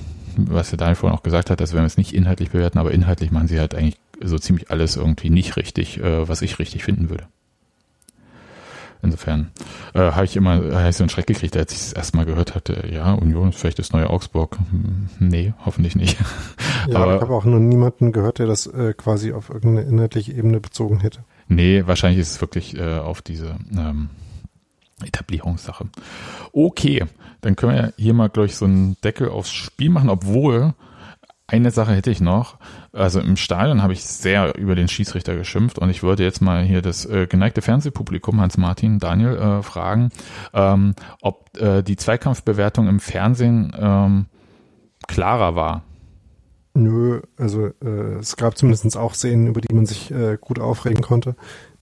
was 0.48 0.70
der 0.70 0.78
Daniel 0.78 0.96
vorhin 0.96 1.18
auch 1.18 1.22
gesagt 1.22 1.50
hat, 1.50 1.60
dass 1.60 1.74
wir 1.74 1.82
es 1.82 1.96
nicht 1.96 2.14
inhaltlich 2.14 2.50
bewerten, 2.50 2.78
aber 2.78 2.92
inhaltlich 2.92 3.30
machen 3.30 3.48
sie 3.48 3.58
halt 3.58 3.74
eigentlich 3.74 3.98
so 4.22 4.38
ziemlich 4.38 4.70
alles 4.70 4.96
irgendwie 4.96 5.30
nicht 5.30 5.56
richtig, 5.56 5.98
äh, 6.00 6.28
was 6.28 6.42
ich 6.42 6.58
richtig 6.58 6.84
finden 6.84 7.10
würde. 7.10 7.26
Insofern 9.02 9.50
äh, 9.94 10.00
habe 10.00 10.26
ich 10.26 10.36
immer 10.36 10.56
hab 10.74 10.90
ich 10.90 10.96
so 10.96 11.04
einen 11.04 11.08
Schreck 11.08 11.26
gekriegt, 11.26 11.56
als 11.56 11.72
ich 11.72 11.78
es 11.78 11.92
erstmal 11.94 12.26
gehört 12.26 12.54
hatte, 12.54 12.86
ja, 12.92 13.14
Union 13.14 13.48
ist 13.48 13.58
vielleicht 13.58 13.78
das 13.78 13.92
neue 13.92 14.10
Augsburg. 14.10 14.58
Hm, 14.70 15.08
nee, 15.18 15.54
hoffentlich 15.64 15.96
nicht. 15.96 16.18
Ja, 16.88 17.00
aber 17.00 17.16
ich 17.16 17.20
habe 17.20 17.34
auch 17.34 17.44
noch 17.44 17.58
niemanden 17.58 18.10
gehört, 18.10 18.38
der 18.38 18.46
das 18.46 18.66
äh, 18.66 18.94
quasi 18.94 19.32
auf 19.32 19.50
irgendeine 19.50 19.86
inhaltliche 19.86 20.32
Ebene 20.32 20.60
bezogen 20.60 21.00
hätte. 21.00 21.20
Nee, 21.46 21.82
wahrscheinlich 21.84 22.20
ist 22.20 22.30
es 22.30 22.40
wirklich 22.40 22.74
äh, 22.74 22.96
auf 22.96 23.20
diese 23.20 23.56
ähm, 23.76 24.08
Etablierungssache. 25.04 25.86
Okay, 26.52 27.04
dann 27.40 27.56
können 27.56 27.74
wir 27.74 27.92
hier 27.96 28.14
mal, 28.14 28.28
glaube 28.28 28.46
ich, 28.46 28.56
so 28.56 28.64
einen 28.64 28.96
Deckel 29.02 29.28
aufs 29.28 29.50
Spiel 29.50 29.90
machen, 29.90 30.10
obwohl 30.10 30.74
eine 31.50 31.70
Sache 31.70 31.92
hätte 31.92 32.10
ich 32.10 32.20
noch. 32.20 32.58
Also 32.92 33.20
im 33.20 33.36
Stadion 33.36 33.82
habe 33.82 33.92
ich 33.92 34.04
sehr 34.04 34.56
über 34.56 34.76
den 34.76 34.88
Schiedsrichter 34.88 35.34
geschimpft 35.34 35.78
und 35.78 35.90
ich 35.90 36.02
wollte 36.02 36.22
jetzt 36.22 36.40
mal 36.40 36.62
hier 36.62 36.80
das 36.80 37.06
äh, 37.06 37.26
geneigte 37.26 37.60
Fernsehpublikum, 37.60 38.40
Hans-Martin, 38.40 39.00
Daniel, 39.00 39.36
äh, 39.36 39.62
fragen, 39.62 40.10
ähm, 40.54 40.94
ob 41.20 41.56
äh, 41.58 41.82
die 41.82 41.96
Zweikampfbewertung 41.96 42.88
im 42.88 43.00
Fernsehen 43.00 43.72
ähm, 43.76 44.26
klarer 45.08 45.56
war. 45.56 45.82
Nö, 46.74 47.20
also 47.36 47.66
äh, 47.82 48.18
es 48.20 48.36
gab 48.36 48.56
zumindest 48.56 48.96
auch 48.96 49.14
Szenen, 49.14 49.48
über 49.48 49.60
die 49.60 49.74
man 49.74 49.86
sich 49.86 50.12
äh, 50.12 50.38
gut 50.40 50.60
aufregen 50.60 51.02
konnte. 51.02 51.34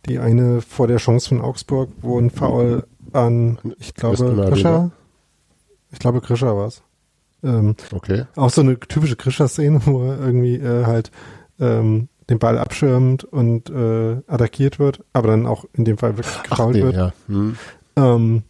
Die 0.07 0.19
eine 0.19 0.63
vor 0.63 0.87
der 0.87 0.97
Chance 0.97 1.29
von 1.29 1.41
Augsburg, 1.43 1.91
wo 2.01 2.19
ein 2.19 2.31
Foul 2.31 2.87
an, 3.13 3.59
ich 3.79 3.95
glaube, 3.95 4.17
Grischer, 4.17 4.91
ich 5.91 5.99
glaube, 5.99 6.21
Grischer 6.21 6.57
war 6.57 6.67
es. 6.67 6.83
Ähm, 7.43 7.77
okay. 7.93 8.25
Auch 8.37 8.51
so 8.51 8.63
eine 8.63 8.79
typische 8.79 9.17
Krischer-Szene, 9.17 9.81
wo 9.85 10.03
er 10.03 10.19
irgendwie 10.19 10.57
äh, 10.57 10.85
halt 10.85 11.11
ähm, 11.61 12.09
den 12.29 12.39
Ball 12.39 12.59
abschirmt 12.59 13.25
und 13.25 13.71
äh, 13.71 14.21
attackiert 14.27 14.79
wird, 14.79 15.05
aber 15.13 15.29
dann 15.29 15.47
auch 15.47 15.65
in 15.73 15.85
dem 15.85 15.99
Fall 15.99 16.17
wirklich 16.17 16.43
gefault 16.43 16.75
nee, 16.75 16.83
wird. 16.83 16.95
Ja. 16.95 17.13
Hm. 17.27 17.57
Ähm, 17.97 18.43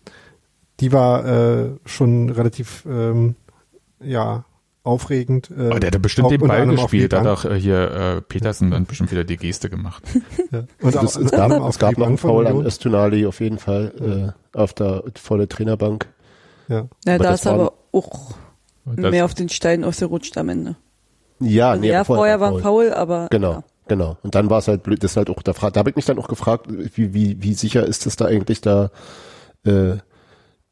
die 0.80 0.92
war 0.92 1.26
äh, 1.26 1.70
schon 1.84 2.30
relativ 2.30 2.84
ähm, 2.88 3.36
ja 4.00 4.44
aufregend. 4.84 5.50
Äh, 5.50 5.66
aber 5.66 5.80
der 5.80 5.90
hat 5.90 6.02
bestimmt 6.02 6.30
den 6.30 6.40
Ball 6.40 6.66
gespielt, 6.66 7.12
da 7.12 7.20
hat 7.20 7.26
auch 7.26 7.44
äh, 7.44 7.60
hier 7.60 7.90
äh, 7.90 8.20
Petersen 8.22 8.70
dann 8.70 8.86
bestimmt 8.86 9.10
wieder 9.10 9.24
die 9.24 9.36
Geste 9.36 9.70
gemacht. 9.70 10.02
ja. 10.50 10.64
Und 10.80 10.96
auch, 10.96 11.04
es 11.04 11.30
gab, 11.30 11.68
es 11.68 11.78
gab 11.78 11.98
noch 11.98 12.06
einen 12.06 12.18
Foul 12.18 12.46
an 12.46 12.64
Östunali 12.64 13.26
auf 13.26 13.40
jeden 13.40 13.58
Fall 13.58 14.34
äh, 14.54 14.58
auf 14.58 14.72
der 14.72 15.04
vor 15.20 15.38
der 15.38 15.48
Trainerbank 15.48 16.08
Ja, 16.68 16.88
ja 17.06 17.14
aber 17.14 17.24
da 17.24 17.34
ist 17.34 17.46
aber 17.46 17.72
auch 17.92 18.34
mehr 18.84 19.24
auf 19.24 19.34
den 19.34 19.48
Stein 19.48 19.84
ausgerutscht 19.84 20.36
am 20.38 20.48
Ende. 20.48 20.76
Ja, 21.40 21.70
also 21.70 21.80
nee, 21.80 21.90
ja, 21.90 22.04
vorher 22.04 22.40
war 22.40 22.58
faul, 22.58 22.92
aber. 22.92 23.28
Genau. 23.30 23.52
Ja. 23.52 23.64
Genau. 23.88 24.18
Und 24.22 24.34
dann 24.34 24.50
war 24.50 24.58
es 24.58 24.68
halt 24.68 24.82
blöd, 24.82 25.02
das 25.02 25.12
ist 25.12 25.16
halt 25.16 25.30
auch 25.30 25.42
da, 25.42 25.52
da 25.52 25.78
habe 25.78 25.90
ich 25.90 25.96
mich 25.96 26.04
dann 26.04 26.18
auch 26.18 26.28
gefragt, 26.28 26.66
wie, 26.68 27.14
wie, 27.14 27.42
wie 27.42 27.54
sicher 27.54 27.86
ist 27.86 28.06
es 28.06 28.16
da 28.16 28.26
eigentlich 28.26 28.60
da 28.60 28.90
äh, 29.64 29.96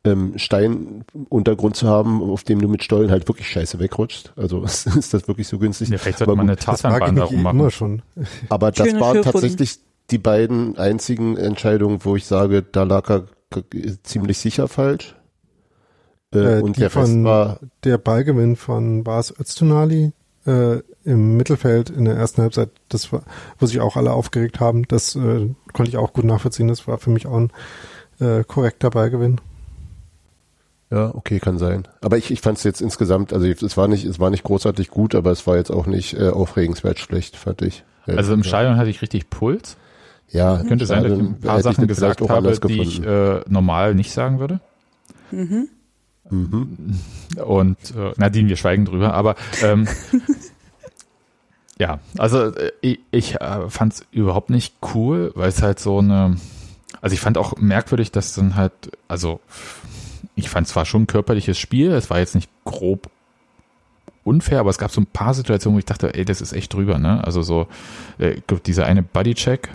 ähm, 0.06 0.38
Steinuntergrund 0.38 1.76
zu 1.76 1.88
haben, 1.88 2.22
auf 2.22 2.44
dem 2.44 2.60
du 2.60 2.68
mit 2.68 2.82
Stollen 2.82 3.10
halt 3.10 3.28
wirklich 3.28 3.48
scheiße 3.48 3.78
wegrutschst. 3.78 4.32
Also 4.36 4.62
ist 4.64 5.12
das 5.12 5.28
wirklich 5.28 5.48
so 5.48 5.58
günstig? 5.58 5.88
Ja, 5.88 5.98
vielleicht 5.98 6.18
sollte 6.18 6.32
aber 6.32 6.36
man 6.36 6.48
eine 6.48 6.56
Tarzanbahn 6.56 7.16
darum 7.16 7.42
machen. 7.42 7.60
Immer 7.60 7.70
schon. 7.70 8.02
Aber 8.48 8.70
das 8.72 8.88
Schöne 8.88 9.00
waren 9.00 9.22
tatsächlich 9.22 9.80
die 10.10 10.18
beiden 10.18 10.78
einzigen 10.78 11.36
Entscheidungen, 11.36 12.04
wo 12.04 12.16
ich 12.16 12.26
sage, 12.26 12.62
da 12.62 12.84
lag 12.84 13.10
er 13.10 13.26
ziemlich 14.02 14.38
sicher 14.38 14.68
falsch. 14.68 15.16
Äh, 16.34 16.58
äh 16.58 16.62
und 16.62 16.78
der 16.78 16.90
von, 16.90 17.24
war 17.24 17.60
der 17.84 17.98
Ballgewinn 17.98 18.56
von 18.56 19.04
Bas 19.04 19.34
Öztunali 19.38 20.12
äh, 20.46 20.78
im 21.04 21.36
Mittelfeld 21.36 21.90
in 21.90 22.04
der 22.04 22.16
ersten 22.16 22.42
Halbzeit, 22.42 22.70
das 22.88 23.12
war, 23.12 23.22
wo 23.58 23.66
sich 23.66 23.80
auch 23.80 23.96
alle 23.96 24.12
aufgeregt 24.12 24.60
haben, 24.60 24.86
das 24.88 25.16
äh, 25.16 25.48
konnte 25.72 25.90
ich 25.90 25.96
auch 25.96 26.12
gut 26.12 26.24
nachvollziehen. 26.24 26.68
Das 26.68 26.86
war 26.86 26.98
für 26.98 27.10
mich 27.10 27.26
auch 27.26 27.36
ein 27.36 27.50
äh, 28.20 28.44
korrekter 28.44 28.90
Ballgewinn. 28.90 29.40
Ja, 30.90 31.12
okay, 31.14 31.40
kann 31.40 31.58
sein. 31.58 31.88
Aber 32.00 32.16
ich, 32.16 32.30
ich 32.30 32.40
fand 32.40 32.58
es 32.58 32.64
jetzt 32.64 32.80
insgesamt, 32.80 33.32
also 33.32 33.46
es 33.46 33.76
war 33.76 33.88
nicht, 33.88 34.04
es 34.04 34.20
war 34.20 34.30
nicht 34.30 34.44
großartig 34.44 34.88
gut, 34.88 35.14
aber 35.14 35.32
es 35.32 35.46
war 35.46 35.56
jetzt 35.56 35.70
auch 35.70 35.86
nicht 35.86 36.14
äh, 36.14 36.28
aufregenswert 36.28 36.98
schlecht, 36.98 37.36
fand 37.36 37.62
ich. 37.62 37.84
Also 38.06 38.34
im 38.34 38.44
Stadion 38.44 38.76
hatte 38.76 38.90
ich 38.90 39.02
richtig 39.02 39.30
Puls. 39.30 39.76
Ja, 40.28 40.62
könnte 40.62 40.86
sein, 40.86 41.02
dass 41.02 41.12
ich 41.12 41.18
ein 41.18 41.40
paar 41.40 41.62
Sachen 41.62 41.86
gesagt 41.86 42.20
habe, 42.20 42.58
die 42.68 42.80
ich 42.80 43.04
äh, 43.04 43.40
normal 43.48 43.94
nicht 43.94 44.12
sagen 44.12 44.38
würde. 44.38 44.60
Mhm. 45.30 45.68
Mhm. 46.30 47.00
Und 47.44 47.76
äh, 47.96 48.12
Nadine, 48.16 48.48
wir 48.48 48.56
schweigen 48.56 48.84
drüber, 48.84 49.14
aber 49.14 49.36
ähm, 49.62 49.86
ja, 51.78 52.00
also 52.18 52.46
äh, 52.46 52.72
ich, 52.80 53.00
ich 53.10 53.40
äh, 53.40 53.68
fand 53.70 53.94
es 53.94 54.06
überhaupt 54.10 54.50
nicht 54.50 54.74
cool, 54.94 55.32
weil 55.34 55.48
es 55.48 55.62
halt 55.62 55.78
so 55.78 55.98
eine, 55.98 56.36
also 57.00 57.14
ich 57.14 57.20
fand 57.20 57.38
auch 57.38 57.56
merkwürdig, 57.56 58.10
dass 58.10 58.34
dann 58.34 58.56
halt, 58.56 58.72
also 59.06 59.40
ich 60.36 60.48
fand 60.48 60.68
zwar 60.68 60.84
schon 60.84 61.02
ein 61.02 61.06
körperliches 61.08 61.58
Spiel, 61.58 61.90
es 61.92 62.10
war 62.10 62.18
jetzt 62.18 62.34
nicht 62.36 62.50
grob 62.64 63.10
unfair, 64.22 64.60
aber 64.60 64.70
es 64.70 64.78
gab 64.78 64.90
so 64.90 65.00
ein 65.00 65.06
paar 65.06 65.34
Situationen, 65.34 65.76
wo 65.76 65.78
ich 65.78 65.84
dachte, 65.84 66.14
ey, 66.14 66.24
das 66.24 66.40
ist 66.40 66.52
echt 66.52 66.74
drüber, 66.74 66.98
ne? 66.98 67.24
Also 67.24 67.42
so, 67.42 67.68
äh, 68.18 68.40
dieser 68.66 68.86
eine 68.86 69.02
Bodycheck, 69.02 69.70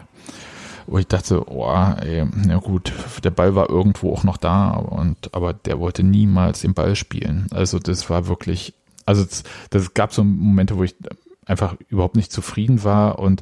wo 0.88 0.98
ich 0.98 1.08
dachte, 1.08 1.50
oh, 1.50 1.72
ey, 2.02 2.28
na 2.46 2.58
gut, 2.58 2.94
der 3.24 3.32
Ball 3.32 3.56
war 3.56 3.70
irgendwo 3.70 4.14
auch 4.14 4.24
noch 4.24 4.38
da 4.38 4.72
und 4.72 5.34
aber 5.34 5.54
der 5.54 5.80
wollte 5.80 6.04
niemals 6.04 6.62
den 6.62 6.74
Ball 6.74 6.96
spielen. 6.96 7.48
Also 7.52 7.80
das 7.80 8.10
war 8.10 8.28
wirklich, 8.28 8.74
also 9.06 9.24
das, 9.24 9.44
das 9.70 9.94
gab 9.94 10.14
so 10.14 10.24
Momente, 10.24 10.78
wo 10.78 10.84
ich 10.84 10.96
einfach 11.46 11.76
überhaupt 11.90 12.16
nicht 12.16 12.32
zufrieden 12.32 12.84
war 12.84 13.20
und 13.20 13.42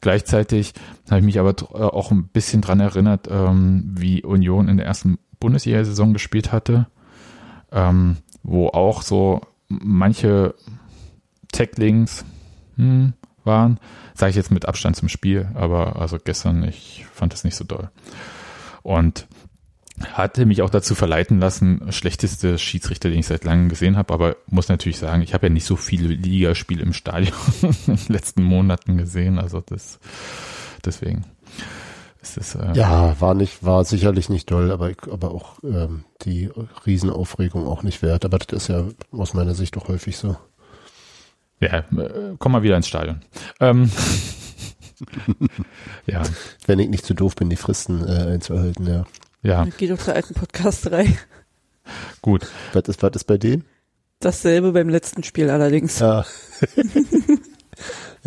gleichzeitig 0.00 0.74
habe 1.08 1.20
ich 1.20 1.26
mich 1.26 1.38
aber 1.38 1.54
auch 1.94 2.10
ein 2.10 2.28
bisschen 2.28 2.60
dran 2.60 2.80
erinnert, 2.80 3.28
ähm, 3.30 3.84
wie 3.96 4.24
Union 4.24 4.68
in 4.68 4.78
der 4.78 4.86
ersten 4.86 5.18
Bundesliga-Saison 5.40 6.12
gespielt 6.12 6.52
hatte, 6.52 6.86
ähm, 7.72 8.18
wo 8.42 8.68
auch 8.68 9.02
so 9.02 9.40
manche 9.68 10.54
Tacklings 11.52 12.24
hm, 12.76 13.14
waren, 13.44 13.78
sage 14.14 14.30
ich 14.30 14.36
jetzt 14.36 14.50
mit 14.50 14.66
Abstand 14.66 14.96
zum 14.96 15.08
Spiel, 15.08 15.48
aber 15.54 15.96
also 15.96 16.18
gestern, 16.22 16.64
ich 16.64 17.06
fand 17.12 17.34
es 17.34 17.44
nicht 17.44 17.56
so 17.56 17.64
doll. 17.64 17.90
Und 18.82 19.26
hatte 20.12 20.44
mich 20.44 20.62
auch 20.62 20.70
dazu 20.70 20.94
verleiten 20.94 21.40
lassen, 21.40 21.90
schlechteste 21.90 22.58
Schiedsrichter, 22.58 23.08
den 23.08 23.20
ich 23.20 23.26
seit 23.26 23.44
langem 23.44 23.68
gesehen 23.68 23.96
habe, 23.96 24.12
aber 24.12 24.36
muss 24.46 24.68
natürlich 24.68 24.98
sagen, 24.98 25.22
ich 25.22 25.32
habe 25.32 25.46
ja 25.46 25.52
nicht 25.52 25.64
so 25.64 25.76
viele 25.76 26.08
Ligaspiele 26.08 26.82
im 26.82 26.92
Stadion 26.92 27.34
in 27.62 27.96
den 27.96 27.98
letzten 28.08 28.42
Monaten 28.42 28.98
gesehen, 28.98 29.38
also 29.38 29.60
das 29.60 29.98
deswegen. 30.84 31.24
Ist 32.26 32.36
das, 32.36 32.54
äh 32.54 32.72
ja, 32.74 33.20
war 33.20 33.34
nicht, 33.34 33.64
war 33.64 33.84
sicherlich 33.84 34.28
nicht 34.28 34.50
doll, 34.50 34.70
aber, 34.70 34.92
aber 35.10 35.30
auch 35.30 35.58
ähm, 35.62 36.04
die 36.22 36.50
Riesenaufregung 36.84 37.66
auch 37.66 37.82
nicht 37.82 38.02
wert. 38.02 38.24
Aber 38.24 38.38
das 38.38 38.64
ist 38.64 38.68
ja 38.68 38.84
aus 39.12 39.34
meiner 39.34 39.54
Sicht 39.54 39.76
doch 39.76 39.88
häufig 39.88 40.16
so. 40.16 40.36
Ja, 41.60 41.78
äh, 41.78 42.34
komm 42.38 42.52
mal 42.52 42.62
wieder 42.62 42.76
ins 42.76 42.88
Stadion. 42.88 43.22
Ähm, 43.60 43.90
ja. 46.06 46.22
Wenn 46.66 46.78
ich 46.78 46.88
nicht 46.88 47.06
zu 47.06 47.14
doof 47.14 47.36
bin, 47.36 47.50
die 47.50 47.56
Fristen 47.56 48.06
äh, 48.06 48.32
einzuhalten, 48.32 48.86
ja. 48.86 49.04
Ja. 49.42 49.64
Geht 49.76 49.90
doch 49.90 49.98
zur 49.98 50.14
alten 50.14 50.34
Podcasterei. 50.34 51.16
Gut. 52.20 52.46
Was 52.72 52.84
ist, 52.88 53.02
was 53.02 53.14
ist 53.14 53.24
bei 53.24 53.38
denen? 53.38 53.64
Dasselbe 54.18 54.72
beim 54.72 54.88
letzten 54.88 55.22
Spiel 55.22 55.50
allerdings. 55.50 55.98
Ja. 55.98 56.24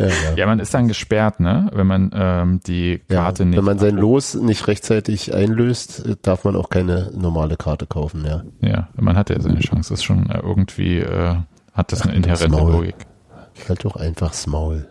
ja, 0.00 0.06
ja. 0.06 0.36
ja, 0.36 0.46
man 0.46 0.58
ist 0.60 0.72
dann 0.74 0.88
gesperrt, 0.88 1.40
ne? 1.40 1.70
Wenn 1.72 1.86
man 1.86 2.10
ähm, 2.14 2.60
die 2.66 3.00
Karte 3.08 3.42
ja, 3.42 3.48
nicht. 3.48 3.56
Wenn 3.58 3.64
man 3.64 3.78
sein 3.78 3.96
Los 3.96 4.34
nicht 4.34 4.66
rechtzeitig 4.66 5.34
einlöst, 5.34 6.04
darf 6.22 6.44
man 6.44 6.56
auch 6.56 6.70
keine 6.70 7.10
normale 7.14 7.56
Karte 7.56 7.86
kaufen, 7.86 8.24
ja. 8.24 8.42
Ja, 8.60 8.88
man 8.96 9.16
hat 9.16 9.30
ja 9.30 9.40
seine 9.40 9.60
Chance. 9.60 9.90
Das 9.90 10.00
ist 10.00 10.04
schon 10.04 10.30
äh, 10.30 10.38
irgendwie, 10.38 10.98
äh, 10.98 11.36
hat 11.72 11.92
das 11.92 12.02
Ach, 12.02 12.06
eine 12.06 12.16
inhärente 12.16 12.58
Logik. 12.58 12.94
Halt 13.68 13.84
doch 13.84 13.96
einfach's 13.96 14.46
Maul. 14.46 14.88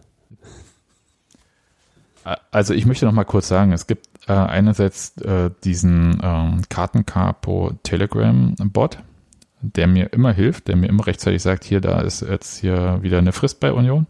Also 2.52 2.74
ich 2.74 2.86
möchte 2.86 3.06
noch 3.06 3.14
mal 3.14 3.24
kurz 3.24 3.48
sagen, 3.48 3.72
es 3.72 3.88
gibt 3.88 4.08
äh, 4.28 4.34
einerseits 4.34 5.18
äh, 5.22 5.50
diesen 5.64 6.20
ähm, 6.22 6.62
Kartencapo 6.70 7.72
Telegram 7.84 8.54
Bot, 8.56 9.00
der 9.62 9.88
mir 9.88 10.14
immer 10.14 10.32
hilft, 10.32 10.68
der 10.68 10.76
mir 10.76 10.88
immer 10.88 11.08
rechtzeitig 11.08 11.42
sagt, 11.42 11.64
hier, 11.64 11.82
da 11.82 12.02
ist 12.02 12.22
jetzt 12.22 12.58
hier 12.58 13.00
wieder 13.02 13.18
eine 13.18 13.32
Frist 13.32 13.60
bei 13.60 13.74
Union. 13.74 14.06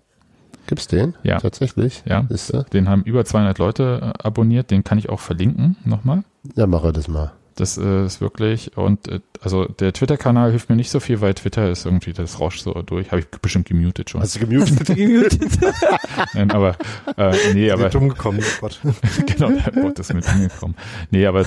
Gibt's 0.67 0.87
den? 0.87 1.15
Ja. 1.23 1.39
Tatsächlich? 1.39 2.03
Ja. 2.05 2.25
Ist 2.29 2.53
den 2.73 2.89
haben 2.89 3.03
über 3.03 3.25
200 3.25 3.57
Leute 3.57 4.13
äh, 4.15 4.23
abonniert, 4.23 4.71
den 4.71 4.83
kann 4.83 4.97
ich 4.97 5.09
auch 5.09 5.19
verlinken 5.19 5.77
nochmal. 5.85 6.23
Ja, 6.55 6.67
mache 6.67 6.93
das 6.93 7.07
mal. 7.07 7.31
Das 7.59 7.77
ist 7.77 8.21
wirklich, 8.21 8.77
und 8.77 9.07
äh, 9.07 9.19
also 9.41 9.65
der 9.65 9.93
Twitter-Kanal 9.93 10.51
hilft 10.51 10.69
mir 10.69 10.75
nicht 10.75 10.89
so 10.89 10.99
viel, 10.99 11.21
weil 11.21 11.33
Twitter 11.33 11.69
ist 11.69 11.85
irgendwie, 11.85 12.13
das 12.13 12.39
rauscht 12.39 12.61
so 12.61 12.73
durch. 12.73 13.11
Habe 13.11 13.21
ich 13.21 13.27
bestimmt 13.27 13.67
gemutet 13.67 14.09
schon. 14.09 14.21
Hast 14.21 14.35
du 14.35 14.39
gemutet? 14.39 14.85
Gemutet? 14.95 15.59
Nein, 16.33 16.51
aber, 16.51 16.75
äh, 17.17 17.33
nee, 17.53 17.71
aber. 17.71 17.85
Mit 17.85 17.95
umgekommen, 17.95 18.41
Gott. 18.61 18.79
genau, 19.27 19.51
der 19.51 19.71
Bot 19.71 19.99
ist 19.99 20.13
mit 20.13 20.27
umgekommen. 20.27 20.75
Nee, 21.11 21.25
aber 21.25 21.45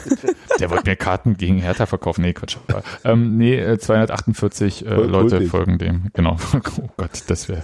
der 0.58 0.70
wollte 0.70 0.90
mir 0.90 0.96
Karten 0.96 1.36
gegen 1.36 1.58
Hertha 1.58 1.86
verkaufen. 1.86 2.22
Nee, 2.22 2.32
Quatsch. 2.32 2.56
Aber, 2.68 2.82
ähm, 3.04 3.36
nee, 3.36 3.78
248 3.78 4.84
äh, 4.84 4.88
äh 4.88 4.94
Leute 4.94 5.38
Cool. 5.38 5.46
folgen 5.46 5.78
dem. 5.78 6.10
Genau. 6.12 6.36
oh 6.54 6.88
Gott, 6.96 7.22
das 7.26 7.48
wäre 7.48 7.62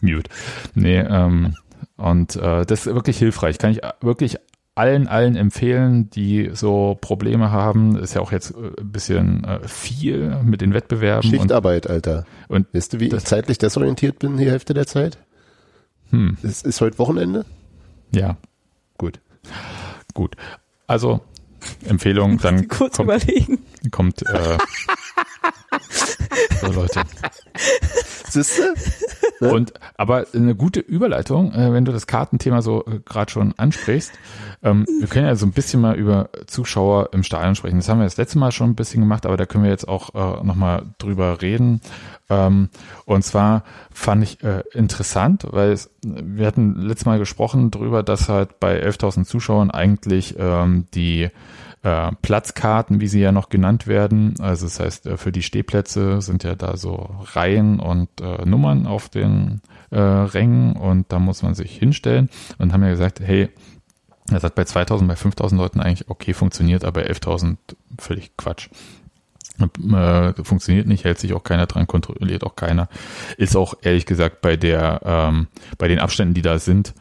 mute. 0.00 0.30
Nee, 0.74 1.00
ähm, 1.00 1.54
und 1.96 2.36
äh, 2.36 2.64
das 2.66 2.86
ist 2.86 2.94
wirklich 2.94 3.18
hilfreich. 3.18 3.58
Kann 3.58 3.70
ich 3.70 3.80
wirklich 4.00 4.38
allen, 4.74 5.06
allen 5.06 5.36
empfehlen, 5.36 6.10
die 6.10 6.50
so 6.52 6.96
Probleme 7.00 7.50
haben. 7.50 7.96
Ist 7.96 8.14
ja 8.14 8.20
auch 8.20 8.32
jetzt 8.32 8.52
äh, 8.52 8.80
ein 8.80 8.92
bisschen 8.92 9.44
äh, 9.44 9.66
viel 9.68 10.36
mit 10.42 10.60
den 10.60 10.74
Wettbewerben. 10.74 11.30
Schichtarbeit, 11.30 11.86
und, 11.86 11.92
Alter. 11.92 12.24
Und 12.48 12.72
weißt 12.74 12.94
du, 12.94 13.00
wie 13.00 13.08
ich 13.08 13.24
zeitlich 13.24 13.58
desorientiert 13.58 14.18
bin 14.18 14.36
die 14.36 14.50
Hälfte 14.50 14.74
der 14.74 14.86
Zeit? 14.86 15.18
Hm. 16.10 16.36
Ist, 16.42 16.66
ist 16.66 16.80
heute 16.80 16.98
Wochenende? 16.98 17.44
Ja. 18.10 18.36
Gut. 18.98 19.20
Gut. 20.12 20.36
Also, 20.86 21.20
Empfehlung, 21.86 22.38
dann 22.38 22.68
kurz 22.68 22.96
kommt, 22.96 23.08
überlegen. 23.08 23.58
kommt 23.90 24.22
äh, 24.26 24.58
so 26.60 26.72
Leute. 26.72 27.02
Siehste? 28.28 28.74
Und 29.40 29.74
aber 29.96 30.26
eine 30.34 30.54
gute 30.54 30.80
Überleitung, 30.80 31.52
äh, 31.52 31.72
wenn 31.72 31.84
du 31.84 31.92
das 31.92 32.06
Kartenthema 32.06 32.62
so 32.62 32.84
gerade 33.04 33.30
schon 33.30 33.54
ansprichst. 33.56 34.12
Ähm, 34.64 34.86
wir 34.98 35.08
können 35.08 35.26
ja 35.26 35.36
so 35.36 35.46
ein 35.46 35.52
bisschen 35.52 35.82
mal 35.82 35.94
über 35.94 36.30
Zuschauer 36.46 37.10
im 37.12 37.22
Stadion 37.22 37.54
sprechen. 37.54 37.76
Das 37.76 37.88
haben 37.88 37.98
wir 37.98 38.04
das 38.04 38.16
letzte 38.16 38.38
Mal 38.38 38.50
schon 38.50 38.70
ein 38.70 38.74
bisschen 38.74 39.00
gemacht, 39.00 39.26
aber 39.26 39.36
da 39.36 39.44
können 39.44 39.62
wir 39.62 39.70
jetzt 39.70 39.86
auch 39.86 40.14
äh, 40.14 40.44
nochmal 40.44 40.86
drüber 40.98 41.42
reden. 41.42 41.82
Ähm, 42.30 42.70
und 43.04 43.22
zwar 43.22 43.62
fand 43.92 44.22
ich 44.22 44.42
äh, 44.42 44.62
interessant, 44.72 45.46
weil 45.50 45.72
es, 45.72 45.90
wir 46.02 46.46
hatten 46.46 46.80
letztes 46.80 47.04
Mal 47.04 47.18
gesprochen 47.18 47.70
drüber, 47.70 48.02
dass 48.02 48.30
halt 48.30 48.58
bei 48.58 48.82
11.000 48.82 49.24
Zuschauern 49.24 49.70
eigentlich 49.70 50.36
ähm, 50.38 50.86
die 50.94 51.28
äh, 51.82 52.12
Platzkarten, 52.22 53.02
wie 53.02 53.08
sie 53.08 53.20
ja 53.20 53.30
noch 53.30 53.50
genannt 53.50 53.86
werden. 53.86 54.34
Also 54.40 54.64
das 54.64 54.80
heißt, 54.80 55.06
äh, 55.06 55.16
für 55.18 55.30
die 55.30 55.42
Stehplätze 55.42 56.22
sind 56.22 56.42
ja 56.42 56.54
da 56.54 56.78
so 56.78 57.10
Reihen 57.34 57.78
und 57.78 58.08
äh, 58.22 58.46
Nummern 58.46 58.86
auf 58.86 59.10
den 59.10 59.60
äh, 59.90 60.00
Rängen 60.00 60.74
und 60.76 61.12
da 61.12 61.18
muss 61.18 61.42
man 61.42 61.54
sich 61.54 61.76
hinstellen 61.76 62.30
und 62.58 62.72
haben 62.72 62.82
ja 62.82 62.88
gesagt, 62.88 63.20
hey, 63.20 63.50
das 64.26 64.42
hat 64.42 64.54
bei 64.54 64.64
2000, 64.64 65.08
bei 65.08 65.16
5000 65.16 65.60
Leuten 65.60 65.80
eigentlich 65.80 66.08
okay 66.08 66.32
funktioniert, 66.34 66.84
aber 66.84 67.02
bei 67.02 67.10
11.000 67.10 67.56
völlig 67.98 68.36
Quatsch. 68.36 68.68
Äh, 69.60 70.32
funktioniert 70.42 70.88
nicht, 70.88 71.04
hält 71.04 71.18
sich 71.18 71.32
auch 71.32 71.44
keiner 71.44 71.66
dran, 71.66 71.86
kontrolliert 71.86 72.42
auch 72.42 72.56
keiner. 72.56 72.88
Ist 73.36 73.56
auch 73.56 73.74
ehrlich 73.82 74.06
gesagt 74.06 74.40
bei 74.40 74.56
der, 74.56 75.00
ähm, 75.04 75.46
bei 75.78 75.86
den 75.86 76.00
Abständen, 76.00 76.34
die 76.34 76.42
da 76.42 76.58
sind, 76.58 76.94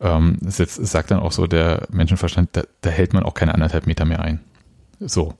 ähm, 0.00 0.38
jetzt, 0.42 0.74
sagt 0.74 1.10
dann 1.10 1.20
auch 1.20 1.32
so 1.32 1.46
der 1.46 1.86
Menschenverstand, 1.90 2.50
da, 2.52 2.62
da 2.82 2.90
hält 2.90 3.14
man 3.14 3.22
auch 3.22 3.34
keine 3.34 3.54
anderthalb 3.54 3.86
Meter 3.86 4.04
mehr 4.04 4.20
ein. 4.20 4.40
So. 5.00 5.34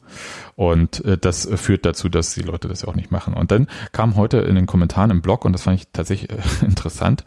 Und 0.55 1.05
äh, 1.05 1.19
das 1.19 1.48
führt 1.57 1.86
dazu, 1.86 2.09
dass 2.09 2.35
die 2.35 2.43
Leute 2.43 2.69
das 2.69 2.82
ja 2.82 2.89
auch 2.89 2.94
nicht 2.94 3.11
machen. 3.11 3.35
Und 3.35 3.51
dann 3.51 3.69
kam 3.93 4.16
heute 4.16 4.39
in 4.39 4.55
den 4.55 4.66
Kommentaren 4.66 5.11
im 5.11 5.23
Blog, 5.23 5.44
und 5.44 5.53
das 5.53 5.62
fand 5.62 5.81
ich 5.81 5.89
tatsächlich 5.93 6.31
äh, 6.31 6.36
interessant, 6.65 7.24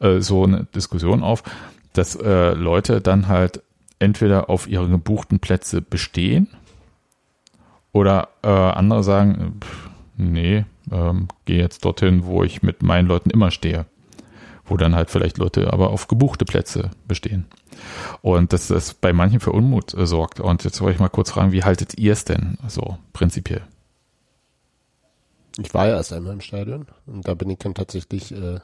äh, 0.00 0.20
so 0.20 0.44
eine 0.44 0.64
Diskussion 0.74 1.22
auf, 1.22 1.42
dass 1.96 2.14
äh, 2.16 2.52
Leute 2.52 3.00
dann 3.00 3.28
halt 3.28 3.62
entweder 3.98 4.50
auf 4.50 4.68
ihre 4.68 4.88
gebuchten 4.88 5.40
Plätze 5.40 5.80
bestehen 5.80 6.48
oder 7.92 8.28
äh, 8.42 8.48
andere 8.48 9.02
sagen, 9.02 9.60
pff, 9.60 9.90
nee, 10.16 10.64
ähm, 10.90 11.28
gehe 11.44 11.58
jetzt 11.58 11.84
dorthin, 11.84 12.26
wo 12.26 12.42
ich 12.42 12.62
mit 12.62 12.82
meinen 12.82 13.08
Leuten 13.08 13.30
immer 13.30 13.50
stehe. 13.50 13.86
Wo 14.64 14.76
dann 14.76 14.96
halt 14.96 15.10
vielleicht 15.10 15.38
Leute 15.38 15.72
aber 15.72 15.90
auf 15.90 16.08
gebuchte 16.08 16.44
Plätze 16.44 16.90
bestehen. 17.06 17.46
Und 18.20 18.52
dass 18.52 18.68
das 18.68 18.94
bei 18.94 19.12
manchen 19.12 19.40
für 19.40 19.52
Unmut 19.52 19.94
äh, 19.94 20.06
sorgt. 20.06 20.40
Und 20.40 20.64
jetzt 20.64 20.80
wollte 20.80 20.94
ich 20.94 21.00
mal 21.00 21.08
kurz 21.08 21.30
fragen, 21.30 21.52
wie 21.52 21.62
haltet 21.62 21.98
ihr 21.98 22.12
es 22.12 22.24
denn 22.24 22.58
so 22.66 22.98
prinzipiell? 23.12 23.62
Ich 25.58 25.72
war 25.72 25.86
ja 25.86 25.96
erst 25.96 26.12
einmal 26.12 26.34
im 26.34 26.40
Stadion 26.40 26.86
und 27.06 27.26
da 27.26 27.34
bin 27.34 27.48
ich 27.48 27.58
dann 27.58 27.74
tatsächlich 27.74 28.32
äh, 28.32 28.60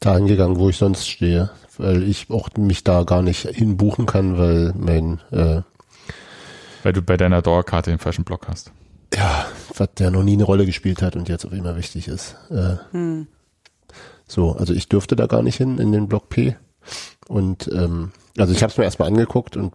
dahin 0.00 0.26
gegangen, 0.26 0.58
wo 0.58 0.68
ich 0.68 0.76
sonst 0.76 1.08
stehe, 1.08 1.50
weil 1.78 2.02
ich 2.02 2.30
auch 2.30 2.48
mich 2.56 2.84
da 2.84 3.04
gar 3.04 3.22
nicht 3.22 3.46
hinbuchen 3.48 4.06
kann, 4.06 4.38
weil 4.38 4.72
mein 4.76 5.20
äh, 5.30 5.62
weil 6.82 6.92
du 6.92 7.02
bei 7.02 7.16
deiner 7.16 7.42
Dauerkarte 7.42 7.90
den 7.90 7.98
falschen 7.98 8.24
Block 8.24 8.48
hast. 8.48 8.72
Ja, 9.14 9.46
was 9.76 9.94
der 9.94 10.10
noch 10.10 10.22
nie 10.22 10.32
eine 10.32 10.44
Rolle 10.44 10.66
gespielt 10.66 11.02
hat 11.02 11.16
und 11.16 11.28
jetzt 11.28 11.44
auf 11.44 11.52
immer 11.52 11.76
wichtig 11.76 12.08
ist. 12.08 12.36
Äh, 12.50 12.76
hm. 12.92 13.26
So, 14.26 14.52
also 14.52 14.72
ich 14.72 14.88
dürfte 14.88 15.16
da 15.16 15.26
gar 15.26 15.42
nicht 15.42 15.56
hin 15.56 15.78
in 15.78 15.92
den 15.92 16.08
Block 16.08 16.28
P. 16.28 16.56
Und 17.28 17.70
ähm, 17.72 18.12
also 18.38 18.52
ich 18.52 18.62
habe 18.62 18.70
es 18.70 18.78
mir 18.78 18.84
erstmal 18.84 19.08
angeguckt 19.08 19.56
und 19.56 19.72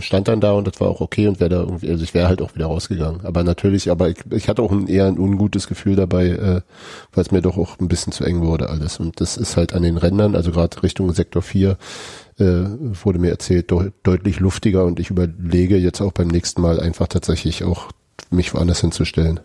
stand 0.00 0.26
dann 0.26 0.40
da 0.40 0.52
und 0.52 0.66
das 0.66 0.80
war 0.80 0.88
auch 0.88 1.00
okay 1.00 1.28
und 1.28 1.38
wäre 1.38 1.50
da 1.50 1.60
irgendwie, 1.60 1.88
also 1.88 2.02
ich 2.02 2.14
wäre 2.14 2.26
halt 2.26 2.42
auch 2.42 2.54
wieder 2.54 2.66
rausgegangen. 2.66 3.24
Aber 3.24 3.44
natürlich, 3.44 3.90
aber 3.90 4.08
ich, 4.08 4.16
ich 4.30 4.48
hatte 4.48 4.62
auch 4.62 4.72
ein, 4.72 4.88
eher 4.88 5.06
ein 5.06 5.18
ungutes 5.18 5.68
Gefühl 5.68 5.94
dabei, 5.94 6.30
äh, 6.30 6.60
weil 7.12 7.24
es 7.24 7.30
mir 7.30 7.42
doch 7.42 7.56
auch 7.56 7.78
ein 7.78 7.86
bisschen 7.86 8.12
zu 8.12 8.24
eng 8.24 8.40
wurde 8.42 8.70
alles. 8.70 8.98
Und 8.98 9.20
das 9.20 9.36
ist 9.36 9.56
halt 9.56 9.72
an 9.72 9.84
den 9.84 9.98
Rändern, 9.98 10.34
also 10.34 10.50
gerade 10.50 10.82
Richtung 10.82 11.12
Sektor 11.12 11.42
4, 11.42 11.76
äh, 12.38 12.44
wurde 12.44 13.20
mir 13.20 13.30
erzählt, 13.30 13.70
de 13.70 13.92
deutlich 14.02 14.40
luftiger 14.40 14.84
und 14.84 14.98
ich 14.98 15.10
überlege 15.10 15.76
jetzt 15.76 16.00
auch 16.00 16.12
beim 16.12 16.28
nächsten 16.28 16.60
Mal 16.60 16.80
einfach 16.80 17.06
tatsächlich 17.06 17.62
auch 17.62 17.92
mich 18.30 18.52
woanders 18.52 18.80
hinzustellen. 18.80 19.38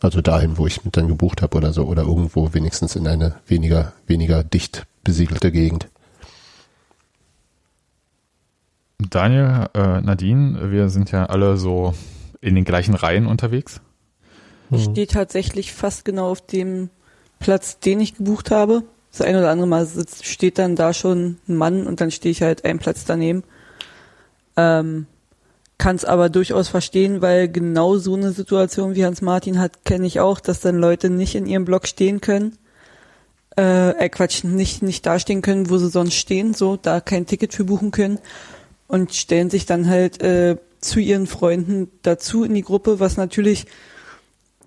Also 0.00 0.20
dahin, 0.20 0.58
wo 0.58 0.66
ich 0.66 0.84
mit 0.84 0.96
dann 0.96 1.08
gebucht 1.08 1.42
habe 1.42 1.56
oder 1.58 1.72
so, 1.72 1.84
oder 1.84 2.02
irgendwo 2.02 2.52
wenigstens 2.54 2.96
in 2.96 3.06
eine 3.06 3.36
weniger, 3.46 3.92
weniger 4.06 4.42
dicht 4.42 4.86
besiegelte 5.04 5.52
Gegend. 5.52 5.88
Daniel, 9.08 9.68
äh, 9.74 10.00
Nadine, 10.00 10.70
wir 10.70 10.88
sind 10.88 11.10
ja 11.10 11.26
alle 11.26 11.56
so 11.56 11.94
in 12.40 12.54
den 12.54 12.64
gleichen 12.64 12.94
Reihen 12.94 13.26
unterwegs. 13.26 13.80
Ich 14.70 14.84
stehe 14.84 15.06
tatsächlich 15.06 15.72
fast 15.72 16.04
genau 16.04 16.30
auf 16.30 16.40
dem 16.40 16.90
Platz, 17.38 17.80
den 17.80 18.00
ich 18.00 18.16
gebucht 18.16 18.50
habe. 18.50 18.84
Das 19.10 19.22
ein 19.22 19.34
oder 19.34 19.50
andere 19.50 19.66
Mal 19.66 19.86
sitzt, 19.86 20.26
steht 20.26 20.58
dann 20.58 20.76
da 20.76 20.92
schon 20.92 21.38
ein 21.48 21.56
Mann 21.56 21.86
und 21.86 22.00
dann 22.00 22.12
stehe 22.12 22.30
ich 22.30 22.42
halt 22.42 22.64
einen 22.64 22.78
Platz 22.78 23.04
daneben. 23.04 23.42
Ähm, 24.56 25.06
Kann 25.78 25.96
es 25.96 26.04
aber 26.04 26.28
durchaus 26.28 26.68
verstehen, 26.68 27.20
weil 27.20 27.48
genau 27.48 27.96
so 27.96 28.14
eine 28.14 28.30
Situation 28.30 28.94
wie 28.94 29.04
Hans 29.04 29.22
Martin 29.22 29.58
hat, 29.58 29.84
kenne 29.84 30.06
ich 30.06 30.20
auch, 30.20 30.38
dass 30.38 30.60
dann 30.60 30.76
Leute 30.76 31.10
nicht 31.10 31.34
in 31.34 31.46
ihrem 31.46 31.64
Block 31.64 31.88
stehen 31.88 32.20
können. 32.20 32.56
Äh, 33.58 33.90
äh, 33.90 34.08
Quatsch, 34.08 34.44
nicht, 34.44 34.82
nicht 34.82 35.04
dastehen 35.04 35.42
können, 35.42 35.70
wo 35.70 35.78
sie 35.78 35.88
sonst 35.88 36.14
stehen, 36.14 36.54
so, 36.54 36.76
da 36.76 37.00
kein 37.00 37.26
Ticket 37.26 37.52
für 37.52 37.64
buchen 37.64 37.90
können 37.90 38.20
und 38.90 39.14
stellen 39.14 39.50
sich 39.50 39.66
dann 39.66 39.88
halt 39.88 40.20
äh, 40.20 40.56
zu 40.80 40.98
ihren 40.98 41.26
Freunden 41.26 41.88
dazu 42.02 42.42
in 42.42 42.54
die 42.54 42.62
Gruppe, 42.62 42.98
was 42.98 43.16
natürlich 43.16 43.66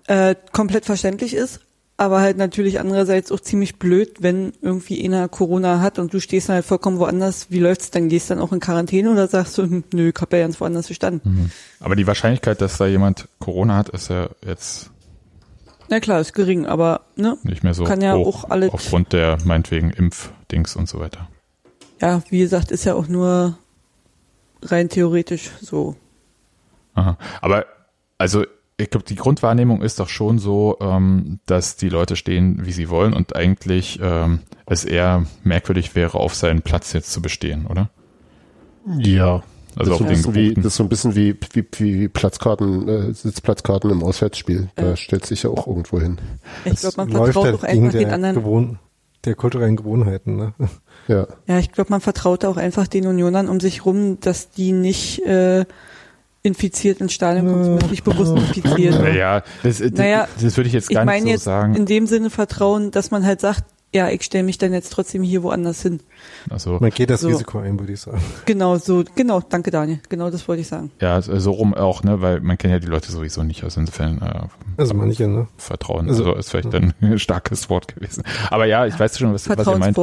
äh, 0.06 0.34
komplett 0.52 0.86
verständlich 0.86 1.34
ist, 1.34 1.60
aber 1.98 2.20
halt 2.20 2.38
natürlich 2.38 2.80
andererseits 2.80 3.30
auch 3.30 3.40
ziemlich 3.40 3.78
blöd, 3.78 4.16
wenn 4.20 4.54
irgendwie 4.62 5.04
einer 5.04 5.28
Corona 5.28 5.80
hat 5.80 5.98
und 5.98 6.14
du 6.14 6.20
stehst 6.20 6.48
dann 6.48 6.54
halt 6.56 6.64
vollkommen 6.64 6.98
woanders. 6.98 7.48
Wie 7.50 7.58
läuft's 7.58 7.90
dann? 7.90 8.08
Gehst 8.08 8.30
dann 8.30 8.40
auch 8.40 8.52
in 8.52 8.60
Quarantäne 8.60 9.10
oder 9.10 9.28
sagst 9.28 9.58
du, 9.58 9.62
hm, 9.62 9.84
nö, 9.92 10.10
ich 10.14 10.20
hab 10.20 10.32
ja 10.32 10.40
ganz 10.40 10.58
woanders 10.58 10.88
gestanden? 10.88 11.20
Mhm. 11.24 11.50
Aber 11.80 11.94
die 11.94 12.06
Wahrscheinlichkeit, 12.06 12.60
dass 12.62 12.78
da 12.78 12.86
jemand 12.86 13.28
Corona 13.40 13.76
hat, 13.76 13.90
ist 13.90 14.08
ja 14.08 14.30
jetzt 14.44 14.90
na 15.90 16.00
klar, 16.00 16.18
ist 16.18 16.32
gering, 16.32 16.64
aber 16.64 17.02
ne? 17.14 17.36
Nicht 17.42 17.62
mehr 17.62 17.74
so 17.74 17.84
kann 17.84 18.00
ja 18.00 18.14
hoch, 18.14 18.44
auch 18.44 18.50
alle 18.50 18.72
aufgrund 18.72 19.12
der 19.12 19.36
meinetwegen 19.44 19.90
Impfdings 19.90 20.76
und 20.76 20.88
so 20.88 20.98
weiter. 20.98 21.28
Ja, 22.00 22.22
wie 22.30 22.38
gesagt, 22.38 22.70
ist 22.70 22.86
ja 22.86 22.94
auch 22.94 23.06
nur 23.06 23.58
rein 24.64 24.88
theoretisch 24.88 25.50
so. 25.60 25.96
Aha. 26.94 27.16
Aber 27.40 27.66
also 28.18 28.44
ich 28.76 28.90
glaube, 28.90 29.06
die 29.06 29.14
Grundwahrnehmung 29.14 29.82
ist 29.82 30.00
doch 30.00 30.08
schon 30.08 30.38
so, 30.38 30.76
ähm, 30.80 31.38
dass 31.46 31.76
die 31.76 31.88
Leute 31.88 32.16
stehen, 32.16 32.66
wie 32.66 32.72
sie 32.72 32.88
wollen 32.88 33.12
und 33.12 33.36
eigentlich 33.36 34.00
ähm, 34.02 34.40
es 34.66 34.84
eher 34.84 35.26
merkwürdig 35.44 35.94
wäre, 35.94 36.18
auf 36.18 36.34
seinen 36.34 36.62
Platz 36.62 36.92
jetzt 36.92 37.12
zu 37.12 37.22
bestehen, 37.22 37.66
oder? 37.66 37.90
Ja. 38.98 39.42
Also 39.76 39.92
das, 39.92 40.00
auf 40.00 40.06
den 40.06 40.16
so 40.16 40.34
wie, 40.34 40.54
das 40.54 40.66
ist 40.66 40.76
so 40.76 40.84
ein 40.84 40.88
bisschen 40.88 41.16
wie, 41.16 41.36
wie, 41.52 41.66
wie 41.78 42.08
Platzkarten, 42.08 42.88
äh, 42.88 43.12
Sitzplatzkarten 43.12 43.90
im 43.90 44.04
Auswärtsspiel. 44.04 44.68
Da 44.76 44.92
äh. 44.92 44.96
stellt 44.96 45.26
sich 45.26 45.42
ja 45.42 45.50
auch 45.50 45.66
irgendwo 45.66 46.00
hin. 46.00 46.18
Ich 46.64 46.76
glaube, 46.76 46.96
man 46.98 47.10
vertraut 47.10 47.44
halt 47.44 47.54
auch 47.56 47.62
einfach 47.64 47.92
den 47.92 48.10
anderen. 48.10 48.36
Gewohn 48.36 48.78
der 49.24 49.34
kulturellen 49.34 49.76
Gewohnheiten, 49.76 50.36
ne? 50.36 50.54
Ja. 51.06 51.26
Ja, 51.46 51.58
ich 51.58 51.70
glaube, 51.70 51.90
man 51.90 52.00
vertraut 52.00 52.44
auch 52.44 52.56
einfach 52.56 52.86
den 52.86 53.06
Unionern 53.06 53.48
um 53.48 53.60
sich 53.60 53.84
rum, 53.84 54.20
dass 54.20 54.50
die 54.50 54.72
nicht 54.72 55.24
äh, 55.26 55.66
infiziert 56.42 57.00
ins 57.00 57.12
Stadion 57.12 57.46
kommen, 57.46 57.80
wirklich 57.80 58.04
bewusst 58.04 58.36
infiziert. 58.36 59.00
Naja, 59.00 59.42
das, 59.62 59.78
das, 59.78 59.92
naja, 59.92 60.28
das 60.40 60.56
würde 60.56 60.68
ich 60.68 60.74
jetzt 60.74 60.90
gar 60.90 61.04
ich 61.04 61.10
nicht 61.10 61.22
so 61.22 61.28
jetzt 61.28 61.44
sagen. 61.44 61.74
In 61.74 61.86
dem 61.86 62.06
Sinne 62.06 62.30
Vertrauen, 62.30 62.90
dass 62.90 63.10
man 63.10 63.24
halt 63.24 63.40
sagt, 63.40 63.64
ja, 63.94 64.10
ich 64.10 64.22
stelle 64.22 64.42
mich 64.42 64.58
dann 64.58 64.72
jetzt 64.72 64.92
trotzdem 64.92 65.22
hier 65.22 65.44
woanders 65.44 65.80
hin. 65.80 66.00
Also, 66.50 66.78
man 66.80 66.90
geht 66.90 67.10
das 67.10 67.20
so. 67.20 67.28
Risiko 67.28 67.58
ein, 67.58 67.78
würde 67.78 67.92
ich 67.92 68.00
sagen. 68.00 68.20
Genau, 68.44 68.76
so, 68.76 69.04
genau, 69.14 69.40
danke 69.40 69.70
Daniel. 69.70 70.00
Genau 70.08 70.30
das 70.30 70.48
wollte 70.48 70.62
ich 70.62 70.68
sagen. 70.68 70.90
Ja, 71.00 71.22
so 71.22 71.52
rum 71.52 71.74
auch, 71.74 72.02
ne, 72.02 72.20
weil 72.20 72.40
man 72.40 72.58
kennt 72.58 72.72
ja 72.72 72.80
die 72.80 72.88
Leute 72.88 73.12
sowieso 73.12 73.44
nicht, 73.44 73.62
also 73.62 73.80
insofern 73.80 74.20
äh, 74.20 74.48
also 74.76 74.94
manche, 74.94 75.28
ne? 75.28 75.46
Vertrauen, 75.56 76.08
also, 76.08 76.24
also 76.24 76.38
ist 76.38 76.50
vielleicht 76.50 76.72
ja. 76.72 76.80
ein 76.80 77.18
starkes 77.20 77.70
Wort 77.70 77.94
gewesen. 77.94 78.24
Aber 78.50 78.66
ja, 78.66 78.84
ich 78.84 78.98
weiß 78.98 79.16
schon, 79.16 79.32
was, 79.32 79.48
was 79.48 79.66
ihr 79.66 79.78
meint. 79.78 79.96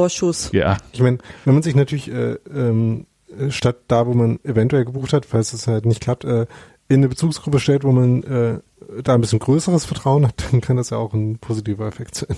Ja. 0.52 0.78
Ich 0.92 1.00
meine, 1.02 1.18
wenn 1.44 1.52
man 1.54 1.62
sich 1.62 1.74
natürlich 1.74 2.10
äh, 2.10 2.38
ähm, 2.50 3.06
statt 3.50 3.76
da, 3.88 4.06
wo 4.06 4.14
man 4.14 4.40
eventuell 4.42 4.86
gebucht 4.86 5.12
hat, 5.12 5.26
falls 5.26 5.52
es 5.52 5.66
halt 5.66 5.84
nicht 5.84 6.00
klappt, 6.00 6.24
äh, 6.24 6.46
in 6.88 7.00
eine 7.00 7.08
Bezugsgruppe 7.08 7.60
stellt, 7.60 7.84
wo 7.84 7.92
man 7.92 8.22
äh, 8.22 8.60
da 9.02 9.14
ein 9.14 9.20
bisschen 9.20 9.38
größeres 9.38 9.84
Vertrauen 9.84 10.26
hat, 10.26 10.44
dann 10.50 10.62
kann 10.62 10.78
das 10.78 10.90
ja 10.90 10.96
auch 10.96 11.12
ein 11.12 11.38
positiver 11.38 11.86
Effekt 11.86 12.14
sein. 12.14 12.36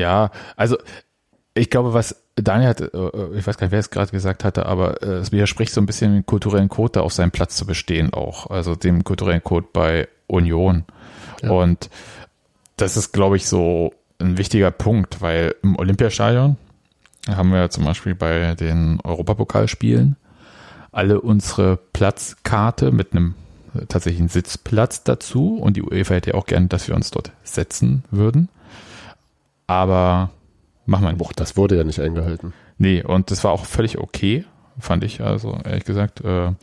Ja, 0.00 0.30
also 0.56 0.76
ich 1.54 1.70
glaube, 1.70 1.92
was 1.92 2.16
Daniel 2.36 2.70
hat, 2.70 2.80
äh, 2.80 3.36
ich 3.36 3.46
weiß 3.46 3.58
gar 3.58 3.66
nicht, 3.66 3.72
wer 3.72 3.78
es 3.78 3.90
gerade 3.90 4.10
gesagt 4.10 4.44
hatte, 4.44 4.66
aber 4.66 5.02
äh, 5.02 5.16
es 5.16 5.32
widerspricht 5.32 5.72
so 5.72 5.80
ein 5.80 5.86
bisschen 5.86 6.14
den 6.14 6.26
kulturellen 6.26 6.68
Code 6.68 6.92
da 6.92 7.00
auf 7.02 7.12
seinem 7.12 7.30
Platz 7.30 7.56
zu 7.56 7.66
bestehen 7.66 8.12
auch, 8.12 8.48
also 8.48 8.74
dem 8.74 9.04
kulturellen 9.04 9.42
Code 9.42 9.68
bei 9.72 10.08
Union. 10.26 10.84
Ja. 11.42 11.50
Und 11.50 11.90
das 12.76 12.96
ist, 12.96 13.12
glaube 13.12 13.36
ich, 13.36 13.46
so 13.46 13.92
ein 14.18 14.38
wichtiger 14.38 14.70
Punkt, 14.70 15.20
weil 15.20 15.54
im 15.62 15.76
Olympiastadion 15.76 16.56
haben 17.28 17.52
wir 17.52 17.68
zum 17.70 17.84
Beispiel 17.84 18.14
bei 18.14 18.54
den 18.54 19.00
Europapokalspielen 19.02 20.16
alle 20.92 21.20
unsere 21.20 21.76
Platzkarte 21.92 22.90
mit 22.90 23.12
einem 23.12 23.34
tatsächlichen 23.88 24.28
Sitzplatz 24.28 25.04
dazu 25.04 25.56
und 25.56 25.76
die 25.76 25.82
UEFA 25.82 26.14
hätte 26.14 26.30
ja 26.30 26.36
auch 26.36 26.46
gerne, 26.46 26.66
dass 26.66 26.88
wir 26.88 26.94
uns 26.94 27.10
dort 27.10 27.32
setzen 27.44 28.02
würden 28.10 28.48
aber 29.70 30.30
mach 30.84 30.98
mal 30.98 31.10
nicht. 31.10 31.18
Boah, 31.18 31.30
das 31.36 31.56
wurde 31.56 31.76
ja 31.76 31.84
nicht 31.84 32.00
eingehalten. 32.00 32.52
Nee, 32.76 33.04
und 33.04 33.30
das 33.30 33.44
war 33.44 33.52
auch 33.52 33.66
völlig 33.66 33.98
okay, 33.98 34.44
fand 34.80 35.04
ich, 35.04 35.20
also 35.20 35.56
ehrlich 35.64 35.84
gesagt. 35.84 36.22
Äh, 36.22 36.54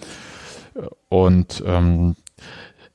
und 1.08 1.64
ähm, 1.66 2.18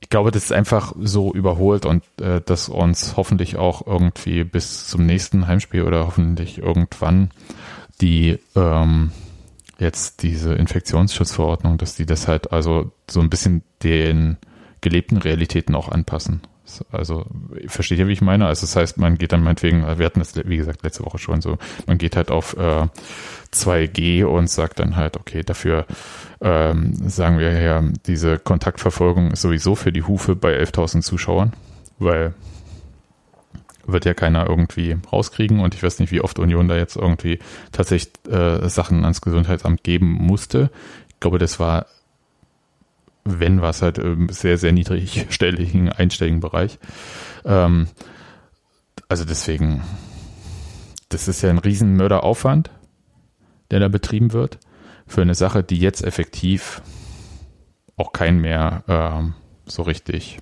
ich 0.01 0.09
glaube, 0.09 0.29
das 0.29 0.43
ist 0.43 0.51
einfach 0.51 0.93
so 0.99 1.33
überholt 1.33 1.87
und 1.87 2.03
äh, 2.21 2.41
dass 2.45 2.69
uns 2.69 3.17
hoffentlich 3.17 3.55
auch 3.55 3.87
irgendwie 3.87 4.43
bis 4.43 4.87
zum 4.87 5.07
nächsten 5.07 5.47
Heimspiel 5.47 5.81
oder 5.81 6.05
hoffentlich 6.05 6.59
irgendwann 6.59 7.31
die 7.99 8.37
ähm, 8.55 9.11
jetzt 9.79 10.21
diese 10.21 10.53
Infektionsschutzverordnung, 10.53 11.79
dass 11.79 11.95
die 11.95 12.05
das 12.05 12.27
halt 12.27 12.51
also 12.51 12.91
so 13.09 13.19
ein 13.19 13.31
bisschen 13.31 13.63
den 13.81 14.37
gelebten 14.81 15.17
Realitäten 15.17 15.73
auch 15.73 15.89
anpassen. 15.89 16.41
Also 16.91 17.25
versteht 17.67 17.99
ihr, 17.99 18.07
wie 18.07 18.13
ich 18.13 18.21
meine? 18.21 18.47
Also 18.47 18.61
das 18.61 18.75
heißt, 18.75 18.97
man 18.97 19.17
geht 19.17 19.33
dann 19.33 19.43
meinetwegen, 19.43 19.81
wir 19.81 20.05
hatten 20.05 20.19
das, 20.19 20.35
wie 20.35 20.57
gesagt, 20.57 20.83
letzte 20.83 21.03
Woche 21.05 21.17
schon 21.17 21.41
so, 21.41 21.57
man 21.87 21.97
geht 21.97 22.15
halt 22.15 22.31
auf 22.31 22.55
äh, 22.57 22.87
2G 23.53 24.23
und 24.23 24.49
sagt 24.49 24.79
dann 24.79 24.95
halt, 24.95 25.17
okay, 25.17 25.43
dafür 25.43 25.85
ähm, 26.41 26.93
sagen 27.09 27.37
wir 27.37 27.51
ja, 27.61 27.83
diese 28.05 28.39
Kontaktverfolgung 28.39 29.31
ist 29.31 29.41
sowieso 29.41 29.75
für 29.75 29.91
die 29.91 30.03
Hufe 30.03 30.35
bei 30.35 30.57
11.000 30.57 31.01
Zuschauern, 31.01 31.53
weil 31.99 32.33
wird 33.85 34.05
ja 34.05 34.13
keiner 34.13 34.47
irgendwie 34.47 34.95
rauskriegen 35.11 35.59
und 35.59 35.75
ich 35.75 35.83
weiß 35.83 35.99
nicht, 35.99 36.11
wie 36.11 36.21
oft 36.21 36.39
Union 36.39 36.69
da 36.69 36.77
jetzt 36.77 36.95
irgendwie 36.95 37.39
tatsächlich 37.73 38.13
äh, 38.29 38.69
Sachen 38.69 39.03
ans 39.03 39.19
Gesundheitsamt 39.19 39.83
geben 39.83 40.11
musste. 40.11 40.69
Ich 41.09 41.19
glaube, 41.19 41.37
das 41.37 41.59
war 41.59 41.87
wenn 43.25 43.61
was 43.61 43.81
halt 43.81 43.97
im 43.97 44.29
sehr, 44.29 44.57
sehr 44.57 44.71
niedrigstelligen, 44.71 45.89
einstelligen 45.89 46.39
Bereich. 46.39 46.79
Ähm, 47.45 47.87
also 49.07 49.25
deswegen, 49.25 49.83
das 51.09 51.27
ist 51.27 51.41
ja 51.41 51.49
ein 51.49 51.57
riesen 51.57 51.95
Mörderaufwand, 51.95 52.69
der 53.71 53.79
da 53.79 53.87
betrieben 53.87 54.33
wird, 54.33 54.59
für 55.07 55.21
eine 55.21 55.35
Sache, 55.35 55.63
die 55.63 55.79
jetzt 55.79 56.03
effektiv 56.03 56.81
auch 57.95 58.13
keinen 58.13 58.41
mehr 58.41 58.83
ähm, 58.87 59.33
so 59.65 59.83
richtig 59.83 60.39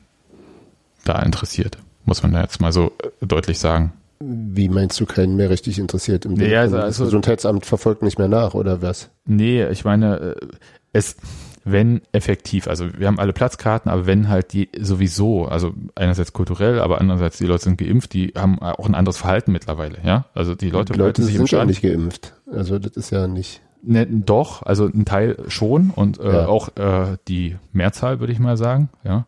da 1.03 1.19
interessiert, 1.21 1.77
muss 2.05 2.23
man 2.23 2.33
jetzt 2.33 2.61
mal 2.61 2.71
so 2.71 2.91
äh, 3.03 3.25
deutlich 3.25 3.59
sagen. 3.59 3.93
Wie 4.19 4.69
meinst 4.69 4.99
du 4.99 5.05
keinen 5.05 5.35
mehr 5.35 5.49
richtig 5.49 5.79
interessiert? 5.79 6.25
Im 6.25 6.33
nee, 6.33 6.55
also, 6.55 6.77
also, 6.77 6.87
das 6.87 7.09
Gesundheitsamt 7.09 7.65
verfolgt 7.65 8.03
nicht 8.03 8.19
mehr 8.19 8.27
nach, 8.27 8.53
oder 8.53 8.81
was? 8.81 9.09
Nee, 9.25 9.67
ich 9.67 9.83
meine, 9.83 10.35
äh, 10.39 10.47
es, 10.93 11.17
wenn 11.63 12.01
effektiv, 12.11 12.67
also 12.67 12.87
wir 12.97 13.07
haben 13.07 13.19
alle 13.19 13.33
Platzkarten, 13.33 13.91
aber 13.91 14.05
wenn 14.05 14.29
halt 14.29 14.53
die 14.53 14.69
sowieso, 14.79 15.45
also 15.45 15.73
einerseits 15.95 16.33
kulturell, 16.33 16.79
aber 16.79 16.99
andererseits 16.99 17.37
die 17.37 17.45
Leute 17.45 17.65
sind 17.65 17.77
geimpft, 17.77 18.13
die 18.13 18.33
haben 18.35 18.59
auch 18.59 18.87
ein 18.87 18.95
anderes 18.95 19.17
Verhalten 19.17 19.51
mittlerweile, 19.51 19.97
ja? 20.03 20.25
Also 20.33 20.55
die 20.55 20.69
Leute, 20.69 20.93
die 20.93 20.99
Leute 20.99 21.23
sich 21.23 21.35
sind 21.35 21.51
ja 21.51 21.65
nicht 21.65 21.81
geimpft. 21.81 22.33
Also 22.51 22.79
das 22.79 22.93
ist 22.93 23.11
ja 23.11 23.27
nicht. 23.27 23.61
Ne, 23.83 24.05
doch, 24.05 24.63
also 24.63 24.85
ein 24.85 25.05
Teil 25.05 25.37
schon 25.47 25.89
und 25.89 26.19
äh, 26.19 26.31
ja. 26.31 26.47
auch 26.47 26.75
äh, 26.77 27.17
die 27.27 27.57
Mehrzahl, 27.73 28.19
würde 28.19 28.33
ich 28.33 28.39
mal 28.39 28.57
sagen, 28.57 28.89
ja. 29.03 29.25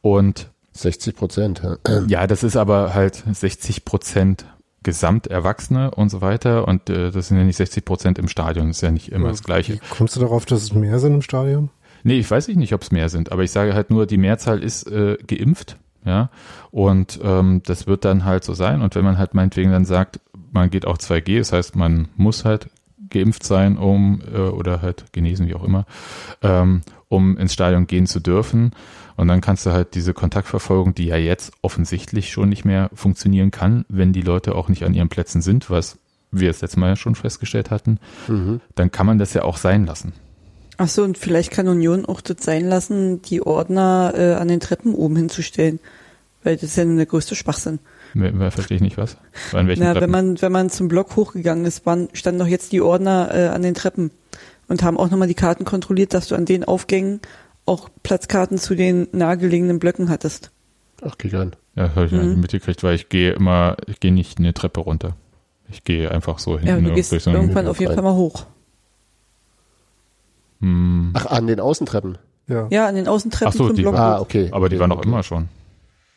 Und 0.00 0.50
60 0.72 1.16
Prozent, 1.16 1.62
ja. 1.62 2.02
Ja, 2.06 2.26
das 2.26 2.42
ist 2.42 2.56
aber 2.56 2.94
halt 2.94 3.22
60 3.30 3.84
Prozent 3.84 4.46
Gesamterwachsene 4.82 5.90
und 5.90 6.10
so 6.10 6.20
weiter. 6.20 6.66
Und 6.66 6.88
äh, 6.90 7.10
das 7.10 7.28
sind 7.28 7.38
ja 7.38 7.44
nicht 7.44 7.56
60 7.56 7.84
Prozent 7.84 8.18
im 8.18 8.28
Stadion, 8.28 8.68
das 8.68 8.78
ist 8.78 8.82
ja 8.82 8.90
nicht 8.90 9.12
immer 9.12 9.26
ja, 9.26 9.30
das 9.32 9.42
Gleiche. 9.42 9.78
Kommst 9.90 10.16
du 10.16 10.20
darauf, 10.20 10.46
dass 10.46 10.62
es 10.62 10.74
mehr 10.74 10.98
sind 10.98 11.14
im 11.14 11.22
Stadion? 11.22 11.70
Nee, 12.02 12.18
ich 12.18 12.30
weiß 12.30 12.48
nicht, 12.48 12.72
ob 12.72 12.82
es 12.82 12.92
mehr 12.92 13.08
sind, 13.08 13.30
aber 13.30 13.42
ich 13.42 13.50
sage 13.50 13.74
halt 13.74 13.90
nur, 13.90 14.06
die 14.06 14.16
Mehrzahl 14.16 14.62
ist 14.62 14.90
äh, 14.90 15.18
geimpft, 15.26 15.76
ja. 16.04 16.30
Und 16.70 17.20
ähm, 17.22 17.62
das 17.64 17.86
wird 17.86 18.04
dann 18.04 18.24
halt 18.24 18.44
so 18.44 18.54
sein. 18.54 18.80
Und 18.80 18.94
wenn 18.94 19.04
man 19.04 19.18
halt 19.18 19.34
meinetwegen 19.34 19.70
dann 19.70 19.84
sagt, 19.84 20.20
man 20.52 20.70
geht 20.70 20.86
auch 20.86 20.96
2G, 20.96 21.38
das 21.38 21.52
heißt, 21.52 21.76
man 21.76 22.08
muss 22.16 22.44
halt 22.44 22.70
geimpft 23.10 23.44
sein, 23.44 23.76
um 23.76 24.22
äh, 24.32 24.38
oder 24.38 24.82
halt 24.82 25.12
genesen, 25.12 25.48
wie 25.48 25.54
auch 25.54 25.64
immer, 25.64 25.84
ähm, 26.42 26.82
um 27.08 27.36
ins 27.36 27.52
Stadion 27.52 27.86
gehen 27.86 28.06
zu 28.06 28.20
dürfen. 28.20 28.72
Und 29.20 29.28
dann 29.28 29.42
kannst 29.42 29.66
du 29.66 29.72
halt 29.72 29.94
diese 29.94 30.14
Kontaktverfolgung, 30.14 30.94
die 30.94 31.04
ja 31.04 31.16
jetzt 31.16 31.52
offensichtlich 31.60 32.30
schon 32.32 32.48
nicht 32.48 32.64
mehr 32.64 32.88
funktionieren 32.94 33.50
kann, 33.50 33.84
wenn 33.90 34.14
die 34.14 34.22
Leute 34.22 34.54
auch 34.54 34.70
nicht 34.70 34.82
an 34.82 34.94
ihren 34.94 35.10
Plätzen 35.10 35.42
sind, 35.42 35.68
was 35.68 35.98
wir 36.30 36.48
das 36.48 36.62
letzte 36.62 36.80
Mal 36.80 36.88
ja 36.88 36.96
schon 36.96 37.14
festgestellt 37.14 37.70
hatten, 37.70 37.98
mhm. 38.28 38.62
dann 38.76 38.90
kann 38.90 39.04
man 39.04 39.18
das 39.18 39.34
ja 39.34 39.42
auch 39.42 39.58
sein 39.58 39.84
lassen. 39.84 40.14
Ach 40.78 40.88
so, 40.88 41.02
und 41.04 41.18
vielleicht 41.18 41.50
kann 41.50 41.68
Union 41.68 42.06
auch 42.06 42.22
das 42.22 42.38
sein 42.40 42.66
lassen, 42.66 43.20
die 43.20 43.42
Ordner 43.42 44.14
äh, 44.16 44.32
an 44.36 44.48
den 44.48 44.58
Treppen 44.58 44.94
oben 44.94 45.16
hinzustellen. 45.16 45.80
Weil 46.42 46.54
das 46.54 46.62
ist 46.62 46.76
ja 46.76 46.86
der 46.86 47.04
größte 47.04 47.34
Schwachsinn. 47.34 47.78
Verstehe 48.14 48.76
ich 48.76 48.82
nicht 48.82 48.96
was. 48.96 49.18
Na, 49.52 49.92
Treppen? 49.92 50.00
wenn 50.00 50.10
man, 50.10 50.40
wenn 50.40 50.52
man 50.52 50.70
zum 50.70 50.88
Block 50.88 51.14
hochgegangen 51.16 51.66
ist, 51.66 51.84
waren, 51.84 52.08
standen 52.14 52.38
doch 52.38 52.46
jetzt 52.46 52.72
die 52.72 52.80
Ordner 52.80 53.28
äh, 53.34 53.48
an 53.48 53.60
den 53.60 53.74
Treppen 53.74 54.12
und 54.66 54.82
haben 54.82 54.96
auch 54.96 55.10
nochmal 55.10 55.28
die 55.28 55.34
Karten 55.34 55.66
kontrolliert, 55.66 56.14
dass 56.14 56.28
du 56.28 56.36
an 56.36 56.46
den 56.46 56.64
Aufgängen 56.64 57.20
auch 57.66 57.88
Platzkarten 58.02 58.58
zu 58.58 58.74
den 58.74 59.08
nahegelegenen 59.12 59.78
Blöcken 59.78 60.08
hattest. 60.08 60.50
Ach, 61.02 61.16
geh 61.18 61.34
an. 61.36 61.56
Ja, 61.76 61.86
das 61.86 61.96
habe 61.96 62.06
ich 62.06 62.12
mhm. 62.12 62.40
mitgekriegt, 62.40 62.82
weil 62.82 62.94
ich 62.94 63.08
gehe 63.08 63.32
immer, 63.32 63.76
ich 63.86 64.00
gehe 64.00 64.12
nicht 64.12 64.38
eine 64.38 64.52
Treppe 64.52 64.80
runter. 64.80 65.16
Ich 65.68 65.84
gehe 65.84 66.10
einfach 66.10 66.38
so 66.38 66.58
hin. 66.58 66.68
Ja, 66.68 66.80
du 66.80 66.92
gehst 66.92 67.10
so 67.10 67.30
irgendwann 67.30 67.68
auf 67.68 67.78
jeden 67.78 67.94
Fall 67.94 68.02
mal 68.02 68.14
hoch. 68.14 68.46
Hm. 70.60 71.12
Ach, 71.14 71.26
an 71.26 71.46
den 71.46 71.60
Außentreppen? 71.60 72.18
Ja, 72.48 72.66
ja 72.70 72.86
an 72.86 72.96
den 72.96 73.08
Außentreppen 73.08 73.48
Ach 73.48 73.68
so, 73.68 73.72
die. 73.72 73.86
Ah, 73.86 74.20
okay. 74.20 74.48
Aber 74.52 74.68
die 74.68 74.78
waren 74.78 74.90
noch 74.90 75.02
immer 75.02 75.22
schon. 75.22 75.48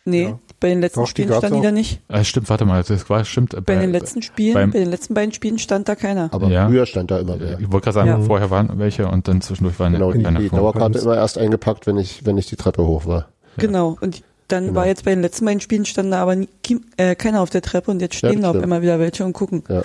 Nee, 0.05 0.23
ja. 0.23 0.39
Bei 0.63 0.69
den 0.69 0.79
letzten 0.79 1.01
Doch, 1.01 1.07
Spielen 1.07 1.33
stand 1.33 1.55
die 1.57 1.61
da 1.61 1.71
nicht. 1.73 1.99
Ah, 2.07 2.23
stimmt, 2.23 2.49
warte 2.49 2.63
mal, 2.63 2.81
das 2.81 3.09
war 3.09 3.25
stimmt. 3.25 3.51
Bei, 3.51 3.59
bei 3.59 3.75
den 3.75 3.91
letzten 3.91 4.21
Spielen, 4.21 4.53
beim, 4.53 4.71
bei 4.71 4.79
den 4.79 4.89
letzten 4.89 5.13
beiden 5.13 5.33
Spielen 5.33 5.59
stand 5.59 5.89
da 5.89 5.95
keiner. 5.95 6.29
Aber 6.31 6.47
ja. 6.47 6.69
früher 6.69 6.85
stand 6.85 7.11
da 7.11 7.19
immer 7.19 7.37
wer. 7.37 7.59
Ich 7.59 7.69
wollte 7.69 7.83
gerade 7.83 7.95
sagen, 7.95 8.07
ja. 8.07 8.19
vorher 8.21 8.49
waren 8.49 8.79
welche 8.79 9.09
und 9.09 9.27
dann 9.27 9.41
zwischendurch 9.41 9.77
waren 9.77 9.91
genau, 9.91 10.13
die, 10.13 10.23
die 10.23 10.49
Dauerkarte 10.49 10.99
immer 10.99 11.17
erst 11.17 11.37
eingepackt, 11.37 11.85
wenn 11.85 11.97
ich, 11.97 12.25
wenn 12.25 12.37
ich 12.37 12.45
die 12.45 12.55
Treppe 12.55 12.87
hoch 12.87 13.05
war. 13.05 13.27
Genau, 13.57 13.97
und 13.99 14.23
dann 14.47 14.67
genau. 14.67 14.75
war 14.75 14.87
jetzt 14.87 15.03
bei 15.03 15.11
den 15.11 15.21
letzten 15.21 15.43
beiden 15.43 15.59
Spielen 15.59 15.83
stand 15.83 16.13
da 16.13 16.21
aber 16.21 16.37
nie, 16.37 16.47
äh, 16.95 17.15
keiner 17.15 17.41
auf 17.41 17.49
der 17.49 17.61
Treppe 17.61 17.91
und 17.91 18.01
jetzt 18.01 18.15
stehen 18.15 18.41
da 18.41 18.51
auf 18.51 18.55
einmal 18.55 18.81
wieder 18.81 18.99
welche 18.99 19.25
und 19.25 19.33
gucken. 19.33 19.63
Ja. 19.67 19.81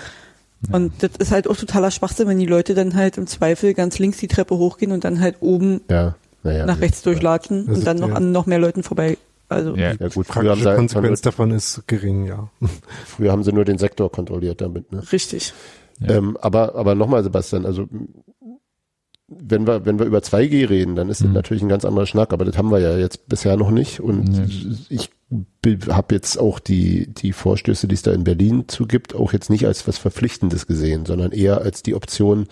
Und 0.71 0.93
das 1.03 1.11
ist 1.19 1.33
halt 1.33 1.49
auch 1.49 1.57
totaler 1.57 1.91
Schwachsinn, 1.91 2.29
wenn 2.29 2.39
die 2.39 2.45
Leute 2.45 2.73
dann 2.73 2.95
halt 2.95 3.17
im 3.17 3.27
Zweifel 3.27 3.73
ganz 3.73 3.99
links 3.99 4.19
die 4.19 4.29
Treppe 4.29 4.57
hochgehen 4.57 4.93
und 4.93 5.03
dann 5.03 5.19
halt 5.19 5.35
oben 5.41 5.81
ja. 5.89 6.15
Ja, 6.41 6.65
nach 6.65 6.79
rechts 6.79 7.01
durchlatschen 7.01 7.65
und 7.65 7.85
dann 7.85 7.97
noch 7.97 8.13
an 8.13 8.31
noch 8.31 8.45
mehr 8.45 8.59
Leuten 8.59 8.81
vorbei 8.81 9.17
also 9.49 9.75
ja, 9.75 9.93
ja 9.93 10.07
gut, 10.09 10.27
früher 10.27 10.51
haben 10.51 10.61
sie 10.61 10.75
Konsequenz 10.75 11.21
davon 11.21 11.51
ist 11.51 11.87
gering, 11.87 12.25
ja. 12.25 12.49
Früher 13.05 13.31
haben 13.31 13.43
sie 13.43 13.51
nur 13.51 13.65
den 13.65 13.79
Sektor 13.79 14.11
kontrolliert 14.11 14.61
damit, 14.61 14.91
ne? 14.91 15.03
Richtig. 15.11 15.53
Ja. 15.99 16.15
Ähm, 16.15 16.37
aber 16.39 16.75
aber 16.75 16.93
nochmal, 16.93 17.23
Sebastian, 17.23 17.65
also 17.65 17.87
wenn 19.27 19.67
wir 19.67 19.85
wenn 19.85 19.97
wir 19.99 20.05
über 20.05 20.19
2G 20.19 20.69
reden, 20.69 20.95
dann 20.95 21.09
ist 21.09 21.21
mhm. 21.21 21.27
das 21.27 21.33
natürlich 21.33 21.63
ein 21.63 21.69
ganz 21.69 21.83
anderer 21.83 22.05
Schnack, 22.05 22.31
aber 22.31 22.45
das 22.45 22.57
haben 22.57 22.71
wir 22.71 22.79
ja 22.79 22.95
jetzt 22.97 23.27
bisher 23.27 23.57
noch 23.57 23.71
nicht 23.71 23.99
und 23.99 24.29
nee. 24.29 24.77
ich 24.89 25.09
habe 25.89 26.15
jetzt 26.15 26.37
auch 26.37 26.59
die 26.59 27.07
die 27.13 27.33
Vorstöße, 27.33 27.87
die 27.87 27.95
es 27.95 28.03
da 28.03 28.11
in 28.11 28.23
Berlin 28.23 28.65
zugibt, 28.67 29.15
auch 29.15 29.33
jetzt 29.33 29.49
nicht 29.49 29.65
als 29.65 29.87
was 29.87 29.97
Verpflichtendes 29.97 30.67
gesehen, 30.67 31.05
sondern 31.05 31.31
eher 31.31 31.61
als 31.61 31.83
die 31.83 31.95
Option, 31.95 32.47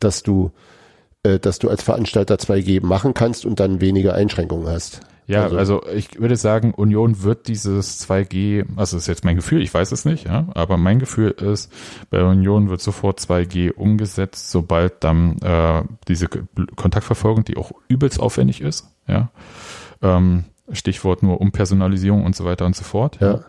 dass 0.00 0.22
du 0.22 0.50
äh, 1.22 1.38
dass 1.38 1.58
du 1.58 1.68
als 1.68 1.82
Veranstalter 1.82 2.36
2G 2.36 2.84
machen 2.84 3.12
kannst 3.12 3.44
und 3.44 3.60
dann 3.60 3.80
weniger 3.80 4.14
Einschränkungen 4.14 4.68
hast. 4.68 5.00
Ja, 5.28 5.42
also, 5.42 5.56
also, 5.58 5.82
ich 5.94 6.18
würde 6.18 6.36
sagen, 6.36 6.72
Union 6.72 7.22
wird 7.22 7.48
dieses 7.48 8.08
2G, 8.08 8.64
also 8.76 8.96
das 8.96 9.04
ist 9.04 9.06
jetzt 9.08 9.26
mein 9.26 9.36
Gefühl, 9.36 9.60
ich 9.60 9.72
weiß 9.72 9.92
es 9.92 10.06
nicht, 10.06 10.24
ja, 10.24 10.46
aber 10.54 10.78
mein 10.78 10.98
Gefühl 11.00 11.32
ist, 11.32 11.70
bei 12.08 12.24
Union 12.24 12.70
wird 12.70 12.80
sofort 12.80 13.20
2G 13.20 13.72
umgesetzt, 13.72 14.50
sobald 14.50 15.04
dann 15.04 15.36
äh, 15.42 15.82
diese 16.08 16.28
Kontaktverfolgung, 16.28 17.44
die 17.44 17.58
auch 17.58 17.72
übelst 17.88 18.18
aufwendig 18.18 18.62
ist, 18.62 18.88
ja, 19.06 19.28
ähm, 20.00 20.44
Stichwort 20.72 21.22
nur 21.22 21.42
Umpersonalisierung 21.42 22.24
und 22.24 22.34
so 22.34 22.46
weiter 22.46 22.64
und 22.64 22.74
so 22.74 22.84
fort, 22.84 23.18
ja. 23.20 23.40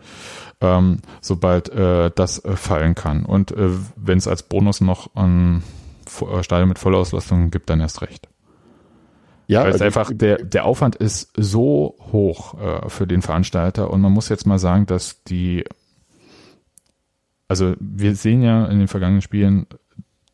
Ähm, 0.60 0.98
sobald 1.22 1.70
äh, 1.70 2.10
das 2.14 2.44
äh, 2.44 2.56
fallen 2.56 2.94
kann. 2.94 3.24
Und 3.24 3.52
äh, 3.52 3.70
wenn 3.96 4.18
es 4.18 4.28
als 4.28 4.42
Bonus 4.42 4.82
noch 4.82 5.14
ein 5.16 5.62
Stadion 6.42 6.68
mit 6.68 6.78
Vollauslastung 6.78 7.50
gibt, 7.50 7.70
dann 7.70 7.80
erst 7.80 8.02
recht. 8.02 8.28
Ja, 9.50 9.64
Weil 9.64 9.70
es 9.70 9.82
also 9.82 9.84
einfach, 9.86 10.12
der, 10.14 10.44
der 10.44 10.64
Aufwand 10.64 10.94
ist 10.94 11.32
so 11.36 11.96
hoch 12.12 12.54
äh, 12.60 12.88
für 12.88 13.08
den 13.08 13.20
Veranstalter 13.20 13.90
und 13.90 14.00
man 14.00 14.12
muss 14.12 14.28
jetzt 14.28 14.46
mal 14.46 14.60
sagen, 14.60 14.86
dass 14.86 15.24
die, 15.24 15.64
also 17.48 17.74
wir 17.80 18.14
sehen 18.14 18.42
ja 18.42 18.66
in 18.66 18.78
den 18.78 18.86
vergangenen 18.86 19.22
Spielen, 19.22 19.66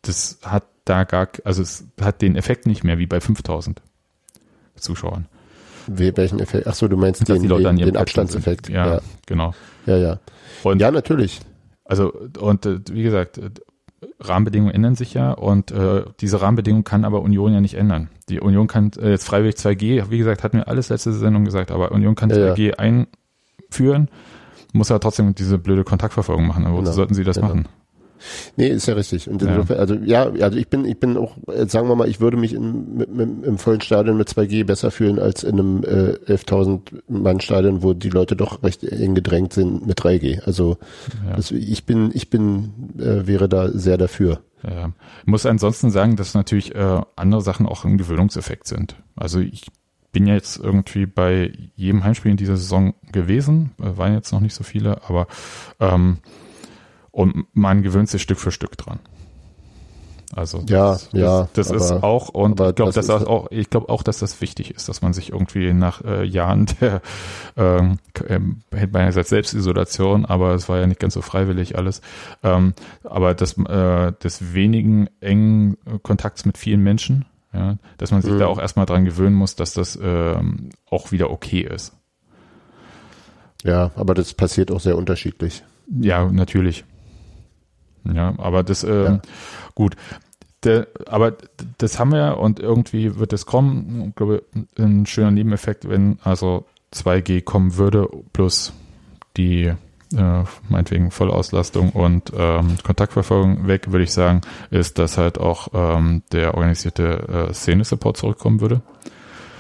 das 0.02 0.40
hat 0.42 0.64
da 0.84 1.04
gar, 1.04 1.30
also 1.44 1.62
es 1.62 1.86
hat 1.98 2.20
den 2.20 2.36
Effekt 2.36 2.66
nicht 2.66 2.84
mehr 2.84 2.98
wie 2.98 3.06
bei 3.06 3.18
5000 3.18 3.80
Zuschauern. 4.74 5.24
Wie, 5.86 6.14
welchen 6.14 6.38
Effekt? 6.38 6.66
Ach 6.66 6.74
so, 6.74 6.86
du 6.86 6.98
meinst 6.98 7.26
den, 7.26 7.48
den, 7.48 7.76
den 7.78 7.96
Abstandseffekt. 7.96 8.68
Ja, 8.68 8.96
ja, 8.96 9.00
genau. 9.24 9.54
Ja, 9.86 9.96
ja. 9.96 10.20
Und 10.62 10.82
ja, 10.82 10.90
natürlich. 10.90 11.40
Also, 11.86 12.12
und 12.38 12.66
äh, 12.66 12.80
wie 12.90 13.04
gesagt, 13.04 13.40
Rahmenbedingungen 14.18 14.74
ändern 14.74 14.94
sich 14.94 15.14
ja 15.14 15.32
und 15.32 15.70
äh, 15.70 16.04
diese 16.20 16.40
Rahmenbedingungen 16.40 16.84
kann 16.84 17.04
aber 17.04 17.20
Union 17.22 17.52
ja 17.52 17.60
nicht 17.60 17.74
ändern. 17.74 18.08
Die 18.28 18.40
Union 18.40 18.66
kann 18.66 18.90
äh, 18.98 19.10
jetzt 19.10 19.24
freiwillig 19.26 19.56
2G, 19.56 20.10
wie 20.10 20.18
gesagt, 20.18 20.42
hatten 20.42 20.58
wir 20.58 20.68
alles 20.68 20.88
letzte 20.88 21.12
Sendung 21.12 21.44
gesagt, 21.44 21.70
aber 21.70 21.92
Union 21.92 22.14
kann 22.14 22.30
ja, 22.30 22.36
2G 22.54 22.68
ja. 22.68 22.74
einführen, 22.78 24.08
muss 24.72 24.90
aber 24.90 25.00
trotzdem 25.00 25.34
diese 25.34 25.58
blöde 25.58 25.84
Kontaktverfolgung 25.84 26.46
machen. 26.46 26.64
Aber 26.64 26.74
wozu 26.74 26.84
genau, 26.84 26.94
sollten 26.94 27.14
sie 27.14 27.24
das 27.24 27.36
genau. 27.36 27.48
machen? 27.48 27.68
Nee, 28.56 28.68
ist 28.68 28.86
ja 28.86 28.94
richtig. 28.94 29.28
Und 29.28 29.42
insofern, 29.42 29.76
ja. 29.76 29.80
also 29.80 29.94
ja, 29.94 30.44
also 30.44 30.58
ich 30.58 30.68
bin, 30.68 30.84
ich 30.84 30.98
bin 30.98 31.16
auch, 31.16 31.36
sagen 31.66 31.88
wir 31.88 31.96
mal, 31.96 32.08
ich 32.08 32.20
würde 32.20 32.36
mich 32.36 32.52
in, 32.52 32.96
mit, 32.96 33.14
mit, 33.14 33.44
im 33.44 33.58
vollen 33.58 33.80
Stadion 33.80 34.16
mit 34.16 34.28
2G 34.28 34.64
besser 34.64 34.90
fühlen 34.90 35.18
als 35.18 35.42
in 35.42 35.58
einem 35.58 35.84
äh, 35.84 36.32
11.000 36.32 36.80
Mann 37.08 37.40
Stadion, 37.40 37.82
wo 37.82 37.94
die 37.94 38.10
Leute 38.10 38.36
doch 38.36 38.62
recht 38.62 38.84
eng 38.84 39.14
gedrängt 39.14 39.52
sind 39.52 39.86
mit 39.86 40.00
3G. 40.00 40.42
Also 40.42 40.78
ja. 41.26 41.36
das, 41.36 41.50
ich 41.50 41.84
bin, 41.84 42.10
ich 42.14 42.30
bin, 42.30 42.72
äh, 42.98 43.26
wäre 43.26 43.48
da 43.48 43.70
sehr 43.70 43.98
dafür. 43.98 44.40
Ja. 44.62 44.92
Ich 45.20 45.26
muss 45.26 45.46
ansonsten 45.46 45.90
sagen, 45.90 46.16
dass 46.16 46.34
natürlich 46.34 46.74
äh, 46.74 47.00
andere 47.14 47.42
Sachen 47.42 47.66
auch 47.66 47.84
ein 47.84 47.98
Gewöhnungseffekt 47.98 48.66
sind. 48.66 48.96
Also 49.14 49.40
ich 49.40 49.66
bin 50.12 50.26
ja 50.26 50.34
jetzt 50.34 50.58
irgendwie 50.58 51.04
bei 51.04 51.52
jedem 51.74 52.02
Heimspiel 52.02 52.30
in 52.30 52.38
dieser 52.38 52.56
Saison 52.56 52.94
gewesen, 53.12 53.72
äh, 53.78 53.98
waren 53.98 54.14
jetzt 54.14 54.32
noch 54.32 54.40
nicht 54.40 54.54
so 54.54 54.64
viele, 54.64 55.02
aber 55.06 55.26
ähm, 55.78 56.18
und 57.16 57.46
man 57.54 57.82
gewöhnt 57.82 58.10
sich 58.10 58.20
Stück 58.20 58.38
für 58.38 58.50
Stück 58.50 58.76
dran. 58.76 58.98
Also 60.34 60.62
ja, 60.66 60.92
das, 60.92 61.08
ja, 61.12 61.48
das, 61.54 61.68
das 61.68 61.70
aber, 61.70 61.96
ist 61.96 62.02
auch 62.02 62.28
und 62.28 62.60
ich 62.60 62.74
glaube, 62.74 62.92
das 62.92 63.08
auch 63.08 63.46
ich 63.50 63.70
glaube 63.70 63.88
auch, 63.88 64.02
dass 64.02 64.18
das 64.18 64.40
wichtig 64.42 64.72
ist, 64.72 64.88
dass 64.90 65.00
man 65.00 65.14
sich 65.14 65.32
irgendwie 65.32 65.72
nach 65.72 66.04
äh, 66.04 66.24
Jahren 66.24 66.66
der 66.80 67.00
ähm, 67.56 68.00
ja 68.70 69.06
gesagt 69.06 69.28
Selbstisolation, 69.28 70.26
aber 70.26 70.52
es 70.54 70.68
war 70.68 70.78
ja 70.78 70.86
nicht 70.86 71.00
ganz 71.00 71.14
so 71.14 71.22
freiwillig 71.22 71.78
alles, 71.78 72.02
ähm, 72.42 72.74
aber 73.02 73.34
das 73.34 73.56
äh, 73.56 74.12
des 74.22 74.52
wenigen 74.52 75.08
engen 75.20 75.78
Kontakts 76.02 76.44
mit 76.44 76.58
vielen 76.58 76.82
Menschen, 76.82 77.24
Ja, 77.54 77.76
dass 77.96 78.10
man 78.10 78.20
sich 78.20 78.32
mhm. 78.32 78.40
da 78.40 78.46
auch 78.48 78.58
erstmal 78.58 78.84
dran 78.84 79.06
gewöhnen 79.06 79.36
muss, 79.36 79.54
dass 79.54 79.72
das 79.72 79.98
ähm, 80.02 80.68
auch 80.90 81.12
wieder 81.12 81.30
okay 81.30 81.60
ist. 81.60 81.94
Ja, 83.62 83.90
aber 83.94 84.12
das 84.12 84.34
passiert 84.34 84.70
auch 84.70 84.80
sehr 84.80 84.98
unterschiedlich. 84.98 85.64
Ja, 85.88 86.30
natürlich. 86.30 86.84
Ja, 88.14 88.34
aber 88.38 88.62
das, 88.62 88.84
äh, 88.84 89.04
ja. 89.04 89.20
gut. 89.74 89.96
Der, 90.64 90.86
aber 91.06 91.34
das 91.78 91.98
haben 91.98 92.12
wir 92.12 92.38
und 92.38 92.60
irgendwie 92.60 93.18
wird 93.18 93.32
es 93.32 93.46
kommen. 93.46 94.08
Ich 94.08 94.14
glaube, 94.16 94.42
ein 94.78 95.06
schöner 95.06 95.30
Nebeneffekt, 95.30 95.88
wenn 95.88 96.18
also 96.24 96.64
2G 96.92 97.42
kommen 97.42 97.76
würde, 97.76 98.08
plus 98.32 98.72
die 99.36 99.72
äh, 100.14 100.44
meinetwegen 100.68 101.10
Vollauslastung 101.10 101.90
und 101.90 102.32
ähm, 102.36 102.76
Kontaktverfolgung 102.82 103.66
weg, 103.66 103.90
würde 103.90 104.04
ich 104.04 104.12
sagen, 104.12 104.40
ist, 104.70 104.98
dass 104.98 105.18
halt 105.18 105.38
auch 105.38 105.68
ähm, 105.74 106.22
der 106.32 106.54
organisierte 106.54 107.48
äh, 107.50 107.52
Szene-Support 107.52 108.16
zurückkommen 108.16 108.60
würde. 108.60 108.82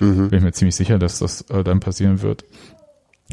Mhm. 0.00 0.30
Bin 0.30 0.38
ich 0.38 0.44
mir 0.44 0.52
ziemlich 0.52 0.76
sicher, 0.76 0.98
dass 0.98 1.18
das 1.18 1.42
äh, 1.42 1.64
dann 1.64 1.80
passieren 1.80 2.22
wird. 2.22 2.44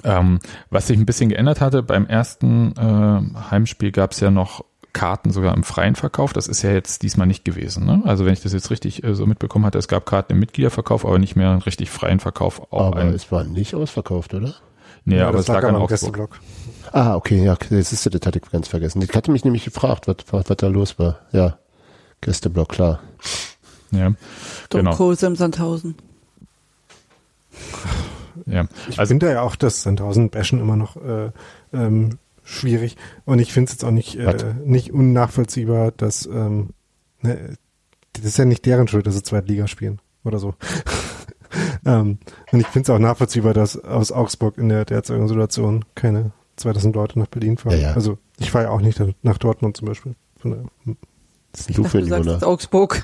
Ähm, 0.04 0.40
was 0.70 0.88
sich 0.88 0.98
ein 0.98 1.06
bisschen 1.06 1.30
geändert 1.30 1.62
hatte, 1.62 1.84
beim 1.84 2.08
ersten 2.08 2.74
äh, 2.76 3.52
Heimspiel 3.52 3.92
gab 3.92 4.12
es 4.12 4.20
ja 4.20 4.32
noch 4.32 4.66
Karten 4.94 5.32
sogar 5.32 5.56
im 5.56 5.64
freien 5.64 5.96
Verkauf. 5.96 6.34
Das 6.34 6.48
ist 6.48 6.62
ja 6.62 6.72
jetzt 6.72 7.02
diesmal 7.02 7.28
nicht 7.28 7.44
gewesen. 7.44 7.86
Ne? 7.86 8.02
Also 8.06 8.26
wenn 8.26 8.34
ich 8.34 8.42
das 8.42 8.54
jetzt 8.54 8.70
richtig 8.70 9.04
äh, 9.04 9.16
so 9.16 9.26
mitbekommen 9.26 9.66
hatte, 9.66 9.78
es 9.80 9.88
gab 9.88 10.06
Karten 10.06 10.34
im 10.34 10.40
Mitgliederverkauf, 10.40 11.06
aber 11.06 11.20
nicht 11.20 11.36
mehr 11.36 11.50
einen 11.50 11.62
richtig 11.62 11.90
freien 11.90 12.20
Verkauf. 12.20 12.72
Auch 12.72 12.88
aber 12.88 12.98
ein, 12.98 13.14
es 13.14 13.32
war 13.32 13.44
nicht 13.44 13.76
ausverkauft, 13.76 14.34
oder? 14.34 14.54
Nee, 15.06 15.18
ja, 15.18 15.28
aber 15.28 15.40
es 15.40 15.48
lag 15.48 15.64
an 15.64 15.76
Augsburg. 15.76 16.40
Ah, 16.92 17.16
okay, 17.16 17.44
ja, 17.44 17.56
das 17.56 17.92
ist 17.92 18.06
das 18.06 18.22
hatte 18.26 18.40
ich 18.40 18.52
ganz 18.52 18.68
vergessen. 18.68 19.02
Ich 19.02 19.14
hatte 19.14 19.32
mich 19.32 19.44
nämlich 19.44 19.66
gefragt, 19.66 20.08
was, 20.08 20.18
was, 20.30 20.50
was 20.50 20.58
da 20.58 20.68
los 20.68 21.00
war. 21.00 21.20
Ja, 21.32 21.58
Gästeblock, 22.22 22.70
klar. 22.70 23.00
Ja, 23.92 24.14
genau. 24.70 25.12
im 25.12 25.36
Sandhausen. 25.36 25.96
Ja, 28.46 28.66
ich 28.90 29.00
also, 29.00 29.12
finde 29.12 29.32
ja 29.32 29.42
auch 29.42 29.56
das 29.56 29.84
Sandhausen-Bashen 29.84 30.60
immer 30.60 30.76
noch 30.76 30.96
äh, 30.98 31.32
ähm, 31.74 32.18
schwierig 32.44 32.98
und 33.26 33.40
ich 33.40 33.54
finde 33.54 33.68
es 33.68 33.74
jetzt 33.74 33.84
auch 33.84 33.92
nicht, 33.92 34.16
äh, 34.16 34.54
nicht 34.64 34.92
unnachvollziehbar, 34.94 35.92
dass 35.92 36.26
ähm, 36.26 36.70
ne, 37.22 37.56
das 38.14 38.26
ist 38.26 38.38
ja 38.38 38.46
nicht 38.46 38.66
deren 38.66 38.88
Schuld, 38.88 39.08
dass 39.08 39.16
sie 39.16 39.24
Zweitliga 39.24 39.68
spielen 39.68 40.00
oder 40.24 40.40
so. 40.40 40.56
ähm, 41.86 42.20
und 42.52 42.60
ich 42.60 42.68
finde 42.68 42.84
es 42.84 42.90
auch 42.90 43.00
nachvollziehbar, 43.00 43.54
dass 43.54 43.84
aus 43.84 44.12
Augsburg 44.12 44.58
in 44.58 44.70
der 44.70 44.86
derzeitigen 44.86 45.28
Situation 45.28 45.86
keine 45.96 46.32
2000 46.58 46.96
Leute 46.96 47.20
nach 47.20 47.28
Berlin 47.28 47.58
fahren. 47.58 47.74
Ja, 47.74 47.90
ja. 47.90 47.94
Also 47.94 48.18
ich 48.40 48.52
fahre 48.52 48.66
ja 48.66 48.72
auch 48.72 48.82
nicht 48.82 49.02
nach 49.24 49.38
Dortmund 49.38 49.78
zum 49.78 49.88
Beispiel. 49.88 50.16
Von 50.38 50.52
der, 50.52 50.60
hm. 50.84 50.98
Das 51.52 51.62
ist 51.62 51.70
nicht 51.70 51.78
du 51.78 51.84
für 51.84 52.04
sagst, 52.04 52.44
Augsburg. 52.44 53.04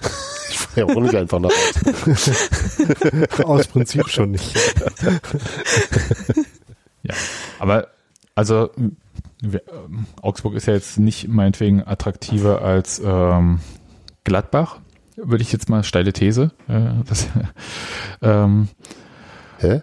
ich 0.50 0.58
fahre 0.58 0.88
ja 0.88 0.94
auch 0.94 1.00
nicht 1.00 1.14
einfach 1.14 1.40
nach 1.40 1.50
Augsburg. 1.50 3.40
Aus 3.44 3.66
Prinzip 3.66 4.08
schon 4.08 4.30
nicht. 4.30 4.54
ja, 7.02 7.14
aber 7.58 7.88
also 8.34 8.70
wir, 9.40 9.62
ähm, 9.68 10.06
Augsburg 10.22 10.54
ist 10.54 10.66
ja 10.66 10.74
jetzt 10.74 10.98
nicht 10.98 11.28
meinetwegen 11.28 11.86
attraktiver 11.86 12.62
als 12.62 13.00
ähm, 13.04 13.60
Gladbach, 14.24 14.80
würde 15.16 15.42
ich 15.42 15.52
jetzt 15.52 15.68
mal 15.68 15.84
steile 15.84 16.12
These. 16.12 16.52
Äh, 16.68 17.04
das, 17.06 17.28
ähm, 18.22 18.68
Hä? 19.58 19.82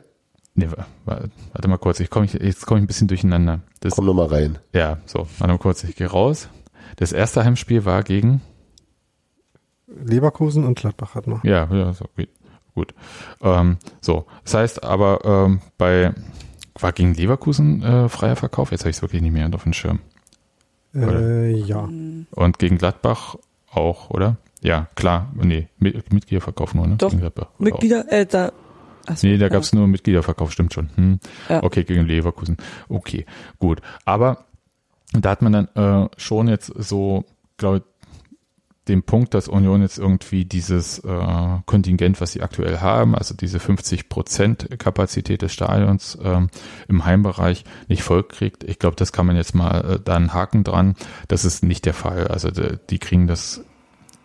Nee, 0.54 0.68
warte 1.06 1.68
mal 1.68 1.78
kurz, 1.78 2.00
ich 2.02 2.10
komm, 2.10 2.26
jetzt 2.26 2.66
komme 2.66 2.80
ich 2.80 2.84
ein 2.84 2.88
bisschen 2.88 3.08
durcheinander. 3.08 3.62
Das, 3.80 3.94
Komm 3.94 4.06
nur 4.06 4.16
mal 4.16 4.28
rein. 4.28 4.60
Ja, 4.74 4.98
so, 5.06 5.28
warte 5.38 5.54
mal 5.54 5.58
kurz, 5.58 5.84
ich 5.84 5.96
gehe 5.96 6.08
raus. 6.08 6.50
Das 6.98 7.14
erste 7.14 7.46
Heimspiel 7.46 7.86
war 7.86 8.04
gegen 8.04 8.42
Leverkusen 9.88 10.66
und 10.66 10.78
Gladbach 10.78 11.16
hat 11.16 11.28
noch. 11.28 11.44
Ja, 11.44 11.68
ja, 11.74 11.94
so, 11.94 12.06
gut. 12.16 12.28
gut. 12.76 12.94
Ähm, 13.42 13.78
so, 14.02 14.26
das 14.44 14.54
heißt 14.54 14.84
aber 14.84 15.22
ähm, 15.24 15.62
bei 15.78 16.14
war 16.84 16.92
gegen 16.92 17.14
Leverkusen 17.14 17.84
äh, 17.84 18.10
freier 18.10 18.36
Verkauf? 18.36 18.72
Jetzt 18.72 18.82
habe 18.82 18.90
ich 18.90 18.98
es 18.98 19.02
wirklich 19.02 19.22
nicht 19.22 19.34
mehr 19.34 19.50
auf 19.54 19.64
dem 19.64 19.74
Schirm. 19.74 20.00
Äh, 20.94 21.52
ja. 21.54 21.88
Und 22.32 22.60
gegen 22.60 22.78
Gladbach 22.78 23.36
auch, 23.72 24.10
oder? 24.10 24.38
Ja, 24.62 24.88
klar. 24.96 25.32
Nee, 25.36 25.70
Mitgliederverkauf 25.80 26.76
nur, 26.76 26.88
ne? 26.88 26.98
Doch, 26.98 27.14
Mitglieder, 27.58 28.12
äh, 28.12 28.26
da 28.26 28.52
Achso, 29.08 29.28
nee, 29.28 29.38
da 29.38 29.50
gab 29.50 29.64
es 29.64 29.74
nur 29.74 29.88
Mitgliederverkauf, 29.88 30.52
stimmt 30.52 30.74
schon. 30.74 30.90
Hm. 30.96 31.20
Ja. 31.50 31.64
Okay, 31.64 31.84
gegen 31.84 32.06
Leverkusen. 32.06 32.58
Okay, 32.88 33.26
gut. 33.60 33.82
Aber 34.06 34.46
da 35.14 35.32
hat 35.32 35.42
man 35.42 35.52
dann 35.52 35.68
äh, 35.76 36.10
schon 36.18 36.48
jetzt 36.48 36.68
so, 36.68 37.26
glaube 37.58 37.78
ich, 37.78 37.84
den 38.92 39.04
Punkt, 39.04 39.34
dass 39.34 39.48
Union 39.48 39.82
jetzt 39.82 39.98
irgendwie 39.98 40.46
dieses 40.46 41.00
äh, 41.00 41.60
Kontingent, 41.66 42.22
was 42.22 42.34
sie 42.34 42.42
aktuell 42.42 42.80
haben, 42.80 43.16
also 43.16 43.34
diese 43.34 43.60
50 43.60 44.10
Prozent 44.10 44.68
Kapazität 44.78 45.42
des 45.42 45.54
Stadions 45.54 46.18
ähm, 46.22 46.50
im 46.88 47.06
Heimbereich 47.06 47.64
nicht 47.88 48.04
voll 48.04 48.24
kriegt. 48.24 48.64
Ich 48.64 48.80
glaube, 48.80 48.98
das 48.98 49.14
kann 49.14 49.26
man 49.26 49.36
jetzt 49.36 49.56
mal 49.56 49.96
äh, 49.96 50.00
da 50.04 50.16
einen 50.16 50.34
Haken 50.34 50.64
dran. 50.64 50.96
Das 51.28 51.46
ist 51.46 51.64
nicht 51.64 51.86
der 51.86 51.94
Fall. 51.94 52.28
Also 52.28 52.52
die, 52.52 52.78
die 52.90 53.00
kriegen 53.00 53.28
das 53.28 53.64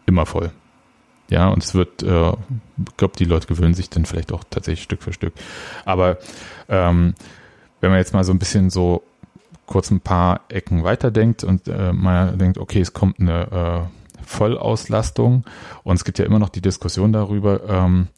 immer 0.05 0.27
voll. 0.27 0.51
Ja, 1.29 1.49
und 1.49 1.63
es 1.63 1.75
wird, 1.75 2.03
äh, 2.03 2.31
ich 2.31 2.97
glaube, 2.97 3.15
die 3.17 3.25
Leute 3.25 3.47
gewöhnen 3.47 3.75
sich 3.75 3.89
dann 3.89 4.05
vielleicht 4.05 4.33
auch 4.33 4.45
tatsächlich 4.51 4.83
Stück 4.83 5.03
für 5.03 5.13
Stück. 5.13 5.33
Aber 5.85 6.19
ähm, 6.69 7.15
wenn 7.81 7.91
man 7.91 7.99
jetzt 7.99 8.15
mal 8.15 8.25
so 8.25 8.33
ein 8.33 8.39
bisschen 8.39 8.71
so 8.71 9.03
kurz 9.67 9.91
ein 9.91 10.01
paar 10.01 10.43
Ecken 10.49 10.85
weiterdenkt 10.85 11.45
und 11.45 11.69
äh, 11.69 11.93
man 11.93 12.39
denkt, 12.39 12.59
okay, 12.59 12.81
es 12.81 12.93
kommt 12.93 13.21
eine 13.21 13.89
äh, 13.91 14.06
Vollauslastung 14.27 15.45
und 15.83 15.97
es 15.97 16.05
gibt 16.05 16.19
ja 16.19 16.25
immer 16.25 16.39
noch 16.39 16.51
die 16.51 16.61
Diskussion 16.61 17.13
darüber, 17.13 17.69
ähm, 17.69 18.09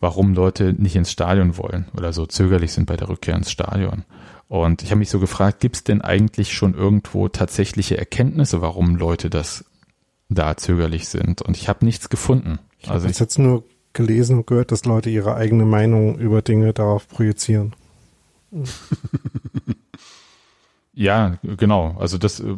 warum 0.00 0.34
Leute 0.34 0.74
nicht 0.74 0.96
ins 0.96 1.10
Stadion 1.10 1.56
wollen 1.56 1.86
oder 1.96 2.12
so 2.12 2.26
zögerlich 2.26 2.72
sind 2.72 2.86
bei 2.86 2.96
der 2.96 3.08
Rückkehr 3.08 3.34
ins 3.34 3.50
Stadion. 3.50 4.04
Und 4.48 4.82
ich 4.82 4.90
habe 4.90 5.00
mich 5.00 5.10
so 5.10 5.18
gefragt, 5.18 5.60
gibt 5.60 5.76
es 5.76 5.84
denn 5.84 6.02
eigentlich 6.02 6.54
schon 6.54 6.74
irgendwo 6.74 7.28
tatsächliche 7.28 7.98
Erkenntnisse, 7.98 8.60
warum 8.62 8.96
Leute 8.96 9.28
das 9.28 9.64
da 10.28 10.56
zögerlich 10.56 11.08
sind. 11.08 11.42
Und 11.42 11.56
ich 11.56 11.68
habe 11.68 11.84
nichts 11.84 12.08
gefunden. 12.08 12.58
Ich 12.78 12.90
also 12.90 13.08
habe 13.08 13.18
jetzt 13.18 13.38
nur 13.38 13.64
gelesen 13.92 14.38
und 14.38 14.46
gehört, 14.46 14.70
dass 14.70 14.84
Leute 14.84 15.10
ihre 15.10 15.34
eigene 15.34 15.64
Meinung 15.64 16.18
über 16.18 16.42
Dinge 16.42 16.72
darauf 16.72 17.08
projizieren. 17.08 17.74
ja, 20.92 21.38
genau. 21.42 21.96
Also 21.98 22.18
das, 22.18 22.40
äh, 22.40 22.56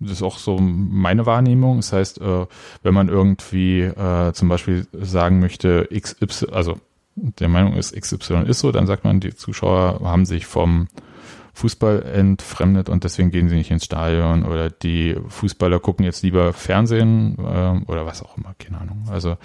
das 0.00 0.12
ist 0.12 0.22
auch 0.22 0.38
so 0.38 0.58
meine 0.58 1.26
Wahrnehmung. 1.26 1.76
Das 1.78 1.92
heißt, 1.92 2.20
äh, 2.20 2.46
wenn 2.82 2.94
man 2.94 3.08
irgendwie 3.08 3.80
äh, 3.82 4.32
zum 4.32 4.48
Beispiel 4.48 4.86
sagen 4.92 5.40
möchte, 5.40 5.88
XY, 5.92 6.52
also 6.52 6.78
der 7.16 7.48
Meinung 7.48 7.74
ist, 7.74 7.98
XY 8.00 8.44
ist 8.46 8.60
so, 8.60 8.70
dann 8.70 8.86
sagt 8.86 9.04
man, 9.04 9.20
die 9.20 9.34
Zuschauer 9.34 10.00
haben 10.04 10.24
sich 10.24 10.46
vom 10.46 10.88
Fußball 11.58 12.04
entfremdet 12.04 12.88
und 12.88 13.02
deswegen 13.02 13.32
gehen 13.32 13.48
sie 13.48 13.56
nicht 13.56 13.72
ins 13.72 13.84
Stadion 13.84 14.44
oder 14.44 14.70
die 14.70 15.16
Fußballer 15.26 15.80
gucken 15.80 16.04
jetzt 16.04 16.22
lieber 16.22 16.52
Fernsehen 16.52 17.36
äh, 17.36 17.90
oder 17.90 18.06
was 18.06 18.22
auch 18.22 18.36
immer, 18.38 18.54
keine 18.60 18.78
Ahnung. 18.80 19.06
Also, 19.10 19.36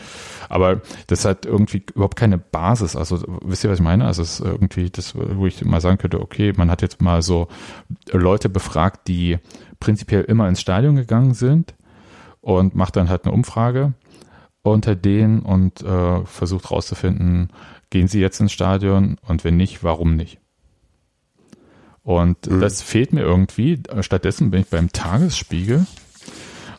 aber 0.48 0.82
das 1.08 1.26
hat 1.26 1.48
irgendwie 1.48 1.84
überhaupt 1.96 2.16
keine 2.16 2.38
Basis. 2.38 2.96
Also 2.96 3.24
wisst 3.44 3.64
ihr, 3.64 3.72
was 3.72 3.80
ich 3.80 3.84
meine? 3.84 4.06
Also 4.06 4.22
es 4.22 4.40
ist 4.40 4.46
irgendwie 4.46 4.92
das, 4.92 5.16
wo 5.16 5.48
ich 5.48 5.66
mal 5.66 5.82
sagen 5.82 5.98
könnte, 5.98 6.22
okay, 6.22 6.54
man 6.56 6.70
hat 6.70 6.84
jetzt 6.84 7.02
mal 7.02 7.24
so 7.24 7.48
Leute 8.12 8.48
befragt, 8.48 9.08
die 9.08 9.40
prinzipiell 9.84 10.24
immer 10.24 10.48
ins 10.48 10.62
Stadion 10.62 10.96
gegangen 10.96 11.34
sind 11.34 11.74
und 12.40 12.74
macht 12.74 12.96
dann 12.96 13.10
halt 13.10 13.26
eine 13.26 13.34
Umfrage 13.34 13.92
unter 14.62 14.96
denen 14.96 15.42
und 15.42 15.82
äh, 15.82 16.26
versucht 16.26 16.72
rauszufinden, 16.72 17.50
gehen 17.90 18.08
sie 18.08 18.22
jetzt 18.22 18.40
ins 18.40 18.54
Stadion 18.54 19.18
und 19.28 19.44
wenn 19.44 19.58
nicht, 19.58 19.84
warum 19.84 20.16
nicht? 20.16 20.40
Und 22.02 22.50
mhm. 22.50 22.62
das 22.62 22.82
fehlt 22.82 23.12
mir 23.12 23.24
irgendwie. 23.24 23.84
Stattdessen 24.00 24.52
bin 24.52 24.62
ich 24.62 24.70
beim 24.70 24.94
Tagesspiegel 24.94 25.86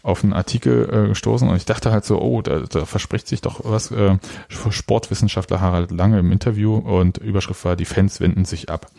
auf 0.02 0.24
einen 0.24 0.32
Artikel 0.32 0.88
äh, 0.90 1.08
gestoßen 1.08 1.46
und 1.46 1.56
ich 1.56 1.66
dachte 1.66 1.92
halt 1.92 2.06
so, 2.06 2.22
oh, 2.22 2.40
da, 2.40 2.60
da 2.60 2.86
verspricht 2.86 3.28
sich 3.28 3.42
doch 3.42 3.60
was. 3.64 3.90
Äh, 3.90 4.16
Sportwissenschaftler 4.48 5.60
Harald 5.60 5.90
Lange 5.90 6.20
im 6.20 6.32
Interview 6.32 6.76
und 6.76 7.18
Überschrift 7.18 7.66
war, 7.66 7.76
die 7.76 7.84
Fans 7.84 8.18
wenden 8.20 8.46
sich 8.46 8.70
ab. 8.70 8.90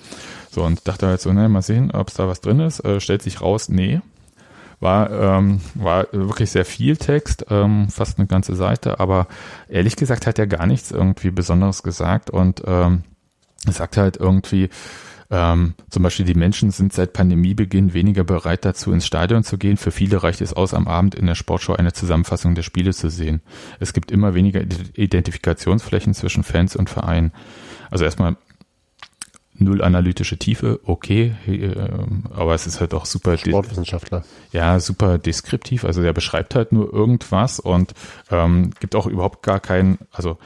So, 0.56 0.64
und 0.64 0.88
dachte 0.88 1.08
halt 1.08 1.20
so, 1.20 1.34
naja, 1.34 1.50
mal 1.50 1.62
sehen, 1.62 1.92
ob 1.92 2.08
es 2.08 2.14
da 2.14 2.30
was 2.30 2.40
drin 2.40 2.62
ist. 2.62 2.80
Äh, 2.80 3.02
stellt 3.02 3.22
sich 3.22 3.42
raus, 3.42 3.68
nee. 3.68 4.00
War, 4.80 5.12
ähm, 5.12 5.60
war 5.74 6.08
wirklich 6.14 6.50
sehr 6.50 6.64
viel 6.64 6.96
Text, 6.96 7.48
ähm, 7.50 7.90
fast 7.90 8.20
eine 8.20 8.28
ganze 8.28 8.56
Seite, 8.56 9.02
aber 9.02 9.28
ehrlich 9.68 9.98
gesagt 9.98 10.28
hat 10.28 10.40
er 10.40 10.48
gar 10.48 10.66
nichts 10.66 10.92
irgendwie 10.92 11.32
Besonderes 11.32 11.84
gesagt 11.84 12.30
und 12.30 12.62
ähm, 12.66 13.04
sagt 13.68 13.98
halt 13.98 14.16
irgendwie, 14.16 14.70
ähm, 15.30 15.74
zum 15.90 16.04
Beispiel 16.04 16.26
die 16.26 16.36
Menschen 16.36 16.72
sind 16.72 16.94
seit 16.94 17.12
Pandemiebeginn 17.12 17.94
weniger 17.94 18.24
bereit 18.24 18.64
dazu, 18.64 18.94
ins 18.94 19.06
Stadion 19.06 19.44
zu 19.44 19.58
gehen. 19.58 19.76
Für 19.76 19.92
viele 19.92 20.24
reicht 20.24 20.40
es 20.40 20.54
aus, 20.54 20.74
am 20.74 20.88
Abend 20.88 21.16
in 21.16 21.26
der 21.26 21.36
Sportshow 21.36 21.74
eine 21.74 21.92
Zusammenfassung 21.92 22.56
der 22.56 22.64
Spiele 22.64 22.94
zu 22.94 23.10
sehen. 23.10 23.42
Es 23.82 23.92
gibt 23.92 24.10
immer 24.10 24.36
weniger 24.36 24.62
Identifikationsflächen 24.62 26.14
zwischen 26.14 26.44
Fans 26.44 26.78
und 26.78 26.90
Vereinen. 26.90 27.34
Also 27.92 28.06
erstmal 28.06 28.38
null 29.58 29.82
analytische 29.82 30.38
Tiefe, 30.38 30.80
okay, 30.84 31.36
äh, 31.48 31.74
aber 32.34 32.54
es 32.54 32.68
ist 32.68 32.80
halt 32.80 32.94
auch 32.94 33.06
super. 33.06 33.38
Sportwissenschaftler. 33.38 34.24
Ja, 34.52 34.80
super 34.80 35.18
deskriptiv. 35.18 35.86
Also 35.86 36.02
der 36.02 36.14
beschreibt 36.14 36.56
halt 36.56 36.72
nur 36.72 36.94
irgendwas 36.94 37.60
und 37.60 37.94
ähm, 38.32 38.72
gibt 38.80 38.96
auch 38.96 39.08
überhaupt 39.08 39.44
gar 39.44 39.60
keinen, 39.60 40.00
also 40.12 40.38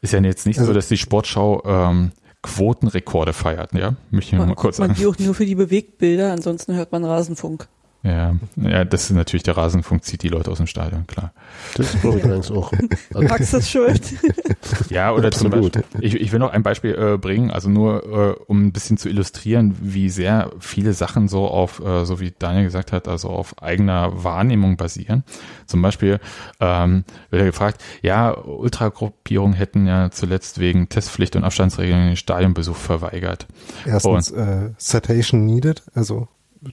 ist 0.00 0.12
ja 0.12 0.20
jetzt 0.20 0.46
nicht 0.46 0.58
also, 0.58 0.72
so, 0.72 0.74
dass 0.74 0.88
die 0.88 0.98
Sportschau 0.98 1.62
ähm, 1.64 2.12
Quotenrekorde 2.42 3.32
feiert, 3.32 3.72
ja? 3.74 3.96
Möchte 4.10 4.36
ich 4.36 4.38
mal 4.40 4.54
kurz 4.54 4.76
sagen. 4.76 4.90
Man 4.90 4.96
die 4.96 5.06
auch 5.06 5.18
nur 5.18 5.34
für 5.34 5.46
die 5.46 5.56
Bewegtbilder, 5.56 6.32
ansonsten 6.32 6.74
hört 6.74 6.92
man 6.92 7.04
Rasenfunk. 7.04 7.68
Ja, 8.04 8.36
ja, 8.54 8.84
das 8.84 9.04
ist 9.04 9.10
natürlich 9.10 9.42
der 9.42 9.56
Rasenfunk 9.56 10.04
zieht 10.04 10.22
die 10.22 10.28
Leute 10.28 10.52
aus 10.52 10.58
dem 10.58 10.68
Stadion, 10.68 11.08
klar. 11.08 11.32
Das 11.74 11.94
ist 11.94 12.04
übrigens 12.04 12.48
auch. 12.48 12.72
Also 13.12 13.28
Max 13.28 13.52
ist 13.52 13.70
schuld. 13.70 14.00
ja, 14.88 15.12
oder 15.12 15.32
zum 15.32 15.50
Beispiel, 15.50 15.82
ich, 16.00 16.14
ich 16.14 16.30
will 16.30 16.38
noch 16.38 16.52
ein 16.52 16.62
Beispiel 16.62 16.94
äh, 16.94 17.18
bringen, 17.18 17.50
also 17.50 17.68
nur 17.68 18.04
äh, 18.04 18.42
um 18.46 18.66
ein 18.66 18.72
bisschen 18.72 18.98
zu 18.98 19.08
illustrieren, 19.08 19.76
wie 19.80 20.10
sehr 20.10 20.52
viele 20.60 20.92
Sachen 20.92 21.26
so 21.26 21.48
auf, 21.48 21.80
äh, 21.80 22.04
so 22.04 22.20
wie 22.20 22.32
Daniel 22.38 22.64
gesagt 22.64 22.92
hat, 22.92 23.08
also 23.08 23.30
auf 23.30 23.60
eigener 23.60 24.22
Wahrnehmung 24.22 24.76
basieren. 24.76 25.24
Zum 25.66 25.82
Beispiel 25.82 26.20
ähm, 26.60 27.04
wird 27.30 27.42
er 27.42 27.46
gefragt, 27.46 27.82
ja, 28.02 28.30
Ultragruppierungen 28.30 29.54
hätten 29.54 29.88
ja 29.88 30.12
zuletzt 30.12 30.60
wegen 30.60 30.88
Testpflicht 30.88 31.34
und 31.34 31.42
Abstandsregeln 31.42 32.06
den 32.06 32.16
Stadionbesuch 32.16 32.76
verweigert. 32.76 33.48
Erstens, 33.84 34.30
und, 34.30 34.38
äh, 34.38 34.70
Citation 34.78 35.44
needed, 35.44 35.82
also 35.94 36.28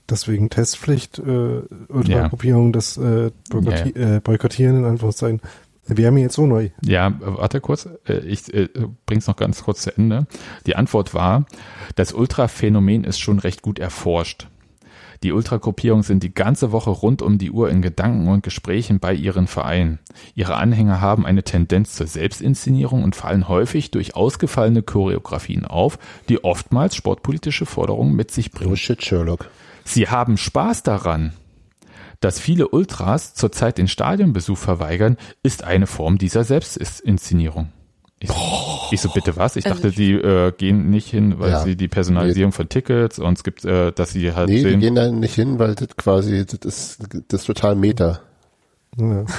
deswegen 0.08 0.50
Testpflicht 0.50 1.18
äh, 1.18 1.62
Ultragruppierung, 1.88 2.66
ja. 2.66 2.72
das 2.72 2.96
äh, 2.96 3.30
Boykottieren, 3.50 3.92
ja, 3.94 4.08
ja. 4.08 4.16
äh, 4.16 4.20
Boykottieren 4.20 4.78
in 4.78 4.84
Anführungszeichen. 4.84 5.40
Wäre 5.88 6.10
mir 6.10 6.22
jetzt 6.22 6.34
so 6.34 6.46
neu. 6.46 6.70
Ja, 6.84 7.14
warte 7.20 7.60
kurz, 7.60 7.88
äh, 8.08 8.18
ich 8.18 8.52
äh, 8.52 8.68
bring's 9.06 9.28
noch 9.28 9.36
ganz 9.36 9.62
kurz 9.62 9.82
zu 9.82 9.96
Ende. 9.96 10.26
Die 10.66 10.74
Antwort 10.74 11.14
war, 11.14 11.46
das 11.94 12.12
Ultraphänomen 12.12 13.04
ist 13.04 13.20
schon 13.20 13.38
recht 13.38 13.62
gut 13.62 13.78
erforscht. 13.78 14.48
Die 15.22 15.32
Ultragruppierungen 15.32 16.02
sind 16.02 16.22
die 16.22 16.34
ganze 16.34 16.72
Woche 16.72 16.90
rund 16.90 17.22
um 17.22 17.38
die 17.38 17.50
Uhr 17.50 17.70
in 17.70 17.82
Gedanken 17.82 18.28
und 18.28 18.42
Gesprächen 18.42 19.00
bei 19.00 19.14
ihren 19.14 19.46
Vereinen. 19.46 19.98
Ihre 20.34 20.56
Anhänger 20.56 21.00
haben 21.00 21.24
eine 21.24 21.42
Tendenz 21.42 21.94
zur 21.94 22.06
Selbstinszenierung 22.06 23.02
und 23.02 23.16
fallen 23.16 23.48
häufig 23.48 23.90
durch 23.90 24.14
ausgefallene 24.14 24.82
Choreografien 24.82 25.64
auf, 25.64 25.98
die 26.28 26.44
oftmals 26.44 26.96
sportpolitische 26.96 27.64
Forderungen 27.64 28.14
mit 28.14 28.30
sich 28.30 28.50
bringen. 28.50 28.72
Oh 28.72 28.76
shit, 28.76 29.02
Sherlock. 29.02 29.48
Sie 29.86 30.08
haben 30.08 30.36
Spaß 30.36 30.82
daran. 30.82 31.32
Dass 32.20 32.40
viele 32.40 32.68
Ultras 32.68 33.34
zurzeit 33.34 33.78
den 33.78 33.88
Stadionbesuch 33.88 34.56
verweigern, 34.56 35.16
ist 35.42 35.64
eine 35.64 35.86
Form 35.86 36.18
dieser 36.18 36.44
Selbstinszenierung. 36.44 37.72
Ich, 38.18 38.30
ich 38.90 39.00
so, 39.02 39.10
bitte 39.10 39.36
was? 39.36 39.56
Ich 39.56 39.66
also 39.66 39.82
dachte, 39.82 39.94
die 39.94 40.12
äh, 40.12 40.50
gehen 40.52 40.88
nicht 40.88 41.10
hin, 41.10 41.38
weil 41.38 41.50
ja. 41.50 41.62
sie 41.62 41.76
die 41.76 41.88
Personalisierung 41.88 42.50
nee. 42.50 42.56
von 42.56 42.68
Tickets 42.70 43.18
und 43.18 43.36
es 43.36 43.44
gibt, 43.44 43.66
äh, 43.66 43.92
dass 43.92 44.12
sie 44.12 44.32
halt 44.32 44.48
nee, 44.48 44.62
sehen. 44.62 44.80
die 44.80 44.86
gehen 44.86 44.94
da 44.94 45.10
nicht 45.10 45.34
hin, 45.34 45.58
weil 45.58 45.74
das 45.74 45.88
quasi, 45.96 46.46
das 46.46 46.60
ist, 46.64 47.02
das 47.28 47.40
ist 47.42 47.46
total 47.46 47.76
Meta. 47.76 48.20
Ja. 48.96 49.24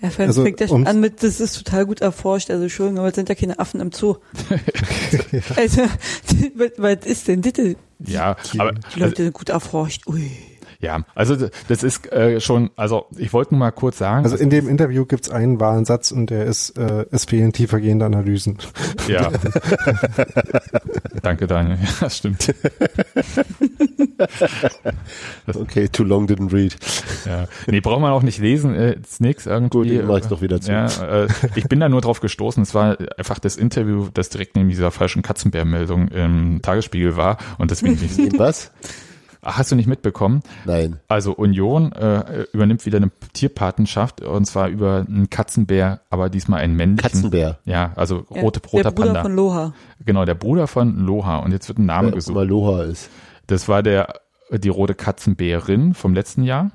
Ja, 0.00 0.10
vor 0.10 0.26
also, 0.26 0.42
fängt 0.42 0.60
ja 0.60 0.68
schon 0.68 0.86
an 0.86 1.00
mit, 1.00 1.22
das 1.22 1.40
ist 1.40 1.56
total 1.56 1.86
gut 1.86 2.00
erforscht, 2.00 2.50
also 2.50 2.64
Entschuldigung, 2.64 2.98
aber 2.98 3.08
es 3.08 3.14
sind 3.14 3.28
ja 3.28 3.34
keine 3.34 3.58
Affen 3.58 3.80
im 3.80 3.92
Zoo. 3.92 4.16
also, 5.56 5.82
was 6.76 7.06
ist 7.06 7.28
denn 7.28 7.40
bitte? 7.40 7.76
Ja, 8.00 8.36
die, 8.52 8.60
aber, 8.60 8.72
die 8.72 8.98
Leute 8.98 9.12
also, 9.12 9.22
sind 9.22 9.32
gut 9.32 9.48
erforscht. 9.48 10.06
Ui. 10.06 10.30
Ja, 10.84 11.02
also 11.14 11.48
das 11.68 11.82
ist 11.82 12.12
äh, 12.12 12.40
schon, 12.40 12.70
also 12.76 13.06
ich 13.16 13.32
wollte 13.32 13.54
nur 13.54 13.60
mal 13.60 13.70
kurz 13.70 13.96
sagen. 13.96 14.22
Also 14.22 14.36
in 14.36 14.50
dem 14.50 14.68
Interview 14.68 15.06
gibt's 15.06 15.30
einen 15.30 15.58
wahren 15.58 15.86
Satz 15.86 16.10
und 16.10 16.28
der 16.28 16.44
ist, 16.44 16.76
äh, 16.76 17.06
es 17.10 17.24
fehlen 17.24 17.54
tiefergehende 17.54 18.04
Analysen. 18.04 18.58
Ja. 19.08 19.32
Danke, 21.22 21.46
Daniel. 21.46 21.78
Ja, 21.82 21.88
das 22.00 22.18
stimmt. 22.18 22.54
das, 25.46 25.56
okay, 25.56 25.88
too 25.88 26.04
long 26.04 26.26
didn't 26.26 26.52
read. 26.52 26.76
Ja. 27.24 27.46
Nee, 27.66 27.80
braucht 27.80 28.02
man 28.02 28.12
auch 28.12 28.22
nicht 28.22 28.38
lesen, 28.38 28.74
äh, 28.74 28.98
ist 29.00 29.22
nix 29.22 29.46
irgendwie. 29.46 29.70
Gut, 29.70 29.88
den 29.88 30.06
mach 30.06 30.18
ich 30.18 30.26
doch 30.26 30.42
wieder 30.42 30.60
zu. 30.60 30.70
Ja, 30.70 30.86
äh, 30.86 31.28
ich 31.54 31.64
bin 31.64 31.80
da 31.80 31.88
nur 31.88 32.02
drauf 32.02 32.20
gestoßen, 32.20 32.62
es 32.62 32.74
war 32.74 32.98
einfach 33.16 33.38
das 33.38 33.56
Interview, 33.56 34.08
das 34.12 34.28
direkt 34.28 34.54
neben 34.54 34.68
dieser 34.68 34.90
falschen 34.90 35.22
Katzenbär-Meldung 35.22 36.08
im 36.08 36.60
Tagesspiegel 36.60 37.16
war 37.16 37.38
und 37.56 37.70
deswegen. 37.70 37.94
Was? 38.38 38.70
Hast 39.44 39.70
du 39.70 39.76
nicht 39.76 39.86
mitbekommen? 39.86 40.42
Nein. 40.64 41.00
Also 41.06 41.32
Union 41.32 41.92
äh, 41.92 42.46
übernimmt 42.52 42.86
wieder 42.86 42.96
eine 42.96 43.10
Tierpatenschaft 43.34 44.22
und 44.22 44.46
zwar 44.46 44.68
über 44.68 45.04
einen 45.06 45.28
Katzenbär, 45.28 46.00
aber 46.08 46.30
diesmal 46.30 46.60
einen 46.60 46.74
männlichen. 46.74 47.10
Katzenbär. 47.10 47.58
Ja, 47.64 47.92
also 47.94 48.24
rote 48.30 48.60
ja, 48.62 48.68
roter 48.70 48.82
Der 48.82 48.90
Bruder 48.90 49.06
Panda. 49.06 49.22
von 49.22 49.36
Loha. 49.36 49.74
Genau, 50.04 50.24
der 50.24 50.34
Bruder 50.34 50.66
von 50.66 50.98
Loha 50.98 51.38
und 51.38 51.52
jetzt 51.52 51.68
wird 51.68 51.78
ein 51.78 51.86
Name 51.86 52.08
Wer 52.08 52.14
gesucht. 52.14 52.34
Mal 52.34 52.48
Loha 52.48 52.84
ist. 52.84 53.10
Das 53.46 53.68
war 53.68 53.82
der 53.82 54.20
die 54.50 54.68
rote 54.68 54.94
Katzenbärin 54.94 55.94
vom 55.94 56.14
letzten 56.14 56.42
Jahr. 56.42 56.70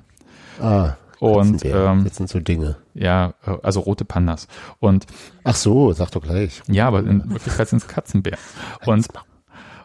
Ah. 0.60 0.94
Und 1.18 1.64
ähm, 1.66 2.04
jetzt 2.04 2.16
sind 2.16 2.30
so 2.30 2.40
Dinge. 2.40 2.76
Ja, 2.94 3.34
äh, 3.46 3.56
also 3.62 3.80
rote 3.80 4.04
Pandas. 4.06 4.48
Und 4.78 5.06
ach 5.44 5.54
so, 5.54 5.92
sag 5.92 6.10
doch 6.12 6.22
gleich. 6.22 6.62
Ja, 6.66 6.86
aber 6.88 7.00
in 7.00 7.30
Wirklichkeit 7.30 7.68
sind 7.68 7.82
es 7.82 7.88
Katzenbär. 7.88 8.38
Und 8.86 9.06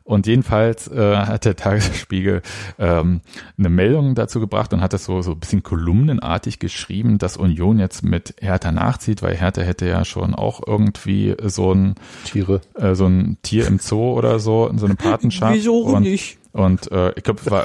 und 0.06 0.27
jedenfalls 0.27 0.88
äh, 0.88 1.15
hat 1.18 1.45
der 1.45 1.56
Tagesspiegel 1.56 2.44
ähm, 2.77 3.22
eine 3.57 3.69
Meldung 3.69 4.14
dazu 4.14 4.40
gebracht 4.40 4.72
und 4.72 4.82
hat 4.82 4.94
das 4.94 5.06
so, 5.06 5.23
so 5.23 5.32
ein 5.32 5.40
bisschen 5.40 5.64
kolumnenartig 5.64 6.60
geschrieben, 6.60 7.18
dass 7.18 7.38
Union 7.38 7.80
jetzt 7.80 8.03
mit 8.03 8.36
Hertha 8.40 8.72
nachzieht, 8.72 9.23
weil 9.23 9.36
Hertha 9.36 9.64
hätte 9.64 9.88
ja 9.88 10.06
schon 10.06 10.36
auch 10.36 10.61
irgendwie 10.65 11.36
so 11.41 11.73
ein 11.73 11.95
Tiere, 12.23 12.61
äh, 12.76 12.94
so 12.94 13.07
ein 13.07 13.38
Tier 13.41 13.65
im 13.65 13.80
Zoo 13.80 14.14
oder 14.14 14.38
so, 14.38 14.72
so 14.76 14.86
eine 14.86 14.94
Patenschaft. 14.94 15.56
Wieso 15.56 15.80
und, 15.80 16.03
nicht? 16.03 16.38
Und 16.52 16.91
äh, 16.91 17.11
ich 17.15 17.23
glaube, 17.23 17.41
war 17.49 17.64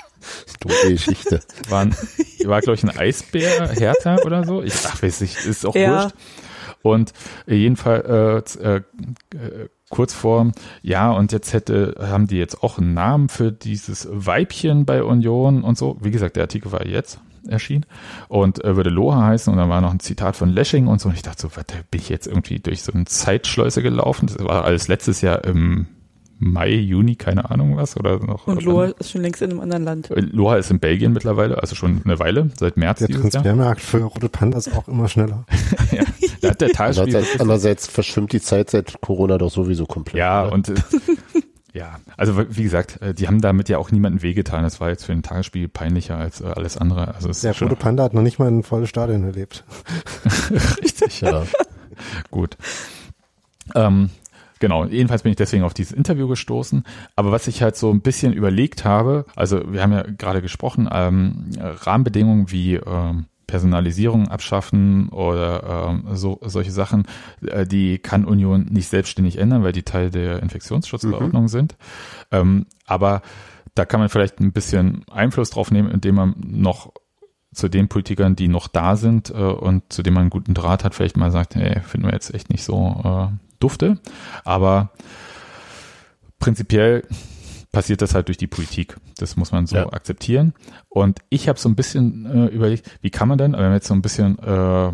Dumme 0.60 0.74
Geschichte. 0.90 1.40
War, 1.68 1.86
war 2.46 2.60
glaube 2.62 2.76
ich, 2.76 2.82
ein 2.82 2.96
Eisbär, 2.96 3.68
Hertha 3.68 4.16
oder 4.24 4.44
so. 4.44 4.62
Ich 4.62 4.72
ach, 4.86 5.02
weiß 5.02 5.20
nicht, 5.20 5.36
ist 5.44 5.66
auch 5.66 5.74
ja. 5.74 6.04
wurscht. 6.04 6.16
Und 6.80 7.12
jedenfalls 7.46 8.56
äh, 8.56 8.76
äh, 8.76 8.82
kurz 9.94 10.12
vor, 10.12 10.50
ja, 10.82 11.12
und 11.12 11.30
jetzt 11.30 11.52
hätte, 11.52 11.94
haben 12.00 12.26
die 12.26 12.36
jetzt 12.36 12.64
auch 12.64 12.78
einen 12.78 12.94
Namen 12.94 13.28
für 13.28 13.52
dieses 13.52 14.08
Weibchen 14.10 14.86
bei 14.86 15.04
Union 15.04 15.62
und 15.62 15.78
so. 15.78 15.98
Wie 16.00 16.10
gesagt, 16.10 16.34
der 16.34 16.42
Artikel 16.42 16.72
war 16.72 16.84
jetzt 16.84 17.20
erschienen 17.46 17.86
und 18.26 18.64
äh, 18.64 18.74
würde 18.74 18.90
Loha 18.90 19.22
heißen 19.22 19.52
und 19.52 19.58
dann 19.58 19.68
war 19.68 19.80
noch 19.80 19.92
ein 19.92 20.00
Zitat 20.00 20.34
von 20.34 20.48
Lashing 20.48 20.88
und 20.88 21.00
so 21.00 21.10
und 21.10 21.14
ich 21.14 21.22
dachte 21.22 21.42
so, 21.42 21.50
was, 21.54 21.64
bin 21.92 22.00
ich 22.00 22.08
jetzt 22.08 22.26
irgendwie 22.26 22.58
durch 22.58 22.82
so 22.82 22.92
eine 22.92 23.04
Zeitschleuse 23.04 23.82
gelaufen? 23.82 24.26
Das 24.26 24.42
war 24.42 24.64
alles 24.64 24.88
letztes 24.88 25.20
Jahr 25.20 25.44
im 25.44 25.86
Mai, 26.40 26.72
Juni, 26.72 27.14
keine 27.14 27.50
Ahnung 27.50 27.76
was 27.76 27.96
oder 27.96 28.18
noch. 28.18 28.48
Und 28.48 28.62
Loha 28.64 28.86
ist 28.98 29.12
schon 29.12 29.22
längst 29.22 29.42
in 29.42 29.52
einem 29.52 29.60
anderen 29.60 29.84
Land. 29.84 30.10
Äh, 30.10 30.20
Loha 30.20 30.56
ist 30.56 30.72
in 30.72 30.80
Belgien 30.80 31.12
mittlerweile, 31.12 31.60
also 31.60 31.76
schon 31.76 32.02
eine 32.04 32.18
Weile, 32.18 32.50
seit 32.58 32.76
März 32.76 32.98
Der 32.98 33.08
Transfermarkt 33.10 33.80
für 33.80 34.02
rote 34.02 34.28
Pandas 34.28 34.72
auch 34.72 34.88
immer 34.88 35.08
schneller. 35.08 35.46
ja, 35.92 36.02
da 36.44 36.50
hat 36.50 36.60
der 36.60 36.80
andererseits, 36.80 37.40
andererseits 37.40 37.86
verschwimmt 37.86 38.32
die 38.32 38.40
Zeit 38.40 38.70
seit 38.70 39.00
Corona 39.00 39.38
doch 39.38 39.50
sowieso 39.50 39.86
komplett. 39.86 40.18
Ja, 40.18 40.44
oder? 40.44 40.52
und 40.52 40.68
äh, 40.68 40.74
ja, 41.72 41.98
also 42.16 42.38
wie 42.56 42.62
gesagt, 42.62 43.00
äh, 43.02 43.14
die 43.14 43.26
haben 43.26 43.40
damit 43.40 43.68
ja 43.68 43.78
auch 43.78 43.90
niemanden 43.90 44.22
wehgetan. 44.22 44.62
Das 44.62 44.80
war 44.80 44.90
jetzt 44.90 45.04
für 45.04 45.12
den 45.12 45.22
Tagesspiel 45.22 45.68
peinlicher 45.68 46.16
als 46.16 46.42
alles 46.42 46.76
andere. 46.76 47.14
Also 47.14 47.30
der 47.32 47.58
rote 47.58 47.76
Panda 47.76 48.04
hat 48.04 48.14
noch 48.14 48.22
nicht 48.22 48.38
mal 48.38 48.48
ein 48.48 48.62
volles 48.62 48.88
Stadion 48.88 49.24
erlebt. 49.24 49.64
Richtig, 50.82 51.20
ja. 51.20 51.44
Gut. 52.30 52.56
Ähm, 53.74 54.10
Genau, 54.60 54.86
jedenfalls 54.86 55.24
bin 55.24 55.30
ich 55.30 55.36
deswegen 55.36 55.62
auf 55.62 55.74
dieses 55.74 55.92
Interview 55.92 56.26
gestoßen. 56.26 56.84
Aber 57.16 57.32
was 57.32 57.48
ich 57.48 57.62
halt 57.62 57.76
so 57.76 57.90
ein 57.90 58.00
bisschen 58.00 58.32
überlegt 58.32 58.86
habe, 58.86 59.26
also 59.36 59.60
wir 59.70 59.82
haben 59.82 59.92
ja 59.92 60.04
gerade 60.16 60.40
gesprochen, 60.40 60.88
ähm, 60.90 61.50
Rahmenbedingungen 61.58 62.50
wie 62.50 62.76
ähm, 62.76 63.26
Personalisierung 63.46 64.28
abschaffen 64.28 65.08
oder 65.10 65.90
ähm, 65.90 66.14
so 66.14 66.38
solche 66.42 66.70
Sachen, 66.70 67.06
äh, 67.46 67.66
die 67.66 67.98
kann 67.98 68.24
Union 68.24 68.66
nicht 68.70 68.88
selbstständig 68.88 69.38
ändern, 69.38 69.62
weil 69.62 69.72
die 69.72 69.82
Teil 69.82 70.10
der 70.10 70.42
Infektionsschutzverordnung 70.42 71.42
mhm. 71.44 71.48
sind. 71.48 71.76
Ähm, 72.30 72.66
aber 72.86 73.22
da 73.74 73.84
kann 73.84 74.00
man 74.00 74.08
vielleicht 74.08 74.40
ein 74.40 74.52
bisschen 74.52 75.04
Einfluss 75.10 75.50
drauf 75.50 75.70
nehmen, 75.70 75.90
indem 75.90 76.14
man 76.14 76.34
noch 76.38 76.92
zu 77.52 77.68
den 77.68 77.88
Politikern, 77.88 78.36
die 78.36 78.48
noch 78.48 78.68
da 78.68 78.96
sind 78.96 79.30
äh, 79.30 79.34
und 79.34 79.92
zu 79.92 80.02
denen 80.02 80.14
man 80.14 80.22
einen 80.22 80.30
guten 80.30 80.54
Draht 80.54 80.84
hat, 80.84 80.94
vielleicht 80.94 81.16
mal 81.16 81.30
sagt, 81.30 81.54
hey, 81.54 81.80
finden 81.80 82.06
wir 82.06 82.12
jetzt 82.12 82.34
echt 82.34 82.50
nicht 82.50 82.64
so 82.64 83.00
äh, 83.04 83.36
dufte. 83.60 83.98
Aber 84.44 84.90
prinzipiell 86.38 87.06
passiert 87.74 88.02
das 88.02 88.14
halt 88.14 88.28
durch 88.28 88.38
die 88.38 88.46
Politik. 88.46 88.96
Das 89.18 89.36
muss 89.36 89.52
man 89.52 89.66
so 89.66 89.76
ja. 89.76 89.92
akzeptieren. 89.92 90.54
Und 90.88 91.20
ich 91.28 91.48
habe 91.48 91.58
so 91.58 91.68
ein 91.68 91.74
bisschen 91.74 92.24
äh, 92.26 92.46
überlegt, 92.46 92.90
wie 93.02 93.10
kann 93.10 93.28
man 93.28 93.36
denn, 93.36 93.52
wenn 93.52 93.60
wir 93.60 93.74
jetzt 93.74 93.88
so 93.88 93.94
ein 93.94 94.02
bisschen 94.02 94.38
äh, 94.38 94.92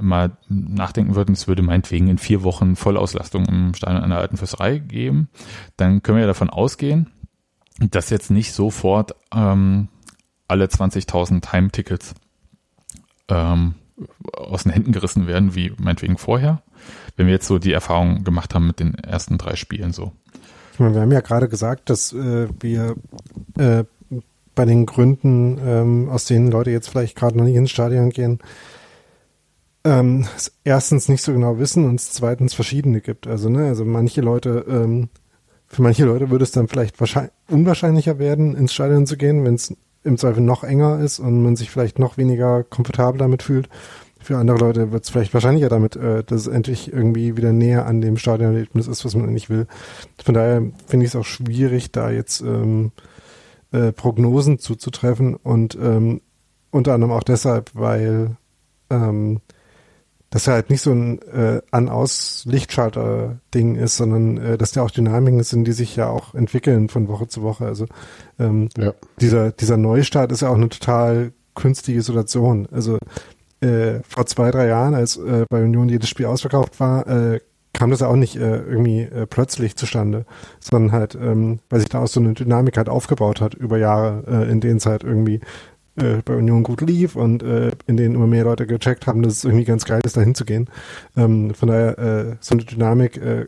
mal 0.00 0.36
nachdenken 0.48 1.14
würden, 1.14 1.32
es 1.32 1.48
würde 1.48 1.62
meinetwegen 1.62 2.08
in 2.08 2.18
vier 2.18 2.42
Wochen 2.42 2.76
Vollauslastung 2.76 3.46
im 3.46 3.74
Stadion 3.74 4.02
einer 4.02 4.18
alten 4.18 4.36
Fürsterei 4.36 4.78
geben, 4.78 5.28
dann 5.76 6.02
können 6.02 6.16
wir 6.16 6.22
ja 6.22 6.26
davon 6.28 6.50
ausgehen, 6.50 7.10
dass 7.78 8.10
jetzt 8.10 8.30
nicht 8.30 8.52
sofort 8.52 9.14
ähm, 9.34 9.88
alle 10.46 10.66
20.000 10.66 11.50
Heimtickets 11.52 12.14
ähm, 13.28 13.74
aus 14.32 14.64
den 14.64 14.72
Händen 14.72 14.92
gerissen 14.92 15.26
werden, 15.26 15.54
wie 15.54 15.72
meinetwegen 15.78 16.18
vorher, 16.18 16.62
wenn 17.16 17.26
wir 17.26 17.32
jetzt 17.32 17.46
so 17.46 17.58
die 17.58 17.72
Erfahrung 17.72 18.24
gemacht 18.24 18.54
haben 18.54 18.66
mit 18.66 18.80
den 18.80 18.94
ersten 18.94 19.38
drei 19.38 19.56
Spielen 19.56 19.92
so. 19.92 20.12
Wir 20.78 21.00
haben 21.00 21.12
ja 21.12 21.20
gerade 21.20 21.48
gesagt, 21.48 21.90
dass 21.90 22.12
äh, 22.12 22.48
wir 22.60 22.96
äh, 23.58 23.84
bei 24.54 24.64
den 24.64 24.86
Gründen, 24.86 25.58
ähm, 25.64 26.08
aus 26.08 26.24
denen 26.24 26.50
Leute 26.50 26.70
jetzt 26.70 26.88
vielleicht 26.88 27.16
gerade 27.16 27.36
noch 27.36 27.44
nicht 27.44 27.56
ins 27.56 27.70
Stadion 27.70 28.10
gehen, 28.10 28.40
ähm, 29.84 30.26
erstens 30.64 31.08
nicht 31.08 31.22
so 31.22 31.32
genau 31.32 31.58
wissen 31.58 31.84
und 31.84 32.00
zweitens 32.00 32.54
verschiedene 32.54 33.00
gibt. 33.00 33.26
Also, 33.26 33.48
ne, 33.48 33.66
also 33.66 33.84
manche 33.84 34.20
Leute, 34.20 34.64
ähm, 34.68 35.08
für 35.66 35.82
manche 35.82 36.04
Leute 36.04 36.30
würde 36.30 36.42
es 36.42 36.50
dann 36.50 36.68
vielleicht 36.68 36.98
wahrscheinlich 36.98 37.32
unwahrscheinlicher 37.48 38.18
werden, 38.18 38.56
ins 38.56 38.72
Stadion 38.72 39.06
zu 39.06 39.16
gehen, 39.16 39.44
wenn 39.44 39.54
es 39.54 39.74
im 40.04 40.18
Zweifel 40.18 40.42
noch 40.42 40.64
enger 40.64 40.98
ist 41.00 41.18
und 41.18 41.42
man 41.42 41.56
sich 41.56 41.70
vielleicht 41.70 41.98
noch 41.98 42.16
weniger 42.16 42.64
komfortabel 42.64 43.18
damit 43.18 43.42
fühlt. 43.42 43.68
Für 44.28 44.36
andere 44.36 44.58
Leute 44.58 44.92
wird 44.92 45.04
es 45.04 45.08
vielleicht 45.08 45.32
wahrscheinlicher 45.32 45.70
damit, 45.70 45.96
äh, 45.96 46.22
dass 46.22 46.42
es 46.42 46.48
endlich 46.48 46.92
irgendwie 46.92 47.38
wieder 47.38 47.54
näher 47.54 47.86
an 47.86 48.02
dem 48.02 48.18
Stadionerlebnis 48.18 48.86
ist, 48.86 49.06
was 49.06 49.14
man 49.14 49.26
eigentlich 49.26 49.48
will. 49.48 49.66
Von 50.22 50.34
daher 50.34 50.60
finde 50.86 51.06
ich 51.06 51.12
es 51.12 51.16
auch 51.16 51.24
schwierig, 51.24 51.92
da 51.92 52.10
jetzt 52.10 52.42
ähm, 52.42 52.92
äh, 53.72 53.90
Prognosen 53.90 54.58
zuzutreffen 54.58 55.34
und 55.34 55.78
ähm, 55.80 56.20
unter 56.70 56.92
anderem 56.92 57.14
auch 57.14 57.22
deshalb, 57.22 57.70
weil 57.72 58.36
ähm, 58.90 59.40
das 60.28 60.46
halt 60.46 60.68
nicht 60.68 60.82
so 60.82 60.92
ein 60.92 61.22
äh, 61.22 61.62
An-Aus-Lichtschalter-Ding 61.70 63.76
ist, 63.76 63.96
sondern 63.96 64.36
äh, 64.36 64.58
dass 64.58 64.72
da 64.72 64.82
auch 64.82 64.90
Dynamiken 64.90 65.42
sind, 65.42 65.64
die 65.64 65.72
sich 65.72 65.96
ja 65.96 66.10
auch 66.10 66.34
entwickeln 66.34 66.90
von 66.90 67.08
Woche 67.08 67.28
zu 67.28 67.40
Woche. 67.40 67.64
Also 67.64 67.86
ähm, 68.38 68.68
ja. 68.76 68.92
dieser, 69.22 69.52
dieser 69.52 69.78
Neustart 69.78 70.32
ist 70.32 70.42
ja 70.42 70.50
auch 70.50 70.56
eine 70.56 70.68
total 70.68 71.32
künstliche 71.54 72.02
Situation. 72.02 72.68
Also 72.70 72.98
äh, 73.60 74.00
vor 74.08 74.26
zwei, 74.26 74.50
drei 74.50 74.66
Jahren, 74.68 74.94
als 74.94 75.16
äh, 75.16 75.44
bei 75.48 75.62
Union 75.62 75.88
jedes 75.88 76.08
Spiel 76.08 76.26
ausverkauft 76.26 76.78
war, 76.80 77.06
äh, 77.06 77.40
kam 77.72 77.90
das 77.90 78.00
ja 78.00 78.08
auch 78.08 78.16
nicht 78.16 78.36
äh, 78.36 78.58
irgendwie 78.58 79.02
äh, 79.02 79.26
plötzlich 79.26 79.76
zustande, 79.76 80.24
sondern 80.58 80.92
halt, 80.92 81.14
ähm, 81.14 81.60
weil 81.70 81.80
sich 81.80 81.88
da 81.88 82.00
auch 82.00 82.08
so 82.08 82.20
eine 82.20 82.34
Dynamik 82.34 82.76
halt 82.76 82.88
aufgebaut 82.88 83.40
hat 83.40 83.54
über 83.54 83.78
Jahre, 83.78 84.24
äh, 84.26 84.50
in 84.50 84.60
denen 84.60 84.78
es 84.78 84.86
halt 84.86 85.04
irgendwie 85.04 85.40
äh, 85.96 86.22
bei 86.24 86.36
Union 86.36 86.62
gut 86.62 86.80
lief 86.80 87.16
und 87.16 87.42
äh, 87.42 87.70
in 87.86 87.96
denen 87.96 88.14
immer 88.14 88.26
mehr 88.26 88.44
Leute 88.44 88.66
gecheckt 88.66 89.06
haben, 89.06 89.22
dass 89.22 89.34
es 89.34 89.44
irgendwie 89.44 89.64
ganz 89.64 89.84
geil 89.84 90.00
ist, 90.04 90.16
da 90.16 90.20
hinzugehen. 90.22 90.68
Ähm, 91.16 91.54
von 91.54 91.68
daher, 91.68 91.98
äh, 91.98 92.36
so 92.40 92.54
eine 92.54 92.64
Dynamik, 92.64 93.16
äh, 93.16 93.46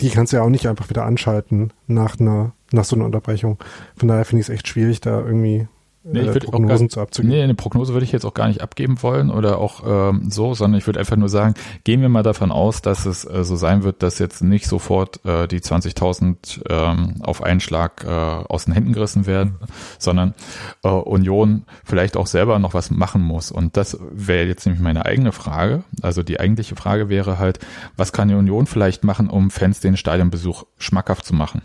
die 0.00 0.10
kannst 0.10 0.32
du 0.32 0.38
ja 0.38 0.42
auch 0.42 0.50
nicht 0.50 0.68
einfach 0.68 0.90
wieder 0.90 1.04
anschalten 1.04 1.72
nach 1.86 2.18
einer, 2.20 2.52
nach 2.72 2.84
so 2.84 2.96
einer 2.96 3.04
Unterbrechung. 3.04 3.58
Von 3.96 4.08
daher 4.08 4.24
finde 4.24 4.40
ich 4.40 4.48
es 4.48 4.54
echt 4.54 4.68
schwierig, 4.68 5.00
da 5.00 5.20
irgendwie 5.20 5.68
nee, 6.12 6.20
ich 6.20 6.28
äh, 6.28 6.40
Prognosen 6.40 6.88
gar, 6.88 6.92
zu 6.92 7.00
abzugeben. 7.00 7.36
Nee, 7.36 7.42
eine 7.42 7.54
Prognose 7.54 7.92
würde 7.92 8.04
ich 8.04 8.12
jetzt 8.12 8.24
auch 8.24 8.34
gar 8.34 8.48
nicht 8.48 8.62
abgeben 8.62 9.02
wollen 9.02 9.30
oder 9.30 9.58
auch 9.58 9.82
ähm, 9.86 10.30
so, 10.30 10.54
sondern 10.54 10.78
ich 10.78 10.86
würde 10.86 10.98
einfach 11.00 11.16
nur 11.16 11.28
sagen, 11.28 11.54
gehen 11.84 12.00
wir 12.00 12.08
mal 12.08 12.22
davon 12.22 12.50
aus, 12.50 12.82
dass 12.82 13.06
es 13.06 13.24
äh, 13.24 13.44
so 13.44 13.56
sein 13.56 13.82
wird, 13.82 14.02
dass 14.02 14.18
jetzt 14.18 14.42
nicht 14.42 14.66
sofort 14.66 15.24
äh, 15.24 15.46
die 15.46 15.60
20.000 15.60 16.62
ähm, 16.68 17.14
auf 17.20 17.42
einen 17.42 17.60
Schlag 17.60 18.04
äh, 18.04 18.08
aus 18.08 18.64
den 18.64 18.74
Händen 18.74 18.92
gerissen 18.92 19.26
werden, 19.26 19.56
mhm. 19.60 19.66
sondern 19.98 20.34
äh, 20.82 20.88
Union 20.88 21.64
vielleicht 21.84 22.16
auch 22.16 22.26
selber 22.26 22.58
noch 22.58 22.74
was 22.74 22.90
machen 22.90 23.22
muss. 23.22 23.50
Und 23.50 23.76
das 23.76 23.98
wäre 24.10 24.46
jetzt 24.46 24.66
nämlich 24.66 24.82
meine 24.82 25.06
eigene 25.06 25.32
Frage. 25.32 25.84
Also 26.02 26.22
die 26.22 26.40
eigentliche 26.40 26.76
Frage 26.76 27.08
wäre 27.08 27.38
halt, 27.38 27.58
was 27.96 28.12
kann 28.12 28.28
die 28.28 28.34
Union 28.34 28.66
vielleicht 28.66 29.04
machen, 29.04 29.28
um 29.28 29.50
Fans 29.50 29.80
den 29.80 29.96
Stadionbesuch 29.96 30.64
schmackhaft 30.78 31.24
zu 31.24 31.34
machen? 31.34 31.62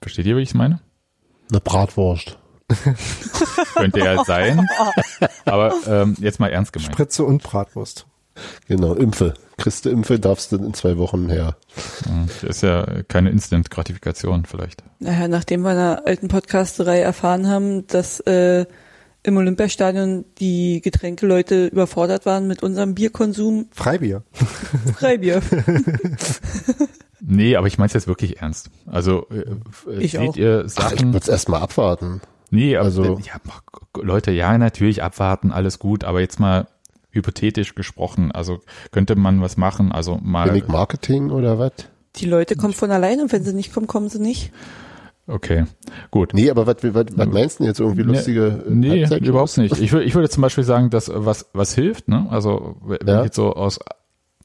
Versteht 0.00 0.26
ihr, 0.26 0.36
wie 0.36 0.42
ich 0.42 0.50
es 0.50 0.54
meine? 0.54 0.80
Eine 1.50 1.60
Bratwurst. 1.60 2.37
Könnte 3.74 4.00
ja 4.00 4.24
sein. 4.24 4.66
Aber 5.44 5.74
ähm, 5.86 6.16
jetzt 6.18 6.38
mal 6.40 6.48
ernst 6.48 6.72
gemeint. 6.72 6.92
Spritze 6.92 7.24
und 7.24 7.42
Bratwurst. 7.42 8.06
Genau, 8.66 8.94
Impfe. 8.94 9.34
Kriegst 9.56 9.84
du 9.84 9.90
Impfe, 9.90 10.20
darfst 10.20 10.52
du 10.52 10.56
in 10.56 10.74
zwei 10.74 10.96
Wochen 10.98 11.28
her. 11.28 11.56
Das 12.26 12.44
ist 12.44 12.62
ja 12.62 13.02
keine 13.08 13.30
Instant-Gratifikation 13.30 14.44
vielleicht. 14.44 14.84
Naja, 15.00 15.26
nachdem 15.26 15.62
wir 15.62 15.72
in 15.72 15.76
der 15.78 16.06
alten 16.06 16.28
Podcasterei 16.28 17.00
erfahren 17.00 17.48
haben, 17.48 17.86
dass 17.88 18.20
äh, 18.20 18.66
im 19.24 19.36
Olympiastadion 19.36 20.24
die 20.38 20.80
Getränkeleute 20.80 21.66
überfordert 21.66 22.24
waren 22.24 22.46
mit 22.46 22.62
unserem 22.62 22.94
Bierkonsum. 22.94 23.66
Freibier. 23.72 24.22
Freibier. 24.96 25.42
nee, 27.20 27.56
aber 27.56 27.66
ich 27.66 27.78
meine 27.78 27.88
es 27.88 27.94
jetzt 27.94 28.06
wirklich 28.06 28.40
ernst. 28.40 28.70
Also 28.86 29.26
äh, 29.30 29.98
ich 29.98 30.12
seht 30.12 30.20
auch. 30.20 30.36
ihr 30.36 30.68
Sachen. 30.68 30.86
Ach, 30.86 30.92
ich 30.92 31.04
würde 31.04 31.18
es 31.18 31.28
erstmal 31.28 31.62
abwarten. 31.62 32.20
Nee, 32.50 32.76
also 32.76 33.18
ja, 33.18 33.40
Leute, 34.00 34.30
ja, 34.30 34.56
natürlich 34.56 35.02
abwarten, 35.02 35.52
alles 35.52 35.78
gut, 35.78 36.04
aber 36.04 36.20
jetzt 36.20 36.40
mal 36.40 36.66
hypothetisch 37.10 37.74
gesprochen, 37.74 38.32
also 38.32 38.60
könnte 38.90 39.16
man 39.16 39.40
was 39.40 39.56
machen, 39.56 39.92
also 39.92 40.18
mal. 40.22 40.48
Wenig 40.50 40.68
Marketing 40.68 41.30
oder 41.30 41.58
was? 41.58 41.72
Die 42.16 42.26
Leute 42.26 42.56
kommen 42.56 42.74
von 42.74 42.90
alleine 42.90 43.22
und 43.22 43.32
wenn 43.32 43.44
sie 43.44 43.54
nicht 43.54 43.72
kommen, 43.72 43.86
kommen 43.86 44.08
sie 44.08 44.20
nicht. 44.20 44.52
Okay, 45.26 45.66
gut. 46.10 46.32
Nee, 46.32 46.48
aber 46.48 46.66
was, 46.66 46.76
was, 46.82 47.06
was 47.14 47.28
meinst 47.28 47.58
du 47.58 47.64
denn 47.64 47.66
jetzt 47.68 47.80
irgendwie 47.80 48.02
lustige? 48.02 48.64
Nee, 48.66 49.06
nee 49.06 49.18
überhaupt 49.18 49.58
nicht. 49.58 49.78
Ich, 49.78 49.92
würde 49.92 50.06
ich 50.06 50.14
würde 50.14 50.30
zum 50.30 50.40
Beispiel 50.40 50.64
sagen, 50.64 50.88
dass 50.88 51.10
was, 51.14 51.50
was 51.52 51.74
hilft, 51.74 52.08
ne? 52.08 52.26
Also 52.30 52.76
wenn 52.82 53.06
ja. 53.06 53.18
ich 53.18 53.24
jetzt 53.26 53.36
so 53.36 53.52
aus 53.52 53.78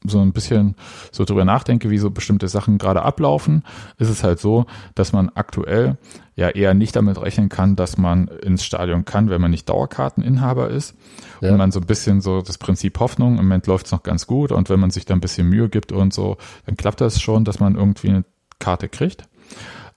so 0.05 0.19
ein 0.19 0.33
bisschen 0.33 0.75
so 1.11 1.25
drüber 1.25 1.45
nachdenke, 1.45 1.89
wie 1.89 1.97
so 1.97 2.09
bestimmte 2.11 2.47
Sachen 2.47 2.77
gerade 2.77 3.03
ablaufen, 3.03 3.63
ist 3.97 4.09
es 4.09 4.23
halt 4.23 4.39
so, 4.39 4.65
dass 4.95 5.13
man 5.13 5.29
aktuell 5.29 5.97
ja 6.35 6.49
eher 6.49 6.73
nicht 6.73 6.95
damit 6.95 7.21
rechnen 7.21 7.49
kann, 7.49 7.75
dass 7.75 7.97
man 7.97 8.27
ins 8.27 8.63
Stadion 8.63 9.05
kann, 9.05 9.29
wenn 9.29 9.41
man 9.41 9.51
nicht 9.51 9.69
Dauerkarteninhaber 9.69 10.69
ist. 10.69 10.95
Ja. 11.41 11.51
Und 11.51 11.57
man 11.57 11.71
so 11.71 11.79
ein 11.79 11.85
bisschen 11.85 12.21
so 12.21 12.41
das 12.41 12.57
Prinzip 12.57 12.99
Hoffnung, 12.99 13.37
im 13.37 13.45
Moment 13.45 13.67
läuft 13.67 13.87
es 13.87 13.91
noch 13.91 14.03
ganz 14.03 14.27
gut 14.27 14.51
und 14.51 14.69
wenn 14.69 14.79
man 14.79 14.91
sich 14.91 15.05
da 15.05 15.13
ein 15.13 15.21
bisschen 15.21 15.49
Mühe 15.49 15.69
gibt 15.69 15.91
und 15.91 16.13
so, 16.13 16.37
dann 16.65 16.77
klappt 16.77 17.01
das 17.01 17.21
schon, 17.21 17.45
dass 17.45 17.59
man 17.59 17.75
irgendwie 17.75 18.09
eine 18.09 18.25
Karte 18.59 18.89
kriegt. 18.89 19.27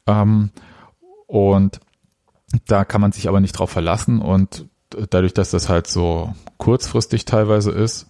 Ähm, 0.07 0.51
und 1.27 1.81
da 2.67 2.85
kann 2.85 3.01
man 3.01 3.13
sich 3.13 3.29
aber 3.29 3.41
nicht 3.41 3.53
drauf 3.53 3.71
verlassen 3.71 4.21
und 4.21 4.67
dadurch, 5.11 5.35
dass 5.35 5.51
das 5.51 5.69
halt 5.69 5.87
so 5.87 6.33
kurzfristig 6.59 7.25
teilweise 7.25 7.71
ist, 7.71 8.07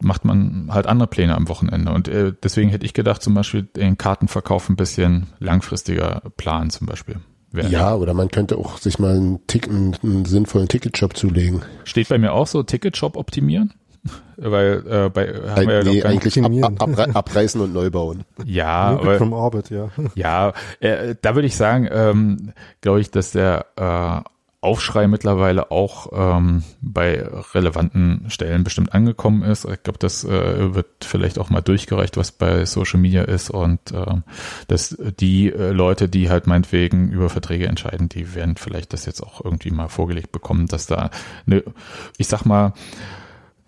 macht 0.00 0.24
man 0.24 0.68
halt 0.70 0.86
andere 0.86 1.08
Pläne 1.08 1.36
am 1.36 1.48
Wochenende. 1.48 1.92
Und 1.92 2.08
äh, 2.08 2.32
deswegen 2.42 2.70
hätte 2.70 2.86
ich 2.86 2.94
gedacht, 2.94 3.22
zum 3.22 3.34
Beispiel 3.34 3.62
den 3.62 3.98
Kartenverkauf 3.98 4.68
ein 4.68 4.76
bisschen 4.76 5.26
langfristiger 5.38 6.22
planen 6.36 6.70
zum 6.70 6.86
Beispiel. 6.86 7.16
Ja, 7.52 7.94
oder 7.94 8.12
man 8.12 8.28
könnte 8.28 8.58
auch 8.58 8.78
sich 8.78 8.98
mal 8.98 9.16
einen, 9.16 9.46
Tick, 9.46 9.68
einen, 9.68 9.96
einen 10.02 10.24
sinnvollen 10.26 10.68
Ticketshop 10.68 11.16
zulegen. 11.16 11.62
Steht 11.84 12.08
bei 12.08 12.18
mir 12.18 12.32
auch 12.32 12.46
so, 12.46 12.62
Ticketshop 12.62 13.16
optimieren? 13.16 13.72
Weil 14.36 14.84
äh, 14.86 15.08
bei 15.08 15.26
haben 15.50 15.66
wir 15.66 15.82
ja 15.82 15.84
nee, 15.84 16.02
eigentlich 16.02 16.42
ab, 16.42 16.52
ab, 16.78 17.16
abreißen 17.16 17.60
und 17.60 17.72
neu 17.72 17.90
bauen. 17.90 18.24
Ja, 18.44 18.98
aber, 18.98 19.16
from 19.16 19.32
Orbit, 19.32 19.70
ja. 19.70 19.88
Ja, 20.14 20.52
äh, 20.80 21.14
da 21.20 21.34
würde 21.34 21.48
ich 21.48 21.56
sagen, 21.56 21.88
ähm, 21.90 22.52
glaube 22.82 23.00
ich, 23.00 23.10
dass 23.10 23.32
der 23.32 23.66
äh, 23.76 24.28
Aufschrei 24.66 25.06
mittlerweile 25.06 25.70
auch 25.70 26.08
ähm, 26.12 26.64
bei 26.82 27.24
relevanten 27.54 28.24
Stellen 28.28 28.64
bestimmt 28.64 28.92
angekommen 28.92 29.42
ist. 29.42 29.64
Ich 29.64 29.84
glaube, 29.84 30.00
das 30.00 30.24
äh, 30.24 30.74
wird 30.74 30.88
vielleicht 31.04 31.38
auch 31.38 31.50
mal 31.50 31.60
durchgereicht, 31.60 32.16
was 32.16 32.32
bei 32.32 32.64
Social 32.64 32.98
Media 32.98 33.22
ist 33.22 33.48
und 33.48 33.92
äh, 33.92 34.16
dass 34.66 34.96
die 35.20 35.52
äh, 35.52 35.70
Leute, 35.70 36.08
die 36.08 36.30
halt 36.30 36.48
meinetwegen 36.48 37.10
über 37.10 37.30
Verträge 37.30 37.68
entscheiden, 37.68 38.08
die 38.08 38.34
werden 38.34 38.56
vielleicht 38.56 38.92
das 38.92 39.06
jetzt 39.06 39.22
auch 39.22 39.44
irgendwie 39.44 39.70
mal 39.70 39.88
vorgelegt 39.88 40.32
bekommen, 40.32 40.66
dass 40.66 40.86
da 40.86 41.10
eine, 41.46 41.62
ich 42.18 42.26
sag 42.26 42.44
mal, 42.44 42.72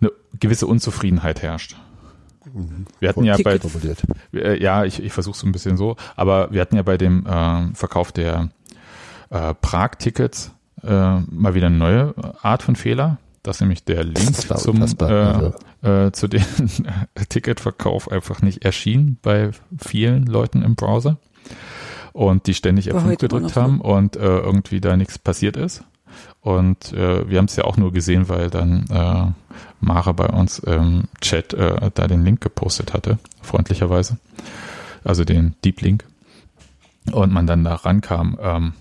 eine 0.01 0.11
gewisse 0.41 0.67
Unzufriedenheit 0.67 1.43
herrscht. 1.43 1.77
Mhm. 2.53 2.87
Wir 2.99 3.09
hatten 3.11 3.23
ja 3.23 3.37
bei, 3.43 3.61
äh, 4.33 4.61
ja, 4.61 4.85
ich, 4.85 5.01
ich 5.01 5.13
versuche 5.13 5.37
es 5.37 5.45
ein 5.45 5.53
bisschen 5.53 5.77
so, 5.77 5.95
aber 6.17 6.51
wir 6.51 6.61
hatten 6.61 6.75
ja 6.75 6.83
bei 6.83 6.99
dem 6.99 7.25
äh, 7.25 7.73
Verkauf 7.75 8.11
der 8.11 8.51
äh, 9.31 9.55
Prag-Tickets 9.55 10.53
äh, 10.83 11.21
mal 11.21 11.55
wieder 11.55 11.67
eine 11.67 11.77
neue 11.77 12.15
Art 12.43 12.63
von 12.63 12.77
Fehler. 12.77 13.19
Das 13.43 13.57
ist 13.57 13.61
nämlich 13.61 13.85
der 13.85 14.05
Link 14.05 14.37
zum 14.37 14.83
äh, 14.83 15.05
also. 15.05 15.55
äh, 15.83 16.13
zu 16.13 16.29
dem 16.29 16.45
Ticketverkauf 17.29 18.11
einfach 18.11 18.43
nicht 18.43 18.65
erschien 18.65 19.17
bei 19.23 19.51
vielen 19.79 20.27
Leuten 20.27 20.63
im 20.63 20.75
Browser 20.75 21.19
und 22.13 22.47
die 22.47 22.55
ständig 22.55 22.93
F5 22.93 23.17
gedrückt 23.17 23.57
haben 23.57 23.81
und 23.81 24.17
äh, 24.17 24.21
irgendwie 24.21 24.81
da 24.81 24.97
nichts 24.97 25.19
passiert 25.19 25.57
ist. 25.57 25.85
Und 26.41 26.93
äh, 26.93 27.29
wir 27.29 27.39
haben 27.39 27.45
es 27.47 27.57
ja 27.57 27.65
auch 27.65 27.77
nur 27.77 27.93
gesehen, 27.93 28.29
weil 28.29 28.51
dann 28.51 28.87
äh, 28.91 29.33
Mara 29.81 30.13
bei 30.13 30.27
uns 30.27 30.59
im 30.59 31.05
Chat 31.21 31.55
äh, 31.55 31.91
da 31.95 32.07
den 32.07 32.25
Link 32.25 32.41
gepostet 32.41 32.95
hatte, 32.95 33.19
freundlicherweise. 33.43 34.19
Also 35.05 35.25
den 35.25 35.55
Deep 35.65 35.81
Link. 35.81 36.05
Und 37.13 37.33
man 37.33 37.47
dann 37.47 37.65
da 37.65 37.75
rankam. 37.75 38.39
Ähm, 38.41 38.73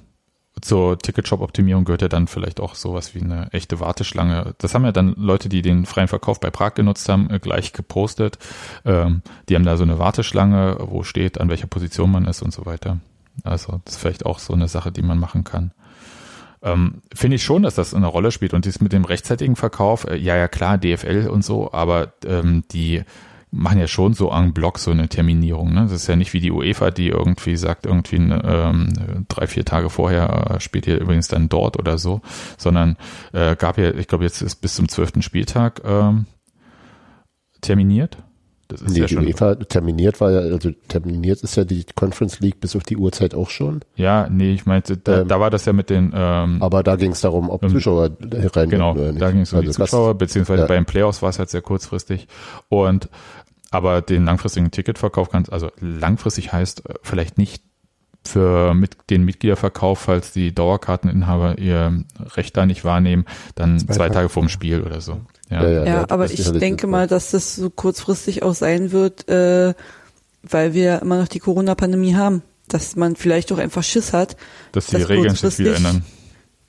zur 0.62 0.98
Ticketshop-Optimierung 0.98 1.86
gehört 1.86 2.02
ja 2.02 2.08
dann 2.08 2.28
vielleicht 2.28 2.60
auch 2.60 2.76
sowas 2.76 3.14
wie 3.16 3.22
eine 3.22 3.52
echte 3.52 3.80
Warteschlange. 3.80 4.56
Das 4.58 4.74
haben 4.74 4.86
ja 4.86 4.92
dann 4.92 5.14
Leute, 5.18 5.50
die 5.50 5.62
den 5.62 5.86
freien 5.86 6.08
Verkauf 6.08 6.40
bei 6.40 6.50
Prag 6.50 6.74
genutzt 6.74 7.08
haben, 7.10 7.30
äh, 7.30 7.40
gleich 7.40 7.74
gepostet. 7.74 8.38
Ähm, 8.86 9.22
die 9.50 9.56
haben 9.56 9.66
da 9.66 9.78
so 9.78 9.84
eine 9.84 10.00
Warteschlange, 10.00 10.78
wo 10.80 11.04
steht, 11.04 11.40
an 11.40 11.50
welcher 11.50 11.68
Position 11.68 12.12
man 12.12 12.26
ist 12.26 12.42
und 12.42 12.54
so 12.54 12.66
weiter. 12.66 12.98
Also 13.44 13.82
das 13.86 13.96
ist 13.96 14.02
vielleicht 14.02 14.26
auch 14.26 14.40
so 14.40 14.54
eine 14.54 14.68
Sache, 14.68 14.92
die 14.92 15.02
man 15.02 15.20
machen 15.20 15.44
kann. 15.44 15.72
Ähm, 16.64 17.02
Finde 17.14 17.36
ich 17.36 17.44
schon, 17.44 17.64
dass 17.64 17.76
das 17.76 17.94
eine 17.94 18.08
Rolle 18.08 18.32
spielt. 18.32 18.54
Und 18.54 18.66
dies 18.66 18.82
mit 18.82 18.94
dem 18.94 19.06
rechtzeitigen 19.06 19.56
Verkauf, 19.56 20.06
äh, 20.06 20.16
ja, 20.16 20.36
ja 20.36 20.48
klar, 20.48 20.78
DFL 20.78 21.28
und 21.32 21.46
so, 21.46 21.72
aber 21.72 22.14
ähm, 22.26 22.64
die 22.72 23.04
machen 23.52 23.80
ja 23.80 23.88
schon 23.88 24.14
so 24.14 24.32
en 24.32 24.54
bloc 24.54 24.78
so 24.78 24.92
eine 24.92 25.08
Terminierung. 25.08 25.74
Ne? 25.74 25.84
Das 25.84 25.94
ist 25.94 26.08
ja 26.08 26.16
nicht 26.16 26.34
wie 26.34 26.42
die 26.42 26.52
UEFA, 26.52 26.92
die 26.92 27.08
irgendwie 27.08 27.56
sagt, 27.56 27.86
irgendwie 27.86 28.18
ähm, 28.18 29.26
drei, 29.30 29.48
vier 29.48 29.64
Tage 29.64 29.90
vorher 29.90 30.56
äh, 30.56 30.60
spielt 30.60 30.88
ihr 30.88 31.00
übrigens 31.00 31.28
dann 31.28 31.50
dort 31.50 31.80
oder 31.80 31.98
so, 31.98 32.22
sondern 32.58 32.98
äh, 33.32 33.56
gab 33.56 33.78
ja, 33.78 33.94
ich 33.94 34.08
glaube, 34.08 34.26
jetzt 34.26 34.42
ist 34.42 34.58
bis 34.58 34.76
zum 34.76 34.90
zwölften 34.90 35.22
Spieltag 35.22 35.82
ähm, 35.86 36.26
terminiert. 37.62 38.18
Das 38.68 38.82
ist 38.82 38.94
nee, 38.94 39.00
ja 39.00 39.08
schon. 39.08 39.26
UEFA 39.26 39.56
terminiert 39.56 40.20
war 40.20 40.32
ja, 40.32 40.40
also 40.40 40.72
terminiert 40.90 41.42
ist 41.42 41.56
ja 41.56 41.64
die 41.64 41.86
Conference 41.96 42.42
League 42.42 42.60
bis 42.60 42.76
auf 42.76 42.84
die 42.84 42.98
Uhrzeit 42.98 43.34
auch 43.34 43.50
schon. 43.50 43.80
Ja, 43.96 44.28
nee, 44.30 44.52
ich 44.52 44.66
meinte, 44.66 44.98
da, 44.98 45.22
ähm, 45.22 45.28
da 45.30 45.40
war 45.40 45.50
das 45.50 45.64
ja 45.66 45.72
mit 45.72 45.90
den. 45.90 46.12
Ähm, 46.14 46.62
aber 46.62 46.84
da 46.84 46.98
ging 46.98 47.12
es 47.12 47.22
darum, 47.22 47.50
ob 47.50 47.68
Zuschauer 47.70 48.12
rein 48.56 48.70
Genau, 48.70 48.92
oder 48.92 49.12
nicht. 49.14 49.22
da 49.22 49.32
ging 49.32 49.42
es 49.42 49.54
um 49.54 49.60
also 49.60 49.72
die 49.72 49.76
Zuschauer, 49.76 50.16
beziehungsweise 50.16 50.64
ja. 50.64 50.68
bei 50.68 50.76
den 50.76 50.86
Playoffs 50.86 51.22
war 51.22 51.30
es 51.30 51.40
halt 51.40 51.50
sehr 51.50 51.62
kurzfristig. 51.62 52.28
Und 52.68 53.10
aber 53.72 54.02
den 54.02 54.26
langfristigen 54.26 54.72
Ticketverkauf 54.72 55.30
kannst, 55.30 55.52
also 55.52 55.72
langfristig 55.80 56.54
heißt 56.54 56.90
äh, 56.90 56.94
vielleicht 57.02 57.38
nicht 57.38 57.64
für 58.28 58.74
mit 58.74 58.98
den 59.10 59.24
Mitgliederverkauf, 59.24 60.00
falls 60.00 60.34
die 60.34 60.54
Dauerkarteninhaber 60.54 61.58
ihr 61.58 62.04
Recht 62.36 62.58
da 62.58 62.66
nicht 62.66 62.84
wahrnehmen, 62.84 63.26
dann 63.56 63.80
zwei, 63.80 63.94
zwei 63.94 64.10
Tage 64.10 64.30
vorm 64.30 64.50
Spiel 64.50 64.84
oder 64.84 65.02
so. 65.02 65.22
Ja, 65.50 65.64
ja, 65.64 65.70
ja, 65.70 65.86
ja 65.86 66.06
aber 66.10 66.30
ich 66.30 66.52
denke 66.52 66.88
mal, 66.88 67.08
dass 67.08 67.32
das 67.32 67.56
so 67.56 67.70
kurzfristig 67.70 68.44
auch 68.44 68.54
sein 68.54 68.92
wird, 68.92 69.28
äh, 69.30 69.74
weil 70.44 70.74
wir 70.74 71.02
immer 71.02 71.20
noch 71.20 71.28
die 71.28 71.40
Corona-Pandemie 71.40 72.16
haben, 72.16 72.42
dass 72.68 72.96
man 72.96 73.16
vielleicht 73.16 73.52
auch 73.52 73.58
einfach 73.58 73.84
Schiss 73.84 74.14
hat. 74.14 74.36
Dass 74.74 74.88
die 74.88 74.98
dass 74.98 75.10
Regeln 75.10 75.36
sich 75.36 75.60
wieder 75.60 75.76
ändern. 75.76 76.04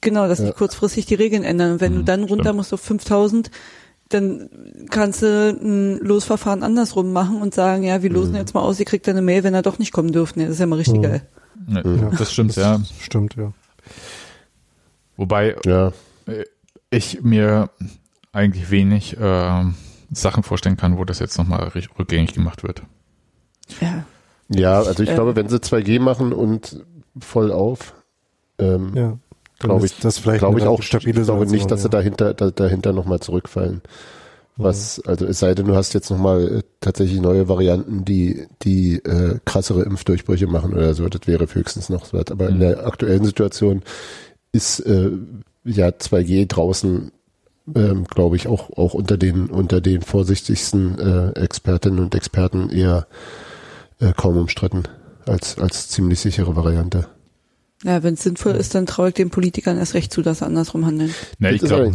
Genau, 0.00 0.28
dass 0.28 0.38
ja. 0.38 0.46
sich 0.46 0.54
kurzfristig 0.54 1.06
die 1.06 1.16
Regeln 1.16 1.42
ändern. 1.42 1.72
Und 1.72 1.80
wenn 1.80 1.92
mhm, 1.92 1.96
du 1.98 2.04
dann 2.04 2.24
runter 2.24 2.44
stimmt. 2.44 2.56
musst 2.56 2.72
auf 2.72 2.80
5000, 2.80 3.50
dann 4.08 4.48
kannst 4.90 5.22
du 5.22 5.50
ein 5.50 5.98
Losverfahren 5.98 6.62
andersrum 6.62 7.12
machen 7.12 7.42
und 7.42 7.54
sagen, 7.54 7.82
ja, 7.82 8.02
wir 8.02 8.10
losen 8.10 8.32
mhm. 8.32 8.38
jetzt 8.38 8.54
mal 8.54 8.60
aus, 8.60 8.80
ihr 8.80 8.86
kriegt 8.86 9.08
eine 9.08 9.22
Mail, 9.22 9.44
wenn 9.44 9.54
er 9.54 9.62
doch 9.62 9.78
nicht 9.78 9.92
kommen 9.92 10.12
dürft. 10.12 10.36
Nee, 10.36 10.44
das 10.44 10.54
ist 10.54 10.60
ja 10.60 10.66
mal 10.66 10.76
richtig 10.76 10.98
mhm. 10.98 11.02
geil. 11.02 11.22
Ja, 11.68 11.82
das 11.82 12.32
stimmt, 12.32 12.50
das 12.50 12.56
ja. 12.56 12.80
Stimmt, 13.00 13.36
ja. 13.36 13.52
Wobei 15.16 15.56
ja. 15.64 15.92
ich 16.90 17.22
mir 17.22 17.70
eigentlich 18.32 18.70
wenig 18.70 19.18
äh, 19.18 19.64
Sachen 20.10 20.42
vorstellen 20.42 20.76
kann, 20.76 20.96
wo 20.96 21.04
das 21.04 21.18
jetzt 21.18 21.36
nochmal 21.38 21.70
rückgängig 21.98 22.32
gemacht 22.32 22.62
wird. 22.62 22.82
Ja. 23.80 24.04
Ja, 24.48 24.78
also 24.78 25.02
ich 25.02 25.10
ähm, 25.10 25.14
glaube, 25.16 25.36
wenn 25.36 25.48
sie 25.48 25.58
2G 25.58 26.00
machen 26.00 26.32
und 26.32 26.84
voll 27.20 27.52
auf, 27.52 27.94
ähm, 28.58 28.92
ja, 28.94 29.18
glaube 29.58 29.86
ich, 29.86 29.98
das 29.98 30.18
vielleicht 30.18 30.40
glaube 30.40 30.60
ich 30.60 30.66
auch 30.66 30.82
stabile 30.82 31.20
Ich 31.20 31.26
glaube 31.26 31.46
nicht, 31.46 31.70
dass 31.70 31.82
sie 31.82 31.90
dahinter 31.90 32.34
da, 32.34 32.50
dahinter 32.50 32.92
nochmal 32.92 33.20
zurückfallen. 33.20 33.82
Was, 34.56 35.00
also 35.06 35.24
es 35.24 35.38
sei 35.38 35.54
denn, 35.54 35.66
du 35.66 35.76
hast 35.76 35.94
jetzt 35.94 36.10
nochmal 36.10 36.58
äh, 36.58 36.62
tatsächlich 36.80 37.20
neue 37.20 37.48
Varianten, 37.48 38.04
die, 38.04 38.48
die 38.62 38.96
äh, 38.96 39.38
krassere 39.44 39.82
Impfdurchbrüche 39.82 40.48
machen 40.48 40.72
oder 40.74 40.94
so, 40.94 41.08
das 41.08 41.28
wäre 41.28 41.46
höchstens 41.46 41.88
noch 41.88 42.12
was. 42.12 42.30
Aber 42.30 42.46
mhm. 42.46 42.54
in 42.54 42.60
der 42.60 42.86
aktuellen 42.86 43.24
Situation 43.24 43.82
ist 44.50 44.80
äh, 44.80 45.12
ja 45.64 45.88
2G 45.88 46.48
draußen 46.48 47.12
ähm, 47.74 48.04
glaube 48.04 48.36
ich, 48.36 48.46
auch, 48.46 48.70
auch 48.76 48.94
unter 48.94 49.16
den, 49.16 49.48
unter 49.48 49.80
den 49.80 50.02
vorsichtigsten 50.02 50.98
äh, 50.98 51.38
Expertinnen 51.38 52.00
und 52.00 52.14
Experten 52.14 52.70
eher 52.70 53.06
äh, 54.00 54.12
kaum 54.16 54.36
umstritten 54.36 54.84
als, 55.26 55.58
als 55.58 55.88
ziemlich 55.88 56.20
sichere 56.20 56.56
Variante. 56.56 57.08
Ja, 57.84 58.02
wenn 58.02 58.14
es 58.14 58.22
sinnvoll 58.22 58.52
ist, 58.52 58.74
dann 58.74 58.86
traue 58.86 59.08
ich 59.08 59.14
den 59.14 59.30
Politikern 59.30 59.78
erst 59.78 59.94
recht 59.94 60.12
zu, 60.12 60.22
dass 60.22 60.40
sie 60.40 60.46
andersrum 60.46 60.84
handeln. 60.84 61.14
Na, 61.38 61.50
ich 61.50 61.62
glaube, 61.62 61.92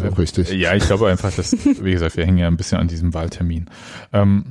ja, 0.53 0.75
ich 0.75 0.85
glaube 0.85 1.09
einfach, 1.09 1.33
dass, 1.33 1.53
wie 1.53 1.91
gesagt, 1.91 2.15
wir 2.15 2.25
hängen 2.25 2.37
ja 2.37 2.47
ein 2.47 2.57
bisschen 2.57 2.79
an 2.79 2.87
diesem 2.87 3.13
Wahltermin. 3.13 3.69
Ähm, 4.13 4.45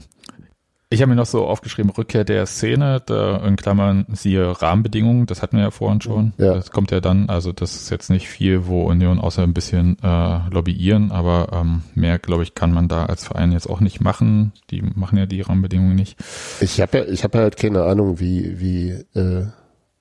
ich 0.92 1.00
habe 1.00 1.08
mir 1.08 1.16
noch 1.16 1.26
so 1.26 1.46
aufgeschrieben, 1.46 1.90
Rückkehr 1.90 2.22
der 2.24 2.44
Szene, 2.44 3.00
da 3.06 3.38
in 3.46 3.56
Klammern 3.56 4.04
siehe 4.12 4.60
Rahmenbedingungen, 4.60 5.24
das 5.24 5.40
hatten 5.40 5.56
wir 5.56 5.64
ja 5.64 5.70
vorhin 5.70 6.02
schon. 6.02 6.34
Ja. 6.36 6.52
Das 6.52 6.70
kommt 6.70 6.90
ja 6.90 7.00
dann, 7.00 7.30
also 7.30 7.50
das 7.50 7.76
ist 7.76 7.88
jetzt 7.88 8.10
nicht 8.10 8.28
viel, 8.28 8.66
wo 8.66 8.84
Union 8.84 9.18
außer 9.18 9.42
ein 9.42 9.54
bisschen 9.54 9.96
äh, 10.02 10.40
lobbyieren, 10.50 11.10
aber 11.10 11.48
ähm, 11.54 11.82
mehr, 11.94 12.18
glaube 12.18 12.42
ich, 12.42 12.54
kann 12.54 12.72
man 12.72 12.88
da 12.88 13.06
als 13.06 13.24
Verein 13.24 13.52
jetzt 13.52 13.70
auch 13.70 13.80
nicht 13.80 14.02
machen. 14.02 14.52
Die 14.70 14.82
machen 14.82 15.16
ja 15.16 15.24
die 15.24 15.40
Rahmenbedingungen 15.40 15.96
nicht. 15.96 16.18
Ich 16.60 16.78
habe 16.82 16.98
ja, 16.98 17.04
ich 17.04 17.24
habe 17.24 17.38
halt 17.38 17.56
keine 17.56 17.84
Ahnung, 17.84 18.20
wie, 18.20 18.60
wie, 18.60 18.90
äh, 19.18 19.46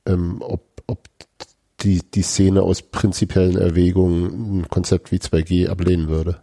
ähm, 0.05 0.41
ob, 0.41 0.81
ob 0.87 1.07
die, 1.81 2.01
die 2.13 2.21
Szene 2.21 2.61
aus 2.61 2.81
prinzipiellen 2.81 3.57
Erwägungen 3.57 4.59
ein 4.59 4.69
Konzept 4.69 5.11
wie 5.11 5.17
2G 5.17 5.69
ablehnen 5.69 6.07
würde. 6.09 6.41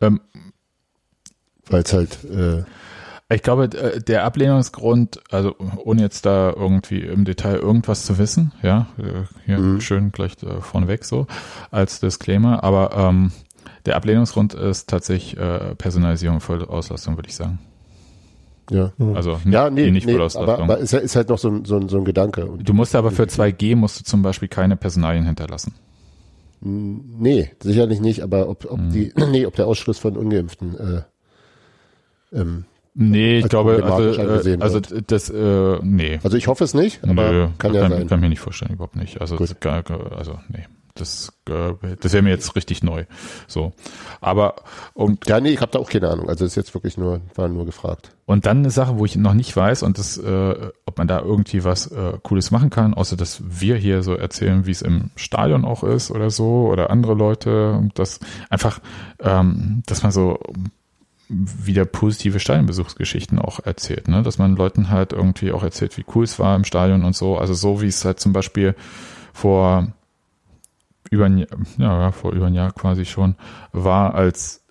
Ähm, 0.00 0.20
Weil 1.66 1.82
es 1.82 1.92
halt 1.92 2.24
äh, 2.24 2.64
ich 3.30 3.42
glaube, 3.42 3.64
äh, 3.64 4.00
der 4.00 4.24
Ablehnungsgrund, 4.24 5.20
also 5.30 5.54
ohne 5.84 6.02
jetzt 6.02 6.26
da 6.26 6.52
irgendwie 6.54 7.00
im 7.00 7.24
Detail 7.24 7.56
irgendwas 7.56 8.04
zu 8.04 8.18
wissen, 8.18 8.52
ja, 8.62 8.88
äh, 8.98 9.24
hier 9.46 9.58
mhm. 9.58 9.80
schön 9.80 10.12
gleich 10.12 10.34
äh, 10.42 10.60
vorneweg 10.60 11.04
so 11.04 11.26
als 11.70 12.00
Disclaimer, 12.00 12.62
aber 12.62 12.92
ähm, 12.96 13.32
der 13.86 13.96
Ablehnungsgrund 13.96 14.54
ist 14.54 14.88
tatsächlich 14.88 15.38
äh, 15.38 15.74
Personalisierung, 15.74 16.40
Vollauslastung, 16.40 17.16
würde 17.16 17.28
ich 17.28 17.36
sagen. 17.36 17.58
Ja. 18.70 18.92
Also 19.14 19.32
nicht, 19.44 19.46
ja, 19.46 19.70
nee, 19.70 19.90
nicht 19.90 20.06
nee, 20.06 20.14
aber, 20.14 20.58
aber 20.58 20.78
ist, 20.78 20.94
ist 20.94 21.16
halt 21.16 21.28
noch 21.28 21.38
so 21.38 21.48
ein, 21.48 21.64
so 21.64 21.76
ein, 21.76 21.88
so 21.88 21.98
ein 21.98 22.04
Gedanke. 22.04 22.46
Und 22.46 22.68
du 22.68 22.72
musst 22.72 22.94
aber 22.94 23.10
für 23.10 23.24
2G 23.24 23.76
musst 23.76 24.00
du 24.00 24.04
zum 24.04 24.22
Beispiel 24.22 24.48
keine 24.48 24.76
Personalien 24.76 25.26
hinterlassen. 25.26 25.74
Nee, 26.60 27.50
sicherlich 27.60 28.00
nicht, 28.00 28.22
aber 28.22 28.48
ob, 28.48 28.70
ob 28.70 28.80
mhm. 28.80 28.90
die, 28.90 29.12
nee, 29.30 29.44
ob 29.44 29.54
der 29.54 29.66
Ausschluss 29.66 29.98
von 29.98 30.16
Ungeimpften 30.16 30.78
äh, 30.78 31.02
ähm, 32.32 32.64
Nee, 32.96 33.38
ich 33.38 33.48
glaube, 33.48 33.82
also, 33.84 34.48
äh, 34.48 34.56
also 34.60 34.78
das, 34.78 35.28
äh, 35.28 35.78
nee. 35.82 36.20
Also 36.22 36.36
ich 36.36 36.46
hoffe 36.46 36.62
es 36.62 36.74
nicht, 36.74 37.02
aber 37.02 37.32
Nö, 37.32 37.48
kann 37.58 37.74
ja 37.74 37.82
kann, 37.82 37.90
sein. 37.90 38.06
Kann 38.06 38.20
mir 38.20 38.28
nicht 38.28 38.38
vorstellen, 38.38 38.74
überhaupt 38.74 38.94
nicht. 38.94 39.20
Also, 39.20 39.36
das, 39.36 39.56
also 39.60 40.38
nee, 40.48 40.64
das, 40.94 41.32
äh, 41.48 41.72
das 42.00 42.12
wäre 42.12 42.22
mir 42.22 42.30
jetzt 42.30 42.54
richtig 42.54 42.82
neu. 42.82 43.04
So, 43.48 43.72
aber 44.20 44.56
und 44.94 45.26
ja, 45.28 45.40
nee, 45.40 45.50
ich 45.50 45.60
habe 45.60 45.72
da 45.72 45.80
auch 45.80 45.90
keine 45.90 46.08
Ahnung. 46.08 46.28
Also 46.28 46.44
ist 46.44 46.54
jetzt 46.54 46.72
wirklich 46.74 46.96
nur, 46.96 47.20
war 47.34 47.48
nur 47.48 47.66
gefragt. 47.66 48.10
Und 48.26 48.46
dann 48.46 48.58
eine 48.58 48.70
Sache, 48.70 48.98
wo 48.98 49.04
ich 49.04 49.16
noch 49.16 49.34
nicht 49.34 49.54
weiß 49.56 49.82
und 49.82 49.98
das, 49.98 50.16
äh, 50.16 50.70
ob 50.86 50.98
man 50.98 51.08
da 51.08 51.20
irgendwie 51.20 51.64
was 51.64 51.88
äh, 51.88 52.12
Cooles 52.22 52.52
machen 52.52 52.70
kann, 52.70 52.94
außer 52.94 53.16
dass 53.16 53.42
wir 53.44 53.76
hier 53.76 54.02
so 54.02 54.14
erzählen, 54.14 54.66
wie 54.66 54.70
es 54.70 54.82
im 54.82 55.10
Stadion 55.16 55.64
auch 55.64 55.82
ist 55.82 56.10
oder 56.10 56.30
so 56.30 56.68
oder 56.68 56.90
andere 56.90 57.14
Leute, 57.14 57.90
das 57.94 58.20
einfach, 58.48 58.78
ähm, 59.20 59.82
dass 59.86 60.02
man 60.02 60.12
so 60.12 60.38
wieder 61.28 61.86
positive 61.86 62.38
Stadionbesuchsgeschichten 62.38 63.38
auch 63.38 63.58
erzählt, 63.64 64.08
ne? 64.08 64.22
Dass 64.22 64.38
man 64.38 64.56
Leuten 64.56 64.90
halt 64.90 65.12
irgendwie 65.12 65.52
auch 65.52 65.62
erzählt, 65.62 65.96
wie 65.96 66.04
cool 66.14 66.24
es 66.24 66.38
war 66.38 66.54
im 66.54 66.64
Stadion 66.64 67.02
und 67.02 67.16
so. 67.16 67.36
Also 67.38 67.54
so 67.54 67.80
wie 67.80 67.88
es 67.88 68.04
halt 68.04 68.20
zum 68.20 68.32
Beispiel 68.32 68.76
vor 69.32 69.88
über 71.10 71.26
ein, 71.26 71.46
ja, 71.78 72.12
vor 72.12 72.32
über 72.32 72.46
ein 72.46 72.54
Jahr 72.54 72.72
quasi 72.72 73.04
schon 73.04 73.36
war, 73.72 74.14
als 74.14 74.64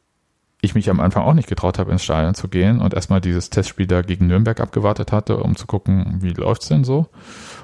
ich 0.61 0.75
mich 0.75 0.89
am 0.89 1.01
Anfang 1.01 1.23
auch 1.23 1.33
nicht 1.33 1.49
getraut 1.49 1.77
habe, 1.77 1.91
ins 1.91 2.03
Stadion 2.03 2.35
zu 2.35 2.47
gehen 2.47 2.79
und 2.79 2.93
erstmal 2.93 3.19
dieses 3.19 3.49
Testspiel 3.49 3.85
da 3.85 4.01
gegen 4.01 4.27
Nürnberg 4.27 4.61
abgewartet 4.61 5.11
hatte, 5.11 5.37
um 5.37 5.57
zu 5.57 5.67
gucken, 5.67 6.19
wie 6.21 6.29
läuft's 6.29 6.69
denn 6.69 6.85
so, 6.85 7.07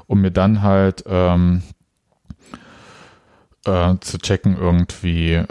um 0.05 0.19
mir 0.19 0.31
dann 0.31 0.61
halt 0.61 1.05
ähm, 1.07 1.63
äh, 3.65 3.95
zu 4.01 4.17
checken 4.17 4.57
irgendwie 4.57 5.43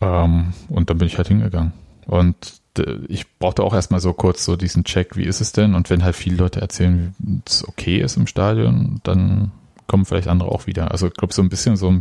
ähm, 0.00 0.52
und 0.68 0.90
dann 0.90 0.98
bin 0.98 1.06
ich 1.06 1.18
halt 1.18 1.28
hingegangen. 1.28 1.72
Und 2.06 2.60
ich 3.08 3.38
brauchte 3.38 3.62
auch 3.62 3.74
erstmal 3.74 4.00
so 4.00 4.12
kurz 4.12 4.44
so 4.44 4.56
diesen 4.56 4.84
Check, 4.84 5.16
wie 5.16 5.24
ist 5.24 5.40
es 5.40 5.52
denn? 5.52 5.74
Und 5.74 5.90
wenn 5.90 6.04
halt 6.04 6.16
viele 6.16 6.36
Leute 6.36 6.60
erzählen, 6.60 7.14
wie 7.18 7.40
es 7.44 7.66
okay 7.66 7.98
ist 8.00 8.16
im 8.16 8.26
Stadion, 8.26 9.00
dann 9.02 9.52
kommen 9.90 10.04
vielleicht 10.04 10.28
andere 10.28 10.52
auch 10.52 10.68
wieder. 10.68 10.92
Also 10.92 11.08
ich 11.08 11.14
glaube, 11.14 11.34
so 11.34 11.42
ein 11.42 11.48
bisschen 11.48 11.76
so 11.76 11.92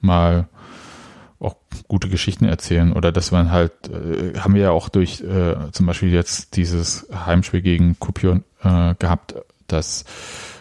mal 0.00 0.46
auch 1.40 1.56
gute 1.88 2.08
Geschichten 2.08 2.44
erzählen 2.44 2.92
oder 2.92 3.10
dass 3.10 3.32
man 3.32 3.50
halt, 3.50 3.72
äh, 3.88 4.38
haben 4.38 4.54
wir 4.54 4.62
ja 4.62 4.70
auch 4.70 4.88
durch 4.88 5.20
äh, 5.20 5.56
zum 5.72 5.86
Beispiel 5.86 6.12
jetzt 6.12 6.54
dieses 6.56 7.08
Heimspiel 7.12 7.60
gegen 7.60 7.98
Kupion 7.98 8.44
äh, 8.62 8.94
gehabt, 9.00 9.34
dass 9.66 10.04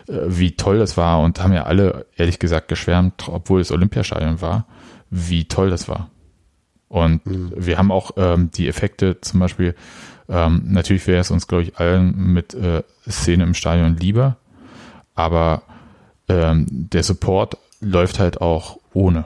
äh, 0.07 0.17
wie 0.25 0.55
toll 0.55 0.79
das 0.79 0.97
war 0.97 1.19
und 1.19 1.43
haben 1.43 1.53
ja 1.53 1.63
alle 1.63 2.07
ehrlich 2.15 2.39
gesagt 2.39 2.69
geschwärmt, 2.69 3.29
obwohl 3.29 3.61
es 3.61 3.71
Olympiastadion 3.71 4.41
war, 4.41 4.65
wie 5.11 5.45
toll 5.45 5.69
das 5.69 5.87
war. 5.87 6.09
Und 6.87 7.23
mhm. 7.27 7.53
wir 7.55 7.77
haben 7.77 7.91
auch 7.91 8.11
ähm, 8.17 8.49
die 8.49 8.67
Effekte 8.67 9.21
zum 9.21 9.39
Beispiel, 9.39 9.75
ähm, 10.27 10.63
natürlich 10.65 11.05
wäre 11.05 11.21
es 11.21 11.29
uns, 11.29 11.47
glaube 11.47 11.63
ich, 11.63 11.77
allen 11.77 12.33
mit 12.33 12.55
äh, 12.55 12.81
Szene 13.07 13.43
im 13.43 13.53
Stadion 13.53 13.95
lieber, 13.95 14.37
aber 15.13 15.61
ähm, 16.29 16.65
der 16.69 17.03
Support 17.03 17.57
läuft 17.79 18.19
halt 18.19 18.41
auch 18.41 18.77
ohne. 18.93 19.25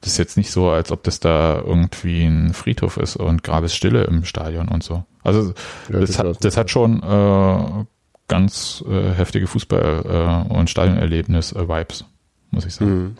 Das 0.00 0.12
ist 0.12 0.18
jetzt 0.18 0.36
nicht 0.36 0.50
so, 0.50 0.70
als 0.70 0.92
ob 0.92 1.02
das 1.02 1.18
da 1.18 1.58
irgendwie 1.58 2.24
ein 2.24 2.52
Friedhof 2.52 2.98
ist 2.98 3.16
und 3.16 3.42
Grabesstille 3.42 4.04
im 4.04 4.24
Stadion 4.24 4.68
und 4.68 4.82
so. 4.82 5.04
Also 5.22 5.54
ja, 5.90 6.00
das, 6.00 6.10
das, 6.10 6.18
hat, 6.18 6.44
das 6.44 6.56
hat 6.56 6.70
schon 6.70 7.02
äh, 7.02 7.84
ganz 8.28 8.84
äh, 8.86 9.12
heftige 9.12 9.46
Fußball- 9.46 10.46
äh, 10.48 10.52
und 10.52 10.68
Stadionerlebnis-Vibes, 10.68 12.04
muss 12.50 12.66
ich 12.66 12.74
sagen. 12.74 12.90
Mhm. 12.90 13.16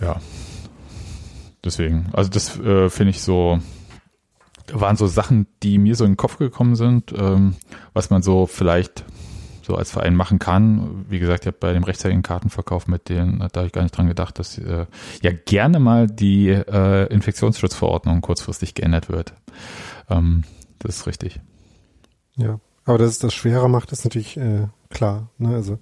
Ja. 0.00 0.20
Deswegen, 1.64 2.06
also 2.12 2.30
das 2.30 2.58
äh, 2.58 2.90
finde 2.90 3.10
ich 3.10 3.22
so 3.22 3.60
waren 4.72 4.96
so 4.96 5.06
Sachen, 5.06 5.46
die 5.62 5.78
mir 5.78 5.94
so 5.94 6.04
in 6.04 6.12
den 6.12 6.16
Kopf 6.16 6.38
gekommen 6.38 6.76
sind, 6.76 7.12
ähm, 7.16 7.54
was 7.92 8.10
man 8.10 8.22
so 8.22 8.46
vielleicht 8.46 9.04
so 9.66 9.74
als 9.74 9.90
Verein 9.90 10.14
machen 10.14 10.38
kann. 10.38 11.04
Wie 11.08 11.18
gesagt, 11.18 11.42
ich 11.42 11.46
habe 11.48 11.56
bei 11.58 11.72
dem 11.72 11.82
rechtzeitigen 11.82 12.22
Kartenverkauf 12.22 12.86
mit 12.86 13.08
denen, 13.08 13.40
da 13.40 13.50
habe 13.56 13.66
ich 13.66 13.72
gar 13.72 13.82
nicht 13.82 13.96
dran 13.96 14.06
gedacht, 14.06 14.38
dass 14.38 14.58
äh, 14.58 14.86
ja 15.22 15.32
gerne 15.32 15.80
mal 15.80 16.06
die 16.06 16.50
äh, 16.50 17.12
Infektionsschutzverordnung 17.12 18.20
kurzfristig 18.20 18.74
geändert 18.74 19.08
wird. 19.08 19.34
Ähm, 20.08 20.44
das 20.78 20.98
ist 20.98 21.06
richtig. 21.06 21.40
Ja, 22.36 22.60
aber 22.84 22.98
dass 22.98 23.10
es 23.10 23.18
das 23.18 23.34
schwerer 23.34 23.68
macht, 23.68 23.90
ist 23.90 24.04
natürlich 24.04 24.36
äh, 24.36 24.68
klar. 24.90 25.30
Ne? 25.38 25.54
Also 25.54 25.78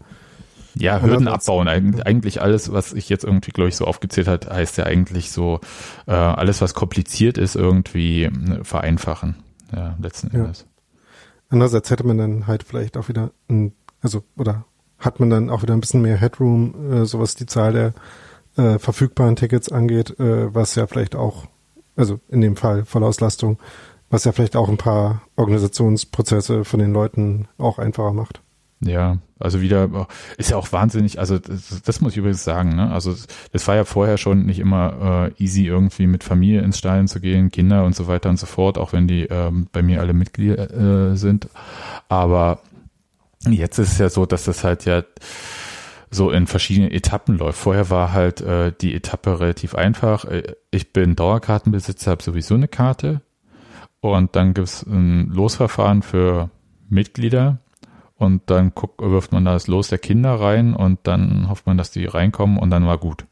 ja, 0.76 1.00
Hürden 1.00 1.28
abbauen. 1.28 1.68
Eig 1.68 2.04
eigentlich 2.04 2.42
alles, 2.42 2.72
was 2.72 2.92
ich 2.92 3.08
jetzt 3.08 3.24
irgendwie, 3.24 3.52
glaube 3.52 3.68
ich, 3.68 3.76
so 3.76 3.84
aufgezählt 3.84 4.26
hat, 4.26 4.50
heißt 4.50 4.76
ja 4.78 4.84
eigentlich 4.84 5.30
so, 5.30 5.60
äh, 6.06 6.12
alles, 6.12 6.60
was 6.60 6.74
kompliziert 6.74 7.38
ist, 7.38 7.54
irgendwie 7.54 8.28
ne, 8.28 8.64
vereinfachen. 8.64 9.36
Ja, 9.74 9.96
letzten. 10.00 10.30
Endes. 10.30 10.66
Andererseits 11.48 11.90
hätte 11.90 12.06
man 12.06 12.18
dann 12.18 12.46
halt 12.46 12.62
vielleicht 12.62 12.96
auch 12.96 13.08
wieder, 13.08 13.30
ein, 13.48 13.72
also, 14.00 14.22
oder 14.36 14.64
hat 14.98 15.20
man 15.20 15.30
dann 15.30 15.50
auch 15.50 15.62
wieder 15.62 15.74
ein 15.74 15.80
bisschen 15.80 16.02
mehr 16.02 16.16
Headroom, 16.16 16.92
äh, 16.92 17.04
so 17.06 17.20
was 17.20 17.34
die 17.34 17.46
Zahl 17.46 17.72
der 17.72 17.94
äh, 18.56 18.78
verfügbaren 18.78 19.36
Tickets 19.36 19.70
angeht, 19.70 20.18
äh, 20.18 20.54
was 20.54 20.74
ja 20.74 20.86
vielleicht 20.86 21.16
auch, 21.16 21.46
also 21.96 22.20
in 22.28 22.40
dem 22.40 22.56
Fall 22.56 22.84
Vollauslastung, 22.84 23.58
was 24.10 24.24
ja 24.24 24.32
vielleicht 24.32 24.56
auch 24.56 24.68
ein 24.68 24.78
paar 24.78 25.22
Organisationsprozesse 25.36 26.64
von 26.64 26.80
den 26.80 26.92
Leuten 26.92 27.48
auch 27.58 27.78
einfacher 27.78 28.12
macht. 28.12 28.40
Ja, 28.86 29.18
also 29.38 29.62
wieder 29.62 30.08
ist 30.36 30.50
ja 30.50 30.58
auch 30.58 30.72
wahnsinnig, 30.72 31.18
also 31.18 31.38
das, 31.38 31.80
das 31.82 32.00
muss 32.00 32.12
ich 32.12 32.18
übrigens 32.18 32.44
sagen, 32.44 32.76
ne? 32.76 32.90
Also 32.92 33.14
das 33.52 33.66
war 33.66 33.76
ja 33.76 33.84
vorher 33.84 34.18
schon 34.18 34.44
nicht 34.44 34.58
immer 34.58 35.30
äh, 35.38 35.42
easy, 35.42 35.66
irgendwie 35.66 36.06
mit 36.06 36.22
Familie 36.22 36.60
ins 36.60 36.78
Stadion 36.78 37.08
zu 37.08 37.20
gehen, 37.20 37.50
Kinder 37.50 37.84
und 37.84 37.96
so 37.96 38.08
weiter 38.08 38.28
und 38.28 38.38
so 38.38 38.46
fort, 38.46 38.76
auch 38.76 38.92
wenn 38.92 39.08
die 39.08 39.22
ähm, 39.24 39.68
bei 39.72 39.82
mir 39.82 40.00
alle 40.00 40.12
Mitglieder 40.12 41.12
äh, 41.12 41.16
sind. 41.16 41.48
Aber 42.08 42.60
jetzt 43.48 43.78
ist 43.78 43.92
es 43.92 43.98
ja 43.98 44.10
so, 44.10 44.26
dass 44.26 44.44
das 44.44 44.64
halt 44.64 44.84
ja 44.84 45.02
so 46.10 46.30
in 46.30 46.46
verschiedenen 46.46 46.90
Etappen 46.90 47.38
läuft. 47.38 47.58
Vorher 47.58 47.88
war 47.88 48.12
halt 48.12 48.42
äh, 48.42 48.72
die 48.78 48.94
Etappe 48.94 49.40
relativ 49.40 49.74
einfach. 49.74 50.26
Äh, 50.26 50.54
ich 50.70 50.92
bin 50.92 51.16
Dauerkartenbesitzer, 51.16 52.10
habe 52.10 52.22
sowieso 52.22 52.54
eine 52.54 52.68
Karte. 52.68 53.22
Und 54.00 54.36
dann 54.36 54.52
gibt's 54.52 54.82
ein 54.82 55.30
Losverfahren 55.30 56.02
für 56.02 56.50
Mitglieder 56.90 57.58
und 58.16 58.42
dann 58.46 58.72
guckt, 58.74 59.00
wirft 59.00 59.32
man 59.32 59.44
das 59.44 59.66
Los 59.66 59.88
der 59.88 59.98
Kinder 59.98 60.34
rein 60.34 60.74
und 60.74 61.00
dann 61.04 61.48
hofft 61.48 61.66
man, 61.66 61.76
dass 61.76 61.90
die 61.90 62.06
reinkommen 62.06 62.58
und 62.58 62.70
dann 62.70 62.86
war 62.86 62.98
gut. 62.98 63.26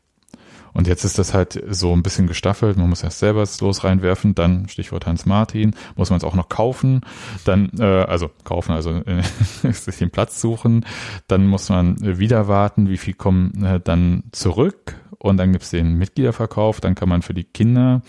Und 0.74 0.86
jetzt 0.86 1.04
ist 1.04 1.18
das 1.18 1.34
halt 1.34 1.62
so 1.68 1.92
ein 1.92 2.02
bisschen 2.02 2.26
gestaffelt. 2.26 2.76
Man 2.76 2.88
muss 2.88 3.02
erst 3.02 3.18
selber 3.18 3.40
das 3.40 3.60
Los 3.60 3.84
reinwerfen, 3.84 4.34
dann 4.34 4.68
Stichwort 4.68 5.06
Hans 5.06 5.26
Martin, 5.26 5.74
muss 5.96 6.10
man 6.10 6.16
es 6.16 6.24
auch 6.24 6.34
noch 6.34 6.48
kaufen, 6.48 7.02
dann, 7.44 7.70
äh, 7.78 7.84
also 7.84 8.30
kaufen, 8.44 8.72
also 8.72 8.90
äh, 8.90 9.22
sich 9.72 9.98
den 9.98 10.10
Platz 10.10 10.40
suchen, 10.40 10.86
dann 11.28 11.46
muss 11.46 11.68
man 11.68 11.96
wieder 12.18 12.48
warten, 12.48 12.88
wie 12.88 12.96
viel 12.96 13.14
kommen 13.14 13.64
äh, 13.64 13.80
dann 13.80 14.24
zurück. 14.32 14.96
Und 15.18 15.36
dann 15.36 15.52
gibt's 15.52 15.70
den 15.70 15.98
Mitgliederverkauf, 15.98 16.80
dann 16.80 16.96
kann 16.96 17.08
man 17.08 17.22
für 17.22 17.34
die 17.34 17.44
Kinder. 17.44 18.02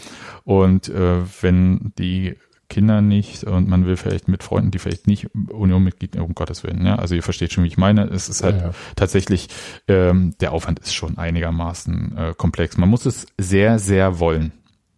Und 0.46 0.90
äh, 0.90 1.22
wenn 1.42 1.94
die 2.00 2.38
Kinder 2.74 3.02
nicht 3.02 3.44
und 3.44 3.68
man 3.68 3.86
will 3.86 3.98
vielleicht 3.98 4.28
mit 4.28 4.42
Freunden, 4.42 4.72
die 4.72 4.80
vielleicht 4.80 5.06
nicht 5.06 5.30
Union-Mitglied, 5.36 6.16
um 6.16 6.34
Gottes 6.34 6.64
Willen. 6.64 6.84
Ja? 6.84 6.96
Also 6.96 7.14
ihr 7.14 7.22
versteht 7.22 7.54
schon, 7.54 7.64
wie 7.64 7.68
ich 7.68 7.78
meine. 7.78 8.06
Es 8.06 8.30
ist 8.30 8.44
halt 8.44 8.56
ja, 8.58 8.68
ja. 8.70 8.74
tatsächlich, 8.96 9.50
ähm, 9.88 10.34
der 10.40 10.54
Aufwand 10.54 10.80
ist 10.80 10.96
schon 10.96 11.20
einigermaßen 11.20 12.18
äh, 12.18 12.34
komplex. 12.36 12.78
Man 12.78 12.90
muss 12.90 13.06
es 13.06 13.28
sehr, 13.38 13.78
sehr 13.78 14.18
wollen, 14.20 14.54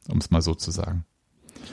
um 0.08 0.20
es 0.20 0.32
mal 0.32 0.42
so 0.42 0.56
zu 0.56 0.72
sagen. 0.72 1.04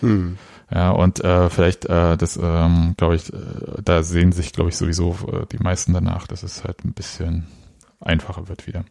Hm. 0.01 0.39
Ja, 0.75 0.91
und 0.91 1.23
äh, 1.23 1.51
vielleicht, 1.51 1.85
äh, 1.85 2.17
das 2.17 2.37
ähm, 2.43 2.95
glaube 2.97 3.15
ich, 3.15 3.33
äh, 3.33 3.37
da 3.85 4.03
sehen 4.03 4.33
sich, 4.33 4.53
glaube 4.53 4.71
ich, 4.71 4.77
sowieso 4.77 5.17
äh, 5.31 5.47
die 5.53 5.59
meisten 5.59 5.93
danach, 5.93 6.27
dass 6.27 6.43
es 6.43 6.65
halt 6.65 6.85
ein 6.85 6.95
bisschen 6.95 7.47
einfacher 8.01 8.49
wird 8.49 8.67
wieder. 8.67 8.85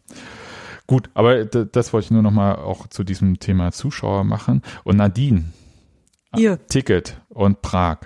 Gut, 0.86 1.10
aber 1.12 1.44
das 1.44 1.92
wollte 1.92 2.06
ich 2.06 2.10
nur 2.10 2.22
noch 2.22 2.30
mal 2.30 2.54
auch 2.54 2.86
zu 2.86 3.04
diesem 3.04 3.38
Thema 3.38 3.70
Zuschauer 3.70 4.24
machen. 4.24 4.62
Und 4.84 4.96
Nadine, 4.96 5.44
Ihr. 6.36 6.58
Ticket 6.66 7.20
und 7.28 7.62
Prag. 7.62 7.98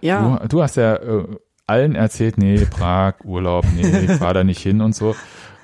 Ja. 0.00 0.38
Du, 0.38 0.48
du 0.48 0.62
hast 0.62 0.76
ja 0.76 0.96
äh, 0.96 1.24
allen 1.66 1.94
erzählt, 1.94 2.38
nee, 2.38 2.64
Prag, 2.64 3.24
Urlaub, 3.24 3.64
nee, 3.74 3.86
ich 4.04 4.12
fahr 4.12 4.34
da 4.34 4.44
nicht 4.44 4.60
hin 4.60 4.80
und 4.80 4.94
so. 4.94 5.14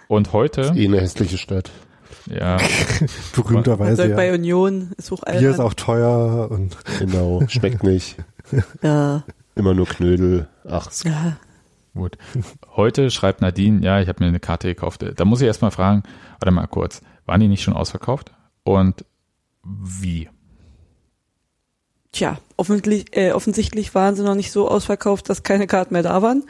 Und 0.08 0.32
heute. 0.32 0.62
Das 0.62 0.70
ist 0.70 0.76
eh 0.76 0.86
eine 0.86 1.00
hässliche 1.00 1.38
Stadt. 1.38 1.70
Ja. 2.26 2.58
Berühmterweise. 3.34 4.08
Ja. 4.08 4.16
Bei 4.16 4.32
Union 4.32 4.92
ist 4.96 5.10
hoch 5.10 5.22
Bier 5.24 5.50
ist 5.50 5.60
auch 5.60 5.74
teuer 5.74 6.50
und. 6.50 6.76
Genau, 6.98 7.42
schmeckt 7.48 7.82
nicht. 7.82 8.16
ja. 8.82 9.24
Immer 9.54 9.74
nur 9.74 9.86
Knödel. 9.86 10.48
Ach. 10.68 10.90
Ja. 11.04 11.36
Gut. 11.94 12.18
Heute 12.74 13.10
schreibt 13.10 13.40
Nadine, 13.40 13.82
ja, 13.82 14.00
ich 14.00 14.08
habe 14.08 14.22
mir 14.22 14.28
eine 14.28 14.38
Karte 14.38 14.68
gekauft. 14.68 15.04
Da 15.16 15.24
muss 15.24 15.40
ich 15.40 15.46
erstmal 15.46 15.70
fragen, 15.70 16.02
warte 16.38 16.50
mal 16.50 16.66
kurz, 16.66 17.00
waren 17.24 17.40
die 17.40 17.48
nicht 17.48 17.62
schon 17.62 17.74
ausverkauft? 17.74 18.32
Und 18.64 19.06
wie? 19.64 20.28
Tja, 22.16 22.38
offensichtlich, 22.56 23.14
äh, 23.14 23.32
offensichtlich 23.32 23.94
waren 23.94 24.16
sie 24.16 24.22
noch 24.22 24.34
nicht 24.34 24.50
so 24.50 24.70
ausverkauft, 24.70 25.28
dass 25.28 25.42
keine 25.42 25.66
Karten 25.66 25.92
mehr 25.92 26.02
da 26.02 26.22
waren. 26.22 26.44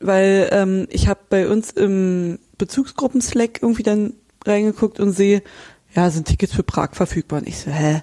Weil 0.00 0.48
ähm, 0.50 0.88
ich 0.90 1.06
habe 1.06 1.20
bei 1.30 1.48
uns 1.48 1.70
im 1.70 2.40
Bezugsgruppen-Slack 2.58 3.62
irgendwie 3.62 3.84
dann 3.84 4.14
reingeguckt 4.44 4.98
und 4.98 5.12
sehe, 5.12 5.44
ja, 5.94 6.10
sind 6.10 6.26
Tickets 6.26 6.54
für 6.54 6.64
Prag 6.64 6.94
verfügbar. 6.94 7.38
Und 7.38 7.46
ich 7.46 7.58
so, 7.58 7.70
hä? 7.70 8.02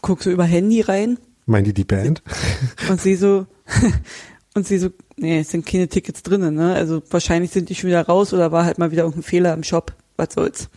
Guck 0.00 0.22
so 0.22 0.30
über 0.30 0.44
Handy 0.44 0.80
rein. 0.80 1.18
Meinen 1.44 1.64
die 1.64 1.74
die 1.74 1.84
Band? 1.84 2.22
Und 2.88 2.98
sie 2.98 3.14
so, 3.16 3.46
und 4.54 4.66
sie 4.66 4.78
so, 4.78 4.88
nee, 5.18 5.40
es 5.40 5.50
sind 5.50 5.66
keine 5.66 5.86
Tickets 5.86 6.22
drinnen, 6.22 6.54
ne? 6.54 6.74
Also 6.74 7.02
wahrscheinlich 7.10 7.50
sind 7.50 7.68
die 7.68 7.74
schon 7.74 7.88
wieder 7.88 8.06
raus 8.06 8.32
oder 8.32 8.52
war 8.52 8.64
halt 8.64 8.78
mal 8.78 8.90
wieder 8.90 9.02
irgendein 9.02 9.22
Fehler 9.22 9.52
im 9.52 9.64
Shop. 9.64 9.92
Was 10.16 10.32
soll's. 10.32 10.70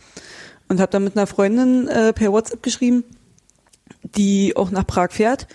Und 0.68 0.80
habe 0.80 0.92
dann 0.92 1.02
mit 1.02 1.16
einer 1.16 1.26
Freundin 1.26 1.88
äh, 1.88 2.12
per 2.12 2.30
WhatsApp 2.30 2.62
geschrieben, 2.62 3.04
die 4.02 4.56
auch 4.56 4.70
nach 4.70 4.86
Prag 4.86 5.10
fährt, 5.12 5.46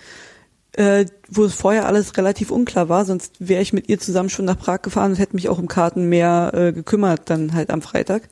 äh, 0.72 1.06
wo 1.28 1.44
es 1.44 1.54
vorher 1.54 1.86
alles 1.86 2.16
relativ 2.16 2.50
unklar 2.50 2.88
war, 2.88 3.04
sonst 3.04 3.34
wäre 3.38 3.62
ich 3.62 3.72
mit 3.72 3.88
ihr 3.88 3.98
zusammen 3.98 4.28
schon 4.28 4.44
nach 4.44 4.58
Prag 4.58 4.82
gefahren 4.82 5.12
und 5.12 5.18
hätte 5.18 5.34
mich 5.34 5.48
auch 5.48 5.58
um 5.58 5.68
Karten 5.68 6.08
mehr 6.08 6.52
äh, 6.54 6.72
gekümmert, 6.72 7.30
dann 7.30 7.54
halt 7.54 7.70
am 7.70 7.82
Freitag. 7.82 8.28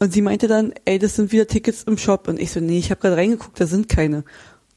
Und 0.00 0.12
sie 0.12 0.22
meinte 0.22 0.48
dann, 0.48 0.72
ey, 0.86 0.98
das 0.98 1.16
sind 1.16 1.30
wieder 1.30 1.46
Tickets 1.46 1.82
im 1.84 1.98
Shop. 1.98 2.26
Und 2.26 2.40
ich 2.40 2.50
so, 2.50 2.60
nee, 2.60 2.78
ich 2.78 2.90
habe 2.90 3.00
gerade 3.00 3.16
reingeguckt, 3.16 3.60
da 3.60 3.66
sind 3.66 3.88
keine. 3.88 4.24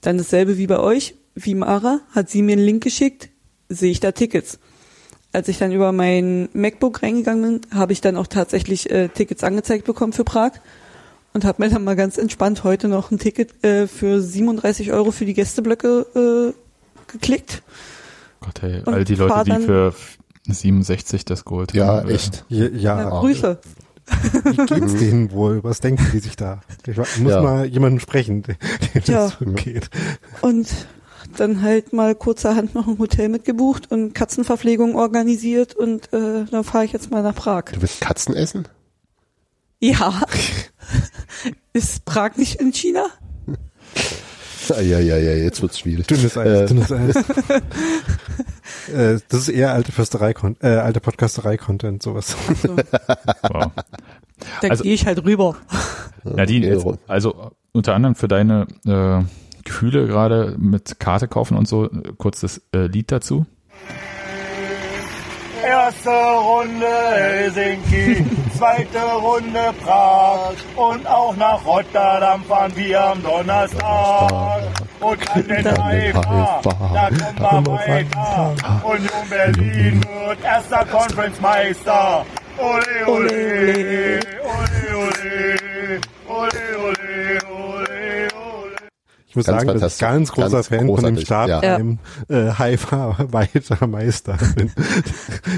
Dann 0.02 0.18
dasselbe 0.18 0.58
wie 0.58 0.68
bei 0.68 0.80
euch, 0.80 1.16
wie 1.34 1.56
Mara, 1.56 2.02
hat 2.12 2.30
sie 2.30 2.42
mir 2.42 2.54
einen 2.54 2.66
Link 2.66 2.84
geschickt, 2.84 3.30
sehe 3.70 3.90
ich 3.90 4.02
da 4.02 4.12
Tickets. 4.12 4.60
Als 5.32 5.48
ich 5.48 5.58
dann 5.58 5.72
über 5.72 5.94
mein 5.94 6.50
MacBook 6.54 7.02
reingegangen 7.02 7.62
bin, 7.62 7.72
habe 7.74 7.94
ich 7.94 8.02
dann 8.02 8.18
auch 8.18 8.28
tatsächlich 8.28 8.92
äh, 8.92 9.08
Tickets 9.08 9.44
angezeigt 9.44 9.86
bekommen 9.86 10.14
für 10.14 10.26
Prag 10.26 10.52
und 11.34 11.46
habe 11.46 11.64
mir 11.64 11.70
dann 11.70 11.84
mal 11.84 11.96
ganz 11.96 12.18
entspannt 12.18 12.64
heute 12.64 12.88
noch 12.88 13.12
ein 13.12 13.20
Ticket 13.20 13.64
äh, 13.64 13.88
für 13.88 14.22
37 14.22 14.92
Euro 14.92 15.12
für 15.12 15.26
die 15.26 15.34
Gästeblöcke 15.34 16.54
äh, 16.56 17.12
geklickt. 17.12 17.64
Gott, 18.40 18.62
hey, 18.62 18.82
all 18.86 19.04
die 19.04 19.16
Leute, 19.16 19.44
die 19.44 19.66
für 19.66 19.94
67 20.48 21.26
das 21.26 21.46
Gold 21.46 21.74
Ja, 21.74 21.88
haben, 21.88 22.10
echt. 22.10 22.46
Ja, 22.50 22.68
ja. 22.68 23.02
ja 23.02 23.10
Grüße. 23.10 23.60
Wie 24.44 24.66
geht's 24.66 24.96
denen 24.96 25.32
wohl? 25.32 25.64
Was 25.64 25.80
denken 25.80 26.06
die 26.12 26.20
sich 26.20 26.36
da? 26.36 26.62
Ich 26.86 26.98
muss 26.98 27.32
ja. 27.32 27.42
mal 27.42 27.66
jemanden 27.66 28.02
sprechen, 28.02 28.44
dem 28.44 28.56
ja. 29.06 29.30
das 29.30 29.38
geht. 29.56 29.90
Und 30.42 30.68
dann 31.38 31.62
halt 31.62 31.94
mal 31.94 32.14
kurzerhand 32.14 32.76
noch 32.76 32.88
ein 32.88 33.00
Hotel 33.00 33.30
mitgebucht 33.30 33.90
und 33.92 34.14
Katzenverpflegung 34.14 34.96
organisiert 34.96 35.74
und 35.74 36.12
äh, 36.14 36.46
dann 36.50 36.64
fahre 36.64 36.86
ich 36.86 36.92
jetzt 36.92 37.12
mal 37.12 37.24
nach 37.24 37.34
Prag. 37.34 37.66
Du 37.74 37.82
willst 37.82 38.02
Katzen 38.02 38.36
essen? 38.36 38.68
Ja. 39.80 40.22
Ist 41.74 42.06
Prag 42.06 42.38
nicht 42.38 42.56
in 42.56 42.72
China? 42.72 43.08
Ja, 44.70 45.00
ja, 45.00 45.18
ja, 45.18 45.34
jetzt 45.34 45.62
wird's 45.62 45.80
schwierig. 45.80 46.08
Dünnes 46.08 46.38
Eis, 46.38 46.48
äh. 46.48 46.66
dünnes 46.68 46.92
Eis. 46.92 47.16
äh, 48.94 49.20
das 49.28 49.42
ist 49.42 49.50
eher 49.50 49.74
alte 49.74 49.92
Försterei, 49.92 50.34
äh, 50.62 50.68
alte 50.68 51.02
Podcasterei-Content, 51.02 52.02
sowas. 52.02 52.36
So. 52.62 52.78
Wow. 52.78 53.72
Da 54.62 54.68
also, 54.70 54.84
gehe 54.84 54.94
ich 54.94 55.06
halt 55.06 55.24
rüber. 55.26 55.58
Nadine, 56.24 56.68
jetzt, 56.68 56.86
also 57.08 57.52
unter 57.74 57.94
anderem 57.94 58.16
für 58.16 58.28
deine 58.28 58.68
äh, 58.86 59.24
Gefühle 59.64 60.08
gerade 60.08 60.56
mit 60.58 61.00
Karte 61.00 61.28
kaufen 61.28 61.58
und 61.58 61.68
so, 61.68 61.90
kurz 62.18 62.42
das 62.42 62.62
äh, 62.74 62.88
Lied 62.88 63.12
dazu. 63.12 63.46
Erste 65.84 66.12
Runde 66.12 66.88
Helsinki, 67.12 68.26
zweite 68.58 69.02
Runde 69.22 69.74
Prag 69.84 70.54
und 70.78 71.06
auch 71.06 71.36
nach 71.36 71.66
Rotterdam 71.66 72.42
fahren 72.46 72.72
wir 72.76 73.04
am 73.04 73.22
Donnerstag. 73.22 74.64
Und 75.02 75.36
an 75.36 75.46
den 75.46 75.84
Haifa, 75.84 76.62
da 76.94 77.10
kommen 77.50 77.66
wir 77.66 77.74
weiter. 77.74 78.56
Union 78.84 79.30
Berlin 79.30 80.06
wird 80.26 80.42
erster 80.46 80.86
Conference-Meister. 80.86 82.26
Ole, 82.58 83.06
ole, 83.06 84.20
ole, 84.42 84.82
ole, 84.96 86.00
ole, 86.30 86.52
ole, 86.80 87.40
ole. 87.52 87.73
Ich 89.34 89.38
muss 89.38 89.46
Ganz 89.48 89.66
sagen, 89.66 89.80
dass 89.80 89.94
ich 89.96 90.00
ganz 90.00 90.32
großer 90.32 90.50
ganz 90.52 90.68
Fan 90.68 90.78
von 90.80 90.88
dem 91.04 91.16
großartig, 91.16 91.26
Startreim 91.26 91.98
äh, 92.30 92.52
Haifa 92.52 93.18
weiter 93.32 93.88
Meister 93.88 94.38
bin. 94.56 94.72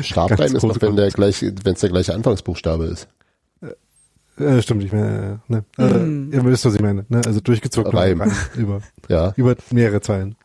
Startreim 0.01 0.37
Ganz 0.37 0.53
ist 0.53 0.63
noch, 0.63 0.81
wenn 0.81 0.95
der 0.95 1.09
gleich, 1.09 1.41
wenn 1.41 1.73
es 1.73 1.81
der 1.81 1.89
gleiche 1.89 2.13
Anfangsbuchstabe 2.13 2.85
ist. 2.85 3.09
Äh, 4.37 4.61
stimmt, 4.61 4.83
ich 4.83 4.91
meine, 4.93 5.41
äh, 5.49 5.51
ne, 5.51 5.63
Mm. 5.77 6.31
äh, 6.31 6.35
ihr 6.37 6.45
wisst, 6.45 6.65
was 6.65 6.75
ich 6.75 6.81
meine, 6.81 7.05
ne? 7.09 7.21
Also 7.25 7.41
durchgezogen 7.41 7.91
Reim. 7.91 8.21
über 8.55 8.81
Ja, 9.09 9.33
über 9.35 9.55
mehrere 9.71 9.99
Zeilen. 10.01 10.35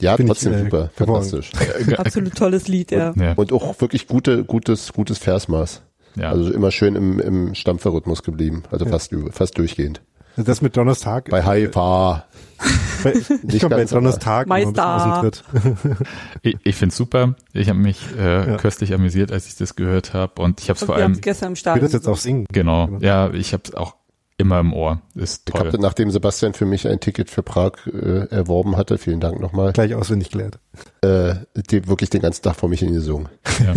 ja, 0.00 0.16
Find 0.16 0.28
ich, 0.28 0.34
trotzdem 0.38 0.52
äh, 0.54 0.58
super, 0.64 0.90
hervorragend. 0.96 1.30
fantastisch. 1.44 1.98
Absolut 1.98 2.34
tolles 2.34 2.66
Lied, 2.68 2.90
ja. 2.90 3.12
Ja, 3.16 3.32
Und 3.34 3.52
auch 3.52 3.80
wirklich 3.80 4.08
gute, 4.08 4.42
gutes, 4.44 4.92
gutes 4.92 5.18
Versmaß. 5.18 5.82
ja. 6.16 6.30
Also 6.30 6.52
immer 6.52 6.72
schön 6.72 6.94
im, 6.96 7.18
im 7.20 7.54
Stampferrhythmus 7.54 8.22
geblieben. 8.24 8.64
Also 8.72 8.86
fast, 8.86 9.12
über- 9.12 9.30
fast 9.32 9.56
durchgehend. 9.56 10.02
Das 10.36 10.62
mit 10.62 10.76
Donnerstag. 10.78 11.28
Bei 11.28 11.42
Haifa. 11.44 12.24
Ich 13.48 13.60
komme 13.60 13.84
Donnerstag 13.86 14.46
immer 14.46 14.54
ein 14.56 14.72
bisschen 14.72 14.84
Meister. 14.84 15.32
ich 16.42 16.56
ich 16.62 16.76
finde 16.76 16.92
es 16.92 16.96
super. 16.96 17.34
Ich 17.52 17.68
habe 17.68 17.78
mich 17.78 18.00
äh, 18.18 18.50
Ja. 18.52 18.56
köstlich 18.58 18.94
amüsiert, 18.94 19.32
als 19.32 19.46
ich 19.48 19.56
das 19.56 19.74
gehört 19.76 20.14
habe. 20.14 20.40
Und 20.42 20.60
ich 20.60 20.68
habe 20.68 20.78
es 20.78 20.84
vor 20.84 20.94
allem, 20.96 21.12
es 21.12 21.20
gestern 21.20 21.48
im 21.48 21.52
Ich 21.54 21.64
will 21.64 21.72
das 21.72 21.80
Stadion. 21.80 21.90
jetzt 21.90 22.08
auch 22.08 22.16
singen. 22.16 22.46
genau, 22.52 22.88
ja, 23.00 23.32
ich 23.32 23.52
habe 23.52 23.62
es 23.66 23.74
auch 23.74 23.96
immer 24.38 24.60
im 24.60 24.72
Ohr. 24.72 25.00
Ist 25.14 25.42
Ich 25.48 25.54
toll. 25.54 25.66
habe, 25.66 25.78
nachdem 25.80 26.10
Sebastian 26.10 26.54
für 26.54 26.64
mich 26.64 26.86
ein 26.88 27.00
Ticket 27.00 27.30
für 27.30 27.42
Prag 27.42 27.72
äh, 27.86 28.26
erworben 28.28 28.76
hatte, 28.76 28.98
vielen 28.98 29.20
Dank 29.20 29.40
nochmal, 29.40 29.72
Gleich 29.72 29.94
auswendig 29.94 30.30
gelernt. 30.30 30.58
äh, 31.02 31.34
die, 31.70 31.86
wirklich 31.88 32.10
den 32.10 32.22
ganzen 32.22 32.42
Tag 32.42 32.56
vor 32.56 32.68
mich 32.68 32.80
hingesungen. 32.80 33.28
Ja. 33.64 33.74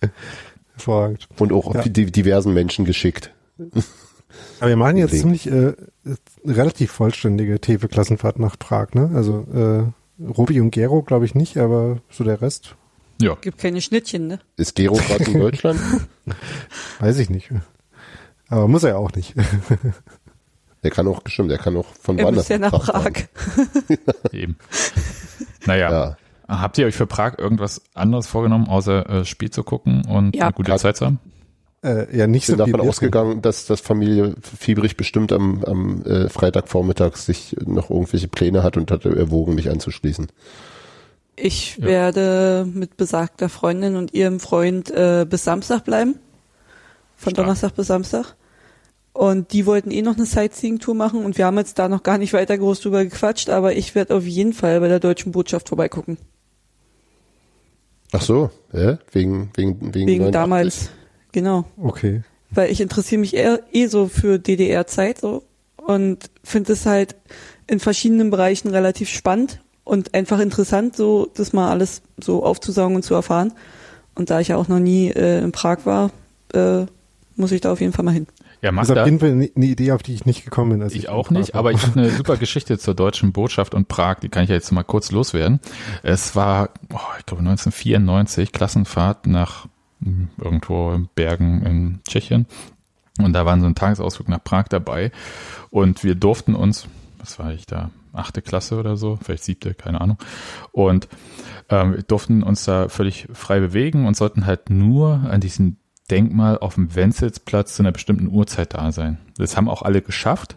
Hervorragend. 0.74 1.28
Und 1.38 1.52
auch 1.52 1.74
Ja. 1.74 1.82
die 1.82 2.06
diversen 2.10 2.54
Menschen 2.54 2.84
geschickt. 2.84 3.32
Aber 4.60 4.68
wir 4.68 4.76
machen 4.76 4.96
jetzt 4.96 5.18
ziemlich 5.18 5.50
äh, 5.50 5.74
relativ 6.44 6.90
vollständige 6.92 7.60
Tefe-Klassenfahrt 7.60 8.38
nach 8.38 8.58
Prag, 8.58 8.94
ne? 8.94 9.10
Also 9.14 9.46
äh, 9.52 10.22
Robi 10.22 10.60
und 10.60 10.70
Gero 10.70 11.02
glaube 11.02 11.24
ich 11.24 11.34
nicht, 11.34 11.56
aber 11.58 11.98
so 12.10 12.24
der 12.24 12.40
Rest 12.40 12.76
ja. 13.20 13.36
Gibt 13.40 13.58
keine 13.58 13.80
Schnittchen, 13.80 14.28
ne? 14.28 14.38
Ist 14.56 14.76
Gero 14.76 14.94
gerade 14.94 15.24
in 15.24 15.40
Deutschland? 15.40 15.80
weiß 17.00 17.18
ich 17.18 17.30
nicht. 17.30 17.50
Aber 18.48 18.68
muss 18.68 18.84
er 18.84 18.90
ja 18.90 18.96
auch 18.96 19.12
nicht. 19.12 19.34
Der 20.84 20.92
kann 20.92 21.08
auch, 21.08 21.22
bestimmt, 21.22 21.50
der 21.50 21.58
kann 21.58 21.76
auch 21.76 21.86
von 22.00 22.18
Er 22.18 22.26
woanders 22.26 22.44
muss 22.44 22.48
ja 22.50 22.58
nach. 22.58 22.70
Prag. 22.70 23.12
Eben. 24.32 24.56
Naja. 25.66 25.90
Ja. 25.90 26.16
Habt 26.46 26.78
ihr 26.78 26.86
euch 26.86 26.94
für 26.94 27.08
Prag 27.08 27.36
irgendwas 27.36 27.82
anderes 27.94 28.28
vorgenommen, 28.28 28.68
außer 28.68 29.10
äh, 29.10 29.24
Spiel 29.24 29.50
zu 29.50 29.64
gucken 29.64 30.04
und 30.06 30.36
Ja. 30.36 30.44
eine 30.44 30.52
gute 30.52 30.74
Zeit 30.76 30.96
zu 30.96 31.06
haben? 31.06 31.18
Äh, 31.84 32.16
ja, 32.16 32.26
nicht 32.26 32.44
Ich 32.48 32.56
bin 32.56 32.58
so 32.58 32.64
davon 32.64 32.80
ausgegangen, 32.88 33.42
dass 33.42 33.66
das 33.66 33.80
Familie 33.80 34.34
Fiebrig 34.42 34.96
bestimmt 34.96 35.32
am, 35.32 35.64
am 35.64 36.02
äh, 36.04 36.28
Freitagvormittag 36.28 37.16
sich 37.16 37.56
noch 37.64 37.90
irgendwelche 37.90 38.28
Pläne 38.28 38.62
hat 38.62 38.76
und 38.76 38.90
hatte 38.90 39.14
erwogen, 39.14 39.54
mich 39.54 39.70
anzuschließen. 39.70 40.26
Ich 41.36 41.76
Ja. 41.78 41.84
werde 41.86 42.66
mit 42.72 42.96
besagter 42.96 43.48
Freundin 43.48 43.94
und 43.96 44.12
ihrem 44.12 44.40
Freund 44.40 44.90
äh, 44.90 45.24
bis 45.28 45.44
Samstag 45.44 45.84
bleiben. 45.84 46.16
Von 47.16 47.30
Stark. 47.32 47.46
Donnerstag 47.46 47.74
bis 47.76 47.86
Samstag. 47.86 48.34
Und 49.12 49.52
die 49.52 49.66
wollten 49.66 49.90
eh 49.90 50.02
noch 50.02 50.16
eine 50.16 50.26
Sightseeing-Tour 50.26 50.94
machen 50.94 51.24
und 51.24 51.38
wir 51.38 51.46
haben 51.46 51.58
jetzt 51.58 51.78
da 51.78 51.88
noch 51.88 52.04
gar 52.04 52.18
nicht 52.18 52.32
weiter 52.32 52.56
groß 52.56 52.80
drüber 52.80 53.04
gequatscht, 53.04 53.50
aber 53.50 53.74
ich 53.74 53.94
werde 53.96 54.14
auf 54.14 54.24
jeden 54.24 54.52
Fall 54.52 54.78
bei 54.80 54.86
der 54.88 55.00
deutschen 55.00 55.32
Botschaft 55.32 55.68
vorbeigucken. 55.68 56.18
Ach 58.12 58.22
so, 58.22 58.50
ja? 58.72 58.98
wegen 59.12 59.50
wegen 59.54 59.92
wegen, 59.92 60.06
Wegen 60.08 60.24
89? 60.24 60.32
damals. 60.32 60.90
Genau. 61.32 61.64
Okay. 61.76 62.22
Weil 62.50 62.70
ich 62.70 62.80
interessiere 62.80 63.20
mich 63.20 63.34
eher, 63.34 63.60
eh 63.72 63.86
so 63.86 64.08
für 64.08 64.38
DDR-Zeit 64.38 65.18
so 65.18 65.42
und 65.76 66.30
finde 66.42 66.72
es 66.72 66.86
halt 66.86 67.16
in 67.66 67.80
verschiedenen 67.80 68.30
Bereichen 68.30 68.68
relativ 68.68 69.08
spannend 69.10 69.60
und 69.84 70.14
einfach 70.14 70.38
interessant, 70.40 70.96
so 70.96 71.30
das 71.34 71.52
mal 71.52 71.70
alles 71.70 72.02
so 72.22 72.42
aufzusaugen 72.44 72.96
und 72.96 73.02
zu 73.02 73.14
erfahren. 73.14 73.52
Und 74.14 74.30
da 74.30 74.40
ich 74.40 74.48
ja 74.48 74.56
auch 74.56 74.68
noch 74.68 74.80
nie 74.80 75.08
äh, 75.10 75.40
in 75.42 75.52
Prag 75.52 75.84
war, 75.84 76.10
äh, 76.54 76.86
muss 77.36 77.52
ich 77.52 77.60
da 77.60 77.70
auf 77.72 77.80
jeden 77.80 77.92
Fall 77.92 78.04
mal 78.04 78.12
hin. 78.12 78.26
Ja, 78.60 78.72
mach 78.72 78.82
Das 78.82 78.88
ist 78.90 78.94
da. 78.96 79.02
auf 79.02 79.06
jeden 79.06 79.20
Fall 79.20 79.30
eine 79.30 79.66
Idee, 79.66 79.92
auf 79.92 80.02
die 80.02 80.14
ich 80.14 80.26
nicht 80.26 80.44
gekommen 80.44 80.72
bin. 80.72 80.82
Als 80.82 80.92
Ich 80.94 81.04
in 81.04 81.10
auch 81.10 81.30
nicht, 81.30 81.54
war. 81.54 81.60
aber 81.60 81.70
ich 81.72 81.82
habe 81.86 82.00
eine 82.00 82.10
super 82.16 82.36
Geschichte 82.36 82.78
zur 82.78 82.94
deutschen 82.94 83.32
Botschaft 83.32 83.74
und 83.74 83.86
Prag, 83.86 84.16
die 84.20 84.28
kann 84.28 84.42
ich 84.42 84.48
ja 84.50 84.56
jetzt 84.56 84.72
mal 84.72 84.82
kurz 84.82 85.12
loswerden. 85.12 85.60
Es 86.02 86.34
war, 86.34 86.70
oh, 86.92 86.98
ich 87.18 87.26
glaube 87.26 87.40
1994, 87.42 88.50
Klassenfahrt 88.50 89.26
nach 89.26 89.66
irgendwo 90.00 90.92
in 90.92 91.08
Bergen 91.14 91.64
in 91.64 92.00
Tschechien. 92.08 92.46
Und 93.18 93.32
da 93.32 93.44
waren 93.44 93.60
so 93.60 93.66
ein 93.66 93.74
Tagesausflug 93.74 94.28
nach 94.28 94.42
Prag 94.42 94.68
dabei. 94.68 95.10
Und 95.70 96.04
wir 96.04 96.14
durften 96.14 96.54
uns, 96.54 96.86
was 97.18 97.38
war 97.38 97.52
ich 97.52 97.66
da, 97.66 97.90
achte 98.12 98.42
Klasse 98.42 98.78
oder 98.78 98.96
so, 98.96 99.18
vielleicht 99.20 99.44
siebte, 99.44 99.74
keine 99.74 100.00
Ahnung. 100.00 100.18
Und 100.72 101.08
ähm, 101.68 101.94
wir 101.94 102.02
durften 102.02 102.42
uns 102.42 102.64
da 102.64 102.88
völlig 102.88 103.28
frei 103.32 103.60
bewegen 103.60 104.06
und 104.06 104.16
sollten 104.16 104.46
halt 104.46 104.70
nur 104.70 105.22
an 105.28 105.40
diesem 105.40 105.76
Denkmal 106.10 106.58
auf 106.58 106.76
dem 106.76 106.94
Wenzelsplatz 106.94 107.74
zu 107.74 107.82
einer 107.82 107.92
bestimmten 107.92 108.28
Uhrzeit 108.28 108.74
da 108.74 108.92
sein. 108.92 109.18
Das 109.36 109.56
haben 109.56 109.68
auch 109.68 109.82
alle 109.82 110.00
geschafft, 110.00 110.56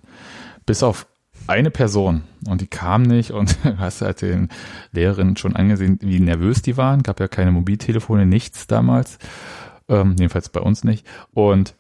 bis 0.66 0.84
auf 0.84 1.08
eine 1.48 1.72
Person 1.72 2.24
und 2.48 2.62
die 2.62 2.68
kam 2.68 3.04
nicht 3.04 3.32
und 3.32 3.58
hast 3.78 4.02
halt 4.02 4.22
den 4.22 4.50
Lehrerinnen 4.92 5.38
schon 5.38 5.56
angesehen, 5.56 6.00
wie 6.02 6.20
nervös 6.20 6.62
die 6.62 6.78
waren. 6.78 7.04
Gab 7.04 7.20
ja 7.20 7.28
keine 7.28 7.52
Mobiltelefone, 7.52 8.26
nichts 8.26 8.68
damals. 8.68 9.18
Ähm, 9.88 10.16
jedenfalls 10.18 10.50
bei 10.50 10.62
uns 10.62 10.84
nicht. 10.84 11.06
Und 11.34 11.76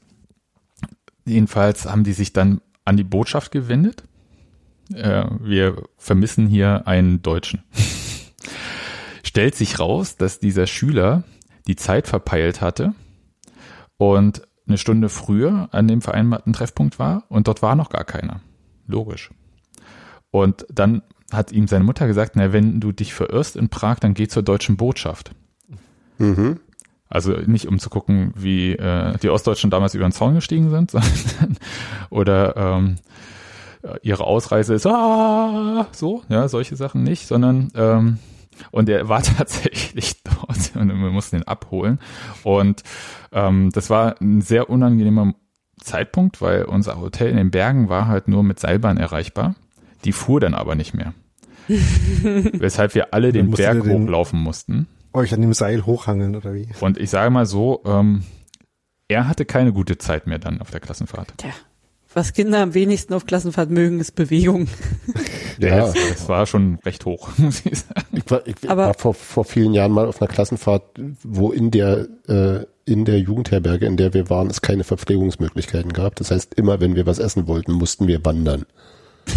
jedenfalls 1.25 1.85
haben 1.85 2.03
die 2.03 2.13
sich 2.13 2.33
dann 2.33 2.61
an 2.85 2.97
die 2.97 3.03
Botschaft 3.03 3.51
gewendet. 3.51 4.03
Äh, 4.93 5.25
wir 5.39 5.83
vermissen 5.97 6.47
hier 6.47 6.87
einen 6.87 7.21
Deutschen. 7.21 7.63
Stellt 9.23 9.55
sich 9.55 9.79
raus, 9.79 10.17
dass 10.17 10.39
dieser 10.39 10.67
Schüler 10.67 11.23
die 11.67 11.75
Zeit 11.75 12.07
verpeilt 12.07 12.59
hatte 12.59 12.93
und 13.97 14.41
eine 14.67 14.77
Stunde 14.77 15.09
früher 15.09 15.69
an 15.71 15.87
dem 15.87 16.01
vereinbarten 16.01 16.53
Treffpunkt 16.53 16.99
war 16.99 17.23
und 17.29 17.47
dort 17.47 17.61
war 17.61 17.75
noch 17.75 17.89
gar 17.89 18.03
keiner. 18.03 18.41
Logisch. 18.87 19.31
Und 20.31 20.65
dann 20.73 21.01
hat 21.31 21.51
ihm 21.51 21.67
seine 21.67 21.83
Mutter 21.83 22.07
gesagt, 22.07 22.35
na, 22.35 22.53
wenn 22.53 22.79
du 22.79 22.91
dich 22.91 23.13
verirrst 23.13 23.55
in 23.55 23.69
Prag, 23.69 23.99
dann 23.99 24.13
geh 24.13 24.27
zur 24.27 24.43
deutschen 24.43 24.77
Botschaft. 24.77 25.31
Mhm. 26.17 26.59
Also 27.07 27.33
nicht 27.33 27.67
um 27.67 27.77
zu 27.77 27.89
gucken, 27.89 28.33
wie 28.35 28.71
äh, 28.71 29.17
die 29.17 29.29
Ostdeutschen 29.29 29.69
damals 29.69 29.93
über 29.95 30.07
den 30.07 30.13
Zaun 30.13 30.35
gestiegen 30.35 30.69
sind, 30.69 30.91
sondern 30.91 31.57
oder 32.09 32.55
ähm, 32.55 32.95
ihre 34.01 34.23
Ausreise 34.23 34.73
ist 34.73 34.85
ah, 34.85 35.87
so, 35.91 36.23
ja, 36.29 36.47
solche 36.47 36.75
Sachen 36.75 37.03
nicht, 37.03 37.27
sondern 37.27 37.69
ähm, 37.75 38.19
und 38.69 38.89
er 38.89 39.09
war 39.09 39.23
tatsächlich 39.37 40.23
dort 40.23 40.75
und 40.75 40.87
wir 40.87 41.11
mussten 41.11 41.37
ihn 41.37 41.43
abholen. 41.43 41.99
Und 42.43 42.83
ähm, 43.31 43.71
das 43.73 43.89
war 43.89 44.21
ein 44.21 44.41
sehr 44.41 44.69
unangenehmer 44.69 45.33
Zeitpunkt, 45.81 46.41
weil 46.41 46.63
unser 46.63 46.99
Hotel 47.01 47.29
in 47.29 47.37
den 47.37 47.51
Bergen 47.51 47.89
war 47.89 48.07
halt 48.07 48.27
nur 48.27 48.43
mit 48.43 48.59
Seilbahn 48.59 48.97
erreichbar. 48.97 49.55
Die 50.05 50.11
fuhr 50.11 50.39
dann 50.39 50.53
aber 50.53 50.75
nicht 50.75 50.93
mehr. 50.93 51.13
Weshalb 51.67 52.95
wir 52.95 53.13
alle 53.13 53.31
den 53.31 53.51
Berg 53.51 53.83
den- 53.83 54.03
hochlaufen 54.03 54.39
mussten. 54.39 54.87
Euch 55.13 55.33
an 55.33 55.41
dem 55.41 55.53
Seil 55.53 55.85
hochhangeln 55.85 56.35
oder 56.35 56.53
wie? 56.53 56.69
Und 56.79 56.97
ich 56.97 57.09
sage 57.09 57.29
mal 57.31 57.45
so, 57.45 57.81
ähm, 57.85 58.23
er 59.09 59.27
hatte 59.27 59.43
keine 59.45 59.73
gute 59.73 59.97
Zeit 59.97 60.25
mehr 60.25 60.39
dann 60.39 60.61
auf 60.61 60.71
der 60.71 60.79
Klassenfahrt. 60.79 61.33
Tja, 61.37 61.49
was 62.13 62.31
Kinder 62.33 62.61
am 62.61 62.73
wenigsten 62.73 63.13
auf 63.13 63.25
Klassenfahrt 63.25 63.69
mögen, 63.69 63.99
ist 63.99 64.13
Bewegung. 64.15 64.67
Ja. 65.59 65.75
Das, 65.81 65.93
das 65.93 66.27
war 66.29 66.47
schon 66.47 66.79
recht 66.85 67.05
hoch, 67.05 67.29
muss 67.37 67.63
ich 67.67 67.77
sagen. 67.77 68.07
Ich 68.13 68.23
war, 68.31 68.47
ich 68.47 68.55
Aber- 68.67 68.87
war 68.87 68.93
vor, 68.95 69.13
vor 69.13 69.43
vielen 69.45 69.73
Jahren 69.73 69.91
mal 69.91 70.07
auf 70.07 70.19
einer 70.19 70.31
Klassenfahrt, 70.31 70.83
wo 71.23 71.51
in 71.51 71.69
der 71.69 72.07
äh, 72.27 72.65
in 72.85 73.05
der 73.05 73.19
Jugendherberge, 73.19 73.85
in 73.85 73.95
der 73.95 74.15
wir 74.15 74.29
waren, 74.31 74.49
es 74.49 74.61
keine 74.61 74.83
Verpflegungsmöglichkeiten 74.83 75.93
gab. 75.93 76.15
Das 76.15 76.31
heißt, 76.31 76.55
immer 76.55 76.79
wenn 76.79 76.95
wir 76.95 77.05
was 77.05 77.19
essen 77.19 77.45
wollten, 77.47 77.73
mussten 77.73 78.07
wir 78.07 78.25
wandern. 78.25 78.65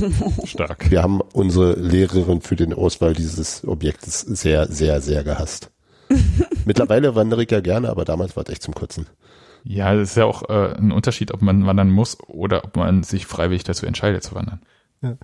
Stark. 0.45 0.91
Wir 0.91 1.03
haben 1.03 1.21
unsere 1.21 1.75
Lehrerin 1.75 2.41
für 2.41 2.57
den 2.57 2.73
Auswahl 2.73 3.15
dieses 3.15 3.67
Objektes 3.67 4.21
sehr, 4.21 4.67
sehr, 4.69 5.01
sehr 5.01 5.25
gehasst. 5.25 5.71
Mittlerweile 6.65 7.15
wandere 7.15 7.43
ich 7.43 7.51
ja 7.51 7.61
gerne, 7.61 7.89
aber 7.91 8.05
damals 8.05 8.37
war 8.37 8.45
es 8.45 8.53
echt 8.53 8.63
zum 8.63 8.75
Kotzen. 8.75 9.07
Ja, 9.65 9.95
das 9.95 10.11
ist 10.11 10.17
ja 10.17 10.27
auch 10.27 10.49
äh, 10.49 10.75
ein 10.77 10.93
Unterschied, 10.93 11.33
ob 11.33 11.41
man 11.41 11.67
wandern 11.67 11.91
muss 11.91 12.19
oder 12.29 12.65
ob 12.65 12.77
man 12.77 13.03
sich 13.03 13.27
freiwillig 13.27 13.65
dazu 13.65 13.87
entscheidet 13.87 14.23
zu 14.23 14.35
wandern. 14.35 14.61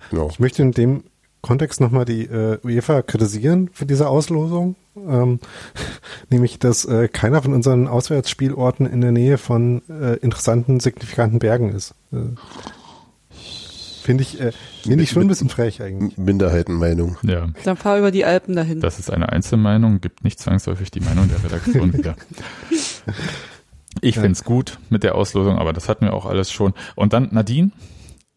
Genau. 0.09 0.29
Ich 0.29 0.39
möchte 0.39 0.61
in 0.61 0.71
dem 0.71 1.03
Kontext 1.41 1.81
nochmal 1.81 2.05
die 2.05 2.25
äh, 2.25 2.59
UEFA 2.63 3.01
kritisieren 3.01 3.69
für 3.73 3.85
diese 3.85 4.07
Auslosung. 4.07 4.75
Ähm, 4.95 5.39
nämlich, 6.29 6.59
dass 6.59 6.85
äh, 6.85 7.07
keiner 7.07 7.41
von 7.41 7.53
unseren 7.53 7.87
Auswärtsspielorten 7.87 8.85
in 8.85 9.01
der 9.01 9.11
Nähe 9.11 9.37
von 9.37 9.81
äh, 9.89 10.17
interessanten, 10.17 10.79
signifikanten 10.79 11.39
Bergen 11.39 11.73
ist. 11.73 11.95
Äh, 14.01 14.05
Finde 14.05 14.23
ich, 14.23 14.39
äh, 14.39 14.51
finde 14.83 15.03
ich 15.03 15.11
schon 15.11 15.21
ein 15.23 15.27
bisschen 15.27 15.49
frech 15.49 15.81
eigentlich. 15.81 16.17
Minderheitenmeinung. 16.17 17.17
Ja, 17.23 17.47
Dann 17.63 17.77
fahr 17.77 17.97
über 17.99 18.11
die 18.11 18.25
Alpen 18.25 18.55
dahin. 18.55 18.79
das 18.81 18.99
ist 18.99 19.09
eine 19.11 19.29
Einzelmeinung, 19.29 20.01
gibt 20.01 20.23
nicht 20.23 20.39
zwangsläufig 20.39 20.89
die 20.91 21.01
Meinung 21.01 21.29
der 21.29 21.43
Redaktion 21.43 21.93
wieder. 21.97 22.15
Ich 24.01 24.15
Ja. 24.15 24.21
find's 24.21 24.43
gut 24.43 24.79
mit 24.89 25.03
der 25.03 25.15
Auslosung, 25.15 25.57
aber 25.57 25.73
das 25.73 25.87
hatten 25.89 26.05
wir 26.05 26.13
auch 26.13 26.25
alles 26.25 26.51
schon. 26.51 26.73
Und 26.95 27.13
dann, 27.13 27.29
Nadine, 27.31 27.71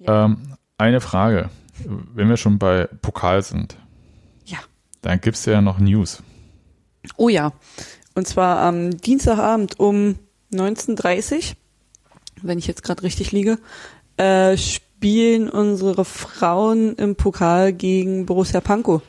ähm, 0.00 0.38
eine 0.78 1.00
Frage. 1.00 1.50
wenn 2.14 2.28
wir 2.28 2.36
schon 2.36 2.58
bei 2.58 2.88
Pokal 3.02 3.42
sind. 3.42 3.76
Ja. 4.44 4.58
Dann 5.02 5.20
gibt's 5.20 5.44
ja 5.44 5.60
noch 5.60 5.78
News. 5.80 6.22
Oh 7.16 7.28
ja. 7.28 7.52
Und 8.14 8.28
zwar 8.28 8.58
am 8.60 8.96
Dienstagabend 8.98 9.80
um 9.80 10.16
19.30 10.52 11.54
wenn 12.42 12.58
ich 12.58 12.66
jetzt 12.66 12.82
gerade 12.82 13.02
richtig 13.04 13.32
liege, 13.32 13.58
äh, 14.18 14.56
spielen 15.04 15.50
unsere 15.50 16.06
Frauen 16.06 16.94
im 16.94 17.14
Pokal 17.14 17.74
gegen 17.74 18.24
Borussia 18.24 18.62
Pankow. 18.62 19.02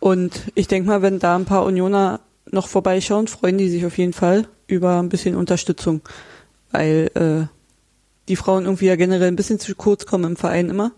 Und 0.00 0.42
ich 0.54 0.68
denke 0.68 0.86
mal, 0.86 1.00
wenn 1.00 1.18
da 1.18 1.34
ein 1.34 1.46
paar 1.46 1.64
Unioner 1.64 2.20
noch 2.50 2.68
vorbeischauen, 2.68 3.26
freuen 3.26 3.56
die 3.56 3.70
sich 3.70 3.86
auf 3.86 3.96
jeden 3.96 4.12
Fall 4.12 4.48
über 4.66 4.98
ein 4.98 5.08
bisschen 5.08 5.34
Unterstützung. 5.34 6.02
Weil 6.72 7.10
äh, 7.14 7.46
die 8.28 8.36
Frauen 8.36 8.64
irgendwie 8.66 8.84
ja 8.84 8.96
generell 8.96 9.28
ein 9.28 9.36
bisschen 9.36 9.58
zu 9.58 9.74
kurz 9.74 10.04
kommen 10.04 10.24
im 10.24 10.36
Verein 10.36 10.68
immer. 10.68 10.92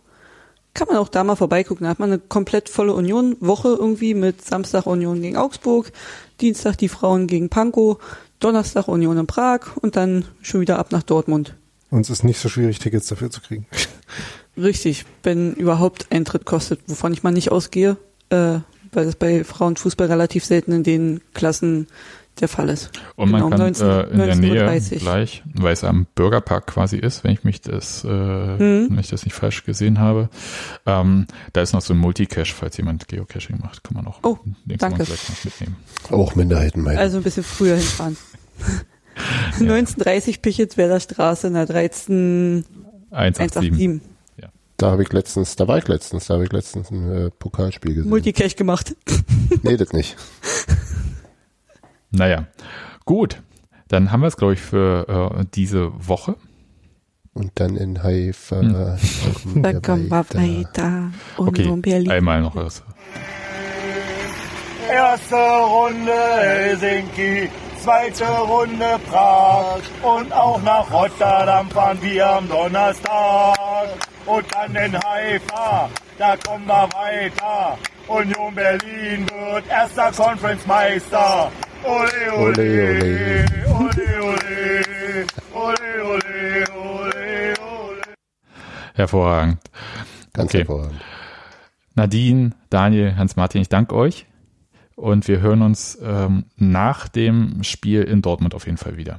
Kann 0.75 0.89
man 0.89 0.97
auch 0.97 1.09
da 1.09 1.23
mal 1.23 1.37
vorbeigucken. 1.37 1.85
Da 1.85 1.91
hat 1.91 2.01
man 2.01 2.11
eine 2.11 2.19
komplett 2.19 2.69
volle 2.69 2.95
Union-Woche 2.95 3.77
irgendwie 3.79 4.15
mit 4.15 4.45
Samstag 4.45 4.87
Union 4.87 5.23
gegen 5.23 5.37
Augsburg, 5.37 5.93
Dienstag 6.41 6.79
die 6.79 6.89
Frauen 6.89 7.29
gegen 7.29 7.49
Pankow, 7.49 7.99
Donnerstag 8.41 8.89
Union 8.89 9.19
in 9.19 9.29
Prag 9.29 9.77
und 9.81 9.95
dann 9.95 10.25
schon 10.43 10.63
wieder 10.63 10.81
ab 10.81 10.91
nach 10.91 11.05
Dortmund. 11.05 11.55
Uns 11.95 12.11
ist 12.11 12.25
nicht 12.25 12.41
so 12.41 12.49
schwierig, 12.49 12.81
Tickets 12.81 13.07
dafür 13.07 13.31
zu 13.31 13.41
kriegen. 13.41 13.67
Richtig, 14.57 15.05
wenn 15.23 15.53
überhaupt 15.53 16.09
Eintritt 16.11 16.45
kostet, 16.45 16.81
wovon 16.89 17.13
ich 17.13 17.23
mal 17.23 17.31
nicht 17.31 17.53
ausgehe, 17.53 17.97
äh, 18.31 18.59
weil 18.91 19.05
das 19.07 19.15
bei 19.15 19.45
Frauenfußball 19.45 20.09
relativ 20.09 20.45
selten 20.45 20.73
in 20.73 20.83
den 20.83 21.21
Klassen 21.35 21.87
der 22.41 22.49
Fall 22.49 22.69
ist. 22.69 22.91
Und 23.15 23.31
man 23.31 23.43
genau, 23.43 23.51
kann 23.51 23.61
19, 23.61 23.87
äh, 23.87 24.03
in 24.09 24.19
der 24.19 24.35
Nähe 24.35 24.81
gleich, 24.99 25.45
weil 25.55 25.73
es 25.73 25.85
am 25.85 26.09
Bürgerpark 26.17 26.67
quasi 26.67 26.97
ist, 26.97 27.23
wenn 27.23 27.31
ich 27.31 27.45
mich 27.45 27.61
das, 27.61 28.03
äh, 28.03 28.09
mhm. 28.09 28.89
wenn 28.91 28.99
ich 28.99 29.11
das 29.11 29.25
nicht 29.25 29.35
falsch 29.35 29.65
gesehen 29.65 30.01
habe, 30.01 30.31
ähm, 30.87 31.29
da 31.53 31.63
ist 31.63 31.75
noch 31.75 31.81
so 31.81 31.95
ein 31.95 31.99
Multicache, 31.99 32.53
falls 32.53 32.77
jemand 32.77 33.07
Geocaching 33.07 33.61
macht, 33.61 33.85
kann 33.85 33.95
man 33.95 34.09
auch 34.09 34.19
oh, 34.25 34.39
danke. 34.67 35.07
mitnehmen. 35.45 35.77
Auch 36.11 36.35
Minderheiten 36.35 36.83
meinen. 36.83 36.99
Also 36.99 37.19
ein 37.19 37.23
bisschen 37.23 37.45
früher 37.45 37.77
hinfahren. 37.77 38.17
Ja. 39.17 39.61
1930 39.61 40.43
Pichetswerder 40.43 41.01
Straße 41.01 41.47
in 41.47 41.55
der 41.55 41.67
13 41.67 42.65
187. 43.11 43.57
187. 43.57 44.01
Ja. 44.41 44.49
Da 44.77 44.91
habe 44.91 45.03
ich 45.03 45.13
letztens, 45.13 45.57
da 45.57 45.69
war 45.69 45.79
ich 45.79 45.89
letztens, 45.89 46.27
da 46.27 46.35
habe 46.35 46.45
ich 46.45 46.53
letztens 46.53 46.91
ein 46.91 47.11
äh, 47.11 47.31
Pokalspiel 47.31 47.95
gesehen. 47.95 48.11
Multicache 48.11 48.57
gemacht. 48.57 48.97
nee, 49.63 49.77
das 49.77 49.93
nicht. 49.93 50.17
Naja, 52.11 52.47
gut. 53.05 53.43
Dann 53.89 54.11
haben 54.11 54.21
wir 54.21 54.29
es, 54.29 54.37
glaube 54.37 54.55
ich, 54.55 54.61
für 54.61 55.37
äh, 55.39 55.45
diese 55.55 55.93
Woche. 55.97 56.37
Und 57.33 57.51
dann 57.57 57.77
in 57.77 58.03
Haifa. 58.03 58.61
Hm. 58.61 59.63
Da 59.63 59.81
kommen 59.81 60.09
wir 60.09 60.25
weiter. 60.35 61.11
okay, 61.37 62.09
einmal 62.09 62.41
noch 62.41 62.55
was. 62.55 62.83
Erste 64.89 65.35
Runde 65.35 66.13
Helsinki, 66.13 67.49
zweite 67.85 68.25
Runde 68.25 68.99
Prag 69.11 69.83
und 70.03 70.33
auch 70.33 70.63
nach 70.63 70.91
Rotterdam 70.91 71.69
fahren 71.69 71.99
wir 72.01 72.27
am 72.27 72.49
Donnerstag. 72.49 73.89
Und 74.25 74.47
dann 74.55 74.75
in 74.75 74.95
Haifa, 75.05 75.91
da 76.19 76.35
kommen 76.37 76.67
wir 76.67 76.89
weiter. 76.95 77.77
Union 78.09 78.55
Berlin 78.55 79.27
wird 79.29 79.69
erster 79.69 80.11
Conference-Meister. 80.13 81.53
Ole, 81.85 82.33
ole, 82.39 83.45
ole, 83.69 84.05
ole, 84.23 85.27
ole, 85.53 86.05
ole, 86.05 86.65
ole, 86.75 87.55
ole. 87.61 88.03
Hervorragend. 88.95 89.59
Ganz 90.33 90.51
okay. 90.51 90.59
hervorragend. 90.59 91.01
Nadine, 91.97 92.53
Daniel, 92.71 93.15
Hans-Martin, 93.17 93.61
ich 93.61 93.69
danke 93.69 93.95
euch. 93.95 94.27
Und 94.97 95.27
wir 95.29 95.41
hören 95.41 95.63
uns 95.63 95.99
ähm, 96.03 96.45
nach 96.57 97.09
dem 97.09 97.63
Spiel 97.65 98.03
in 98.03 98.23
Dortmund 98.23 98.55
auf 98.55 98.67
jeden 98.67 98.79
Fall 98.79 98.97
wieder. 98.97 99.19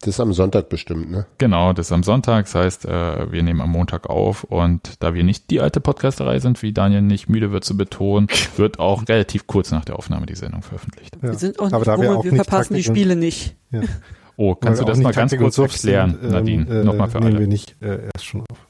Das 0.00 0.08
ist 0.08 0.20
am 0.20 0.32
Sonntag 0.34 0.68
bestimmt, 0.68 1.10
ne? 1.10 1.26
Genau, 1.38 1.72
das 1.72 1.86
ist 1.86 1.92
am 1.92 2.02
Sonntag. 2.02 2.44
Das 2.44 2.54
heißt, 2.54 2.84
äh, 2.84 3.32
wir 3.32 3.42
nehmen 3.42 3.60
am 3.60 3.70
Montag 3.70 4.08
auf 4.08 4.44
und 4.44 5.02
da 5.02 5.14
wir 5.14 5.24
nicht 5.24 5.50
die 5.50 5.60
alte 5.60 5.80
Podcasterei 5.80 6.38
sind, 6.38 6.62
wie 6.62 6.72
Daniel 6.72 7.00
nicht 7.00 7.28
müde 7.28 7.50
wird 7.50 7.64
zu 7.64 7.76
betonen, 7.76 8.28
wird 8.56 8.78
auch 8.78 9.08
relativ 9.08 9.46
kurz 9.46 9.70
nach 9.70 9.84
der 9.84 9.96
Aufnahme 9.98 10.26
die 10.26 10.36
Sendung 10.36 10.62
veröffentlicht. 10.62 11.16
Ja. 11.16 11.30
Wir 11.30 11.34
sind 11.34 11.58
auch 11.58 11.64
nicht 11.64 11.74
Aber 11.74 11.84
da 11.84 12.00
wir, 12.00 12.18
auch 12.18 12.24
wir 12.24 12.34
verpassen 12.34 12.74
Taktik 12.74 12.76
die 12.76 12.82
Spiele 12.84 13.16
nicht. 13.16 13.56
Ja. 13.70 13.80
Oh, 14.38 14.54
kannst 14.54 14.82
du 14.82 14.84
das 14.84 14.98
mal 14.98 15.14
ganz 15.14 15.34
kurz 15.34 15.56
erklären, 15.56 16.18
sind, 16.20 16.30
Nadine? 16.30 16.66
Ähm, 16.68 16.80
äh, 16.82 16.84
Nochmal 16.84 17.08
für 17.08 17.20
nehmen 17.20 17.32
alle. 17.32 17.40
wir 17.40 17.46
nicht 17.46 17.74
äh, 17.80 18.10
erst 18.14 18.26
schon 18.26 18.42
auf. 18.42 18.66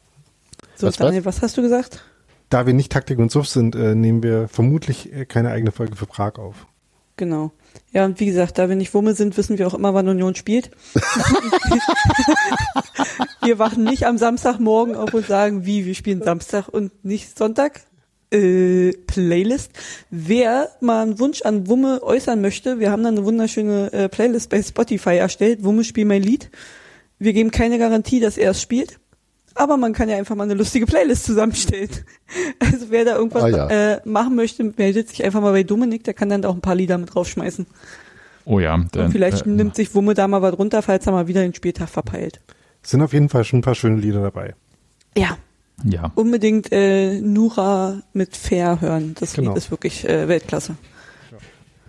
So, 0.77 0.87
was, 0.87 0.97
Daniel, 0.97 1.25
was 1.25 1.43
hast 1.43 1.57
du 1.57 1.63
gesagt? 1.63 2.05
Da 2.48 2.66
wir 2.66 2.74
nicht 2.74 2.93
Taktik 2.93 3.18
und 3.18 3.31
Suff 3.31 3.48
sind, 3.48 3.74
äh, 3.74 3.94
nehmen 3.94 4.23
wir 4.23 4.48
vermutlich 4.48 5.12
äh, 5.12 5.24
keine 5.24 5.51
eigene 5.51 5.73
Folge 5.73 5.97
für 5.97 6.06
Prag 6.06 6.36
auf. 6.36 6.66
Genau. 7.16 7.51
Ja, 7.93 8.05
und 8.05 8.20
wie 8.20 8.27
gesagt, 8.27 8.59
da 8.59 8.68
wir 8.68 8.77
nicht 8.77 8.93
Wumme 8.94 9.14
sind, 9.14 9.36
wissen 9.36 9.59
wir 9.59 9.66
auch 9.66 9.74
immer, 9.74 9.94
wann 9.94 10.09
Union 10.09 10.35
spielt. 10.35 10.70
wir 13.43 13.59
wachen 13.59 13.85
nicht 13.85 14.06
am 14.06 14.18
Samstagmorgen 14.18 14.94
auf 14.94 15.14
und 15.14 15.27
sagen, 15.27 15.64
wie, 15.64 15.86
wir 15.86 15.94
spielen 15.94 16.23
Samstag 16.23 16.68
und 16.68 16.93
nicht 17.05 17.36
Sonntag. 17.36 17.81
Äh, 18.31 18.93
Playlist. 19.06 19.70
Wer 20.10 20.70
mal 20.81 21.02
einen 21.02 21.18
Wunsch 21.20 21.43
an 21.43 21.68
Wumme 21.68 22.02
äußern 22.02 22.40
möchte, 22.40 22.81
wir 22.81 22.90
haben 22.90 23.05
dann 23.05 23.16
eine 23.16 23.24
wunderschöne 23.24 23.93
äh, 23.93 24.09
Playlist 24.09 24.51
bei 24.51 24.60
Spotify 24.62 25.16
erstellt. 25.16 25.62
Wumme 25.62 25.85
spielt 25.85 26.09
mein 26.09 26.23
Lied. 26.23 26.51
Wir 27.18 27.32
geben 27.32 27.52
keine 27.52 27.78
Garantie, 27.78 28.18
dass 28.20 28.36
er 28.36 28.51
es 28.51 28.60
spielt 28.60 28.98
aber 29.57 29.77
man 29.77 29.93
kann 29.93 30.09
ja 30.09 30.16
einfach 30.16 30.35
mal 30.35 30.45
eine 30.45 30.55
lustige 30.55 30.87
Playlist 30.87 31.24
zusammenstellen. 31.24 31.91
Also 32.59 32.87
wer 32.91 33.05
da 33.05 33.16
irgendwas 33.16 33.45
ah, 33.45 33.49
ja. 33.49 33.69
äh, 33.69 34.01
machen 34.05 34.35
möchte, 34.35 34.65
meldet 34.77 35.09
sich 35.09 35.24
einfach 35.24 35.41
mal 35.41 35.53
bei 35.53 35.62
Dominik, 35.62 36.03
der 36.03 36.15
kann 36.15 36.28
dann 36.28 36.45
auch 36.45 36.55
ein 36.55 36.61
paar 36.61 36.74
Lieder 36.74 36.99
mit 36.99 37.15
draufschmeißen. 37.15 37.66
Oh 38.45 38.59
ja. 38.59 38.85
Dann, 38.93 39.07
Und 39.07 39.12
vielleicht 39.12 39.47
äh, 39.47 39.49
nimmt 39.49 39.77
sich 39.77 39.95
Wumme 39.95 40.15
da 40.15 40.27
mal 40.27 40.43
was 40.43 40.59
runter, 40.59 40.83
falls 40.83 41.07
er 41.07 41.12
mal 41.12 41.28
wieder 41.28 41.43
den 41.43 41.55
Spieltag 41.55 41.89
verpeilt. 41.89 42.41
Es 42.83 42.91
sind 42.91 43.03
auf 43.03 43.12
jeden 43.12 43.28
Fall 43.28 43.45
schon 43.45 43.61
ein 43.61 43.62
paar 43.62 43.74
schöne 43.74 43.97
Lieder 44.01 44.23
dabei. 44.23 44.55
Ja. 45.16 45.37
Ja. 45.85 46.11
Unbedingt 46.15 46.73
äh, 46.73 47.20
Nura 47.20 48.03
mit 48.12 48.37
Fair 48.37 48.81
hören. 48.81 49.15
Das 49.19 49.35
genau. 49.35 49.51
Lied 49.51 49.59
ist 49.59 49.70
wirklich 49.70 50.09
äh, 50.09 50.28
Weltklasse. 50.28 50.77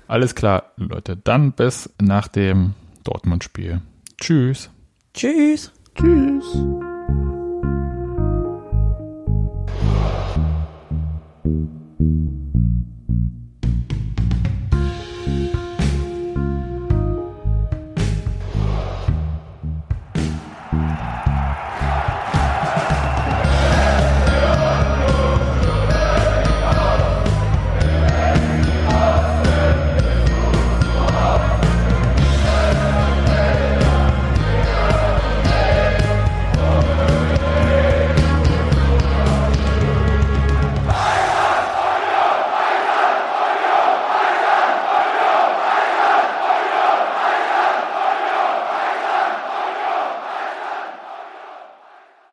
Alles 0.08 0.36
klar, 0.36 0.72
Leute. 0.78 1.18
Dann 1.18 1.52
bis 1.54 1.90
nach 2.02 2.28
dem 2.28 2.74
Dortmund-Spiel. 3.04 3.82
Tschüss. 4.20 4.70
Tschüss. 5.14 5.72
Tschüss. 5.96 6.46
Bye. 7.62 8.07